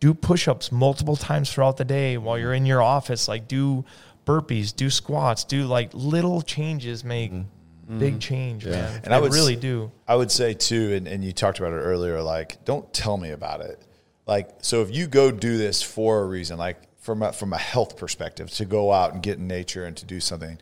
do 0.00 0.12
push-ups 0.12 0.72
multiple 0.72 1.14
times 1.14 1.52
throughout 1.52 1.76
the 1.76 1.84
day 1.84 2.18
while 2.18 2.36
you're 2.36 2.52
in 2.52 2.66
your 2.66 2.82
office 2.82 3.26
like 3.26 3.48
do 3.48 3.84
burpees 4.28 4.74
do 4.74 4.90
squats 4.90 5.44
do 5.44 5.64
like 5.64 5.90
little 5.94 6.42
changes 6.42 7.04
make 7.04 7.32
mm-hmm. 7.32 7.98
big 7.98 8.14
mm-hmm. 8.14 8.18
change 8.20 8.66
man 8.66 8.96
And 8.96 9.04
and 9.06 9.14
I 9.14 9.18
i 9.18 9.20
would 9.20 9.32
really 9.32 9.56
do 9.56 9.90
I 10.08 10.16
would 10.16 10.30
say 10.30 10.54
too, 10.54 10.94
and, 10.94 11.06
and 11.06 11.22
you 11.22 11.32
talked 11.32 11.58
about 11.58 11.72
it 11.72 11.82
earlier, 11.82 12.22
like, 12.22 12.64
don't 12.64 12.90
tell 12.94 13.18
me 13.18 13.30
about 13.30 13.60
it. 13.60 13.78
Like, 14.26 14.48
so 14.62 14.80
if 14.80 14.90
you 14.90 15.06
go 15.06 15.30
do 15.30 15.58
this 15.58 15.82
for 15.82 16.20
a 16.22 16.26
reason, 16.26 16.56
like 16.56 16.78
from 16.98 17.22
a, 17.22 17.32
from 17.32 17.52
a 17.52 17.58
health 17.58 17.98
perspective, 17.98 18.50
to 18.52 18.64
go 18.64 18.90
out 18.90 19.12
and 19.12 19.22
get 19.22 19.36
in 19.38 19.46
nature 19.46 19.84
and 19.84 19.94
to 19.98 20.06
do 20.06 20.18
something, 20.18 20.58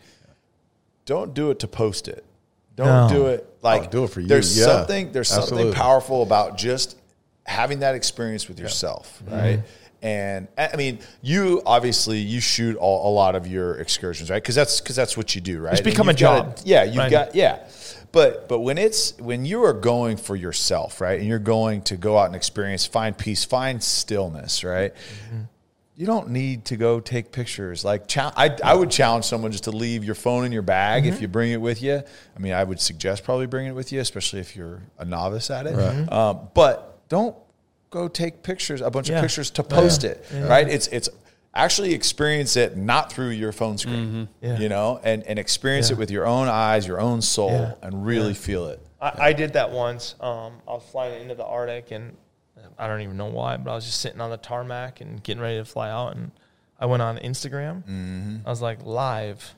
don't 1.04 1.32
do 1.32 1.50
it 1.52 1.60
to 1.60 1.68
post 1.68 2.08
it. 2.08 2.24
Don't 2.74 3.08
No. 3.08 3.16
do 3.16 3.26
it 3.26 3.46
oh, 3.48 3.56
like 3.62 3.84
Oh, 3.84 3.88
do 3.88 4.04
it 4.04 4.10
for 4.10 4.20
you. 4.20 4.26
There's 4.26 4.58
Yeah. 4.58 4.66
something 4.66 5.12
there's 5.12 5.32
Absolutely. 5.32 5.64
something 5.64 5.80
powerful 5.80 6.22
about 6.22 6.58
just 6.58 6.96
having 7.44 7.78
that 7.80 7.94
experience 7.94 8.48
with 8.48 8.58
yourself, 8.58 9.22
mm-hmm. 9.24 9.34
right? 9.34 9.62
And 10.02 10.48
I 10.58 10.76
mean, 10.76 10.98
you 11.22 11.62
obviously 11.66 12.18
you 12.18 12.40
shoot 12.40 12.76
all, 12.76 13.10
a 13.10 13.12
lot 13.14 13.34
of 13.34 13.46
your 13.46 13.76
excursions, 13.76 14.30
right? 14.30 14.42
Because 14.42 14.54
that's 14.54 14.80
because 14.80 14.94
that's 14.96 15.16
what 15.16 15.34
you 15.34 15.40
do, 15.40 15.58
right? 15.60 15.72
It's 15.72 15.82
become 15.82 16.08
a 16.08 16.14
job. 16.14 16.58
yeah, 16.64 16.84
you've 16.84 16.96
Right. 16.96 17.10
got 17.10 17.34
yeah. 17.34 17.66
But 18.12 18.48
but 18.48 18.60
when 18.60 18.78
it's 18.78 19.16
when 19.18 19.44
you 19.44 19.64
are 19.64 19.72
going 19.72 20.16
for 20.16 20.36
yourself, 20.36 21.00
right, 21.00 21.18
and 21.18 21.28
you're 21.28 21.38
going 21.38 21.82
to 21.82 21.96
go 21.96 22.16
out 22.18 22.26
and 22.26 22.36
experience, 22.36 22.86
find 22.86 23.16
peace, 23.16 23.44
find 23.44 23.82
stillness, 23.82 24.62
right. 24.64 24.92
You 25.98 26.04
don't 26.04 26.28
need 26.28 26.66
to 26.66 26.76
go 26.76 27.00
take 27.00 27.32
pictures. 27.32 27.82
Like 27.82 28.04
I, 28.18 28.54
I 28.62 28.74
would 28.74 28.90
challenge 28.90 29.24
someone 29.24 29.50
just 29.50 29.64
to 29.64 29.70
leave 29.70 30.04
your 30.04 30.14
phone 30.14 30.44
in 30.44 30.52
your 30.52 30.60
bag 30.60 31.04
Mm-hmm. 31.04 31.12
if 31.14 31.22
you 31.22 31.28
bring 31.28 31.52
it 31.52 31.60
with 31.60 31.82
you. 31.82 32.02
I 32.36 32.38
mean, 32.38 32.52
I 32.52 32.62
would 32.64 32.80
suggest 32.80 33.24
probably 33.24 33.46
bringing 33.46 33.70
it 33.72 33.74
with 33.74 33.92
you, 33.92 34.00
especially 34.00 34.40
if 34.40 34.54
you're 34.54 34.82
a 34.98 35.06
novice 35.06 35.50
at 35.50 35.66
it. 35.66 35.74
Um, 36.12 36.48
but 36.52 37.08
don't 37.08 37.34
go 37.90 38.08
take 38.08 38.42
pictures, 38.42 38.80
a 38.80 38.90
bunch 38.90 39.08
Yeah. 39.08 39.16
of 39.16 39.22
pictures 39.22 39.50
to 39.52 39.62
post 39.62 40.04
it. 40.04 40.24
Right? 40.32 40.68
It's 40.68 40.86
it's 40.88 41.08
actually 41.54 41.94
experience 41.94 42.56
it 42.56 42.76
not 42.76 43.10
through 43.12 43.30
your 43.30 43.52
phone 43.52 43.78
screen. 43.78 44.28
Yeah. 44.40 44.58
You 44.58 44.68
know, 44.68 45.00
and 45.02 45.22
and 45.24 45.38
experience 45.38 45.88
Yeah. 45.90 45.94
it 45.96 45.98
with 45.98 46.10
your 46.10 46.26
own 46.26 46.48
eyes, 46.48 46.86
your 46.86 47.00
own 47.00 47.22
soul, 47.22 47.50
Yeah. 47.50 47.74
and 47.82 48.04
really 48.04 48.34
feel 48.34 48.66
it. 48.66 48.80
I, 49.00 49.12
I 49.28 49.32
did 49.32 49.52
that 49.54 49.70
once. 49.70 50.14
Um, 50.20 50.54
I 50.66 50.72
was 50.72 50.82
flying 50.90 51.22
into 51.22 51.34
the 51.34 51.44
Arctic, 51.44 51.90
and 51.90 52.16
I 52.78 52.86
don't 52.86 53.00
even 53.02 53.16
know 53.16 53.26
why, 53.26 53.56
but 53.56 53.70
I 53.70 53.74
was 53.74 53.84
just 53.84 54.00
sitting 54.00 54.20
on 54.20 54.30
the 54.30 54.36
tarmac 54.38 55.00
and 55.00 55.22
getting 55.22 55.40
ready 55.42 55.58
to 55.58 55.64
fly 55.64 55.90
out, 55.90 56.16
and 56.16 56.30
I 56.80 56.86
went 56.86 57.02
on 57.02 57.18
Instagram. 57.18 57.84
Mm-hmm. 57.84 58.36
I 58.46 58.50
was 58.50 58.60
like 58.62 58.84
live, 58.84 59.54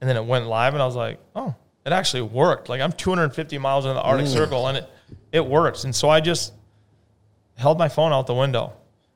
and 0.00 0.08
then 0.10 0.16
it 0.16 0.24
went 0.24 0.46
live, 0.46 0.74
and 0.74 0.82
I 0.82 0.86
was 0.86 0.96
like, 0.96 1.18
oh, 1.34 1.54
it 1.84 1.92
actually 1.92 2.22
worked. 2.22 2.68
Like 2.68 2.80
I'm 2.80 2.92
250 2.92 3.58
miles 3.58 3.84
in 3.86 3.94
the 3.94 4.00
Arctic 4.02 4.26
Circle, 4.28 4.66
and 4.68 4.78
it 4.78 4.90
it 5.32 5.46
works. 5.46 5.84
And 5.84 5.94
so 5.94 6.08
I 6.08 6.20
just 6.20 6.52
held 7.56 7.78
my 7.78 7.88
phone 7.88 8.12
out 8.12 8.26
the 8.26 8.34
window. 8.34 8.72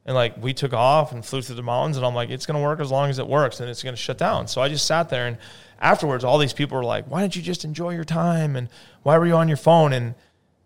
And 0.07 0.14
like 0.14 0.43
we 0.43 0.55
took 0.55 0.72
off 0.72 1.12
and 1.12 1.24
flew 1.24 1.43
through 1.43 1.57
the 1.57 1.62
mountains, 1.62 1.97
and 1.97 2.05
I'm 2.05 2.14
like, 2.14 2.30
it's 2.30 2.47
gonna 2.47 2.62
work 2.62 2.80
as 2.80 2.91
long 2.91 3.11
as 3.11 3.18
it 3.18 3.26
works, 3.26 3.61
and 3.61 3.68
it's 3.68 3.82
gonna 3.82 3.97
shut 3.97 4.18
down. 4.18 4.49
So 4.49 4.61
I 4.61 4.68
just 4.68 4.86
sat 4.86 5.11
there, 5.11 5.26
and 5.26 5.36
afterwards, 5.80 6.24
all 6.24 6.38
these 6.38 6.55
people 6.55 6.78
were 6.78 6.84
like, 6.84 7.05
"Why 7.07 7.20
didn't 7.20 7.36
you 7.36 7.43
just 7.43 7.64
enjoy 7.64 7.91
your 7.91 8.05
time?" 8.05 8.57
And 8.57 8.68
why 9.03 9.18
were 9.18 9.26
you 9.26 9.36
on 9.36 9.47
your 9.47 9.59
phone? 9.59 9.93
And 9.93 10.14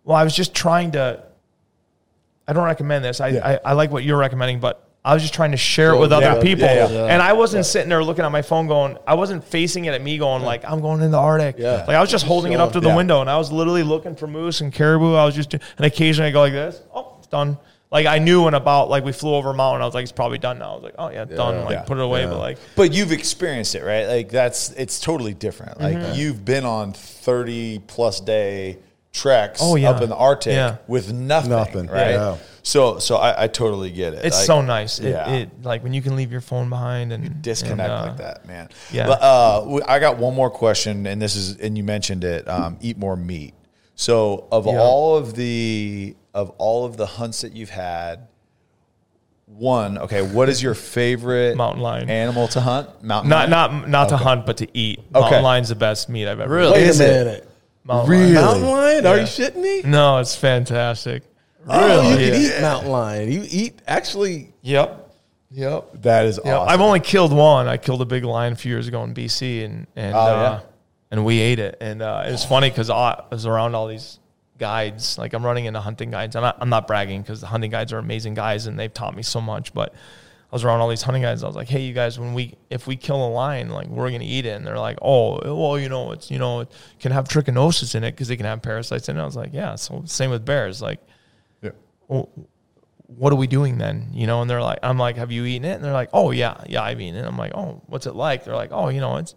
well, 0.05 0.17
I 0.17 0.25
was 0.25 0.35
just 0.35 0.55
trying 0.55 0.93
to. 0.93 1.25
I 2.47 2.53
don't 2.53 2.65
recommend 2.65 3.05
this. 3.05 3.21
I, 3.21 3.29
Yeah. 3.29 3.59
I, 3.65 3.71
I 3.71 3.73
like 3.73 3.91
what 3.91 4.05
you're 4.05 4.19
recommending, 4.19 4.61
but 4.61 4.85
I 5.05 5.13
was 5.13 5.23
just 5.23 5.35
trying 5.35 5.51
to 5.51 5.59
share 5.59 5.93
it 5.93 5.99
with 5.99 6.13
yeah, 6.13 6.17
other 6.17 6.41
people, 6.41 6.65
yeah, 6.65 6.87
and 6.87 7.21
I 7.21 7.35
wasn't 7.35 7.67
sitting 7.67 7.91
there 7.91 8.03
looking 8.03 8.25
at 8.25 8.33
my 8.33 8.41
phone, 8.41 8.67
going. 8.67 8.97
I 9.07 9.15
wasn't 9.15 9.45
facing 9.45 9.85
it 9.85 9.93
at 9.93 10.01
me, 10.01 10.17
going 10.17 10.43
like, 10.43 10.65
"I'm 10.65 10.81
going 10.81 11.03
in 11.03 11.11
the 11.11 11.19
Arctic." 11.19 11.59
Like 11.87 11.97
I 11.97 12.01
was 12.01 12.11
just 12.11 12.25
holding 12.25 12.53
it 12.53 12.61
up 12.61 12.73
to 12.73 12.81
the 12.81 12.95
window, 12.97 13.21
and 13.21 13.29
I 13.29 13.37
was 13.37 13.53
literally 13.53 13.83
looking 13.83 14.17
for 14.17 14.27
moose 14.27 14.63
and 14.63 14.73
caribou. 14.73 15.15
I 15.15 15.27
was 15.27 15.35
just, 15.35 15.53
and 15.53 15.63
occasionally 15.81 16.31
I 16.31 16.33
go 16.33 16.41
like 16.41 16.55
this. 16.55 16.81
Oh, 16.95 17.04
done. 17.35 17.59
Like 17.91 18.07
I 18.07 18.19
knew 18.19 18.43
when 18.45 18.55
about 18.55 18.89
like 18.91 19.05
we 19.05 19.13
flew 19.13 19.35
over 19.35 19.51
a 19.51 19.55
mountain, 19.55 19.83
I 19.83 19.85
was 19.85 19.95
like, 19.95 20.03
it's 20.03 20.11
probably 20.13 20.39
done 20.39 20.59
now. 20.59 20.73
I 20.73 20.75
was 20.75 20.83
like, 20.85 20.95
oh 20.99 21.11
yeah, 21.11 21.25
done. 21.27 21.65
Like 21.65 21.71
Yeah. 21.75 21.83
put 21.83 21.99
it 21.99 22.03
away. 22.03 22.23
Yeah. 22.23 22.31
But 22.31 22.39
like, 22.39 22.59
But 22.77 22.93
you've 22.93 23.13
experienced 23.13 23.75
it, 23.77 23.85
right? 23.85 24.07
Like 24.07 24.31
that's 24.31 24.71
it's 24.73 24.99
totally 25.01 25.35
different. 25.35 25.81
Like 25.81 25.97
Mm-hmm. 25.97 26.19
you've 26.19 26.45
been 26.45 26.65
on 26.65 26.93
thirty 26.93 27.79
plus 27.87 28.19
day 28.21 28.79
treks 29.13 29.61
Oh, 29.63 29.77
yeah. 29.77 29.91
up 29.91 30.03
in 30.03 30.09
the 30.09 30.17
Arctic 30.17 30.55
Yeah. 30.55 30.77
with 30.89 31.13
nothing, 31.13 31.51
Nothing, 31.51 31.87
right? 31.87 32.11
yeah. 32.13 32.37
So 32.65 32.99
so 32.99 33.15
I, 33.17 33.45
I 33.45 33.47
totally 33.47 33.91
get 33.93 34.15
it. 34.15 34.25
it's 34.25 34.39
Like, 34.39 34.47
so 34.47 34.61
nice. 34.61 34.99
It, 34.99 35.11
yeah. 35.11 35.31
it 35.31 35.63
like 35.63 35.85
when 35.85 35.93
you 35.95 36.03
can 36.03 36.17
leave 36.17 36.33
your 36.33 36.41
phone 36.41 36.69
behind 36.69 37.13
and 37.13 37.43
disconnect 37.43 37.81
and, 37.91 37.93
uh, 37.93 38.07
like 38.07 38.17
that, 38.17 38.45
man. 38.49 38.71
yeah. 38.91 39.07
But, 39.07 39.23
uh, 39.23 39.61
w- 39.61 39.85
I 39.87 40.01
got 40.01 40.17
one 40.19 40.35
more 40.35 40.51
question, 40.51 41.07
and 41.07 41.23
this 41.23 41.37
is, 41.37 41.59
and 41.59 41.77
you 41.79 41.85
mentioned 41.85 42.25
it. 42.25 42.49
Um, 42.49 42.77
eat 42.81 42.97
more 42.99 43.15
meat. 43.17 43.55
So, 43.95 44.49
of 44.51 44.67
Yeah. 44.67 44.81
all 44.81 45.17
of 45.17 45.35
the 45.37 46.17
of 46.35 46.51
all 46.59 46.85
of 46.85 46.97
the 46.97 47.07
hunts 47.07 47.41
that 47.43 47.53
you've 47.55 47.71
had, 47.71 48.27
one, 49.47 49.99
okay, 49.99 50.23
what 50.23 50.49
is 50.49 50.63
your 50.63 50.75
favorite 50.75 51.57
Mountain 51.57 51.83
lion. 51.83 52.09
animal 52.11 52.49
to 52.49 52.61
hunt? 52.61 52.89
Mountain 53.05 53.29
Not 53.31 53.51
lion? 53.51 53.81
not 53.81 53.89
not 53.89 54.09
to 54.09 54.17
hunt, 54.17 54.47
but 54.47 54.57
to 54.59 54.69
eat. 54.77 55.11
Mountain 55.13 55.43
lion's 55.43 55.69
the 55.69 55.75
best 55.75 56.09
meat 56.09 56.27
I've 56.27 56.41
ever. 56.41 56.53
Really? 56.53 56.71
eaten. 56.71 56.83
Wait 56.83 56.87
a 56.87 56.91
Is 56.91 57.01
it? 57.01 57.25
minute. 57.27 57.51
Mountain 57.85 58.11
Really? 58.11 58.33
lion. 58.33 58.45
Mountain 58.45 58.67
lion? 58.71 59.07
Are 59.07 59.17
you 59.19 59.23
shitting 59.25 59.57
me? 59.61 59.83
No, 59.85 60.19
it's 60.19 60.35
fantastic. 60.35 61.23
Oh, 61.69 62.11
you 62.11 62.17
Yeah. 62.19 62.31
can 62.33 62.41
eat 62.41 62.61
mountain 62.63 62.91
lion. 62.91 63.33
You 63.33 63.45
eat 63.49 63.81
actually. 63.87 64.53
Yep. 64.63 65.11
Yep. 65.51 65.89
That 66.03 66.25
is 66.27 66.41
Yeah, 66.45 66.57
awesome. 66.59 66.69
I've 66.71 66.81
only 66.81 67.01
killed 67.01 67.33
one. 67.33 67.69
I 67.69 67.77
killed 67.77 68.01
a 68.03 68.07
big 68.07 68.25
lion 68.25 68.55
a 68.55 68.57
few 68.57 68.73
years 68.73 68.89
ago 68.89 69.05
in 69.05 69.13
BC, 69.15 69.63
and 69.65 69.87
and 69.95 70.15
Oh, 70.15 70.19
uh, 70.19 70.25
yeah? 70.43 70.61
and 71.11 71.25
we 71.25 71.39
ate 71.41 71.59
it. 71.59 71.77
And 71.81 72.03
uh, 72.03 72.25
it 72.27 72.33
was 72.33 72.45
funny 72.45 72.71
because 72.71 72.89
I 72.91 73.23
was 73.31 73.45
around 73.47 73.75
all 73.75 73.87
these 73.87 74.19
guides. 74.59 75.19
Like 75.19 75.33
I'm 75.33 75.45
running 75.45 75.65
into 75.67 75.81
hunting 75.81 76.11
guides. 76.11 76.37
I'm 76.37 76.43
not, 76.43 76.57
I'm 76.61 76.69
not 76.69 76.87
bragging 76.87 77.23
because 77.23 77.41
the 77.41 77.47
hunting 77.47 77.71
guides 77.71 77.93
are 77.93 77.99
amazing 77.99 78.35
guys 78.35 78.67
and 78.67 78.79
they've 78.79 78.93
taught 78.93 79.17
me 79.17 79.23
so 79.23 79.41
much. 79.41 79.75
But 79.75 79.93
I 79.93 80.55
was 80.55 80.65
around 80.65 80.81
all 80.81 80.89
these 80.89 81.03
hunting 81.03 81.23
guides. 81.23 81.43
I 81.43 81.47
was 81.47 81.57
like, 81.57 81.69
hey, 81.69 81.83
you 81.83 81.93
guys, 81.93 82.19
when 82.19 82.35
we 82.35 82.55
if 82.71 82.87
we 82.87 82.97
kill 82.97 83.27
a 83.27 83.31
lion, 83.31 83.71
like 83.71 83.89
we're 83.89 84.11
gonna 84.11 84.25
eat 84.25 84.47
it. 84.47 84.51
And 84.57 84.67
they're 84.67 84.79
like, 84.79 84.99
oh, 85.03 85.41
well, 85.57 85.79
you 85.79 85.89
know, 85.89 86.13
it's 86.13 86.31
you 86.31 86.39
know, 86.39 86.61
it 86.61 86.71
can 87.01 87.11
have 87.13 87.29
trichinosis 87.29 87.95
in 87.95 88.05
it 88.05 88.13
because 88.13 88.31
it 88.31 88.37
can 88.37 88.47
have 88.47 88.63
parasites 88.63 89.09
in 89.09 89.17
it. 89.17 89.21
I 89.21 89.25
was 89.25 89.37
like, 89.37 89.51
yeah. 89.53 89.75
So 89.75 90.03
same 90.07 90.31
with 90.31 90.45
bears, 90.45 90.81
like 90.81 91.01
Yeah. 91.61 91.71
well, 92.09 92.29
what 93.07 93.33
are 93.33 93.37
we 93.37 93.47
doing 93.47 93.79
then? 93.79 94.09
You 94.13 94.27
know, 94.27 94.41
and 94.41 94.49
they're 94.51 94.63
like, 94.63 94.79
I'm 94.83 94.99
like, 94.99 95.17
have 95.17 95.31
you 95.31 95.45
eaten 95.45 95.65
it? 95.65 95.75
And 95.75 95.85
they're 95.85 95.93
like, 95.93 96.11
oh 96.13 96.31
yeah, 96.31 96.63
yeah, 96.69 96.83
I've 96.83 97.01
eaten 97.01 97.17
it. 97.17 97.27
I'm 97.27 97.37
like, 97.37 97.53
oh, 97.55 97.83
what's 97.87 98.07
it 98.07 98.15
like? 98.15 98.45
They're 98.45 98.57
like, 98.57 98.71
oh, 98.73 98.89
you 98.89 99.01
know, 99.01 99.17
it's 99.17 99.35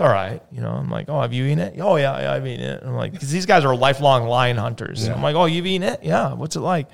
it's 0.00 0.06
all 0.06 0.14
right. 0.14 0.42
You 0.50 0.62
know, 0.62 0.70
I'm 0.70 0.88
like, 0.88 1.10
oh, 1.10 1.20
have 1.20 1.34
you 1.34 1.44
eaten 1.44 1.58
it? 1.58 1.78
Oh 1.78 1.96
yeah, 1.96 2.18
yeah, 2.18 2.32
I've 2.32 2.46
eaten 2.46 2.64
it. 2.64 2.82
I'm 2.82 2.94
like, 2.94 3.12
because 3.12 3.30
these 3.30 3.44
guys 3.44 3.66
are 3.66 3.76
lifelong 3.76 4.26
lion 4.26 4.56
hunters. 4.56 5.06
I'm 5.06 5.20
like, 5.20 5.36
oh, 5.36 5.44
you've 5.44 5.66
eaten 5.66 5.86
it? 5.86 6.02
Yeah. 6.02 6.32
What's 6.32 6.56
it 6.56 6.60
like? 6.60 6.88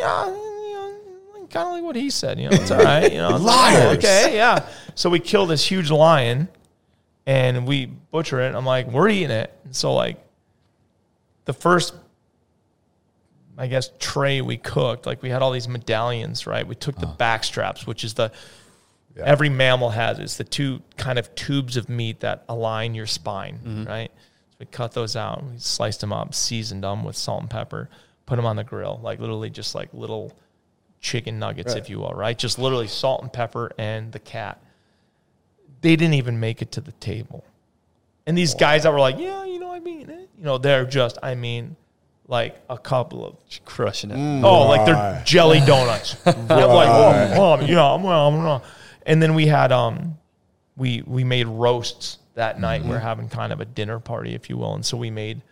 Yeah, 0.00 0.26
you 0.26 0.32
know, 0.32 1.46
kind 1.50 1.68
of 1.68 1.72
like 1.74 1.84
what 1.84 1.94
he 1.94 2.10
said. 2.10 2.40
You 2.40 2.50
know, 2.50 2.56
it's 2.56 2.72
all 2.72 2.82
right. 2.82 3.12
You 3.12 3.18
know, 3.18 3.36
Liars. 3.36 3.98
okay, 3.98 4.34
yeah. 4.34 4.68
So 4.96 5.08
we 5.08 5.20
kill 5.20 5.46
this 5.46 5.64
huge 5.64 5.92
lion, 5.92 6.48
and 7.26 7.64
we 7.64 7.86
butcher 7.86 8.40
it. 8.40 8.56
I'm 8.56 8.66
like, 8.66 8.88
we're 8.88 9.08
eating 9.08 9.30
it. 9.30 9.56
And 9.62 9.76
so 9.76 9.94
like, 9.94 10.18
the 11.44 11.52
first 11.52 11.94
I 13.56 13.68
guess 13.68 13.90
tray 14.00 14.40
we 14.40 14.56
cooked. 14.56 15.06
Like 15.06 15.22
we 15.22 15.30
had 15.30 15.42
all 15.42 15.52
these 15.52 15.68
medallions, 15.68 16.44
right? 16.44 16.66
We 16.66 16.74
took 16.74 16.96
the 16.96 17.06
uh-huh. 17.06 17.16
back 17.18 17.44
straps, 17.44 17.86
which 17.86 18.02
is 18.02 18.14
the 18.14 18.32
every 19.18 19.48
mammal 19.48 19.90
has. 19.90 20.18
It's 20.18 20.36
the 20.36 20.44
two 20.44 20.82
kind 20.96 21.18
of 21.18 21.34
tubes 21.34 21.76
of 21.76 21.88
meat 21.88 22.20
that 22.20 22.44
align 22.48 22.94
your 22.94 23.06
spine, 23.06 23.58
mm-hmm. 23.64 23.84
right? 23.84 24.10
So 24.50 24.56
we 24.60 24.66
cut 24.66 24.92
those 24.92 25.16
out. 25.16 25.44
We 25.44 25.58
sliced 25.58 26.00
them 26.00 26.12
up, 26.12 26.34
seasoned 26.34 26.84
them 26.84 27.04
with 27.04 27.16
salt 27.16 27.42
and 27.42 27.50
pepper, 27.50 27.88
put 28.26 28.36
them 28.36 28.46
on 28.46 28.56
the 28.56 28.64
grill, 28.64 29.00
like 29.02 29.20
literally 29.20 29.50
just 29.50 29.74
like 29.74 29.88
little 29.92 30.36
chicken 31.00 31.38
nuggets, 31.38 31.74
if 31.74 31.88
you 31.88 31.98
will, 31.98 32.12
right? 32.12 32.36
Just 32.36 32.58
literally 32.58 32.88
salt 32.88 33.22
and 33.22 33.32
pepper 33.32 33.72
and 33.78 34.12
the 34.12 34.18
cat. 34.18 34.62
They 35.80 35.96
didn't 35.96 36.14
even 36.14 36.40
make 36.40 36.60
it 36.60 36.72
to 36.72 36.80
the 36.80 36.92
table. 36.92 37.44
And 38.26 38.36
these 38.36 38.54
guys 38.54 38.82
that 38.82 38.92
were 38.92 39.00
like, 39.00 39.18
yeah, 39.18 39.44
you 39.44 39.58
know, 39.58 39.72
I 39.72 39.80
mean 39.80 40.10
it. 40.10 40.28
You 40.36 40.44
know, 40.44 40.58
they're 40.58 40.84
just, 40.84 41.18
I 41.22 41.34
mean, 41.34 41.76
like 42.26 42.60
a 42.68 42.76
couple 42.76 43.26
of 43.26 43.64
crushing 43.64 44.10
it. 44.10 44.44
Oh, 44.44 44.68
like 44.68 44.84
they're 44.84 45.22
jelly 45.24 45.60
donuts. 45.60 46.16
I'm 46.26 46.46
like, 46.46 46.88
oh, 46.88 47.34
mom, 47.36 47.66
know, 47.66 47.94
I'm, 47.94 48.04
I'm, 48.04 48.46
I'm, 48.46 48.60
and 49.08 49.20
then 49.22 49.34
we 49.34 49.46
had 49.46 49.72
um, 49.72 50.16
we 50.76 51.02
we 51.06 51.24
made 51.24 51.48
roasts 51.48 52.18
that 52.34 52.60
night. 52.60 52.82
Mm-hmm. 52.82 52.90
We're 52.90 52.98
having 53.00 53.28
kind 53.28 53.52
of 53.52 53.60
a 53.60 53.64
dinner 53.64 53.98
party, 53.98 54.34
if 54.34 54.48
you 54.48 54.56
will, 54.56 54.74
and 54.74 54.86
so 54.86 54.96
we 54.96 55.10
made 55.10 55.42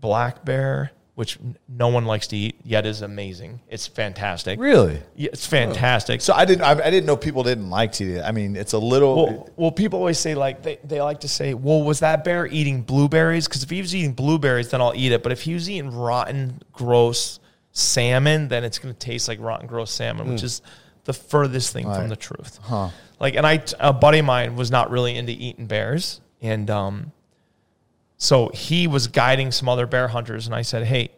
black 0.00 0.44
bear, 0.44 0.92
which 1.16 1.38
no 1.68 1.88
one 1.88 2.06
likes 2.06 2.28
to 2.28 2.36
eat, 2.36 2.56
yet 2.64 2.86
is 2.86 3.02
amazing. 3.02 3.60
It's 3.68 3.86
fantastic. 3.88 4.58
Really? 4.58 5.02
Yeah, 5.16 5.30
it's 5.32 5.46
fantastic. 5.46 6.20
So 6.20 6.32
I 6.32 6.44
didn't. 6.44 6.62
I, 6.62 6.70
I 6.70 6.90
didn't 6.90 7.06
know 7.06 7.16
people 7.16 7.42
didn't 7.42 7.70
like 7.70 7.92
to 7.94 8.04
eat 8.04 8.16
it. 8.18 8.22
I 8.22 8.30
mean, 8.30 8.54
it's 8.54 8.72
a 8.72 8.78
little. 8.78 9.26
Well, 9.26 9.50
well, 9.56 9.72
people 9.72 9.98
always 9.98 10.18
say 10.18 10.36
like 10.36 10.62
they, 10.62 10.78
they 10.84 11.02
like 11.02 11.20
to 11.20 11.28
say, 11.28 11.54
well, 11.54 11.82
was 11.82 12.00
that 12.00 12.22
bear 12.22 12.46
eating 12.46 12.82
blueberries? 12.82 13.48
Because 13.48 13.64
if 13.64 13.70
he 13.70 13.80
was 13.80 13.94
eating 13.94 14.12
blueberries, 14.12 14.70
then 14.70 14.80
I'll 14.80 14.94
eat 14.94 15.10
it. 15.10 15.24
But 15.24 15.32
if 15.32 15.42
he 15.42 15.54
was 15.54 15.68
eating 15.68 15.90
rotten, 15.90 16.62
gross 16.72 17.40
salmon, 17.72 18.46
then 18.48 18.62
it's 18.62 18.78
going 18.78 18.94
to 18.94 18.98
taste 18.98 19.26
like 19.26 19.40
rotten, 19.40 19.66
gross 19.66 19.90
salmon, 19.90 20.30
which 20.30 20.44
is 20.44 20.62
the 21.10 21.18
furthest 21.18 21.72
thing 21.72 21.84
from 21.84 22.08
the 22.08 22.16
truth. 22.16 22.58
Like, 23.18 23.34
and 23.34 23.46
I, 23.46 23.62
a 23.78 23.92
buddy 23.92 24.20
of 24.20 24.24
mine 24.24 24.56
was 24.56 24.70
not 24.70 24.90
really 24.90 25.16
into 25.16 25.32
eating 25.32 25.66
bears, 25.66 26.20
and 26.40 26.70
um, 26.70 27.12
so 28.16 28.48
he 28.54 28.86
was 28.86 29.08
guiding 29.08 29.50
some 29.50 29.68
other 29.68 29.86
bear 29.86 30.08
hunters, 30.08 30.46
and 30.46 30.54
I 30.54 30.62
said, 30.62 30.86
hey, 30.86 31.10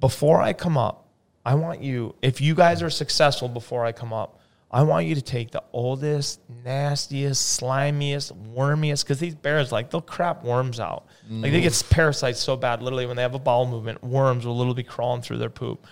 before 0.00 0.40
I 0.40 0.52
come 0.52 0.78
up, 0.78 1.08
I 1.44 1.54
want 1.54 1.82
you, 1.82 2.14
if 2.22 2.40
you 2.40 2.54
guys 2.54 2.82
are 2.82 2.90
successful 2.90 3.48
before 3.48 3.84
I 3.84 3.92
come 3.92 4.12
up, 4.12 4.38
I 4.70 4.84
want 4.84 5.06
you 5.06 5.14
to 5.16 5.20
take 5.20 5.50
the 5.50 5.62
oldest, 5.74 6.40
nastiest, 6.64 7.60
slimiest, 7.60 8.32
wormiest, 8.32 9.04
because 9.04 9.18
these 9.18 9.34
bears, 9.34 9.70
like, 9.70 9.90
they'll 9.90 10.00
crap 10.00 10.44
worms 10.44 10.80
out. 10.80 11.04
Like, 11.28 11.52
they 11.52 11.60
get 11.60 11.82
parasites 11.90 12.40
so 12.40 12.56
bad, 12.56 12.80
literally, 12.82 13.04
when 13.04 13.16
they 13.16 13.22
have 13.22 13.34
a 13.34 13.38
bowel 13.38 13.66
movement, 13.66 14.02
worms 14.02 14.46
will 14.46 14.56
literally 14.56 14.82
be 14.82 14.88
crawling 14.88 15.20
through 15.20 15.38
their 15.38 15.50
poop. 15.50 15.86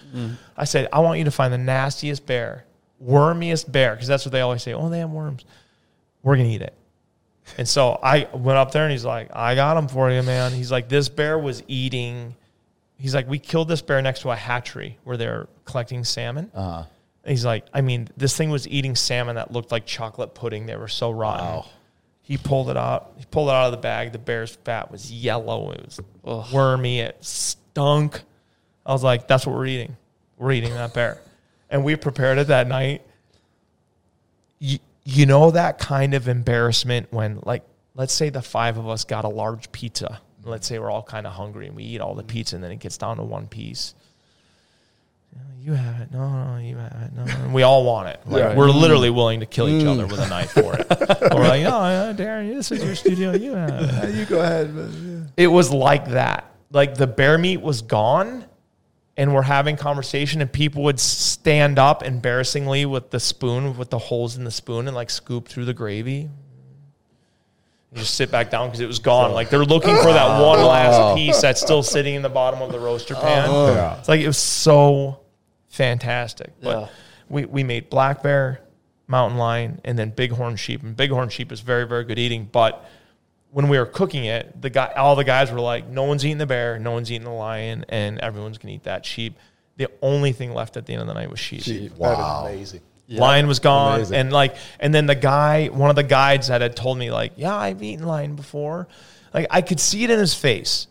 I 0.56 0.64
said, 0.64 0.88
I 0.94 1.00
want 1.00 1.18
you 1.18 1.26
to 1.26 1.30
find 1.30 1.52
the 1.52 1.58
nastiest 1.58 2.24
bear, 2.24 2.64
wormiest 3.00 3.70
bear, 3.72 3.94
because 3.94 4.06
that's 4.06 4.24
what 4.24 4.32
they 4.32 4.40
always 4.40 4.62
say. 4.62 4.72
Oh, 4.72 4.88
they 4.88 5.00
have 5.00 5.10
worms. 5.10 5.44
We're 6.22 6.36
going 6.36 6.48
to 6.48 6.54
eat 6.54 6.62
it. 6.62 6.74
And 7.58 7.66
so 7.66 7.98
I 8.02 8.28
went 8.32 8.58
up 8.58 8.70
there 8.72 8.84
and 8.84 8.92
he's 8.92 9.04
like, 9.04 9.34
I 9.34 9.54
got 9.54 9.76
him 9.76 9.88
for 9.88 10.10
you, 10.10 10.22
man. 10.22 10.52
He's 10.52 10.70
like, 10.70 10.88
this 10.88 11.08
bear 11.08 11.38
was 11.38 11.62
eating. 11.66 12.36
He's 12.96 13.14
like, 13.14 13.28
we 13.28 13.38
killed 13.38 13.68
this 13.68 13.82
bear 13.82 14.00
next 14.02 14.20
to 14.20 14.30
a 14.30 14.36
hatchery 14.36 14.98
where 15.04 15.16
they're 15.16 15.48
collecting 15.64 16.04
salmon. 16.04 16.50
Uh-huh. 16.54 16.84
he's 17.26 17.44
like, 17.44 17.66
I 17.72 17.80
mean, 17.80 18.08
this 18.16 18.36
thing 18.36 18.50
was 18.50 18.68
eating 18.68 18.94
salmon 18.94 19.36
that 19.36 19.50
looked 19.50 19.72
like 19.72 19.86
chocolate 19.86 20.34
pudding. 20.34 20.66
They 20.66 20.76
were 20.76 20.88
so 20.88 21.10
rotten. 21.10 21.46
Wow. 21.46 21.66
He 22.22 22.36
pulled 22.36 22.70
it 22.70 22.76
out. 22.76 23.14
He 23.16 23.24
pulled 23.24 23.48
it 23.48 23.52
out 23.52 23.66
of 23.66 23.72
the 23.72 23.78
bag. 23.78 24.12
The 24.12 24.18
bear's 24.18 24.54
fat 24.64 24.92
was 24.92 25.10
yellow. 25.10 25.72
It 25.72 26.00
was 26.22 26.52
wormy. 26.52 27.00
It 27.00 27.16
stunk. 27.20 28.22
I 28.86 28.92
was 28.92 29.02
like, 29.02 29.26
that's 29.26 29.46
what 29.46 29.56
we're 29.56 29.66
eating. 29.66 29.96
We're 30.38 30.52
eating 30.52 30.74
that 30.74 30.94
bear. 30.94 31.20
And 31.70 31.84
we 31.84 31.96
prepared 31.96 32.38
it 32.38 32.48
that 32.48 32.66
night. 32.66 33.02
You, 34.58 34.78
you 35.04 35.26
know 35.26 35.50
that 35.52 35.78
kind 35.78 36.14
of 36.14 36.28
embarrassment 36.28 37.12
when, 37.12 37.40
like, 37.44 37.64
let's 37.94 38.12
say 38.12 38.30
the 38.30 38.42
five 38.42 38.76
of 38.76 38.88
us 38.88 39.04
got 39.04 39.24
a 39.24 39.28
large 39.28 39.70
pizza. 39.72 40.20
Let's 40.44 40.66
say 40.66 40.78
we're 40.78 40.90
all 40.90 41.02
kind 41.02 41.26
of 41.26 41.34
hungry 41.34 41.66
and 41.66 41.76
we 41.76 41.84
eat 41.84 42.00
all 42.00 42.14
the 42.14 42.22
pizza 42.22 42.56
and 42.56 42.64
then 42.64 42.72
it 42.72 42.80
gets 42.80 42.98
down 42.98 43.18
to 43.18 43.22
one 43.22 43.46
piece. 43.46 43.94
You 45.62 45.74
have 45.74 46.00
it. 46.00 46.10
No, 46.10 46.26
no, 46.26 46.58
you 46.58 46.76
have 46.76 47.02
it. 47.02 47.12
No, 47.14 47.22
and 47.22 47.52
we 47.52 47.62
all 47.62 47.84
want 47.84 48.08
it. 48.08 48.20
Like, 48.24 48.40
Yeah. 48.40 48.54
We're 48.56 48.70
literally 48.70 49.10
willing 49.10 49.40
to 49.40 49.46
kill 49.46 49.68
each 49.68 49.84
mm. 49.84 49.92
other 49.92 50.06
with 50.06 50.18
a 50.18 50.26
knife 50.28 50.52
for 50.52 50.74
it. 50.74 50.86
we're 51.34 51.46
like, 51.46 51.64
oh, 51.64 52.14
Darren, 52.16 52.54
this 52.54 52.72
is 52.72 52.82
your 52.82 52.94
studio. 52.94 53.32
You 53.32 53.52
have 53.52 53.70
it 53.70 54.14
you 54.14 54.24
go 54.24 54.40
ahead. 54.40 55.30
it 55.36 55.48
was 55.48 55.70
like 55.70 56.08
that. 56.08 56.50
Like 56.72 56.94
the 56.94 57.06
bear 57.06 57.36
meat 57.36 57.60
was 57.60 57.82
gone, 57.82 58.46
and 59.20 59.34
we're 59.34 59.42
having 59.42 59.76
conversation, 59.76 60.40
and 60.40 60.50
people 60.50 60.82
would 60.82 60.98
stand 60.98 61.78
up 61.78 62.02
embarrassingly 62.02 62.86
with 62.86 63.10
the 63.10 63.20
spoon, 63.20 63.76
with 63.76 63.90
the 63.90 63.98
holes 63.98 64.38
in 64.38 64.44
the 64.44 64.50
spoon, 64.50 64.86
and 64.86 64.96
like 64.96 65.10
scoop 65.10 65.46
through 65.46 65.66
the 65.66 65.74
gravy. 65.74 66.30
And 67.90 67.98
just 67.98 68.14
sit 68.14 68.30
back 68.30 68.50
down 68.50 68.68
because 68.68 68.80
it 68.80 68.86
was 68.86 68.98
gone. 68.98 69.32
Like 69.32 69.50
they're 69.50 69.62
looking 69.62 69.94
for 69.96 70.10
that 70.10 70.40
oh. 70.40 70.46
one 70.46 70.64
last 70.64 70.98
oh. 70.98 71.14
piece 71.14 71.38
that's 71.38 71.60
still 71.60 71.82
sitting 71.82 72.14
in 72.14 72.22
the 72.22 72.30
bottom 72.30 72.62
of 72.62 72.72
the 72.72 72.80
roaster 72.80 73.14
oh. 73.14 73.20
pan. 73.20 73.50
Yeah. 73.50 73.98
It's 73.98 74.08
like 74.08 74.22
it 74.22 74.26
was 74.26 74.38
so 74.38 75.20
fantastic. 75.68 76.52
But 76.62 76.80
Yeah. 76.80 76.88
we, 77.28 77.44
we 77.44 77.62
made 77.62 77.90
black 77.90 78.22
bear, 78.22 78.62
mountain 79.06 79.36
lion, 79.36 79.82
and 79.84 79.98
then 79.98 80.14
bighorn 80.16 80.56
sheep. 80.56 80.82
And 80.82 80.96
bighorn 80.96 81.28
sheep 81.28 81.52
is 81.52 81.60
very, 81.60 81.86
very 81.86 82.04
good 82.04 82.18
eating. 82.18 82.48
But 82.50 82.88
when 83.52 83.68
we 83.68 83.78
were 83.78 83.86
cooking 83.86 84.24
it, 84.26 84.60
the 84.60 84.70
guy 84.70 84.92
all 84.96 85.16
the 85.16 85.24
guys 85.24 85.50
were 85.50 85.60
like, 85.60 85.88
No 85.88 86.04
one's 86.04 86.24
eating 86.24 86.38
the 86.38 86.46
bear, 86.46 86.78
no 86.78 86.92
one's 86.92 87.10
eating 87.10 87.24
the 87.24 87.30
lion, 87.32 87.84
and 87.88 88.18
everyone's 88.20 88.58
gonna 88.58 88.74
eat 88.74 88.84
that 88.84 89.04
sheep. 89.04 89.36
The 89.76 89.88
only 90.02 90.32
thing 90.32 90.52
left 90.54 90.76
at 90.76 90.86
the 90.86 90.92
end 90.92 91.02
of 91.02 91.08
the 91.08 91.14
night 91.14 91.30
was 91.30 91.40
sheep. 91.40 91.92
Wow. 91.96 92.44
That 92.44 92.52
is 92.52 92.56
amazing. 92.72 92.80
Lion 93.08 93.48
was 93.48 93.58
gone, 93.58 93.96
Amazing. 93.96 94.16
and 94.16 94.32
like, 94.32 94.54
and 94.78 94.94
then 94.94 95.06
the 95.06 95.16
guy, 95.16 95.66
one 95.66 95.90
of 95.90 95.96
the 95.96 96.04
guides 96.04 96.46
that 96.46 96.60
had 96.60 96.76
told 96.76 96.96
me, 96.96 97.10
like, 97.10 97.32
yeah, 97.36 97.56
I've 97.56 97.82
eaten 97.82 98.06
lion 98.06 98.36
before. 98.36 98.86
Like, 99.34 99.48
I 99.50 99.62
could 99.62 99.80
see 99.80 100.04
it 100.04 100.10
in 100.10 100.18
his 100.20 100.32
face. 100.34 100.86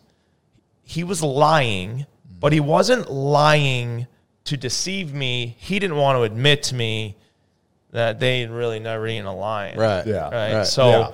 He 0.82 1.02
was 1.02 1.22
lying, 1.22 2.04
but 2.38 2.52
he 2.52 2.60
wasn't 2.60 3.10
lying 3.10 4.06
to 4.44 4.56
deceive 4.58 5.14
me. 5.14 5.56
He 5.58 5.78
didn't 5.78 5.96
want 5.96 6.16
to 6.18 6.22
admit 6.22 6.64
to 6.64 6.74
me 6.74 7.16
that 7.92 8.20
they 8.20 8.40
had 8.40 8.50
really 8.50 8.80
never 8.80 9.06
eaten 9.06 9.24
a 9.26 9.34
lion. 9.34 9.78
Right. 9.78 10.06
Yeah. 10.06 10.24
Right. 10.24 10.54
Right. 10.56 10.66
So 10.66 10.88
Yeah. 10.90 11.10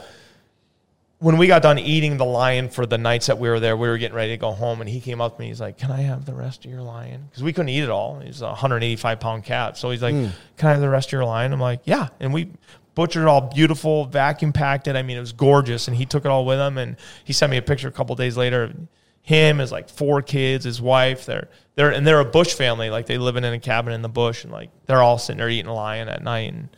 When 1.26 1.38
we 1.38 1.48
got 1.48 1.60
done 1.60 1.76
eating 1.76 2.18
the 2.18 2.24
lion 2.24 2.68
for 2.68 2.86
the 2.86 2.96
nights 2.96 3.26
that 3.26 3.36
we 3.36 3.48
were 3.48 3.58
there, 3.58 3.76
we 3.76 3.88
were 3.88 3.98
getting 3.98 4.14
ready 4.14 4.30
to 4.34 4.36
go 4.36 4.52
home, 4.52 4.80
and 4.80 4.88
he 4.88 5.00
came 5.00 5.20
up 5.20 5.34
to 5.34 5.40
me. 5.40 5.48
He's 5.48 5.60
like, 5.60 5.76
"Can 5.76 5.90
I 5.90 6.02
have 6.02 6.24
the 6.24 6.34
rest 6.34 6.64
of 6.64 6.70
your 6.70 6.82
lion?" 6.82 7.26
Because 7.28 7.42
we 7.42 7.52
couldn't 7.52 7.70
eat 7.70 7.82
it 7.82 7.90
all. 7.90 8.20
He's 8.20 8.42
a 8.42 8.46
185 8.50 9.18
pound 9.18 9.42
cat, 9.42 9.76
so 9.76 9.90
he's 9.90 10.02
like, 10.02 10.14
Hmm. 10.14 10.28
"Can 10.56 10.68
I 10.68 10.72
have 10.74 10.80
the 10.80 10.88
rest 10.88 11.08
of 11.08 11.12
your 11.14 11.24
lion?" 11.24 11.52
I'm 11.52 11.58
like, 11.58 11.80
"Yeah." 11.82 12.10
And 12.20 12.32
we 12.32 12.50
butchered 12.94 13.22
it 13.24 13.26
all 13.28 13.40
beautiful, 13.40 14.04
vacuum 14.04 14.52
packed 14.52 14.86
it. 14.86 14.94
I 14.94 15.02
mean, 15.02 15.16
it 15.16 15.20
was 15.20 15.32
gorgeous, 15.32 15.88
and 15.88 15.96
he 15.96 16.06
took 16.06 16.24
it 16.24 16.28
all 16.28 16.44
with 16.44 16.60
him. 16.60 16.78
And 16.78 16.94
he 17.24 17.32
sent 17.32 17.50
me 17.50 17.56
a 17.56 17.62
picture 17.62 17.88
a 17.88 17.92
couple 17.92 18.14
days 18.14 18.36
later. 18.36 18.62
of 18.62 18.74
Him, 19.22 19.58
his 19.58 19.72
like 19.72 19.88
four 19.88 20.22
kids, 20.22 20.64
his 20.64 20.80
wife. 20.80 21.26
They're 21.26 21.48
they're 21.74 21.90
and 21.90 22.06
they're 22.06 22.20
a 22.20 22.24
bush 22.24 22.54
family. 22.54 22.88
Like 22.88 23.06
they 23.06 23.18
live 23.18 23.34
in 23.34 23.44
a 23.44 23.58
cabin 23.58 23.92
in 23.92 24.02
the 24.02 24.08
bush, 24.08 24.44
and 24.44 24.52
like 24.52 24.70
they're 24.86 25.02
all 25.02 25.18
sitting 25.18 25.38
there 25.38 25.48
eating 25.48 25.66
a 25.66 25.74
lion 25.74 26.08
at 26.08 26.22
night, 26.22 26.52
and 26.52 26.68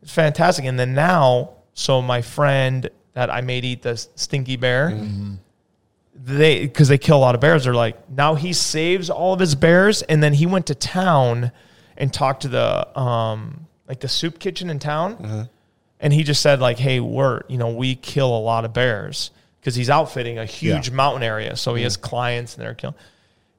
it's 0.00 0.14
fantastic. 0.14 0.64
And 0.64 0.78
then 0.78 0.94
now, 0.94 1.50
so 1.74 2.00
my 2.00 2.22
friend 2.22 2.88
that 3.14 3.30
I 3.30 3.40
made 3.40 3.64
eat 3.64 3.82
the 3.82 3.96
stinky 3.96 4.56
bear, 4.56 4.90
mm-hmm. 4.90 5.34
they 6.14 6.66
because 6.66 6.88
they 6.88 6.98
kill 6.98 7.16
a 7.16 7.20
lot 7.20 7.34
of 7.34 7.40
bears. 7.40 7.64
They're 7.64 7.74
like 7.74 8.10
now 8.10 8.34
he 8.34 8.52
saves 8.52 9.10
all 9.10 9.34
of 9.34 9.40
his 9.40 9.54
bears, 9.54 10.02
and 10.02 10.22
then 10.22 10.32
he 10.32 10.46
went 10.46 10.66
to 10.66 10.74
town 10.74 11.52
and 11.96 12.12
talked 12.12 12.42
to 12.42 12.48
the 12.48 12.98
um 12.98 13.66
like 13.88 14.00
the 14.00 14.08
soup 14.08 14.38
kitchen 14.38 14.70
in 14.70 14.78
town, 14.78 15.14
uh-huh. 15.14 15.44
and 16.00 16.12
he 16.12 16.22
just 16.22 16.40
said 16.40 16.60
like, 16.60 16.78
hey, 16.78 17.00
we're 17.00 17.42
you 17.48 17.58
know 17.58 17.70
we 17.70 17.94
kill 17.94 18.36
a 18.36 18.40
lot 18.40 18.64
of 18.64 18.72
bears 18.72 19.30
because 19.60 19.74
he's 19.74 19.90
outfitting 19.90 20.38
a 20.38 20.44
huge 20.44 20.88
Yeah. 20.88 20.94
mountain 20.94 21.22
area, 21.22 21.56
so 21.56 21.74
he 21.74 21.82
has 21.82 21.96
mm-hmm. 21.96 22.06
clients 22.06 22.56
and 22.56 22.64
they're 22.64 22.74
killing. 22.74 22.96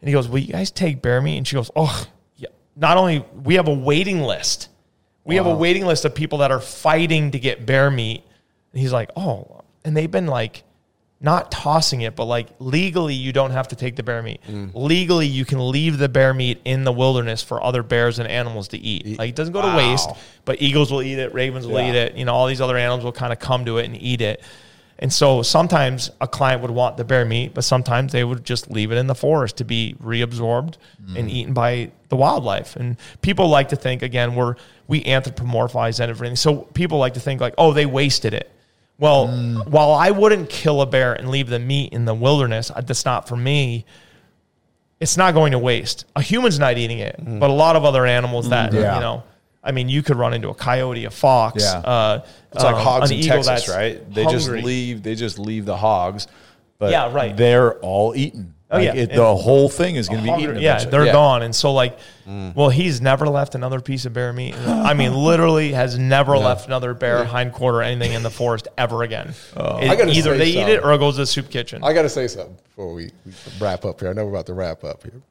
And 0.02 0.10
he 0.10 0.14
goes, 0.14 0.28
"Will 0.28 0.40
you 0.40 0.52
guys 0.52 0.70
take 0.70 1.02
bear 1.02 1.22
meat?" 1.22 1.38
And 1.38 1.48
she 1.48 1.56
goes, 1.56 1.72
"Oh, 1.76 2.06
yeah. 2.36 2.50
Not 2.76 2.98
only 2.98 3.24
we 3.44 3.56
have 3.56 3.70
a 3.70 3.74
waiting 3.74 4.22
list, 4.22 4.68
we 5.24 5.36
have 5.36 5.46
a 5.46 5.56
waiting 5.56 5.86
list 5.86 6.04
of 6.04 6.14
people 6.14 6.40
that 6.40 6.52
are 6.52 6.60
fighting 6.60 7.32
to 7.32 7.40
get 7.40 7.66
bear 7.66 7.90
meat." 7.90 8.24
And 8.74 8.82
he's 8.82 8.92
like, 8.92 9.12
"Oh," 9.16 9.62
and 9.86 9.96
they've 9.96 10.12
been 10.12 10.28
like, 10.28 10.64
not 11.24 11.50
tossing 11.52 12.02
it, 12.02 12.18
but 12.18 12.26
like 12.26 12.50
legally, 12.60 13.14
you 13.14 13.32
don't 13.32 13.52
have 13.52 13.70
to 13.70 13.78
take 13.78 13.96
the 13.96 14.04
bear 14.04 14.22
meat. 14.22 14.42
Mm. 14.46 14.72
Legally, 14.74 15.26
you 15.26 15.46
can 15.46 15.72
leave 15.72 15.98
the 15.98 16.10
bear 16.10 16.34
meat 16.34 16.60
in 16.66 16.84
the 16.84 16.92
wilderness 16.92 17.42
for 17.42 17.64
other 17.64 17.82
bears 17.82 18.20
and 18.20 18.28
animals 18.28 18.68
to 18.68 18.78
eat. 18.78 19.18
Like 19.18 19.30
it 19.30 19.36
doesn't 19.36 19.54
go 19.54 19.62
to 19.62 19.78
waste, 19.78 20.10
but 20.44 20.62
eagles 20.62 20.92
will 20.92 21.02
eat 21.02 21.18
it, 21.18 21.34
ravens 21.34 21.66
will 21.66 21.80
Yeah. 21.80 21.90
eat 21.90 21.96
it. 21.96 22.18
You 22.18 22.26
know, 22.26 22.34
all 22.34 22.46
these 22.48 22.60
other 22.60 22.78
animals 22.78 23.06
will 23.06 23.14
kind 23.14 23.32
of 23.32 23.40
come 23.40 23.64
to 23.66 23.78
it 23.78 23.86
and 23.86 23.96
eat 23.96 24.20
it. 24.20 24.44
And 25.00 25.12
so 25.12 25.42
sometimes 25.42 26.12
a 26.20 26.28
client 26.28 26.62
would 26.62 26.72
want 26.72 26.98
the 26.98 27.06
bear 27.06 27.24
meat, 27.24 27.54
but 27.54 27.64
sometimes 27.64 28.12
they 28.12 28.26
would 28.26 28.44
just 28.44 28.70
leave 28.70 28.92
it 28.92 28.98
in 28.98 29.08
the 29.08 29.16
forest 29.16 29.58
to 29.58 29.64
be 29.64 29.96
reabsorbed 30.04 30.76
mm. 31.04 31.18
and 31.18 31.32
eaten 31.32 31.54
by 31.54 31.92
the 32.10 32.18
wildlife. 32.18 32.76
And 32.76 32.98
people 33.22 33.48
like 33.48 33.70
to 33.70 33.78
think 33.78 34.02
again, 34.02 34.36
we're 34.36 34.56
we 34.88 35.04
anthropomorphize 35.04 36.02
everything. 36.02 36.36
So 36.36 36.58
people 36.74 36.98
like 36.98 37.14
to 37.14 37.22
think 37.22 37.40
like, 37.40 37.56
oh, 37.58 37.72
they 37.72 37.86
wasted 37.86 38.34
it. 38.34 38.52
Well, 39.04 39.28
while 39.68 39.92
I 39.92 40.12
wouldn't 40.12 40.50
kill 40.50 40.82
a 40.82 40.86
bear 40.86 41.12
and 41.12 41.30
leave 41.30 41.50
the 41.50 41.60
meat 41.60 41.92
in 41.92 42.06
the 42.06 42.14
wilderness, 42.14 42.72
that's 42.74 43.04
not 43.04 43.28
for 43.28 43.36
me. 43.36 43.84
It's 45.02 45.18
not 45.18 45.34
going 45.34 45.52
to 45.52 45.60
waste. 45.60 46.06
A 46.16 46.22
human's 46.22 46.58
not 46.58 46.78
eating 46.78 47.00
it, 47.00 47.16
but 47.20 47.50
a 47.50 47.54
lot 47.54 47.76
of 47.76 47.84
other 47.84 48.06
animals 48.06 48.48
that 48.48 48.72
Yeah. 48.72 48.96
you 48.96 49.02
know. 49.02 49.24
I 49.62 49.74
mean, 49.74 49.90
you 49.90 50.04
could 50.04 50.16
run 50.16 50.34
into 50.34 50.48
a 50.48 50.54
coyote, 50.54 51.04
a 51.04 51.10
fox. 51.10 51.64
Yeah. 51.64 51.80
Uh, 51.80 52.26
It's 52.54 52.64
like 52.64 52.76
um, 52.76 52.82
hogs 52.82 53.12
an 53.12 53.18
in 53.18 53.24
Texas, 53.24 53.68
right? 53.68 54.14
They 54.14 54.24
just 54.26 54.48
leave. 54.50 55.04
They 55.04 55.16
just 55.16 55.38
leave 55.38 55.66
the 55.66 55.76
hogs, 55.76 56.28
but 56.80 56.92
Yeah, 56.92 57.12
right. 57.12 57.36
They're 57.36 57.74
all 57.80 58.16
eaten. 58.16 58.54
Oh, 58.74 58.78
Like, 58.78 58.86
yeah. 58.86 58.94
it, 58.96 59.14
the 59.14 59.36
whole 59.36 59.70
thing 59.70 59.96
is 59.98 60.10
going 60.10 60.24
to 60.26 60.36
be 60.36 60.42
eaten. 60.44 60.56
Yeah, 60.60 60.72
eventually. 60.78 60.92
they're 60.92 61.06
Yeah. 61.06 61.12
gone. 61.12 61.44
And 61.44 61.56
so, 61.56 61.72
like, 61.74 61.98
well, 62.26 62.70
he's 62.70 63.02
never 63.02 63.28
left 63.30 63.54
another 63.54 63.80
piece 63.80 64.06
of 64.06 64.14
bear 64.14 64.34
meat. 64.34 64.56
I 64.68 64.94
mean, 64.96 65.14
literally 65.24 65.74
has 65.74 65.98
never 65.98 66.38
left 66.38 66.66
another 66.68 66.94
bear 66.94 67.24
hind 67.24 67.54
quarter 67.54 67.78
or 67.80 67.84
anything 67.84 68.14
in 68.14 68.24
the 68.24 68.32
forest 68.32 68.68
ever 68.78 69.04
again. 69.04 69.28
It- 69.56 69.58
Oh. 69.58 69.78
I 69.78 69.96
gotta 69.96 70.12
either 70.12 70.32
say 70.32 70.38
they 70.40 70.50
eat 70.62 70.68
it 70.74 70.84
or 70.84 70.92
it 70.94 70.98
goes 70.98 71.16
to 71.16 71.22
the 71.22 71.26
soup 71.28 71.50
kitchen. 71.50 71.84
I 71.84 71.94
got 71.94 72.02
to 72.02 72.10
say 72.10 72.28
something 72.28 72.58
before 72.64 72.94
we, 72.94 73.12
we 73.26 73.32
wrap 73.62 73.86
up 73.86 74.00
here. 74.00 74.10
I 74.10 74.14
know 74.14 74.26
we're 74.26 74.32
about 74.32 74.48
to 74.48 74.54
wrap 74.56 74.84
up 74.84 75.04
here. 75.04 75.22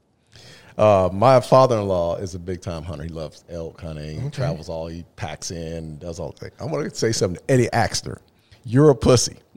Uh, 0.78 1.10
my 1.12 1.38
father-in-law 1.40 2.16
is 2.16 2.34
a 2.34 2.38
big-time 2.38 2.82
hunter. 2.84 3.02
He 3.02 3.10
loves 3.10 3.44
elk 3.50 3.80
hunting. 3.80 4.20
He 4.22 4.30
travels 4.30 4.68
all. 4.70 4.86
He 4.86 5.04
packs 5.16 5.50
in, 5.50 5.98
does 5.98 6.18
all 6.18 6.30
the 6.30 6.38
things. 6.48 6.52
I 6.60 6.64
want 6.64 6.88
to 6.88 6.96
say 6.96 7.12
something 7.12 7.38
to 7.44 7.52
Eddie 7.52 7.68
Axter. 7.72 8.20
You're 8.64 8.90
a 8.90 8.94
pussy, 8.94 9.36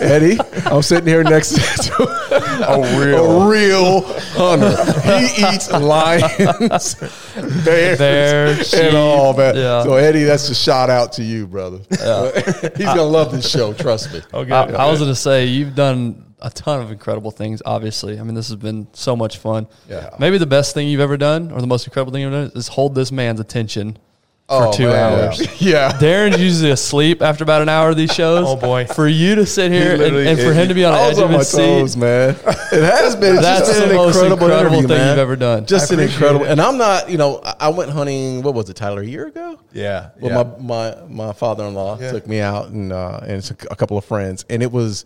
Eddie. 0.00 0.38
I'm 0.66 0.82
sitting 0.82 1.06
here 1.06 1.22
next 1.22 1.50
to 1.84 2.02
a 2.02 2.98
real, 2.98 3.42
a 3.42 3.48
real 3.48 4.00
hunter. 4.32 4.76
He 5.02 5.42
eats 5.54 5.70
lions, 5.70 6.94
bears, 7.64 7.98
Bear, 7.98 8.48
and 8.88 8.96
all 8.96 9.34
that. 9.34 9.56
yeah. 9.56 9.82
So 9.82 9.94
Eddie, 9.94 10.24
that's 10.24 10.48
a 10.48 10.54
shout 10.54 10.90
out 10.90 11.12
to 11.14 11.22
you, 11.22 11.46
brother. 11.46 11.78
He's 11.90 12.86
gonna 12.86 13.02
love 13.02 13.32
this 13.32 13.48
show. 13.48 13.72
Trust 13.72 14.12
me. 14.12 14.20
good. 14.30 14.52
I, 14.52 14.86
I 14.86 14.90
was 14.90 15.00
going 15.00 15.10
to 15.10 15.14
say 15.14 15.46
you've 15.46 15.74
done 15.74 16.34
a 16.40 16.50
ton 16.50 16.80
of 16.80 16.90
incredible 16.90 17.30
things. 17.30 17.62
Obviously, 17.64 18.18
I 18.18 18.22
mean 18.22 18.34
this 18.34 18.48
has 18.48 18.56
been 18.56 18.88
so 18.92 19.14
much 19.16 19.38
fun. 19.38 19.66
Yeah. 19.88 20.10
Maybe 20.18 20.38
the 20.38 20.46
best 20.46 20.74
thing 20.74 20.88
you've 20.88 21.00
ever 21.00 21.16
done, 21.16 21.52
or 21.52 21.60
the 21.60 21.66
most 21.66 21.86
incredible 21.86 22.12
thing 22.12 22.22
you've 22.22 22.32
ever 22.32 22.48
done, 22.48 22.56
is 22.56 22.68
hold 22.68 22.94
this 22.94 23.12
man's 23.12 23.40
attention 23.40 23.98
for 24.50 24.72
two 24.72 24.88
man. 24.88 25.12
hours. 25.24 25.40
Yeah. 25.60 25.92
Darren's 25.92 26.40
usually 26.40 26.70
asleep 26.70 27.22
after 27.22 27.44
about 27.44 27.62
an 27.62 27.68
hour 27.68 27.90
of 27.90 27.96
these 27.96 28.12
shows. 28.12 28.44
Oh, 28.46 28.56
boy. 28.56 28.86
For 28.86 29.06
you 29.06 29.34
to 29.36 29.46
sit 29.46 29.70
here 29.70 29.92
and, 29.94 30.16
and 30.16 30.38
for 30.38 30.52
him 30.52 30.68
to 30.68 30.74
be 30.74 30.84
on 30.84 30.92
the 30.94 30.98
I 30.98 31.02
edge 31.08 31.18
of 31.18 31.24
on 31.24 31.32
my 31.32 31.38
his 31.38 31.52
toes, 31.52 31.92
seat, 31.92 31.98
man. 32.00 32.30
It 32.72 32.82
has 32.84 33.16
been. 33.16 33.34
It's 33.34 33.42
That's 33.42 33.66
just 33.68 33.78
the 33.80 33.90
an 33.90 33.96
most 33.96 34.14
incredible, 34.16 34.46
incredible 34.46 34.78
thing 34.80 34.88
man. 34.88 35.08
you've 35.10 35.18
ever 35.18 35.36
done. 35.36 35.66
Just 35.66 35.90
an 35.92 36.00
incredible. 36.00 36.44
it. 36.46 36.50
And 36.52 36.60
I'm 36.60 36.78
not, 36.78 37.10
you 37.10 37.18
know, 37.18 37.40
I- 37.44 37.56
I 37.60 37.68
went 37.68 37.90
hunting. 37.90 38.42
What 38.42 38.54
was 38.54 38.68
it, 38.70 38.74
Tyler? 38.74 39.00
A 39.02 39.06
year 39.06 39.26
ago. 39.26 39.58
Yeah, 39.72 40.10
Well, 40.20 40.30
yeah. 40.32 40.54
my 40.60 40.94
my 40.94 41.06
my 41.26 41.32
father-in-law 41.32 41.98
took 41.98 42.26
me 42.26 42.40
out 42.40 42.68
and 42.70 42.92
uh, 42.92 43.20
and 43.22 43.42
a, 43.68 43.72
a 43.72 43.76
couple 43.76 43.96
of 43.98 44.04
friends, 44.04 44.44
and 44.50 44.62
it 44.62 44.70
was 44.72 45.04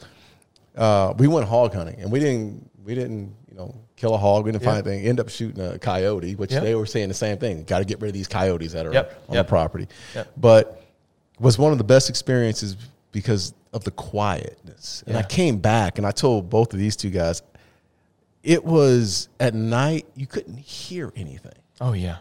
uh, 0.77 1.15
we 1.19 1.27
went 1.27 1.47
hog 1.49 1.75
hunting, 1.75 2.01
and 2.01 2.11
we 2.13 2.19
didn't 2.21 2.71
we 2.85 2.95
didn't 2.95 3.35
you 3.51 3.57
know 3.57 3.75
kill 3.97 4.15
a 4.15 4.19
hog. 4.19 4.45
We 4.45 4.53
didn't 4.53 4.65
find 4.65 4.87
anything. 4.87 5.07
End 5.07 5.21
up 5.21 5.29
shooting 5.29 5.65
a 5.65 5.79
coyote, 5.79 6.35
which 6.35 6.51
they 6.51 6.75
were 6.75 6.87
saying 6.87 7.09
the 7.09 7.15
same 7.15 7.39
thing. 7.39 7.65
Got 7.65 7.79
to 7.81 7.85
get 7.85 8.01
rid 8.01 8.09
of 8.09 8.15
these 8.15 8.29
coyotes 8.29 8.73
that 8.73 8.87
are 8.87 8.93
Yep, 8.93 9.25
on 9.29 9.35
yep. 9.35 9.47
the 9.47 9.49
property. 9.49 9.89
Yep. 10.15 10.33
But 10.37 10.83
was 11.39 11.59
one 11.59 11.73
of 11.73 11.79
the 11.79 11.85
best 11.85 12.09
experiences 12.11 12.77
because 13.13 13.55
of 13.73 13.85
the 13.85 13.91
quietness. 13.91 15.03
And 15.07 15.17
I 15.17 15.23
came 15.23 15.59
back 15.59 15.99
and 15.99 16.07
I 16.07 16.11
told 16.11 16.49
both 16.51 16.73
of 16.73 16.79
these 16.79 16.97
two 16.97 17.11
guys, 17.11 17.43
it 18.43 18.65
was 18.65 19.29
at 19.41 19.55
night 19.55 20.07
you 20.15 20.27
couldn't 20.27 20.59
hear 20.59 21.13
anything. 21.17 21.55
oh, 21.81 21.93
yeah. 21.93 22.19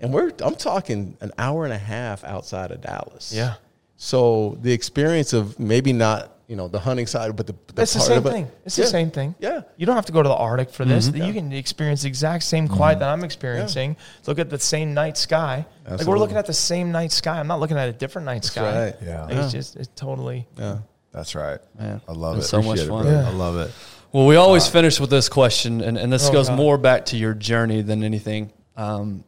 and 0.00 0.12
we're 0.12 0.30
I'm 0.40 0.54
talking 0.54 1.16
an 1.20 1.32
hour 1.38 1.64
and 1.64 1.72
a 1.72 1.78
half 1.78 2.22
outside 2.24 2.70
of 2.70 2.80
Dallas. 2.82 3.32
Yeah. 3.34 3.54
So 3.96 4.58
the 4.60 4.72
experience 4.72 5.32
of 5.32 5.58
maybe 5.58 5.92
not 5.92 6.35
you 6.48 6.54
know 6.56 6.68
the 6.68 6.78
hunting 6.78 7.06
side, 7.06 7.34
but 7.36 7.46
the, 7.46 7.54
the 7.74 7.82
It's 7.82 7.94
the 7.94 8.00
same 8.00 8.18
of 8.18 8.26
it- 8.26 8.30
thing. 8.32 8.48
It's 8.64 8.78
Yeah. 8.78 8.84
the 8.84 8.90
same 8.90 9.10
thing. 9.10 9.34
Yeah. 9.40 9.62
You 9.76 9.84
don't 9.86 9.96
have 9.96 10.06
to 10.06 10.12
go 10.12 10.22
to 10.22 10.28
the 10.28 10.34
Arctic 10.34 10.70
for 10.70 10.84
this. 10.84 11.08
Mm-hmm. 11.08 11.24
You 11.24 11.32
can 11.32 11.52
experience 11.52 12.02
the 12.02 12.08
exact 12.08 12.44
same 12.44 12.68
quiet 12.68 13.00
that 13.00 13.08
I'm 13.08 13.24
experiencing. 13.24 13.96
Look 14.26 14.38
at 14.38 14.48
the 14.50 14.58
same 14.58 14.94
night 14.94 15.16
sky. 15.18 15.66
Like 15.88 16.06
we're 16.06 16.18
looking 16.18 16.36
at 16.36 16.46
the 16.46 16.52
same 16.52 16.92
night 16.92 17.10
sky. 17.12 17.38
I'm 17.40 17.48
not 17.48 17.58
looking 17.60 17.76
at 17.78 17.88
a 17.88 17.92
different 17.92 18.26
night 18.26 18.44
sky. 18.44 18.86
right. 18.86 18.94
Yeah. 19.04 19.24
Like, 19.24 19.32
It's 19.34 19.52
just 19.52 19.76
it's 19.76 19.90
totally 19.96 20.46
Yeah. 20.56 20.78
That's 21.12 21.34
right. 21.34 21.58
Man, 21.78 22.00
I 22.08 22.12
love 22.12 22.36
it's 22.36 22.46
it. 22.46 22.50
so 22.50 22.58
much 22.58 22.78
Appreciate 22.80 22.84
it, 22.86 22.88
fun. 22.90 23.02
brother. 23.04 23.22
Yeah. 23.22 23.28
I 23.28 23.32
love 23.32 23.56
it. 23.56 23.70
Well, 24.12 24.26
we 24.26 24.36
always 24.36 24.68
finish 24.68 25.00
with 25.00 25.10
this 25.10 25.28
question, 25.28 25.80
and, 25.80 25.98
and 25.98 26.12
this 26.12 26.28
Oh, 26.28 26.32
goes 26.32 26.48
God. 26.48 26.56
more 26.56 26.78
back 26.78 27.06
to 27.06 27.16
your 27.16 27.34
journey 27.34 27.82
than 27.82 28.02
anything. 28.04 28.52
Um, 28.76 29.24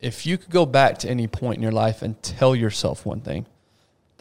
if 0.00 0.24
you 0.26 0.38
could 0.38 0.50
go 0.50 0.66
back 0.66 0.98
to 0.98 1.08
any 1.08 1.26
point 1.28 1.56
in 1.56 1.62
your 1.62 1.70
life 1.72 2.02
and 2.02 2.20
tell 2.22 2.56
yourself 2.56 3.04
one 3.04 3.20
thing, 3.20 3.46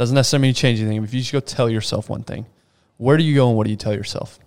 doesn't 0.02 0.16
necessarily 0.16 0.48
mean 0.48 0.54
change 0.54 0.80
anything. 0.80 1.00
But 1.00 1.10
if 1.10 1.14
you 1.14 1.22
just 1.22 1.32
go 1.32 1.40
tell 1.40 1.70
yourself 1.70 2.10
one 2.10 2.24
thing, 2.24 2.46
where 2.98 3.18
do 3.18 3.24
you 3.24 3.36
go 3.36 3.48
and 3.48 3.58
what 3.58 3.66
do 3.66 3.72
you 3.72 3.78
tell 3.78 3.94
yourself? 3.94 4.40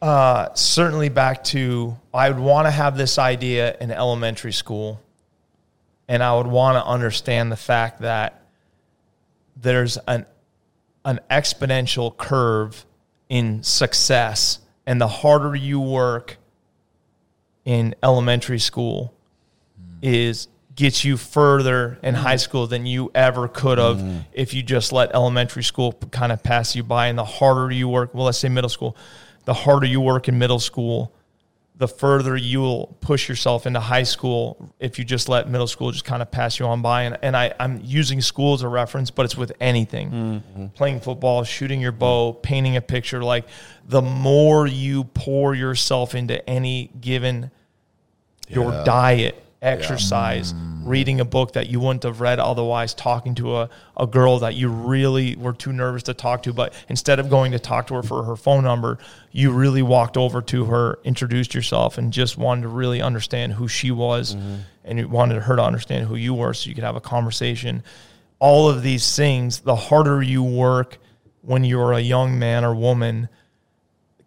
uh, 0.00 0.54
certainly 0.54 1.08
back 1.08 1.44
to 1.44 1.96
I 2.14 2.30
would 2.30 2.38
want 2.38 2.66
to 2.66 2.70
have 2.70 2.96
this 2.96 3.18
idea 3.18 3.76
in 3.80 3.90
elementary 3.90 4.52
school, 4.52 5.00
and 6.06 6.22
I 6.22 6.36
would 6.36 6.46
want 6.46 6.76
to 6.76 6.84
understand 6.84 7.50
the 7.50 7.56
fact 7.56 8.00
that 8.02 8.42
there's 9.56 9.96
an 10.06 10.26
an 11.04 11.20
exponential 11.30 12.16
curve 12.16 12.84
in 13.28 13.62
success, 13.62 14.60
and 14.86 15.00
the 15.00 15.08
harder 15.08 15.54
you 15.54 15.80
work 15.80 16.36
in 17.64 17.94
elementary 18.02 18.58
school 18.58 19.12
is 20.00 20.48
gets 20.78 21.04
you 21.04 21.16
further 21.16 21.98
in 22.04 22.14
mm-hmm. 22.14 22.22
high 22.22 22.36
school 22.36 22.68
than 22.68 22.86
you 22.86 23.10
ever 23.12 23.48
could 23.48 23.78
have 23.78 23.96
mm-hmm. 23.96 24.18
if 24.32 24.54
you 24.54 24.62
just 24.62 24.92
let 24.92 25.12
elementary 25.12 25.64
school 25.64 25.92
kind 26.12 26.30
of 26.30 26.40
pass 26.40 26.76
you 26.76 26.84
by. 26.84 27.08
And 27.08 27.18
the 27.18 27.24
harder 27.24 27.72
you 27.72 27.88
work 27.88 28.14
well 28.14 28.26
let's 28.26 28.38
say 28.38 28.48
middle 28.48 28.70
school 28.70 28.96
the 29.44 29.54
harder 29.54 29.86
you 29.86 30.00
work 30.00 30.28
in 30.28 30.38
middle 30.38 30.60
school 30.60 31.12
the 31.74 31.88
further 31.88 32.36
you'll 32.36 32.96
push 33.00 33.28
yourself 33.28 33.66
into 33.66 33.80
high 33.80 34.04
school 34.04 34.72
if 34.78 35.00
you 35.00 35.04
just 35.04 35.28
let 35.28 35.48
middle 35.48 35.66
school 35.66 35.90
just 35.90 36.04
kind 36.04 36.22
of 36.22 36.30
pass 36.30 36.60
you 36.60 36.66
on 36.66 36.80
by. 36.80 37.02
And, 37.02 37.18
and 37.22 37.36
I, 37.36 37.52
i'm 37.58 37.80
using 37.82 38.20
school 38.20 38.54
as 38.54 38.62
a 38.62 38.68
reference 38.68 39.10
but 39.10 39.24
it's 39.24 39.36
with 39.36 39.50
anything. 39.60 40.10
Mm-hmm. 40.10 40.66
Playing 40.68 41.00
football 41.00 41.42
shooting 41.42 41.80
your 41.80 41.92
bow 41.92 42.34
painting 42.34 42.76
a 42.76 42.80
picture 42.80 43.24
like 43.24 43.48
the 43.84 44.00
more 44.02 44.68
you 44.68 45.02
pour 45.02 45.56
yourself 45.56 46.14
into 46.14 46.48
any 46.48 46.92
given 47.00 47.50
your 48.48 48.72
Yeah. 48.72 48.84
diet, 48.84 49.44
exercise, 49.60 50.54
reading 50.84 51.20
a 51.20 51.24
book 51.24 51.52
that 51.52 51.68
you 51.68 51.80
wouldn't 51.80 52.04
have 52.04 52.20
read 52.20 52.38
otherwise, 52.38 52.94
talking 52.94 53.34
to 53.34 53.56
a, 53.56 53.70
a 53.96 54.06
girl 54.06 54.38
that 54.38 54.54
you 54.54 54.68
really 54.68 55.36
were 55.36 55.52
too 55.52 55.72
nervous 55.72 56.04
to 56.04 56.14
talk 56.14 56.42
to, 56.44 56.52
but 56.52 56.72
instead 56.88 57.18
of 57.18 57.28
going 57.28 57.52
to 57.52 57.58
talk 57.58 57.88
to 57.88 57.94
her 57.94 58.02
for 58.02 58.22
her 58.22 58.36
phone 58.36 58.64
number, 58.64 58.98
you 59.32 59.50
really 59.50 59.82
walked 59.82 60.16
over 60.16 60.40
to 60.42 60.64
her, 60.66 60.98
introduced 61.04 61.54
yourself, 61.54 61.98
and 61.98 62.12
just 62.12 62.38
wanted 62.38 62.62
to 62.62 62.68
really 62.68 63.02
understand 63.02 63.52
who 63.52 63.68
she 63.68 63.90
was 63.90 64.34
mm-hmm. 64.34 64.56
and 64.84 64.98
you 64.98 65.08
wanted 65.08 65.42
her 65.42 65.56
to 65.56 65.62
understand 65.62 66.06
who 66.06 66.16
you 66.16 66.34
were 66.34 66.54
so 66.54 66.68
you 66.68 66.74
could 66.74 66.84
have 66.84 66.96
a 66.96 67.00
conversation. 67.00 67.82
All 68.38 68.68
of 68.68 68.82
these 68.82 69.16
things, 69.16 69.60
the 69.60 69.76
harder 69.76 70.22
you 70.22 70.42
work 70.42 70.98
when 71.42 71.64
you're 71.64 71.92
a 71.92 72.00
young 72.00 72.38
man 72.38 72.64
or 72.64 72.74
woman, 72.74 73.28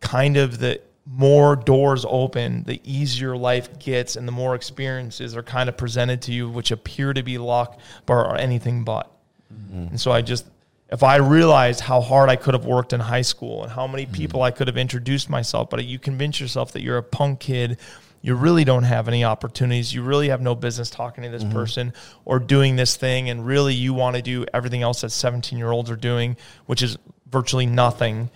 kind 0.02 0.36
of 0.36 0.60
the 0.60 0.82
more 1.14 1.56
doors 1.56 2.06
open, 2.08 2.64
the 2.64 2.80
easier 2.84 3.36
life 3.36 3.80
gets, 3.80 4.16
and 4.16 4.28
the 4.28 4.32
more 4.32 4.56
experiences 4.56 5.36
are 5.36 5.44
kind 5.44 5.68
of 5.68 5.76
presented 5.76 6.22
to 6.24 6.32
you, 6.32 6.50
which 6.50 6.72
appear 6.72 7.14
to 7.14 7.22
be 7.22 7.38
luck, 7.38 7.80
but 8.06 8.14
are 8.14 8.38
anything 8.38 8.84
but. 8.84 9.12
Mm-hmm. 9.54 9.88
And 9.90 10.02
so 10.02 10.12
I 10.12 10.22
just, 10.22 10.46
if 10.90 11.04
I 11.04 11.18
realized 11.18 11.82
how 11.82 12.00
hard 12.00 12.30
I 12.30 12.38
could 12.38 12.54
have 12.54 12.66
worked 12.66 12.94
in 12.94 13.00
high 13.00 13.24
school 13.24 13.64
and 13.64 13.72
how 13.72 13.88
many 13.88 14.06
mm-hmm. 14.06 14.14
people 14.14 14.42
I 14.42 14.52
could 14.52 14.68
have 14.68 14.78
introduced 14.78 15.30
myself, 15.30 15.70
but 15.70 15.84
you 15.84 16.00
convince 16.00 16.40
yourself 16.40 16.72
that 16.74 16.82
you're 16.82 16.98
a 16.98 17.04
punk 17.04 17.42
kid, 17.42 17.78
you 18.22 18.36
really 18.36 18.64
don't 18.64 18.84
have 18.84 19.08
any 19.08 19.26
opportunities. 19.26 19.94
You 19.94 20.04
really 20.04 20.30
have 20.30 20.42
no 20.42 20.56
business 20.56 20.90
talking 20.90 21.24
to 21.24 21.30
this 21.30 21.44
mm-hmm. 21.44 21.54
person 21.54 21.94
or 22.24 22.40
doing 22.40 22.76
this 22.76 22.96
thing. 22.96 23.30
And 23.30 23.46
really, 23.46 23.74
you 23.74 23.94
want 23.94 24.16
to 24.16 24.22
do 24.22 24.46
everything 24.54 24.84
else 24.84 25.02
that 25.02 25.10
17 25.10 25.58
year 25.58 25.72
olds 25.72 25.90
are 25.90 25.96
doing, 25.96 26.38
which 26.68 26.84
is 26.84 26.98
virtually 27.30 27.66
nothing 27.66 28.30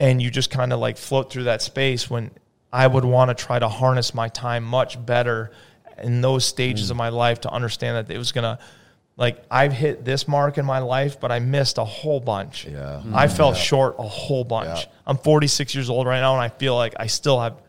and 0.00 0.20
you 0.20 0.30
just 0.30 0.50
kind 0.50 0.72
of 0.72 0.80
like 0.80 0.96
float 0.96 1.30
through 1.30 1.44
that 1.44 1.62
space 1.62 2.10
when 2.10 2.30
I 2.72 2.86
would 2.86 3.04
want 3.04 3.28
to 3.28 3.34
try 3.44 3.58
to 3.58 3.68
harness 3.68 4.14
my 4.14 4.28
time 4.28 4.64
much 4.64 5.04
better 5.04 5.52
in 6.02 6.20
those 6.22 6.44
stages 6.44 6.88
Mm. 6.88 6.92
of 6.92 6.96
my 6.96 7.10
life 7.10 7.42
to 7.42 7.50
understand 7.50 7.96
that 8.08 8.12
it 8.12 8.18
was 8.18 8.32
going 8.32 8.44
to 8.44 8.58
like 9.16 9.44
I've 9.50 9.72
hit 9.74 10.04
this 10.04 10.26
mark 10.26 10.56
in 10.56 10.64
my 10.64 10.78
life 10.78 11.20
but 11.20 11.30
I 11.30 11.38
missed 11.40 11.76
a 11.78 11.84
whole 11.84 12.20
bunch. 12.20 12.64
Yeah. 12.64 13.02
I 13.12 13.28
fell 13.28 13.52
short 13.52 13.96
a 13.98 14.02
whole 14.08 14.44
bunch. 14.44 14.84
Yeah. 14.86 14.92
I'm 15.06 15.18
46 15.18 15.74
years 15.74 15.90
old 15.90 16.06
right 16.06 16.20
now 16.20 16.32
and 16.32 16.40
I 16.42 16.48
feel 16.48 16.74
like 16.74 16.94
I 16.98 17.06
still 17.06 17.38
have 17.38 17.60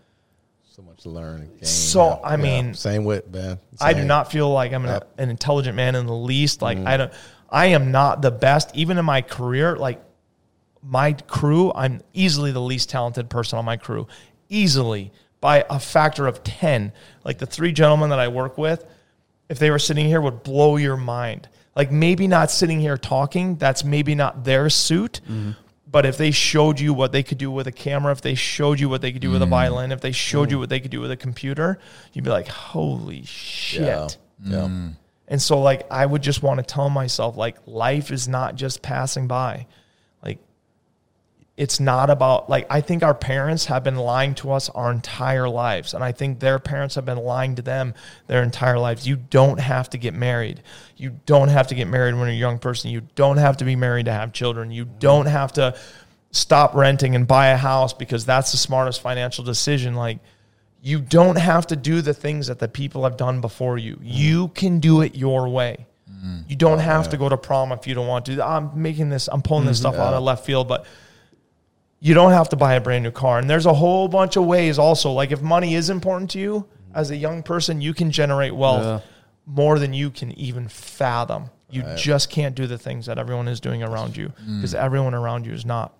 So 0.69 0.81
much 0.83 1.01
to 1.03 1.09
learn. 1.09 1.41
and 1.41 1.49
gain. 1.57 1.65
So, 1.65 2.21
I 2.23 2.37
mean- 2.37 2.73
same 2.75 3.03
with 3.03 3.27
man. 3.33 3.59
I 3.81 3.91
do 3.93 4.05
not 4.05 4.31
feel 4.31 4.49
like 4.49 4.71
I'm 4.71 4.85
an, 4.85 4.91
Yep. 4.91 5.09
an 5.17 5.29
intelligent 5.29 5.75
man 5.75 5.95
in 5.95 6.05
the 6.05 6.13
least. 6.15 6.61
Like 6.61 6.77
Mm. 6.77 6.87
I 6.87 6.95
don't, 6.97 7.13
I 7.49 7.65
am 7.67 7.91
not 7.91 8.21
the 8.21 8.31
best 8.31 8.71
even 8.75 8.97
in 8.97 9.03
my 9.03 9.21
career. 9.21 9.75
Like 9.75 10.01
my 10.83 11.13
crew, 11.13 11.71
I'm 11.73 12.01
easily 12.13 12.51
the 12.51 12.61
least 12.61 12.89
talented 12.89 13.29
person 13.29 13.59
on 13.59 13.65
my 13.65 13.77
crew, 13.77 14.07
easily 14.49 15.11
by 15.39 15.65
a 15.69 15.79
factor 15.79 16.27
of 16.27 16.43
ten. 16.43 16.91
Like 17.23 17.37
the 17.37 17.45
three 17.45 17.71
gentlemen 17.71 18.09
that 18.09 18.19
I 18.19 18.27
work 18.27 18.57
with, 18.57 18.85
if 19.49 19.59
they 19.59 19.71
were 19.71 19.79
sitting 19.79 20.07
here, 20.07 20.21
would 20.21 20.43
blow 20.43 20.77
your 20.77 20.97
mind. 20.97 21.49
Like 21.75 21.91
maybe 21.91 22.27
not 22.27 22.51
sitting 22.51 22.79
here 22.79 22.97
talking, 22.97 23.55
that's 23.55 23.83
maybe 23.83 24.15
not 24.15 24.43
their 24.43 24.69
suit. 24.69 25.21
Mm-hmm. 25.23 25.51
But 25.89 26.05
if 26.05 26.17
they 26.17 26.31
showed 26.31 26.79
you 26.79 26.93
what 26.93 27.11
they 27.11 27.21
could 27.21 27.37
do 27.37 27.51
with 27.51 27.67
a 27.67 27.71
camera, 27.71 28.13
if 28.13 28.21
they 28.21 28.35
showed 28.35 28.79
you 28.79 28.87
what 28.87 29.01
they 29.01 29.11
could 29.11 29.21
do 29.21 29.29
with 29.29 29.41
a 29.41 29.45
mm. 29.45 29.49
violin, 29.49 29.91
if 29.91 29.99
they 29.99 30.13
showed 30.13 30.49
you 30.49 30.57
what 30.57 30.69
they 30.69 30.79
could 30.79 30.91
do 30.91 31.01
with 31.01 31.11
a 31.11 31.17
computer, 31.17 31.79
you'd 32.13 32.23
be 32.23 32.29
like, 32.29 32.47
"Holy 32.47 33.25
shit!" 33.25 33.81
Yeah. 33.81 34.07
Yeah. 34.43 34.67
Mm. 34.67 34.95
And 35.27 35.41
so 35.41 35.61
like 35.61 35.85
I 35.91 36.05
would 36.05 36.21
just 36.21 36.43
want 36.43 36.59
to 36.59 36.63
tell 36.63 36.89
myself 36.89 37.35
like 37.35 37.57
life 37.65 38.11
is 38.11 38.27
not 38.27 38.55
just 38.55 38.81
passing 38.81 39.27
by. 39.27 39.67
It's 41.61 41.79
not 41.79 42.09
about 42.09 42.49
like 42.49 42.65
I 42.71 42.81
think 42.81 43.03
our 43.03 43.13
parents 43.13 43.65
have 43.65 43.83
been 43.83 43.95
lying 43.95 44.33
to 44.35 44.51
us 44.51 44.67
our 44.69 44.91
entire 44.91 45.47
lives 45.47 45.93
and 45.93 46.03
I 46.03 46.11
think 46.11 46.39
their 46.39 46.57
parents 46.57 46.95
have 46.95 47.05
been 47.05 47.19
lying 47.19 47.53
to 47.57 47.61
them 47.61 47.93
their 48.25 48.41
entire 48.41 48.79
lives. 48.79 49.07
You 49.07 49.17
don't 49.17 49.59
have 49.59 49.87
to 49.91 49.99
get 49.99 50.15
married. 50.15 50.63
You 50.97 51.19
don't 51.27 51.49
have 51.49 51.67
to 51.67 51.75
get 51.75 51.87
married 51.87 52.15
when 52.15 52.23
you're 52.23 52.29
a 52.29 52.33
young 52.33 52.57
person. 52.57 52.89
You 52.89 53.01
don't 53.13 53.37
have 53.37 53.57
to 53.57 53.65
be 53.65 53.75
married 53.75 54.07
to 54.07 54.11
have 54.11 54.33
children. 54.33 54.71
You 54.71 54.85
don't 54.85 55.27
have 55.27 55.53
to 55.53 55.77
stop 56.31 56.73
renting 56.73 57.13
and 57.13 57.27
buy 57.27 57.49
a 57.49 57.57
house 57.57 57.93
because 57.93 58.25
that's 58.25 58.51
the 58.51 58.57
smartest 58.57 58.99
financial 58.99 59.43
decision 59.43 59.93
like 59.93 60.17
you 60.81 60.99
don't 60.99 61.37
have 61.37 61.67
to 61.67 61.75
do 61.75 62.01
the 62.01 62.15
things 62.15 62.47
that 62.47 62.57
the 62.57 62.67
people 62.67 63.03
have 63.03 63.17
done 63.17 63.39
before 63.39 63.77
you. 63.77 63.97
Mm. 63.97 64.01
You 64.01 64.47
can 64.47 64.79
do 64.79 65.01
it 65.01 65.13
your 65.13 65.47
way. 65.47 65.85
Mm. 66.11 66.49
You 66.49 66.55
don't 66.55 66.79
oh, 66.79 66.81
have 66.81 67.09
to 67.09 67.17
go 67.17 67.29
to 67.29 67.37
prom 67.37 67.71
if 67.71 67.85
you 67.85 67.93
don't 67.93 68.07
want 68.07 68.25
to. 68.25 68.43
I'm 68.43 68.81
making 68.81 69.09
this, 69.09 69.29
I'm 69.31 69.43
pulling 69.43 69.67
this 69.67 69.79
mm-hmm. 69.79 69.93
stuff 69.93 70.07
out 70.07 70.15
of 70.15 70.23
left 70.23 70.43
field, 70.43 70.67
but 70.67 70.87
you 72.03 72.15
don't 72.15 72.31
have 72.31 72.49
to 72.49 72.55
buy 72.55 72.73
a 72.73 72.81
brand 72.81 73.03
new 73.03 73.11
car. 73.11 73.37
And 73.37 73.49
there's 73.49 73.67
a 73.67 73.73
whole 73.73 74.07
bunch 74.07 74.35
of 74.35 74.45
ways 74.45 74.79
also. 74.79 75.11
Like 75.11 75.31
if 75.31 75.41
money 75.41 75.75
is 75.75 75.89
important 75.89 76.31
to 76.31 76.39
you 76.39 76.67
as 76.93 77.11
a 77.11 77.15
young 77.15 77.43
person, 77.43 77.79
you 77.79 77.93
can 77.93 78.11
generate 78.11 78.55
wealth 78.55 78.83
Yeah. 78.83 78.99
more 79.45 79.77
than 79.77 79.93
you 79.93 80.09
can 80.09 80.31
even 80.37 80.67
fathom. 80.67 81.51
You 81.69 81.85
just 81.95 82.29
can't 82.29 82.53
do 82.53 82.67
the 82.67 82.77
things 82.77 83.05
that 83.05 83.17
everyone 83.17 83.47
is 83.47 83.61
doing 83.61 83.81
around 83.81 84.17
you 84.17 84.33
mm. 84.43 84.57
because 84.57 84.75
everyone 84.75 85.13
around 85.13 85.45
you 85.45 85.53
is 85.53 85.63
not 85.65 85.93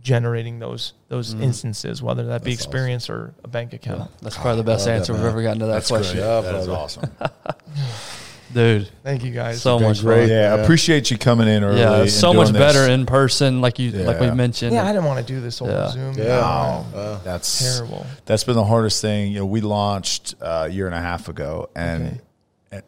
generating 0.00 0.60
those 0.60 0.92
those 1.08 1.34
mm. 1.34 1.42
instances, 1.42 2.00
whether 2.02 2.26
that 2.26 2.44
be 2.44 2.52
experience 2.52 3.10
or 3.10 3.34
a 3.42 3.48
bank 3.48 3.72
account. 3.72 4.10
That's 4.20 4.36
probably 4.36 4.58
the 4.58 4.64
best 4.64 4.86
love 4.86 4.94
that, 4.94 4.98
answer 5.00 5.12
we've 5.12 5.24
ever 5.24 5.42
gotten 5.42 5.58
to 5.58 5.66
that 5.66 5.72
That's 5.72 5.88
question, 5.88 6.18
great. 6.18 6.26
Yeah, 6.26 6.40
that 6.40 6.54
is 6.54 6.66
brother. 6.66 6.80
awesome. 6.80 7.10
dude. 8.52 8.88
Thank 9.02 9.24
you 9.24 9.32
guys. 9.32 9.60
So 9.62 9.78
been 9.78 9.88
much 9.88 10.00
great. 10.02 10.20
fun. 10.22 10.28
Yeah, 10.28 10.52
I 10.52 10.56
Yeah. 10.56 10.62
appreciate 10.62 11.10
you 11.10 11.18
coming 11.18 11.48
in 11.48 11.64
early. 11.64 11.80
Yeah, 11.80 12.00
and 12.02 12.10
so 12.10 12.28
doing 12.32 12.44
much 12.44 12.52
this. 12.52 12.58
better 12.58 12.88
in 12.90 13.06
person, 13.06 13.60
like 13.60 13.78
you 13.78 13.90
like 13.92 14.20
we 14.20 14.26
Yeah. 14.26 14.34
mentioned. 14.34 14.74
yeah, 14.74 14.84
I 14.84 14.92
didn't 14.92 15.04
want 15.04 15.26
to 15.26 15.32
do 15.32 15.40
this 15.40 15.60
over 15.62 15.70
Yeah. 15.72 15.88
Zoom. 15.90 16.14
Yeah. 16.16 16.24
No. 16.24 16.86
Uh, 16.98 17.18
That's 17.24 17.58
Terrible. 17.76 18.06
That's 18.26 18.44
been 18.44 18.54
the 18.56 18.64
hardest 18.64 19.00
thing. 19.02 19.32
You 19.32 19.40
know, 19.40 19.46
we 19.46 19.60
launched 19.60 20.34
uh, 20.40 20.64
a 20.66 20.68
year 20.68 20.86
and 20.86 20.94
a 20.94 21.00
half 21.00 21.28
ago, 21.28 21.70
and 21.74 22.20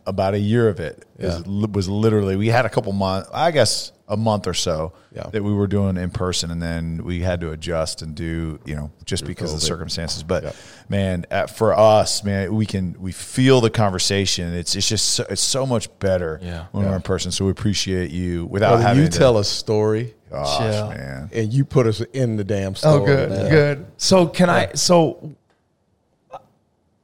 about 0.06 0.34
a 0.34 0.38
year 0.38 0.68
of 0.68 0.80
it 0.80 1.04
Yeah. 1.18 1.40
was 1.46 1.88
literally 1.88 2.36
we 2.36 2.48
had 2.48 2.64
a 2.64 2.70
couple 2.70 2.92
months, 2.92 3.28
I 3.34 3.50
guess, 3.50 3.92
a 4.08 4.16
month 4.16 4.46
or 4.46 4.54
so 4.54 4.92
Yeah. 5.14 5.24
that 5.32 5.42
we 5.42 5.52
were 5.52 5.66
doing 5.66 5.96
in 5.96 6.10
person, 6.10 6.50
and 6.50 6.60
then 6.62 7.02
we 7.04 7.20
had 7.20 7.40
to 7.42 7.50
adjust 7.52 8.00
and 8.02 8.14
do 8.14 8.58
you 8.64 8.74
know 8.76 8.90
just 9.04 9.24
because 9.26 9.52
of 9.52 9.60
the 9.60 9.66
circumstances. 9.66 10.22
But 10.22 10.42
Yeah. 10.44 10.52
man, 10.88 11.26
at, 11.30 11.50
for 11.50 11.74
us, 11.78 12.24
man, 12.24 12.54
we 12.54 12.64
can 12.66 12.96
we 12.98 13.12
feel 13.12 13.60
the 13.60 13.70
conversation. 13.70 14.54
It's 14.54 14.74
it's 14.74 14.88
just 14.88 15.04
so, 15.10 15.26
it's 15.28 15.42
so 15.42 15.66
much 15.66 15.88
better 15.98 16.38
Yeah. 16.42 16.64
when 16.72 16.86
we're 16.86 16.96
in 16.96 17.02
person. 17.02 17.30
So 17.30 17.44
we 17.44 17.50
appreciate 17.50 18.10
you 18.10 18.46
without 18.46 18.70
brother, 18.70 18.82
having 18.84 19.02
you 19.04 19.08
to, 19.08 19.18
tell 19.18 19.36
a 19.38 19.44
story 19.44 20.14
Gosh, 20.30 20.60
Yeah. 20.60 20.88
man. 20.88 21.30
and 21.32 21.52
you 21.52 21.64
put 21.64 21.86
us 21.86 22.00
in 22.12 22.36
the 22.36 22.44
damn 22.44 22.72
oh, 22.72 22.74
story. 22.74 23.02
Oh, 23.02 23.06
good, 23.06 23.30
man. 23.30 23.50
good. 23.50 23.86
So 23.98 24.26
can 24.26 24.48
I? 24.50 24.72
So 24.74 25.34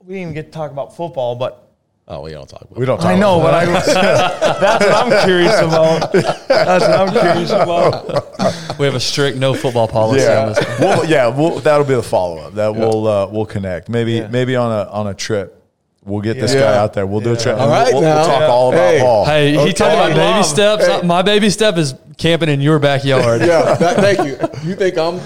we 0.04 0.14
didn't 0.14 0.22
even 0.22 0.34
get 0.34 0.46
to 0.46 0.50
talk 0.52 0.70
about 0.70 0.96
football, 0.96 1.34
but 1.36 1.69
Oh, 2.12 2.22
we 2.22 2.32
don't 2.32 2.48
talk 2.48 2.62
about. 2.62 2.76
We 2.76 2.84
don't. 2.86 2.98
Talk 2.98 3.06
I 3.06 3.14
know, 3.14 3.40
about 3.40 3.68
but 3.68 3.88
I 3.88 4.58
that's 4.60 4.84
what 4.84 4.94
I'm 4.94 5.24
curious 5.24 5.60
about. 5.60 6.12
That's 6.12 6.84
what 6.88 6.98
I'm 6.98 7.12
curious 7.12 7.50
about. 7.52 8.78
We 8.80 8.86
have 8.86 8.96
a 8.96 9.00
strict 9.00 9.38
no 9.38 9.54
football 9.54 9.86
policy 9.86 10.26
on 10.26 10.26
Yeah, 10.26 10.46
this. 10.52 10.58
one. 10.66 10.80
well, 10.80 11.04
yeah. 11.06 11.28
We'll, 11.28 11.60
that'll 11.60 11.86
be 11.86 11.94
the 11.94 12.02
follow 12.02 12.38
up. 12.38 12.54
That 12.54 12.74
we'll 12.74 13.06
uh, 13.06 13.28
we'll 13.28 13.46
connect. 13.46 13.88
Maybe 13.88 14.14
Yeah. 14.14 14.26
maybe 14.26 14.56
on 14.56 14.72
a 14.72 14.90
on 14.90 15.06
a 15.06 15.14
trip. 15.14 15.56
We'll 16.04 16.20
get 16.20 16.40
this 16.40 16.52
Yeah. 16.52 16.62
guy 16.62 16.76
out 16.78 16.94
there. 16.94 17.06
We'll 17.06 17.20
do 17.20 17.34
a 17.34 17.36
trip. 17.36 17.56
All 17.56 17.62
and 17.62 17.70
right 17.70 17.92
we'll, 17.94 18.02
we'll 18.02 18.24
talk 18.26 18.40
Yeah. 18.40 18.46
all 18.48 18.72
about 18.72 18.80
Hey. 18.90 19.00
Paul. 19.00 19.24
Hey, 19.26 19.50
he 19.52 19.58
Okay. 19.58 19.72
talked 19.72 19.92
about 19.94 20.08
baby 20.08 20.18
Mom. 20.18 20.42
steps. 20.42 20.86
Hey. 20.88 21.02
My 21.02 21.22
baby 21.22 21.48
step 21.50 21.76
is 21.76 21.94
camping 22.16 22.48
in 22.48 22.60
your 22.60 22.80
backyard. 22.80 23.42
Yeah, 23.42 23.74
that, 23.74 23.96
thank 23.98 24.18
you. 24.26 24.36
You 24.68 24.74
think 24.74 24.98
I'm? 24.98 25.20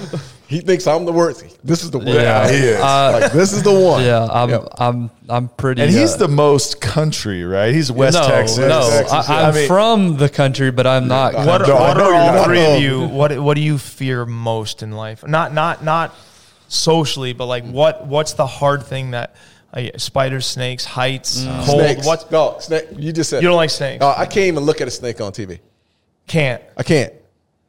He 0.55 0.61
thinks 0.61 0.87
I'm 0.87 1.05
the 1.05 1.13
worst. 1.13 1.59
This 1.67 1.83
is 1.83 1.91
the 1.91 1.99
worst. 1.99 2.11
Yeah. 2.13 2.49
he 2.49 2.57
is. 2.59 2.81
Uh, 2.81 3.19
Like 3.23 3.33
this 3.33 3.53
is 3.53 3.63
the 3.65 3.73
one. 3.73 4.05
yeah, 4.11 4.27
I'm, 4.31 4.51
Yep. 4.51 4.69
I'm, 4.79 5.11
I'm 5.29 5.49
pretty. 5.49 5.83
and 5.83 5.91
he's 5.91 6.15
uh, 6.15 6.19
the 6.19 6.29
most 6.29 6.81
country, 6.81 7.43
right? 7.45 7.75
He's 7.75 7.91
West 7.91 8.17
no, 8.17 8.29
Texas. 8.29 8.59
no. 8.59 8.89
Texas, 8.89 9.13
I, 9.29 9.41
I'm 9.49 9.53
I 9.53 9.57
mean- 9.57 9.67
from 9.69 10.17
the 10.17 10.29
country, 10.29 10.71
but 10.71 10.87
I'm 10.87 11.09
not. 11.09 11.35
What, 11.35 11.45
country. 11.63 11.69
No, 11.75 11.81
what 11.81 11.97
are 11.99 12.13
you're 12.13 12.39
all 12.39 12.45
three 12.45 12.65
of 12.65 12.81
you? 12.87 13.07
What 13.09 13.37
What 13.41 13.55
do 13.55 13.61
you 13.63 13.79
fear 13.79 14.25
most 14.25 14.83
in 14.85 14.93
life? 14.93 15.27
Not 15.27 15.53
not 15.53 15.83
not 15.83 16.15
socially, 16.69 17.33
but 17.33 17.47
like 17.47 17.65
what 17.65 18.07
What's 18.07 18.35
the 18.35 18.47
hard 18.47 18.85
thing 18.85 19.11
that 19.11 19.35
uh, 19.73 19.83
spiders, 19.97 20.47
snakes, 20.47 20.85
heights, 20.85 21.45
cold? 21.65 21.81
Snakes. 21.81 22.07
What 22.07 22.31
No, 22.31 22.57
snake. 22.61 22.87
You 22.97 23.13
just 23.13 23.31
said 23.31 23.43
you 23.43 23.49
don't 23.49 23.57
like 23.57 23.71
snakes? 23.71 24.03
Uh, 24.05 24.15
I 24.17 24.25
can't 24.27 24.47
even 24.47 24.63
look 24.65 24.81
at 24.81 24.87
a 24.87 24.91
snake 24.91 25.21
on 25.21 25.33
TV. 25.33 25.59
Can't. 26.29 26.63
I 26.77 26.83
can't. 26.85 27.13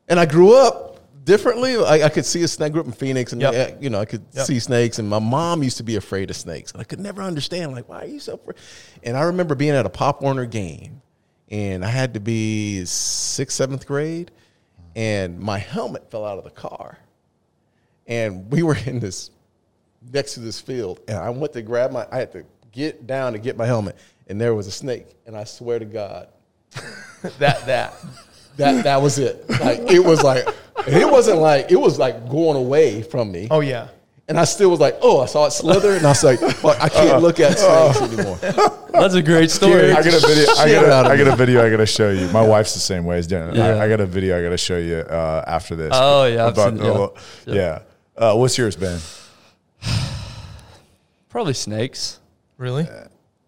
And 0.08 0.20
I 0.20 0.26
grew 0.28 0.56
up 0.56 0.95
differently. 1.26 1.76
I, 1.76 2.06
I 2.06 2.10
could 2.10 2.26
see 2.26 2.44
a 2.44 2.48
snake. 2.48 2.68
I 2.68 2.70
grew 2.70 2.82
up 2.82 2.88
in 2.88 2.94
Phoenix, 2.94 3.34
and 3.34 3.42
Yep. 3.42 3.82
you 3.82 3.90
know 3.90 4.00
I 4.00 4.06
could 4.06 4.24
Yep. 4.34 4.46
see 4.46 4.60
snakes. 4.60 5.00
And 5.00 5.10
my 5.10 5.20
mom 5.20 5.64
used 5.64 5.78
to 5.78 5.84
be 5.84 5.96
afraid 5.98 6.30
of 6.30 6.36
snakes, 6.38 6.72
and 6.72 6.80
I 6.80 6.84
could 6.86 7.00
never 7.00 7.22
understand 7.22 7.74
like 7.74 7.90
why 7.90 8.04
are 8.04 8.08
you 8.08 8.20
so 8.20 8.36
afraid? 8.36 8.56
And 9.04 9.18
I 9.18 9.24
remember 9.24 9.56
being 9.56 9.74
at 9.74 9.86
a 9.86 9.90
Pop 9.90 10.22
Warner 10.22 10.46
game, 10.46 11.02
and 11.50 11.84
I 11.84 11.90
had 11.90 12.14
to 12.14 12.20
be 12.20 12.86
sixth, 12.86 13.58
seventh 13.58 13.86
grade, 13.86 14.32
and 14.96 15.40
my 15.40 15.58
helmet 15.58 16.10
fell 16.10 16.24
out 16.26 16.38
of 16.38 16.44
the 16.46 16.52
car, 16.52 16.98
and 18.08 18.50
we 18.52 18.64
were 18.64 18.78
in 18.86 19.00
this 19.00 19.32
next 20.14 20.36
to 20.36 20.40
this 20.40 20.62
field, 20.62 21.02
and 21.08 21.18
I 21.18 21.30
went 21.32 21.54
to 21.54 21.62
grab 21.62 21.92
my. 21.92 22.08
I 22.12 22.20
had 22.20 22.32
to 22.34 22.46
get 22.72 23.08
down 23.08 23.34
to 23.34 23.40
get 23.40 23.58
my 23.58 23.66
helmet, 23.66 23.98
and 24.28 24.40
there 24.40 24.54
was 24.54 24.68
a 24.68 24.72
snake, 24.72 25.08
and 25.26 25.36
I 25.36 25.44
swear 25.44 25.80
to 25.80 25.86
God, 25.86 26.28
That 27.40 27.66
that. 27.66 27.94
That 28.58 28.84
that 28.84 29.02
was 29.02 29.18
it. 29.20 29.48
Like 29.50 29.80
it 29.92 30.00
was 30.04 30.24
like 30.24 30.46
it 30.88 31.10
wasn't 31.10 31.40
like 31.40 31.72
it 31.72 31.80
was 31.80 31.98
like 32.00 32.30
going 32.30 32.58
away 32.58 33.02
from 33.02 33.32
me. 33.32 33.48
Oh 33.52 33.60
yeah. 33.62 33.90
And 34.28 34.40
I 34.40 34.46
still 34.46 34.72
was 34.72 34.80
like, 34.80 34.98
oh, 35.04 35.22
I 35.22 35.28
saw 35.28 35.46
it 35.46 35.52
slither, 35.52 35.92
and 35.96 36.04
I 36.04 36.10
was 36.10 36.24
like, 36.24 36.40
fuck, 36.40 36.82
I 36.82 36.90
can't 36.90 37.22
look 37.22 37.40
at 37.40 37.60
snakes 37.60 38.02
anymore. 38.02 38.38
That's 38.92 39.14
a 39.14 39.22
great 39.22 39.52
story. 39.52 39.92
I 39.92 40.02
got 40.02 40.16
a 40.16 40.28
video. 40.28 40.52
I 40.58 40.66
Shit 40.68 40.82
got 40.82 41.06
out 41.06 41.12
a, 41.12 41.24
got 41.24 41.28
a 41.28 41.36
video. 41.46 41.64
I 41.64 41.70
got 41.70 41.78
to 41.78 41.86
show 41.86 42.10
you. 42.10 42.28
My 42.30 42.42
wife's 42.42 42.74
the 42.74 42.80
same 42.80 43.06
way 43.06 43.20
as 43.20 43.28
Dan. 43.28 43.54
Yeah. 43.54 43.68
I, 43.76 43.84
I 43.84 43.88
got 43.88 44.00
a 44.00 44.06
video. 44.08 44.36
I 44.36 44.42
got 44.42 44.50
to 44.50 44.58
show 44.58 44.80
you 44.80 44.96
uh, 44.96 45.44
after 45.46 45.76
this. 45.76 45.92
Oh, 45.94 46.26
yeah, 46.26 46.48
About- 46.48 46.76
seen- 46.76 46.84
yeah. 46.84 47.54
yeah. 47.54 47.80
yeah. 48.18 48.30
Uh, 48.32 48.36
what's 48.36 48.58
yours, 48.58 48.76
Ben? 48.76 49.00
Probably 51.30 51.54
snakes. 51.54 52.20
Really? 52.58 52.88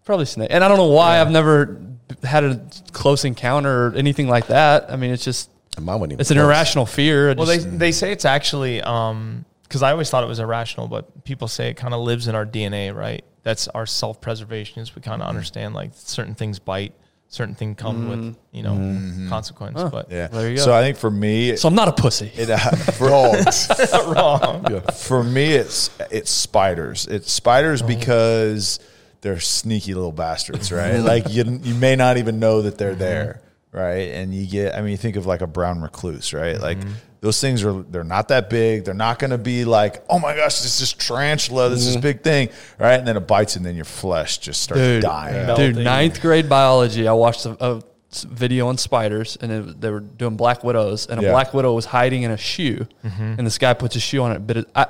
Probably 0.08 0.24
snake. 0.24 0.48
And 0.50 0.64
I 0.64 0.68
don't 0.68 0.78
know 0.78 0.86
why 0.86 1.20
I've 1.20 1.30
never 1.30 1.82
had 2.22 2.42
a 2.42 2.58
close 2.92 3.26
encounter 3.26 3.88
or 3.88 3.94
anything 3.94 4.26
like 4.26 4.46
that. 4.46 4.90
I 4.90 4.96
mean, 4.96 5.10
it's 5.10 5.22
just 5.22 5.50
mine 5.78 6.00
wasn't 6.00 6.12
even 6.12 6.20
it's 6.22 6.30
an 6.30 6.38
close. 6.38 6.46
irrational 6.46 6.86
fear. 6.86 7.30
I 7.30 7.34
Well, 7.34 7.44
they 7.46 7.56
just- 7.56 7.78
they 7.78 7.92
say 7.92 8.10
it's 8.10 8.24
actually 8.24 8.80
um 8.80 9.44
because 9.64 9.82
I 9.82 9.90
always 9.92 10.08
thought 10.08 10.24
it 10.24 10.28
was 10.28 10.40
irrational, 10.40 10.88
but 10.88 11.24
people 11.24 11.46
say 11.46 11.68
it 11.68 11.74
kind 11.74 11.92
of 11.92 12.00
lives 12.00 12.26
in 12.26 12.34
our 12.34 12.46
DNA, 12.46 12.94
right? 12.96 13.22
That's 13.42 13.68
our 13.68 13.84
self 13.84 14.18
preservation. 14.22 14.80
Is 14.80 14.96
we 14.96 15.02
kind 15.02 15.20
of 15.20 15.28
understand 15.28 15.74
like 15.74 15.90
certain 15.92 16.34
things 16.34 16.58
bite, 16.58 16.94
certain 17.28 17.54
things 17.54 17.76
come 17.78 18.08
with 18.08 18.34
you 18.50 18.62
know 18.62 19.28
consequence. 19.28 19.78
But 19.92 20.10
Yeah. 20.10 20.28
There 20.28 20.48
you 20.48 20.56
go. 20.56 20.62
So 20.62 20.72
I 20.72 20.80
think 20.80 20.96
for 20.96 21.10
me, 21.10 21.54
so 21.56 21.68
I'm 21.68 21.74
not 21.74 21.88
a 21.88 21.92
pussy. 21.92 22.32
it, 22.34 22.48
uh, 22.48 22.56
for, 22.96 23.08
wrong. 24.14 24.80
for 24.94 25.22
me, 25.22 25.52
it's 25.52 25.90
it's 26.10 26.30
spiders. 26.30 27.06
It's 27.06 27.30
spiders 27.30 27.82
Oh. 27.82 27.86
because 27.86 28.80
they're 29.20 29.40
sneaky 29.40 29.94
little 29.94 30.12
bastards, 30.12 30.70
right? 30.72 30.98
like 31.12 31.24
you 31.30 31.44
you 31.62 31.74
may 31.74 31.96
not 31.96 32.16
even 32.18 32.38
know 32.38 32.62
that 32.62 32.70
Mm-hmm. 32.74 32.78
they're 32.78 32.94
there, 32.94 33.42
right? 33.72 34.10
And 34.14 34.34
you 34.34 34.46
get, 34.46 34.74
I 34.74 34.80
mean, 34.80 34.90
you 34.92 34.96
think 34.96 35.16
of 35.16 35.26
like 35.26 35.40
a 35.40 35.46
brown 35.46 35.80
recluse, 35.80 36.32
right? 36.32 36.54
Mm-hmm. 36.54 36.62
Like 36.62 36.78
those 37.20 37.40
things 37.40 37.64
are 37.64 37.82
they're 37.82 38.04
not 38.04 38.28
that 38.28 38.48
big. 38.48 38.84
They're 38.84 38.94
not 38.94 39.18
going 39.18 39.30
to 39.32 39.38
be 39.38 39.64
like, 39.64 40.04
oh 40.08 40.18
my 40.20 40.36
gosh, 40.36 40.60
this 40.60 40.80
is 40.80 40.92
tarantula, 40.92 41.68
this 41.68 41.80
is 41.80 41.96
Mm-hmm. 41.96 42.00
this 42.02 42.12
big 42.14 42.22
thing, 42.22 42.48
right? 42.78 42.94
And 42.94 43.06
then 43.08 43.16
it 43.16 43.26
bites, 43.26 43.56
and 43.56 43.66
then 43.66 43.74
your 43.74 43.84
flesh 43.84 44.38
just 44.38 44.62
starts 44.62 44.80
Dude, 44.80 45.02
dying. 45.02 45.34
Yeah. 45.48 45.54
Dude, 45.56 45.76
ninth 45.76 46.20
grade 46.20 46.48
biology, 46.48 47.08
I 47.08 47.12
watched 47.12 47.44
a 47.44 47.82
video 48.28 48.68
on 48.68 48.78
spiders, 48.78 49.36
and 49.40 49.50
it, 49.52 49.80
they 49.80 49.90
were 49.90 50.00
doing 50.00 50.36
black 50.36 50.62
widows, 50.62 51.06
and 51.08 51.18
a 51.20 51.22
Yeah. 51.24 51.30
black 51.32 51.52
widow 51.52 51.74
was 51.74 51.84
hiding 51.86 52.22
in 52.22 52.30
a 52.30 52.36
shoe, 52.36 52.86
and 53.02 53.44
this 53.44 53.58
guy 53.58 53.74
puts 53.74 53.96
a 53.96 54.00
shoe 54.00 54.22
on 54.22 54.30
it. 54.32 54.46
But 54.46 54.56
it, 54.58 54.68
I, 54.76 54.86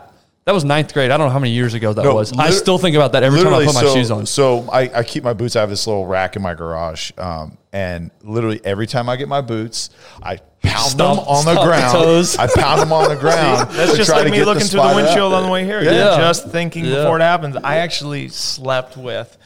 that 0.49 0.55
was 0.55 0.65
ninth 0.65 0.95
grade. 0.95 1.11
I 1.11 1.19
don't 1.19 1.27
know 1.27 1.33
how 1.35 1.39
many 1.39 1.53
years 1.53 1.75
ago 1.75 1.93
that 1.93 2.03
No, 2.03 2.15
was. 2.15 2.33
I 2.33 2.49
still 2.49 2.79
think 2.79 2.97
about 2.97 3.13
that 3.13 3.23
every 3.23 3.43
time 3.43 3.53
I 3.53 3.67
put 3.67 3.75
my 3.75 3.83
so, 3.83 3.93
shoes 3.95 4.11
on. 4.11 4.25
So 4.25 4.61
I, 4.71 4.81
I 5.01 5.03
keep 5.03 5.23
my 5.23 5.35
boots. 5.35 5.57
I 5.57 5.61
have 5.61 5.69
this 5.69 5.87
little 5.87 6.07
rack 6.07 6.37
in 6.37 6.43
my 6.43 6.55
garage, 6.55 7.13
um, 7.19 7.59
and 7.71 8.11
literally 8.23 8.59
every 8.65 8.87
time 8.87 9.11
I 9.11 9.17
get 9.17 9.29
my 9.29 9.43
boots, 9.43 9.91
I 10.23 10.39
pound 10.63 10.93
Stomp- 10.93 11.19
them 11.19 11.29
on 11.29 11.45
the 11.45 11.53
stomp 11.53 11.61
the 11.61 11.67
ground. 11.67 11.93
toes. 11.93 12.37
I 12.39 12.47
pound 12.47 12.81
them 12.81 12.95
on 12.95 13.11
the 13.11 13.17
ground. 13.21 13.71
That's 13.73 13.91
to 13.91 13.97
just 13.99 14.09
like 14.11 14.25
me 14.25 14.39
get 14.39 14.47
looking 14.47 14.63
the 14.63 14.69
through 14.71 14.89
the 14.89 14.95
windshield 14.97 15.35
on 15.35 15.43
the 15.43 15.51
way 15.51 15.67
here. 15.67 15.83
Yeah. 15.83 15.91
Yeah. 15.91 16.17
Just 16.17 16.49
thinking 16.49 16.87
Yeah. 16.87 16.95
before 17.03 17.19
it 17.19 17.23
happens. 17.23 17.55
I 17.57 17.77
actually 17.77 18.29
slept 18.31 18.97
with. 18.97 19.37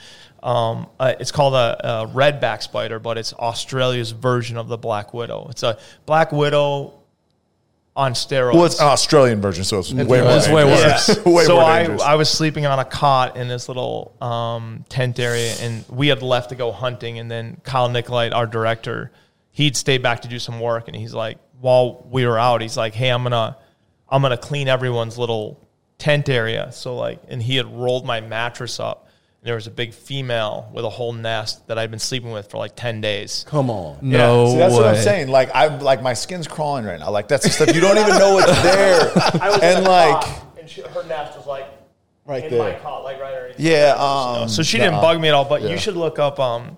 Um, 0.41 0.87
uh, 1.01 1.15
it's 1.19 1.33
called 1.33 1.55
a, 1.55 2.03
a 2.05 2.07
redback 2.07 2.63
spider, 2.63 3.01
but 3.01 3.19
it's 3.19 3.33
Australia's 3.33 4.13
version 4.13 4.57
of 4.57 4.69
the 4.69 4.79
black 4.79 5.13
widow. 5.13 5.49
It's 5.51 5.65
a 5.65 5.79
black 6.07 6.31
widow 6.31 7.02
on 7.95 8.15
steroids. 8.15 8.55
Well, 8.55 8.65
it's 8.65 8.81
an 8.81 8.87
Australian 8.87 9.41
version, 9.41 9.65
so 9.65 9.79
it's 9.79 9.93
way 9.93 10.21
more. 10.23 10.31
It's 10.33 10.49
way 10.49 10.65
worse. 10.65 11.09
Yeah. 11.09 11.23
way 11.33 11.45
so 11.45 11.59
I. 11.59 11.85
I 11.85 12.15
was 12.15 12.31
sleeping 12.31 12.65
on 12.67 12.79
a 12.79 12.85
cot 12.85 13.37
in 13.37 13.49
this 13.49 13.69
little 13.69 14.17
um, 14.21 14.85
tent 14.89 15.19
area, 15.19 15.55
and 15.61 15.85
we 15.89 16.09
had 16.09 16.23
left 16.23 16.51
to 16.51 16.55
go 16.55 16.73
hunting. 16.73 17.19
And 17.19 17.31
then 17.31 17.61
Kyle 17.65 17.89
Nicolite, 17.89 18.35
our 18.35 18.47
director, 18.47 19.13
he'd 19.51 19.77
stay 19.77 19.99
back 19.99 20.23
to 20.23 20.29
do 20.29 20.39
some 20.39 20.59
work, 20.61 20.89
and 20.89 20.97
he's 20.97 21.13
like, 21.13 21.39
while 21.61 22.07
we 22.11 22.27
were 22.27 22.39
out, 22.39 22.63
he's 22.63 22.77
like, 22.77 22.95
"Hey, 22.95 23.11
I'm 23.11 23.23
gonna, 23.23 23.59
I'm 24.09 24.23
gonna 24.23 24.39
clean 24.39 24.69
everyone's 24.69 25.19
little 25.19 25.69
tent 25.99 26.29
area." 26.29 26.73
So 26.73 26.97
like, 26.97 27.21
and 27.29 27.43
he 27.43 27.57
had 27.57 27.67
rolled 27.67 28.07
my 28.07 28.21
mattress 28.21 28.81
up. 28.81 29.09
And 29.43 29.49
there 29.49 29.57
was 29.57 29.67
a 29.67 29.71
big 29.73 29.93
female 29.93 30.71
with 30.73 30.85
a 30.85 30.89
whole 30.89 31.13
nest 31.13 31.67
that 31.67 31.77
I'd 31.77 31.91
been 31.91 31.99
sleeping 31.99 32.31
with 32.31 32.49
for 32.49 32.59
like 32.59 32.77
ten 32.77 33.01
days. 33.01 33.45
Come 33.49 33.71
on. 33.71 33.99
no 34.03 34.47
See, 34.53 34.57
that's 34.59 34.73
way. 34.73 34.79
what 34.81 34.87
I'm 34.87 35.03
saying. 35.03 35.29
Like 35.29 35.51
I'm 35.55 35.81
like 35.81 36.01
my 36.01 36.15
skin's 36.15 36.47
crawling 36.47 36.85
right 36.85 37.01
now. 37.01 37.11
Like 37.11 37.27
that's 37.29 37.43
the 37.45 37.51
stuff 37.51 37.75
you 37.75 37.81
don't 37.81 37.99
even 37.99 38.19
know 38.19 38.39
it's 38.39 38.63
there. 38.63 39.01
I 39.43 39.49
was 39.51 39.61
and 39.63 39.79
in 39.81 39.85
a 39.85 39.89
like 39.91 40.25
cot, 40.25 40.57
and 40.61 40.71
she, 40.71 40.83
her 40.83 41.03
nest 41.09 41.37
was 41.37 41.47
like 41.47 41.67
Right 42.25 42.45
in 42.45 42.57
my 42.57 42.71
there. 42.71 42.79
cot, 42.81 43.03
like 43.03 43.21
right 43.21 43.35
underneath. 43.35 43.59
yeah, 43.59 43.97
um, 43.99 44.49
So 44.49 44.63
she 44.63 44.79
didn't 44.79 45.01
bug 45.01 45.21
me 45.21 45.27
at 45.27 45.35
all. 45.35 45.45
But 45.45 45.63
you 45.63 45.77
should 45.77 45.97
look 45.97 46.21
up 46.21 46.39
um, 46.39 46.77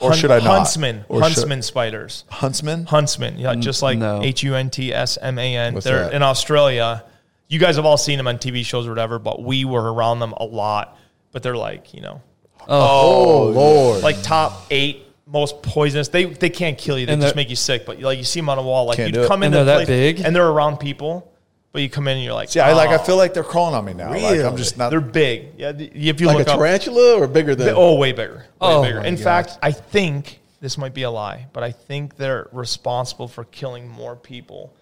Or 0.00 0.14
should 0.14 0.30
I 0.30 0.38
not? 0.38 0.46
Huntsman, 0.46 1.04
Or 1.10 1.18
should- 1.18 1.34
Huntsman 1.34 1.60
spiders. 1.60 2.24
huntsman. 2.30 2.86
Huntsman, 2.86 3.38
yeah, 3.38 3.54
just 3.56 3.82
like 3.82 3.98
no. 3.98 4.22
H 4.22 4.42
U 4.42 4.54
N 4.54 4.70
T 4.70 4.94
S 4.94 5.18
M 5.20 5.38
A 5.38 5.54
N. 5.54 5.74
They're 5.74 6.04
that? 6.04 6.14
in 6.14 6.22
Australia. 6.22 7.04
You 7.48 7.58
guys 7.58 7.76
have 7.76 7.84
all 7.84 7.98
seen 7.98 8.16
them 8.16 8.26
on 8.26 8.38
TV 8.38 8.64
shows 8.64 8.86
or 8.86 8.90
whatever, 8.90 9.18
but 9.18 9.42
we 9.42 9.66
were 9.66 9.92
around 9.92 10.20
them 10.20 10.32
a 10.38 10.44
lot. 10.46 10.96
But 11.36 11.42
they're 11.42 11.54
like, 11.54 11.92
you 11.92 12.00
know, 12.00 12.22
oh. 12.60 12.64
Oh, 12.66 13.48
oh, 13.48 13.50
Lord. 13.50 14.02
like 14.02 14.22
top 14.22 14.62
eight 14.70 15.04
most 15.26 15.60
poisonous. 15.62 16.08
They 16.08 16.24
they 16.24 16.48
can't 16.48 16.78
kill 16.78 16.98
you. 16.98 17.04
They 17.04 17.12
And 17.12 17.20
just 17.20 17.36
make 17.36 17.50
you 17.50 17.56
sick. 17.56 17.84
But 17.84 18.00
like 18.00 18.16
you 18.16 18.24
see 18.24 18.40
them 18.40 18.48
on 18.48 18.56
a 18.56 18.62
wall, 18.62 18.86
like 18.86 18.96
you 18.96 19.12
do 19.12 19.24
it. 19.24 19.28
come 19.28 19.42
And 19.42 19.52
they're 19.52 19.60
a 19.60 19.64
that 19.66 19.76
place 19.84 19.86
big? 19.86 20.20
and 20.20 20.34
they're 20.34 20.48
around 20.48 20.78
people, 20.78 21.30
but 21.72 21.82
you 21.82 21.90
come 21.90 22.08
in 22.08 22.16
and 22.16 22.24
you're 22.24 22.32
like, 22.32 22.48
See, 22.48 22.58
I 22.58 22.72
like 22.72 22.88
I 22.88 22.94
"Oh." 22.94 22.98
feel 23.04 23.18
like 23.18 23.34
they're 23.34 23.44
crawling 23.44 23.74
on 23.74 23.84
me 23.84 23.92
now. 23.92 24.12
Like 24.12 24.40
I'm 24.40 24.56
just 24.56 24.78
not. 24.78 24.88
they're 24.88 25.02
big. 25.02 25.48
Yeah, 25.58 25.72
if 25.76 26.22
you 26.22 26.26
like 26.26 26.36
a 26.36 26.38
look 26.38 26.48
up, 26.48 26.56
tarantula 26.56 27.20
or 27.20 27.26
bigger 27.26 27.54
than? 27.54 27.74
Oh, 27.76 27.96
way 27.96 28.12
bigger. 28.12 28.36
Way 28.38 28.44
Oh 28.62 28.82
bigger. 28.82 29.00
In 29.00 29.16
gosh. 29.16 29.22
fact, 29.24 29.58
I 29.60 29.72
think 29.72 30.40
this 30.62 30.78
might 30.78 30.94
be 30.94 31.02
a 31.02 31.10
lie, 31.10 31.48
but 31.52 31.62
I 31.62 31.70
think 31.72 32.16
they're 32.16 32.48
responsible 32.50 33.28
for 33.28 33.44
killing 33.44 33.86
more 33.86 34.16
people 34.16 34.72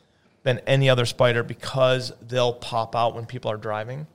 than 0.44 0.60
any 0.68 0.88
other 0.88 1.04
spider 1.04 1.42
because 1.42 2.12
they'll 2.28 2.52
pop 2.52 2.94
out 2.94 3.16
when 3.16 3.26
people 3.26 3.50
are 3.50 3.56
driving 3.56 4.06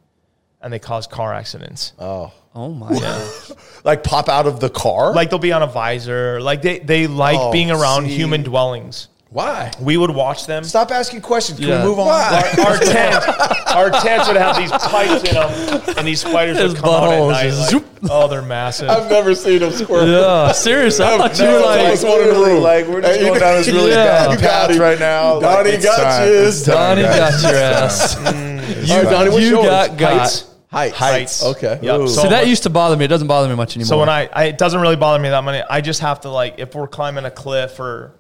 and 0.61 0.72
they 0.73 0.80
cause 0.80 1.07
car 1.07 1.34
accidents. 1.34 1.94
Oh. 1.99 2.31
Oh 2.56 2.69
my 2.73 2.91
god. 2.91 3.31
like 3.84 4.03
pop 4.03 4.27
out 4.27 4.48
of 4.48 4.60
the 4.60 4.69
car. 4.69 5.14
Like 5.14 5.30
they'll 5.30 5.40
be 5.40 5.52
on 5.52 5.61
a 5.61 5.68
visor. 5.68 6.41
Like 6.41 6.61
they, 6.64 6.80
they 6.80 7.07
like 7.07 7.38
Oh, 7.40 7.52
being 7.52 7.69
around 7.72 8.07
see. 8.07 8.15
human 8.15 8.44
dwellings. 8.44 9.07
Why? 9.31 9.72
We 9.80 9.95
would 9.95 10.10
watch 10.10 10.48
them. 10.48 10.64
stop 10.64 10.90
asking 10.90 11.22
questions. 11.22 11.60
Can 11.60 11.68
Yeah. 11.69 11.84
we 11.84 11.90
move 11.90 11.99
on? 11.99 12.07
Our, 12.10 12.65
our 12.65 12.77
tent, 12.80 13.23
our 13.69 13.90
tents 13.91 14.27
would 14.27 14.38
have 14.38 14.57
these 14.57 14.72
pipes 14.72 15.23
in 15.30 15.36
them, 15.36 15.81
and 15.99 16.07
these 16.07 16.22
spiders 16.22 16.57
His 16.57 16.73
would 16.73 16.81
come 16.81 16.90
out 16.90 17.03
at 17.03 17.10
buttholes 17.19 17.31
night. 17.34 17.44
just 17.44 17.60
like- 17.61 17.69
zoop. 17.69 17.86
oh, 18.10 18.27
they're 18.27 18.41
massive. 18.41 18.90
I've 18.90 19.07
never 19.11 19.36
seen 19.36 19.60
them 19.60 19.72
squirm. 19.72 20.10
Yeah, 20.10 20.52
serious. 20.52 20.99
I 20.99 21.15
thought 21.19 21.38
you 21.38 21.45
were 21.45 21.60
no, 21.60 21.65
like, 21.68 21.94
it's 21.94 22.03
one 22.03 22.22
in 22.22 22.27
the 22.30 22.34
room. 22.34 22.64
Like 22.64 22.88
we're 22.88 23.02
just 23.02 23.19
Hey, 23.19 23.27
going 23.27 23.40
down 23.40 23.57
this 23.57 23.68
really 23.68 23.91
Yeah. 23.91 24.06
bad 24.06 24.31
You 24.31 24.38
got 24.38 24.49
path 24.49 24.72
him. 24.72 24.81
right 24.81 24.99
now. 24.99 25.34
Like, 25.36 25.41
Donnie 25.44 25.69
it's 25.69 25.86
got 25.86 26.02
time. 26.03 26.27
you. 26.27 26.34
It's 26.34 26.64
time, 26.65 26.76
Donnie 26.76 27.02
got 27.03 27.41
your 27.44 27.56
ass. 27.61 28.15
Mm. 28.15 28.90
All 28.90 29.03
right, 29.03 29.11
Donnie, 29.11 29.30
what's 29.30 29.44
you 29.44 29.49
yours? 29.52 29.65
got 29.68 29.98
got. 29.98 30.19
Heights? 30.22 30.49
Heights. 30.72 30.96
Heights. 30.98 31.44
Okay. 31.44 31.80
Yep. 31.82 32.00
So, 32.02 32.08
So 32.08 32.30
that 32.30 32.48
used 32.48 32.64
to 32.64 32.70
bother 32.70 32.96
me. 32.96 33.06
It 33.06 33.08
doesn't 33.08 33.28
bother 33.28 33.50
me 33.50 33.56
much 33.56 33.76
anymore. 33.76 33.88
so 33.88 34.00
when 34.00 34.10
I, 34.10 34.30
I, 34.32 34.44
it 34.46 34.58
doesn't 34.60 34.80
really 34.80 34.96
bother 34.96 35.22
me 35.22 35.30
that 35.30 35.44
much. 35.44 35.66
I 35.70 35.82
just 35.82 36.02
have 36.02 36.22
to 36.22 36.30
like, 36.30 36.56
if 36.60 36.76
we're 36.76 36.88
climbing 36.88 37.26
a 37.26 37.32
cliff 37.32 37.80
or 37.80 38.14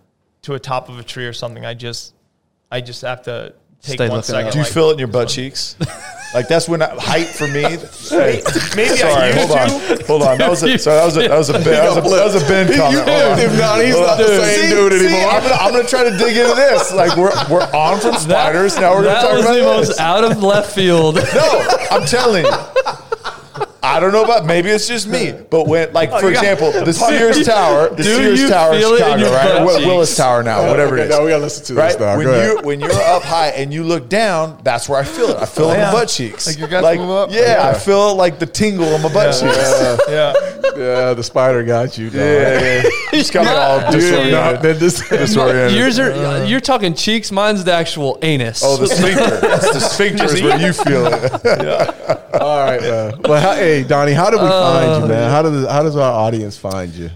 to 0.43 0.55
a 0.55 0.59
top 0.59 0.89
of 0.89 0.97
a 0.97 1.03
tree 1.03 1.25
or 1.27 1.33
something, 1.33 1.63
I 1.65 1.75
just, 1.75 2.13
I 2.71 2.81
just 2.81 3.01
have 3.03 3.21
to 3.23 3.53
take 3.81 3.95
Stay 3.97 4.07
one 4.09 4.17
looking 4.17 4.23
second. 4.33 4.47
up. 4.47 4.53
Do 4.53 4.59
you 4.59 4.63
like- 4.63 4.73
feel 4.73 4.89
it 4.89 4.93
in 4.93 4.99
your 4.99 5.07
butt 5.09 5.29
cheeks? 5.29 5.75
Like 6.33 6.47
that's 6.47 6.69
when 6.69 6.81
I, 6.83 6.89
height 6.99 7.25
for 7.27 7.47
me. 7.47 7.63
Hey, 7.63 8.43
Maybe 8.75 8.95
sorry, 8.97 9.13
I 9.13 9.27
used 9.33 9.39
hold 9.49 9.51
on, 9.57 10.05
hold 10.05 10.21
on. 10.23 10.37
That 10.37 10.49
was 10.49 10.61
a, 10.61 10.77
sorry, 10.77 10.97
that 10.97 11.05
was 11.05 11.17
a, 11.17 11.27
that 11.27 11.37
was 11.37 11.49
a, 11.49 11.53
Ben, 11.53 11.63
that 11.65 11.89
was 11.89 11.97
a, 11.97 12.01
that 12.15 12.25
was 12.33 12.35
a 12.43 12.45
Ben 12.47 12.67
comment. 12.77 13.09
Hold 13.09 13.33
on. 13.33 13.39
If 13.39 13.57
not, 13.57 13.81
he's 13.83 13.95
not 13.97 14.17
the 14.17 14.25
Dude, 14.25 14.41
same 14.45 14.61
see- 14.61 14.69
dude 14.69 14.93
see, 14.93 15.07
anymore. 15.07 15.31
I'm 15.31 15.41
gonna, 15.41 15.55
I'm 15.55 15.71
gonna 15.73 15.87
try 15.87 16.03
to 16.03 16.15
dig 16.17 16.37
into 16.37 16.53
this. 16.53 16.93
Like 16.93 17.17
we're 17.17 17.33
we're 17.49 17.65
on 17.73 17.99
from 17.99 18.13
spiders. 18.15 18.77
now 18.77 18.93
we're 18.93 19.03
gonna 19.09 19.09
that 19.09 19.21
talk 19.23 19.33
was 19.33 19.45
about 19.45 19.53
the 19.53 19.59
this. 19.81 19.87
most 19.89 19.99
out 19.99 20.23
of 20.23 20.43
left 20.43 20.71
field. 20.71 21.15
No, 21.15 21.67
I'm 21.89 22.05
telling 22.05 22.45
you. 22.45 22.51
I 23.81 23.99
don't 24.01 24.11
know 24.11 24.23
about 24.25 24.45
maybe 24.45 24.69
it's 24.69 24.87
just 24.87 25.07
me, 25.07 25.31
but 25.49 25.65
when 25.67 25.93
like 25.93 26.09
oh, 26.11 26.19
for 26.19 26.25
you 26.25 26.31
example, 26.35 26.71
the 26.71 26.91
Sears 26.91 27.45
Tower, 27.45 27.89
the 27.89 27.95
Do 28.03 28.35
Sears 28.35 28.49
Tower 28.49 28.73
in 28.73 28.79
feel 28.81 28.93
it 28.93 29.01
in 29.01 29.05
right? 29.07 29.43
butt 29.47 29.61
Or 29.61 29.65
Wi- 29.65 29.85
Willis 29.87 30.15
Tower 30.17 30.43
now, 30.43 30.67
whatever 30.69 30.95
Okay, 30.95 31.03
it 31.03 31.09
is. 31.11 31.17
now 31.17 31.23
we 31.23 31.29
gotta 31.31 31.43
listen 31.43 31.65
to 31.67 31.73
this 31.75 31.93
right? 31.93 31.99
now. 31.99 32.17
When 32.17 32.25
Go 32.25 32.33
ahead. 32.33 32.49
you 32.57 32.61
when 32.63 32.79
you're 32.81 32.91
up 32.91 33.23
high 33.23 33.49
and 33.49 33.73
you 33.73 33.83
look 33.85 34.09
down, 34.09 34.59
that's 34.63 34.89
where 34.89 34.99
I 34.99 35.05
feel 35.05 35.29
it. 35.29 35.37
I 35.37 35.45
feel 35.45 35.69
it 35.69 35.75
in 35.75 35.79
yeah. 35.79 35.85
my 35.87 35.91
butt 35.93 36.09
cheeks. 36.09 36.45
Like 36.47 36.57
your 36.59 36.67
guts 36.67 36.97
move 36.97 37.09
up? 37.09 37.29
Yeah, 37.31 37.71
I 37.73 37.77
feel 37.79 38.15
like 38.15 38.37
the 38.37 38.45
tingle 38.45 38.85
in 38.87 39.01
my 39.01 39.13
butt 39.13 39.31
cheeks. 39.39 39.55
Yeah, 39.57 39.97
Yeah. 40.09 40.33
yeah, 40.75 41.13
the 41.13 41.23
spider 41.23 41.63
got 41.63 41.97
you. 41.97 42.09
Dog. 42.09 42.15
Yeah, 42.19 42.81
yeah. 42.83 42.89
Just 43.11 43.33
got 43.33 43.45
me 43.45 43.51
all 43.51 43.91
Dude, 43.91 44.01
disoriented. 44.01 44.33
not 44.33 44.61
been 44.61 44.77
dis- 44.77 45.07
disoriented. 45.09 45.77
Yours 45.77 45.99
are 45.99 46.45
you're 46.45 46.59
talking 46.59 46.93
cheeks. 46.93 47.31
Mine's 47.31 47.63
the 47.63 47.73
actual 47.73 48.19
anus. 48.21 48.61
Oh, 48.63 48.77
the 48.77 48.87
sphincter. 48.87 49.37
That's 49.39 49.71
the 49.73 49.79
sphincter 49.79 50.25
is 50.25 50.41
where 50.41 50.59
you 50.59 50.73
feel 50.73 51.05
it. 51.07 51.33
All 52.41 52.63
right, 52.65 52.81
man. 52.81 53.21
Well, 53.23 53.41
how, 53.41 53.53
hey, 53.69 53.83
Donnie, 53.83 54.13
how 54.13 54.29
do 54.29 54.37
we 54.37 54.47
find 54.47 55.03
you, 55.03 55.07
man? 55.09 55.29
How 55.29 55.41
does 55.41 55.67
how 55.67 55.83
does 55.83 55.95
our 55.95 56.11
audience 56.11 56.57
find 56.57 56.91
you? 56.93 57.09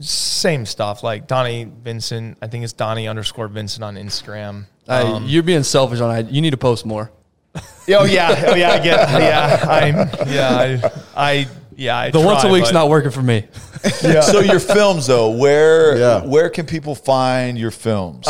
Same 0.00 0.64
stuff. 0.66 1.02
Like 1.02 1.26
Donnie 1.26 1.64
Vincent. 1.82 2.38
I 2.40 2.46
think 2.46 2.64
it's 2.64 2.72
Donnie 2.72 3.08
underscore 3.08 3.48
Vincent 3.48 3.82
on 3.84 3.96
Instagram. 3.96 4.66
Hey, 4.86 5.02
Um, 5.02 5.26
you're 5.26 5.42
being 5.42 5.62
selfish 5.64 6.00
on 6.00 6.14
it. 6.16 6.30
You 6.30 6.40
need 6.40 6.50
to 6.50 6.56
post 6.56 6.86
more. 6.86 7.10
oh 7.56 7.60
yeah. 8.04 8.44
Oh 8.48 8.54
yeah. 8.54 8.70
I 8.72 8.78
get. 8.78 9.08
Yeah. 9.20 9.66
I'm. 9.68 10.28
Yeah. 10.28 10.90
I. 11.16 11.30
I 11.30 11.46
yeah. 11.76 11.96
I 11.98 12.10
The 12.10 12.20
once 12.20 12.40
a 12.40 12.42
try, 12.42 12.52
week's 12.52 12.68
but- 12.68 12.74
not 12.74 12.88
working 12.90 13.10
for 13.10 13.22
me. 13.22 13.46
So 13.82 14.40
your 14.40 14.60
films, 14.60 15.06
though, 15.08 15.30
where 15.30 15.96
Yeah. 15.98 16.24
where 16.24 16.48
can 16.50 16.66
people 16.66 16.94
find 16.94 17.58
your 17.58 17.70
films? 17.72 18.26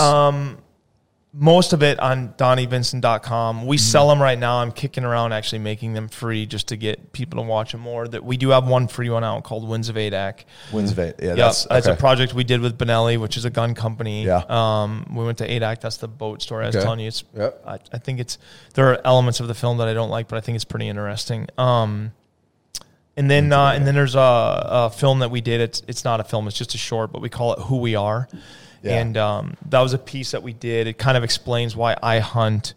Most 1.35 1.73
of 1.73 1.83
it 1.83 1.99
on 1.99 2.35
donnievincent.com. 2.37 3.57
Mm-hmm. 3.59 3.67
We 3.67 3.79
sell 3.79 4.07
them 4.09 4.21
right 4.21 4.39
now. 4.39 4.59
I'm 4.59 4.71
kicking 4.71 5.03
around 5.03 5.33
actually 5.33 5.61
making 5.61 5.95
them 5.95 6.09
free 6.09 6.45
just 6.45 6.69
to 6.69 6.77
get 6.77 7.13
people 7.15 7.43
to 7.43 7.49
watch 7.49 7.73
them 7.73 7.81
more. 7.81 8.07
That 8.07 8.23
we 8.23 8.37
do 8.37 8.51
have 8.51 8.69
one 8.69 8.87
free 8.87 9.09
one 9.09 9.25
out 9.25 9.43
called 9.43 9.67
Winds 9.67 9.89
of 9.89 9.97
Adak. 9.97 10.45
Wins 10.73 10.91
of 10.91 10.99
Eight. 10.99 11.15
Yeah, 11.19 11.29
Yep, 11.29 11.37
that's, 11.37 11.65
that's, 11.65 11.87
a 11.87 11.97
project 11.97 12.35
we 12.35 12.45
did 12.45 12.61
with 12.61 12.77
Benelli, 12.77 13.19
which 13.19 13.39
is 13.39 13.47
a 13.47 13.51
gun 13.51 13.75
company. 13.75 14.27
Yeah. 14.27 14.43
Um, 14.47 15.07
we 15.11 15.25
went 15.25 15.39
to 15.39 15.49
Adak. 15.49 15.81
That's 15.81 15.97
the 15.97 16.09
boat 16.09 16.43
store. 16.43 16.63
I 16.63 16.67
was 16.67 16.77
Okay. 16.77 16.85
telling 16.85 17.01
you. 17.01 17.09
It's, 17.09 17.25
Yep. 17.35 17.63
I, 17.67 17.79
I 17.95 17.99
think 17.99 18.21
it's, 18.21 18.37
there 18.75 18.91
are 18.93 19.01
elements 19.03 19.41
of 19.41 19.49
the 19.49 19.55
film 19.55 19.79
that 19.79 19.89
I 19.89 19.95
don't 19.95 20.11
like, 20.11 20.29
but 20.29 20.37
I 20.37 20.41
think 20.43 20.57
it's 20.57 20.67
pretty 20.67 20.89
interesting. 20.89 21.47
Um, 21.57 22.13
and 23.17 23.31
then, 23.31 23.55
uh, 23.55 23.73
and 23.75 23.87
then 23.87 23.95
there's 23.95 24.15
a, 24.17 24.19
a 24.21 24.91
film 24.91 25.21
that 25.21 25.31
we 25.31 25.41
did. 25.41 25.63
It's, 25.63 25.83
it's 25.89 26.05
not 26.05 26.21
a 26.21 26.25
film. 26.25 26.47
It's 26.47 26.59
just 26.59 26.75
a 26.75 26.79
short, 26.79 27.11
but 27.11 27.23
we 27.23 27.31
call 27.31 27.55
it 27.55 27.61
Who 27.61 27.79
We 27.79 27.95
Are. 27.95 28.29
Yeah. 28.83 28.99
And, 29.01 29.17
um, 29.17 29.57
that 29.71 29.81
was 29.81 29.93
a 29.95 29.99
piece 29.99 30.33
that 30.33 30.43
we 30.43 30.53
did. 30.53 30.87
It 30.87 30.99
kind 30.99 31.17
of 31.17 31.25
explains 31.25 31.77
why 31.77 31.97
I 32.03 32.19
hunt. 32.19 32.75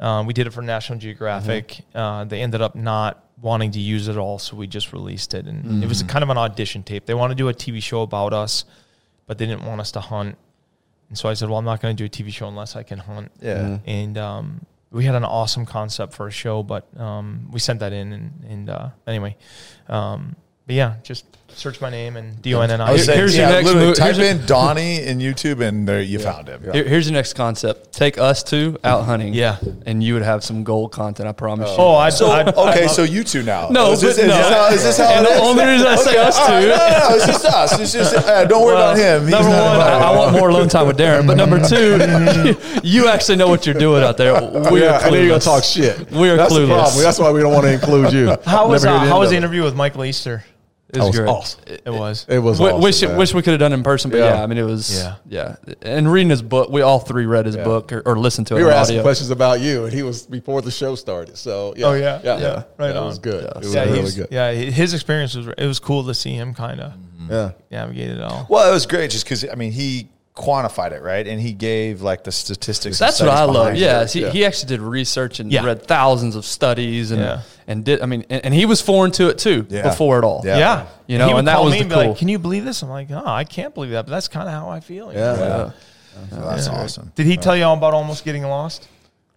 Um, 0.00 0.26
we 0.26 0.32
did 0.32 0.46
it 0.46 0.50
for 0.50 0.62
National 0.62 0.98
Geographic. 0.98 1.84
Uh, 1.94 2.24
they 2.24 2.40
ended 2.40 2.62
up 2.62 2.74
not 2.74 3.24
wanting 3.40 3.70
to 3.72 3.80
use 3.80 4.08
it 4.08 4.16
all, 4.16 4.38
so 4.38 4.56
we 4.56 4.66
just 4.66 4.92
released 4.92 5.34
it. 5.34 5.46
And 5.46 5.82
it 5.82 5.88
was 5.88 6.02
kind 6.04 6.22
of 6.22 6.30
an 6.30 6.38
audition 6.38 6.82
tape. 6.82 7.06
They 7.06 7.14
want 7.14 7.30
to 7.30 7.34
do 7.34 7.48
a 7.48 7.54
TV 7.54 7.82
show 7.82 8.02
about 8.02 8.32
us, 8.32 8.64
but 9.26 9.38
they 9.38 9.46
didn't 9.46 9.64
want 9.64 9.80
us 9.80 9.92
to 9.92 10.00
hunt. 10.00 10.36
And 11.08 11.18
so 11.18 11.28
I 11.28 11.34
said, 11.34 11.48
well, 11.48 11.58
I'm 11.58 11.64
not 11.64 11.80
going 11.80 11.96
to 11.96 12.00
do 12.00 12.06
a 12.06 12.24
TV 12.24 12.32
show 12.32 12.48
unless 12.48 12.76
I 12.76 12.82
can 12.82 12.98
hunt. 12.98 13.32
Yeah. 13.40 13.78
And 13.86 14.18
um, 14.18 14.66
we 14.90 15.04
had 15.04 15.14
an 15.14 15.24
awesome 15.24 15.66
concept 15.66 16.12
for 16.12 16.26
a 16.26 16.30
show, 16.30 16.62
but 16.62 16.86
um, 16.98 17.48
we 17.50 17.60
sent 17.60 17.80
that 17.80 17.92
in. 17.92 18.12
And, 18.12 18.44
and 18.48 18.70
uh, 18.70 18.88
anyway, 19.06 19.36
um, 19.88 20.36
but 20.66 20.74
yeah, 20.76 20.96
just 21.02 21.24
search 21.54 21.80
my 21.80 21.90
name 21.90 22.16
and 22.16 22.40
D 22.40 22.54
O 22.54 22.60
N 22.60 22.70
N 22.70 22.80
I 22.80 22.88
I. 22.88 22.92
was 22.92 23.04
saying, 23.04 23.18
Here's 23.18 23.36
your 23.36 23.48
next 23.48 23.72
move- 23.74 23.96
type 23.96 24.16
in 24.18 24.44
Donnie 24.46 25.02
in 25.02 25.18
YouTube 25.18 25.60
and 25.60 25.88
there 25.88 26.00
you 26.00 26.18
found 26.20 26.46
him. 26.48 26.62
Here- 26.72 26.84
here's 26.84 27.06
your 27.08 27.14
next 27.14 27.32
concept. 27.32 27.92
Take 27.92 28.16
us 28.16 28.42
two 28.44 28.78
out 28.84 29.04
hunting. 29.06 29.34
Yeah. 29.34 29.56
And 29.84 30.02
you 30.02 30.14
would 30.14 30.22
have 30.22 30.44
some 30.44 30.62
gold 30.62 30.92
content, 30.92 31.28
I 31.28 31.32
promise 31.32 31.68
you. 31.70 31.76
Oh, 31.78 31.96
I 31.96 32.10
So 32.10 32.26
I, 32.30 32.44
okay, 32.44 32.86
so 32.86 33.02
you 33.02 33.24
two 33.24 33.42
now. 33.42 33.68
No, 33.70 33.90
is 33.92 34.00
this, 34.00 34.16
but 34.18 34.22
is 34.24 34.28
no. 34.30 34.36
this 34.36 34.48
how, 34.48 34.66
is 34.68 34.82
this 34.84 34.98
how 34.98 35.04
And 35.04 35.26
it 35.26 35.30
the 35.30 35.34
is? 35.34 35.40
only 35.40 35.64
reason 35.64 35.86
I 35.88 35.96
say 35.96 36.16
us 36.18 36.38
All 36.38 36.48
right, 36.48 36.60
two 36.60 36.68
no, 36.68 36.76
no, 36.76 37.08
no, 37.08 37.14
it's 37.16 37.26
just 37.26 37.44
us. 37.44 37.80
It's 37.80 37.92
just 37.92 38.14
uh, 38.14 38.44
don't 38.44 38.64
worry 38.64 38.74
Well, 38.76 38.92
about 38.92 38.98
him. 38.98 39.22
He's 39.22 39.30
number 39.32 39.48
one, 39.50 39.58
I, 39.58 40.16
want 40.16 40.32
more 40.38 40.50
alone 40.50 40.68
time 40.68 40.86
with 40.86 40.96
Darren. 40.98 41.26
But 41.26 41.36
number 41.36 41.58
two, 41.66 42.80
you 42.86 43.08
actually 43.08 43.36
know 43.36 43.48
what 43.48 43.66
you're 43.66 43.74
doing 43.74 44.04
out 44.04 44.16
there. 44.16 44.28
We 44.68 44.82
yeah, 44.82 44.98
are 44.98 45.04
and 45.04 45.14
then 45.14 45.24
you're 45.24 45.38
gonna 45.38 45.38
clueless. 45.40 45.44
talk 45.44 45.64
shit. 45.64 46.10
We 46.10 46.28
are 46.30 46.36
That's 46.36 46.52
clueless. 46.52 47.02
That's 47.02 47.18
why 47.18 47.30
we 47.32 47.40
don't 47.40 47.52
want 47.52 47.64
to 47.64 47.72
include 47.72 48.12
you. 48.12 48.36
how 48.44 48.68
was, 48.68 48.84
Never 48.84 48.94
uh, 48.96 48.98
hear 49.00 49.06
the 49.08 49.12
how 49.12 49.20
was 49.20 49.30
the 49.30 49.36
interview 49.36 49.62
with 49.62 49.74
Michael 49.74 50.04
Easter? 50.04 50.44
It 50.90 50.98
was 51.00 51.08
was 51.08 51.16
great. 51.18 51.28
awesome. 51.28 51.60
It 51.66 51.90
was. 51.92 52.24
It 52.30 52.38
was. 52.38 52.56
W- 52.58 52.72
awesome, 52.72 52.82
wish 52.82 53.02
man. 53.02 53.16
wish 53.18 53.34
we 53.34 53.42
could 53.42 53.50
have 53.50 53.60
done 53.60 53.72
it 53.72 53.76
in 53.76 53.82
person, 53.82 54.10
but 54.10 54.16
Yeah. 54.18 54.36
yeah, 54.36 54.42
I 54.42 54.46
mean 54.46 54.56
it 54.56 54.62
was 54.62 54.96
Yeah. 54.98 55.16
yeah. 55.28 55.56
And 55.82 56.10
reading 56.10 56.30
his 56.30 56.40
book, 56.40 56.70
we 56.70 56.80
all 56.80 56.98
three 56.98 57.26
read 57.26 57.44
his 57.44 57.56
Yeah. 57.56 57.64
book 57.64 57.92
or, 57.92 58.00
or 58.06 58.18
listened 58.18 58.46
to 58.46 58.54
it 58.54 58.58
we 58.58 58.64
were 58.64 58.70
asking 58.70 58.96
audio. 58.96 59.02
questions 59.02 59.30
about 59.30 59.60
you, 59.60 59.84
and 59.84 59.92
he 59.92 60.02
was 60.02 60.22
before 60.22 60.62
the 60.62 60.70
show 60.70 60.94
started. 60.94 61.36
So 61.36 61.74
yeah. 61.76 61.86
Oh, 61.86 61.92
yeah? 61.92 62.20
yeah, 62.24 62.38
Yeah. 62.38 62.62
Right 62.78 62.96
on. 62.96 63.04
It 63.04 63.06
was 63.06 63.18
good. 63.18 63.42
Yeah. 63.44 63.50
It 63.50 63.56
was 63.64 63.74
yeah, 63.74 63.84
really 63.84 64.10
good. 64.12 64.28
yeah, 64.30 64.50
his 64.52 64.94
experience 64.94 65.34
was 65.34 65.48
it 65.58 65.66
was 65.66 65.78
cool 65.78 66.04
to 66.04 66.14
see 66.14 66.32
him 66.32 66.54
kind 66.54 66.80
of 66.80 66.92
Yeah. 67.28 67.50
navigate 67.70 68.10
it 68.12 68.22
all. 68.22 68.46
Well, 68.48 68.66
it 68.70 68.72
was 68.72 68.86
great 68.86 69.10
just 69.10 69.24
because 69.24 69.44
I 69.50 69.54
mean 69.56 69.72
he 69.72 70.08
quantified 70.38 70.92
it 70.92 71.02
right, 71.02 71.26
and 71.26 71.40
he 71.40 71.52
gave 71.52 72.00
like 72.00 72.24
the 72.24 72.32
statistics. 72.32 72.98
That's 72.98 73.20
what 73.20 73.28
I 73.28 73.44
love. 73.44 73.74
Yeah, 73.76 74.06
he, 74.06 74.20
Yeah. 74.22 74.30
he 74.30 74.44
actually 74.46 74.68
did 74.68 74.80
research 74.80 75.40
and 75.40 75.52
Yeah. 75.52 75.64
read 75.64 75.82
thousands 75.82 76.36
of 76.36 76.44
studies 76.44 77.10
and 77.10 77.20
Yeah. 77.20 77.40
and 77.66 77.84
did. 77.84 78.00
I 78.00 78.06
mean, 78.06 78.24
and, 78.30 78.44
and 78.46 78.54
he 78.54 78.64
was 78.64 78.80
foreign 78.80 79.10
to 79.12 79.28
it 79.28 79.38
too 79.38 79.66
Yeah. 79.68 79.82
before 79.82 80.18
it 80.18 80.24
all. 80.24 80.42
Yeah. 80.44 80.58
Yeah, 80.58 80.86
You 81.06 81.18
know, 81.18 81.26
he 81.26 81.34
would 81.34 81.40
and 81.40 81.48
that 81.48 81.62
was 81.62 81.72
me 81.74 81.82
the 81.82 81.94
cool. 81.94 82.08
like, 82.08 82.16
"Can 82.18 82.28
you 82.28 82.38
believe 82.38 82.64
this?" 82.64 82.82
I'm 82.82 82.88
like, 82.88 83.08
"Oh, 83.10 83.22
I 83.26 83.44
can't 83.44 83.74
believe 83.74 83.90
that," 83.90 84.06
but 84.06 84.12
that's 84.12 84.28
kind 84.28 84.46
of 84.48 84.54
how 84.54 84.68
I 84.70 84.80
feel. 84.80 85.12
you 85.12 85.18
Yeah. 85.18 85.32
know? 85.36 85.72
So 86.30 86.36
that's 86.40 86.68
awesome. 86.68 87.12
Did 87.14 87.26
he 87.26 87.36
tell 87.36 87.56
you 87.56 87.64
all 87.64 87.74
about 87.76 87.94
almost 87.94 88.24
getting 88.24 88.42
lost? 88.44 88.88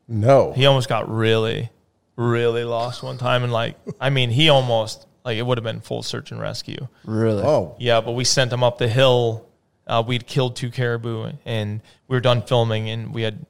No. 0.08 0.52
He 0.54 0.66
almost 0.66 0.90
got 0.90 1.10
really, 1.10 1.70
really 2.16 2.64
lost 2.64 3.04
one 3.04 3.18
time, 3.18 3.44
and 3.44 3.52
like, 3.54 3.76
I 4.00 4.10
mean, 4.10 4.30
he 4.30 4.50
almost 4.50 5.06
like 5.24 5.38
it 5.38 5.44
would 5.46 5.58
have 5.60 5.64
been 5.64 5.80
full 5.82 6.02
search 6.04 6.32
and 6.32 6.42
rescue. 6.42 6.88
Really? 7.06 7.44
Oh. 7.44 7.76
Yeah, 7.80 8.02
but 8.02 8.14
we 8.14 8.24
sent 8.24 8.52
him 8.52 8.64
up 8.64 8.78
the 8.80 8.88
hill. 8.88 9.46
Uh, 9.92 10.02
we'd 10.02 10.26
killed 10.26 10.56
two 10.56 10.72
caribou, 10.72 11.34
and 11.46 11.82
we 12.08 12.16
were 12.16 12.22
done 12.22 12.42
filming, 12.42 12.90
and 12.90 13.14
we 13.14 13.24
had 13.24 13.46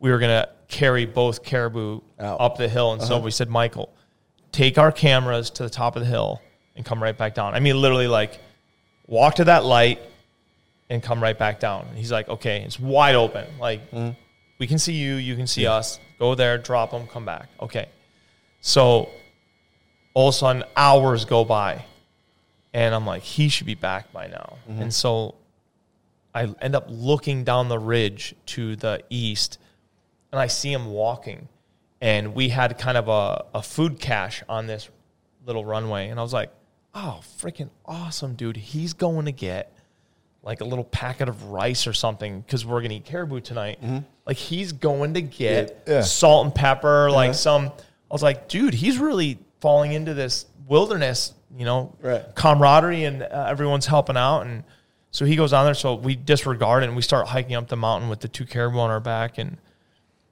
we 0.00 0.10
were 0.10 0.18
gonna 0.18 0.48
carry 0.66 1.06
both 1.06 1.44
caribou 1.44 2.00
Out. 2.18 2.40
up 2.40 2.56
the 2.56 2.68
hill, 2.68 2.92
and 2.92 3.00
so 3.00 3.14
uh-huh. 3.14 3.24
we 3.24 3.30
said, 3.30 3.48
Michael, 3.48 3.94
take 4.50 4.76
our 4.76 4.90
cameras 4.90 5.50
to 5.50 5.62
the 5.62 5.70
top 5.70 5.94
of 5.94 6.02
the 6.02 6.08
hill 6.08 6.42
and 6.74 6.84
come 6.84 7.00
right 7.00 7.16
back 7.16 7.34
down. 7.36 7.54
I 7.54 7.60
mean, 7.60 7.80
literally, 7.80 8.08
like 8.08 8.40
walk 9.06 9.36
to 9.36 9.44
that 9.44 9.64
light 9.64 10.00
and 10.90 11.00
come 11.00 11.22
right 11.22 11.38
back 11.38 11.60
down. 11.60 11.86
And 11.86 11.96
he's 11.96 12.10
like, 12.10 12.28
okay, 12.28 12.62
it's 12.62 12.80
wide 12.80 13.14
open. 13.14 13.46
Like 13.60 13.88
mm-hmm. 13.92 14.18
we 14.58 14.66
can 14.66 14.80
see 14.80 14.94
you, 14.94 15.14
you 15.14 15.36
can 15.36 15.46
see 15.46 15.64
us. 15.64 16.00
Go 16.18 16.34
there, 16.34 16.58
drop 16.58 16.90
them, 16.90 17.06
come 17.06 17.24
back. 17.24 17.48
Okay. 17.60 17.88
So 18.60 19.10
all 20.12 20.28
of 20.28 20.34
a 20.34 20.38
sudden, 20.38 20.64
hours 20.76 21.24
go 21.24 21.44
by, 21.44 21.84
and 22.72 22.94
I'm 22.94 23.06
like, 23.06 23.22
he 23.22 23.48
should 23.48 23.66
be 23.66 23.76
back 23.76 24.12
by 24.12 24.26
now. 24.26 24.58
Mm-hmm. 24.68 24.82
And 24.82 24.92
so 24.92 25.36
I 26.34 26.52
end 26.60 26.74
up 26.74 26.86
looking 26.88 27.44
down 27.44 27.68
the 27.68 27.78
ridge 27.78 28.34
to 28.46 28.76
the 28.76 29.02
east, 29.10 29.58
and 30.32 30.40
I 30.40 30.46
see 30.48 30.72
him 30.72 30.86
walking. 30.86 31.48
And 32.00 32.34
we 32.34 32.48
had 32.48 32.76
kind 32.78 32.98
of 32.98 33.08
a, 33.08 33.44
a 33.54 33.62
food 33.62 33.98
cache 34.00 34.42
on 34.48 34.66
this 34.66 34.88
little 35.46 35.64
runway. 35.64 36.08
And 36.08 36.18
I 36.18 36.22
was 36.22 36.32
like, 36.32 36.50
oh, 36.94 37.20
freaking 37.38 37.70
awesome, 37.86 38.34
dude. 38.34 38.56
He's 38.56 38.92
going 38.92 39.24
to 39.26 39.32
get 39.32 39.72
like 40.42 40.60
a 40.60 40.64
little 40.64 40.84
packet 40.84 41.28
of 41.30 41.44
rice 41.44 41.86
or 41.86 41.94
something 41.94 42.40
because 42.42 42.66
we're 42.66 42.80
going 42.80 42.90
to 42.90 42.96
eat 42.96 43.04
caribou 43.06 43.40
tonight. 43.40 43.78
Like, 44.26 44.36
he's 44.36 44.72
going 44.72 45.14
to 45.14 45.22
get 45.22 45.84
Yeah. 45.86 46.02
salt 46.02 46.44
and 46.46 46.54
pepper, 46.54 47.10
like 47.10 47.34
some. 47.34 47.68
I 47.68 48.14
was 48.14 48.22
like, 48.22 48.48
dude, 48.48 48.74
he's 48.74 48.98
really 48.98 49.38
falling 49.60 49.92
into 49.92 50.12
this 50.12 50.44
wilderness, 50.68 51.32
you 51.56 51.64
know, 51.64 51.94
Right. 52.02 52.22
camaraderie 52.34 53.04
and 53.04 53.22
uh, 53.22 53.46
everyone's 53.48 53.86
helping 53.86 54.16
out. 54.18 54.42
And 54.42 54.64
so 55.14 55.24
he 55.24 55.36
goes 55.36 55.52
on 55.52 55.64
there. 55.64 55.74
So 55.74 55.94
we 55.94 56.16
disregard 56.16 56.82
it 56.82 56.86
and 56.86 56.96
we 56.96 57.02
start 57.02 57.28
hiking 57.28 57.54
up 57.54 57.68
the 57.68 57.76
mountain 57.76 58.10
with 58.10 58.18
the 58.18 58.26
two 58.26 58.44
caribou 58.44 58.80
on 58.80 58.90
our 58.90 58.98
back. 58.98 59.38
And 59.38 59.58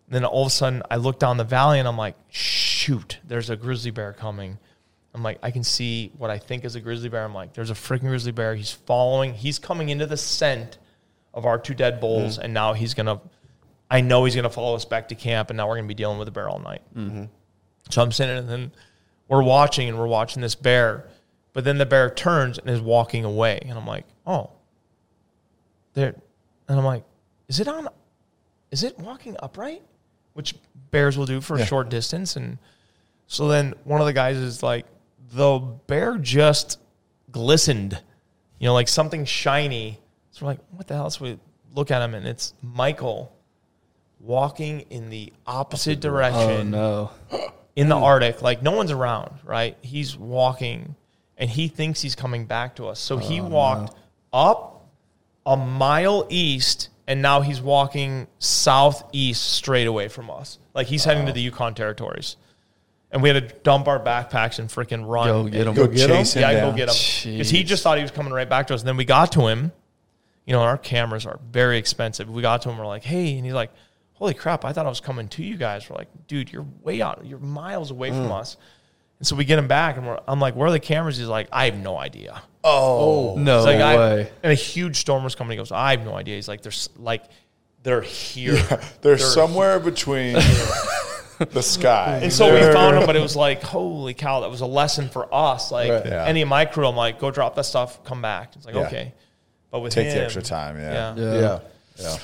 then 0.08 0.24
all 0.24 0.42
of 0.42 0.48
a 0.48 0.50
sudden 0.50 0.82
I 0.90 0.96
look 0.96 1.20
down 1.20 1.36
the 1.36 1.44
valley 1.44 1.78
and 1.78 1.86
I'm 1.86 1.96
like, 1.96 2.16
shoot, 2.30 3.18
there's 3.24 3.48
a 3.48 3.54
grizzly 3.54 3.92
bear 3.92 4.12
coming. 4.12 4.58
I'm 5.14 5.22
like, 5.22 5.38
I 5.40 5.52
can 5.52 5.62
see 5.62 6.10
what 6.18 6.30
I 6.30 6.38
think 6.38 6.64
is 6.64 6.74
a 6.74 6.80
grizzly 6.80 7.08
bear. 7.08 7.24
I'm 7.24 7.32
like, 7.32 7.52
there's 7.52 7.70
a 7.70 7.74
freaking 7.74 8.08
grizzly 8.08 8.32
bear. 8.32 8.56
He's 8.56 8.72
following, 8.72 9.34
he's 9.34 9.60
coming 9.60 9.88
into 9.88 10.04
the 10.04 10.16
scent 10.16 10.78
of 11.32 11.46
our 11.46 11.60
two 11.60 11.74
dead 11.74 12.00
bulls. 12.00 12.34
Mm-hmm. 12.34 12.44
And 12.46 12.54
now 12.54 12.72
he's 12.72 12.94
going 12.94 13.06
to, 13.06 13.20
I 13.88 14.00
know 14.00 14.24
he's 14.24 14.34
going 14.34 14.42
to 14.42 14.50
follow 14.50 14.74
us 14.74 14.84
back 14.84 15.10
to 15.10 15.14
camp. 15.14 15.50
And 15.50 15.58
now 15.58 15.68
we're 15.68 15.76
going 15.76 15.84
to 15.84 15.94
be 15.94 15.94
dealing 15.94 16.18
with 16.18 16.26
a 16.26 16.32
bear 16.32 16.48
all 16.48 16.58
night. 16.58 16.82
Mm-hmm. 16.96 17.26
So 17.88 18.02
I'm 18.02 18.10
sitting 18.10 18.36
and 18.36 18.48
then 18.48 18.72
we're 19.28 19.44
watching 19.44 19.88
and 19.88 19.96
we're 19.96 20.08
watching 20.08 20.42
this 20.42 20.56
bear, 20.56 21.08
but 21.52 21.62
then 21.62 21.78
the 21.78 21.86
bear 21.86 22.10
turns 22.10 22.58
and 22.58 22.68
is 22.68 22.80
walking 22.80 23.24
away. 23.24 23.60
And 23.62 23.78
I'm 23.78 23.86
like, 23.86 24.06
oh, 24.26 24.50
there. 25.94 26.14
And 26.68 26.78
I'm 26.78 26.84
like, 26.84 27.04
is 27.48 27.60
it 27.60 27.68
on, 27.68 27.88
is 28.70 28.82
it 28.82 28.98
walking 28.98 29.36
upright? 29.42 29.82
Which 30.34 30.54
bears 30.90 31.18
will 31.18 31.26
do 31.26 31.40
for 31.40 31.56
a 31.56 31.66
short 31.66 31.88
distance. 31.90 32.36
And 32.36 32.58
so 33.26 33.48
then 33.48 33.74
one 33.84 34.00
of 34.00 34.06
the 34.06 34.12
guys 34.12 34.36
is 34.36 34.62
like, 34.62 34.86
the 35.32 35.58
bear 35.86 36.18
just 36.18 36.78
glistened, 37.30 38.00
you 38.58 38.66
know, 38.66 38.74
like 38.74 38.88
something 38.88 39.24
shiny. 39.24 39.98
So 40.30 40.44
we're 40.44 40.52
like, 40.52 40.60
what 40.70 40.86
the 40.86 40.94
hell? 40.94 41.10
So 41.10 41.24
we 41.24 41.38
look 41.74 41.90
at 41.90 42.02
him 42.02 42.14
and 42.14 42.26
it's 42.26 42.54
Michael 42.62 43.34
walking 44.20 44.80
in 44.90 45.10
the 45.10 45.32
opposite 45.46 45.98
oh, 45.98 46.00
direction 46.00 46.74
Oh 46.74 47.10
no. 47.30 47.48
in 47.76 47.88
the 47.88 47.96
Arctic, 47.96 48.40
like 48.40 48.62
no 48.62 48.70
one's 48.72 48.90
around, 48.90 49.32
right? 49.44 49.76
He's 49.82 50.16
walking 50.16 50.94
and 51.36 51.50
he 51.50 51.68
thinks 51.68 52.00
he's 52.00 52.14
coming 52.14 52.46
back 52.46 52.76
to 52.76 52.88
us. 52.88 53.00
So 53.00 53.16
he 53.16 53.40
oh, 53.40 53.48
walked 53.48 53.96
up 54.32 54.71
a 55.46 55.56
mile 55.56 56.26
east 56.30 56.88
and 57.06 57.20
now 57.20 57.40
he's 57.40 57.60
walking 57.60 58.26
southeast 58.38 59.42
straight 59.52 59.86
away 59.86 60.08
from 60.08 60.30
us. 60.30 60.58
Like 60.74 60.86
he's 60.86 61.04
heading 61.04 61.26
to 61.26 61.32
the 61.32 61.40
Yukon 61.40 61.74
territories. 61.74 62.36
And 63.10 63.22
we 63.22 63.28
had 63.28 63.46
to 63.48 63.54
dump 63.56 63.88
our 63.88 63.98
backpacks 64.00 64.58
and 64.58 64.68
freaking 64.70 65.06
run. 65.06 65.26
Go 65.26 65.44
get 65.48 65.66
him. 65.66 65.74
Go 65.74 65.86
get 65.86 66.08
him? 66.08 66.16
chase 66.16 66.34
him 66.34 66.40
Yeah, 66.42 66.52
down. 66.52 66.70
go 66.70 66.76
get 66.76 66.88
him. 66.88 67.32
Because 67.32 67.50
he 67.50 67.62
just 67.62 67.82
thought 67.82 67.98
he 67.98 68.02
was 68.02 68.10
coming 68.10 68.32
right 68.32 68.48
back 68.48 68.68
to 68.68 68.74
us. 68.74 68.80
And 68.80 68.88
then 68.88 68.96
we 68.96 69.04
got 69.04 69.32
to 69.32 69.46
him. 69.48 69.70
You 70.46 70.54
know, 70.54 70.60
our 70.62 70.78
cameras 70.78 71.26
are 71.26 71.38
very 71.50 71.76
expensive. 71.76 72.30
We 72.30 72.40
got 72.40 72.62
to 72.62 72.70
him. 72.70 72.78
We're 72.78 72.86
like, 72.86 73.04
hey. 73.04 73.36
And 73.36 73.44
he's 73.44 73.52
like, 73.54 73.70
holy 74.14 74.32
crap, 74.34 74.64
I 74.64 74.72
thought 74.72 74.86
I 74.86 74.88
was 74.88 75.00
coming 75.00 75.28
to 75.28 75.42
you 75.44 75.56
guys. 75.58 75.90
We're 75.90 75.96
like, 75.96 76.08
dude, 76.26 76.50
you're 76.50 76.66
way 76.82 77.02
out. 77.02 77.26
You're 77.26 77.38
miles 77.38 77.90
away 77.90 78.08
from 78.10 78.28
Mm. 78.28 78.40
us. 78.40 78.56
And 79.22 79.26
so 79.28 79.36
we 79.36 79.44
get 79.44 79.56
him 79.56 79.68
back. 79.68 79.96
And 79.98 80.04
we're, 80.04 80.18
I'm 80.26 80.40
like, 80.40 80.56
where 80.56 80.66
are 80.66 80.72
the 80.72 80.80
cameras? 80.80 81.16
He's 81.16 81.28
like, 81.28 81.46
I 81.52 81.66
have 81.66 81.76
no 81.76 81.96
idea. 81.96 82.42
Oh, 82.64 83.36
No 83.38 83.58
It's 83.58 83.66
like, 83.66 83.76
I, 83.80 83.96
way. 83.96 84.30
and 84.42 84.50
a 84.50 84.56
huge 84.56 84.96
storm 84.96 85.22
was 85.22 85.36
coming. 85.36 85.52
He 85.52 85.56
goes, 85.58 85.70
I 85.70 85.92
have 85.92 86.04
no 86.04 86.14
idea. 86.14 86.34
He's 86.34 86.48
like, 86.48 86.60
there's 86.62 86.88
like, 86.96 87.22
they're 87.84 88.00
here. 88.02 88.54
they're 88.54 88.80
They're 89.00 89.18
somewhere 89.18 89.78
between 89.78 90.32
the 91.38 91.62
sky. 91.62 92.18
And 92.24 92.32
so 92.32 92.52
we 92.52 92.58
They're- 92.58 92.72
found 92.72 92.96
him, 92.98 93.06
but 93.06 93.14
it 93.14 93.22
was 93.22 93.36
like, 93.36 93.62
holy 93.62 94.12
cow, 94.14 94.40
that 94.40 94.50
was 94.50 94.60
a 94.60 94.66
lesson 94.66 95.08
for 95.08 95.32
us. 95.32 95.70
Like 95.70 95.88
Right. 95.90 96.04
Yeah. 96.06 96.24
any 96.24 96.42
of 96.42 96.48
my 96.48 96.64
crew, 96.64 96.84
I'm 96.88 96.96
like, 96.96 97.20
go 97.20 97.30
drop 97.30 97.54
that 97.54 97.64
stuff, 97.66 98.02
come 98.02 98.22
back. 98.22 98.56
It's 98.56 98.66
like, 98.66 98.74
Yeah. 98.74 98.86
okay. 98.88 99.14
But 99.70 99.80
with 99.80 99.92
Take 99.92 100.08
him, 100.08 100.18
the 100.18 100.24
extra 100.24 100.42
time. 100.42 100.78
Yeah. 100.78 101.14
Yeah. 101.16 101.32
Yeah. 101.40 101.58
Yeah. 101.96 102.16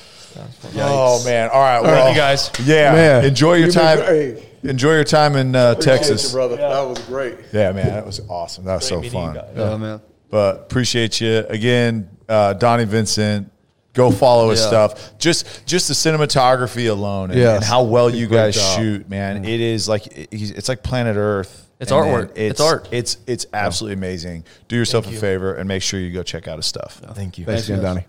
Yeah. 0.74 0.86
Oh 0.90 1.22
man! 1.24 1.48
All 1.52 1.60
right, 1.60 1.80
well, 1.80 2.04
right, 2.04 2.10
you 2.10 2.16
guys. 2.16 2.50
Yeah, 2.64 2.92
Man, 2.92 3.24
enjoy 3.24 3.54
your 3.54 3.66
you've 3.66 3.74
been 3.74 3.84
time. 3.84 3.98
great. 4.06 4.44
Enjoy 4.64 4.92
your 4.92 5.04
time 5.04 5.36
in 5.36 5.54
uh, 5.54 5.72
Appreciate 5.72 5.96
Texas. 5.96 6.24
you, 6.28 6.32
brother. 6.36 6.56
That 6.56 6.80
was 6.82 6.98
great. 7.06 7.36
Yeah, 7.52 7.72
man, 7.72 7.86
that 7.88 8.04
was 8.06 8.20
awesome. 8.28 8.64
That 8.64 8.74
was 8.76 8.86
so 8.88 8.96
Great 9.00 9.12
meeting 9.12 9.20
you 9.20 9.34
fun. 9.34 9.34
guys. 9.46 9.52
Yeah, 9.56 9.76
man. 9.76 10.00
But 10.30 10.56
appreciate 10.60 11.20
you 11.20 11.38
again, 11.48 12.10
uh, 12.28 12.52
Donnie 12.54 12.84
Vincent. 12.84 13.50
Go 13.94 14.10
follow 14.12 14.50
his 14.50 14.60
Yeah. 14.60 14.66
stuff. 14.68 15.18
Just 15.18 15.64
just 15.66 15.88
the 15.88 15.94
cinematography 15.94 16.88
alone, 16.90 17.30
and, 17.30 17.38
Yes. 17.40 17.56
and 17.56 17.64
how 17.64 17.82
well 17.84 18.10
you 18.10 18.26
guys 18.26 18.54
job. 18.54 18.78
shoot, 18.78 19.08
man. 19.08 19.44
It 19.44 19.60
is 19.60 19.88
like 19.88 20.06
it- 20.08 20.28
he's- 20.32 20.50
it's 20.50 20.68
like 20.68 20.82
Planet 20.82 21.16
Earth. 21.16 21.66
It's 21.80 21.90
And 21.90 22.00
artwork. 22.04 22.34
then 22.34 22.46
It's 22.50 22.60
art. 22.60 22.88
It's 22.92 23.16
it's 23.26 23.46
absolutely 23.52 23.94
amazing. 23.94 24.44
Do 24.68 24.76
yourself 24.76 25.06
a 25.08 25.12
favor 25.12 25.54
and 25.54 25.66
make 25.68 25.82
sure 25.82 25.98
you 26.00 26.12
go 26.12 26.22
check 26.22 26.46
out 26.48 26.56
his 26.58 26.66
stuff. 26.66 27.00
Thank 27.14 27.38
you. 27.38 27.44
Thanks 27.44 27.68
again. 27.68 27.82
Donnie. 27.82 28.04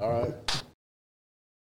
All 0.00 0.12
right. 0.22 0.62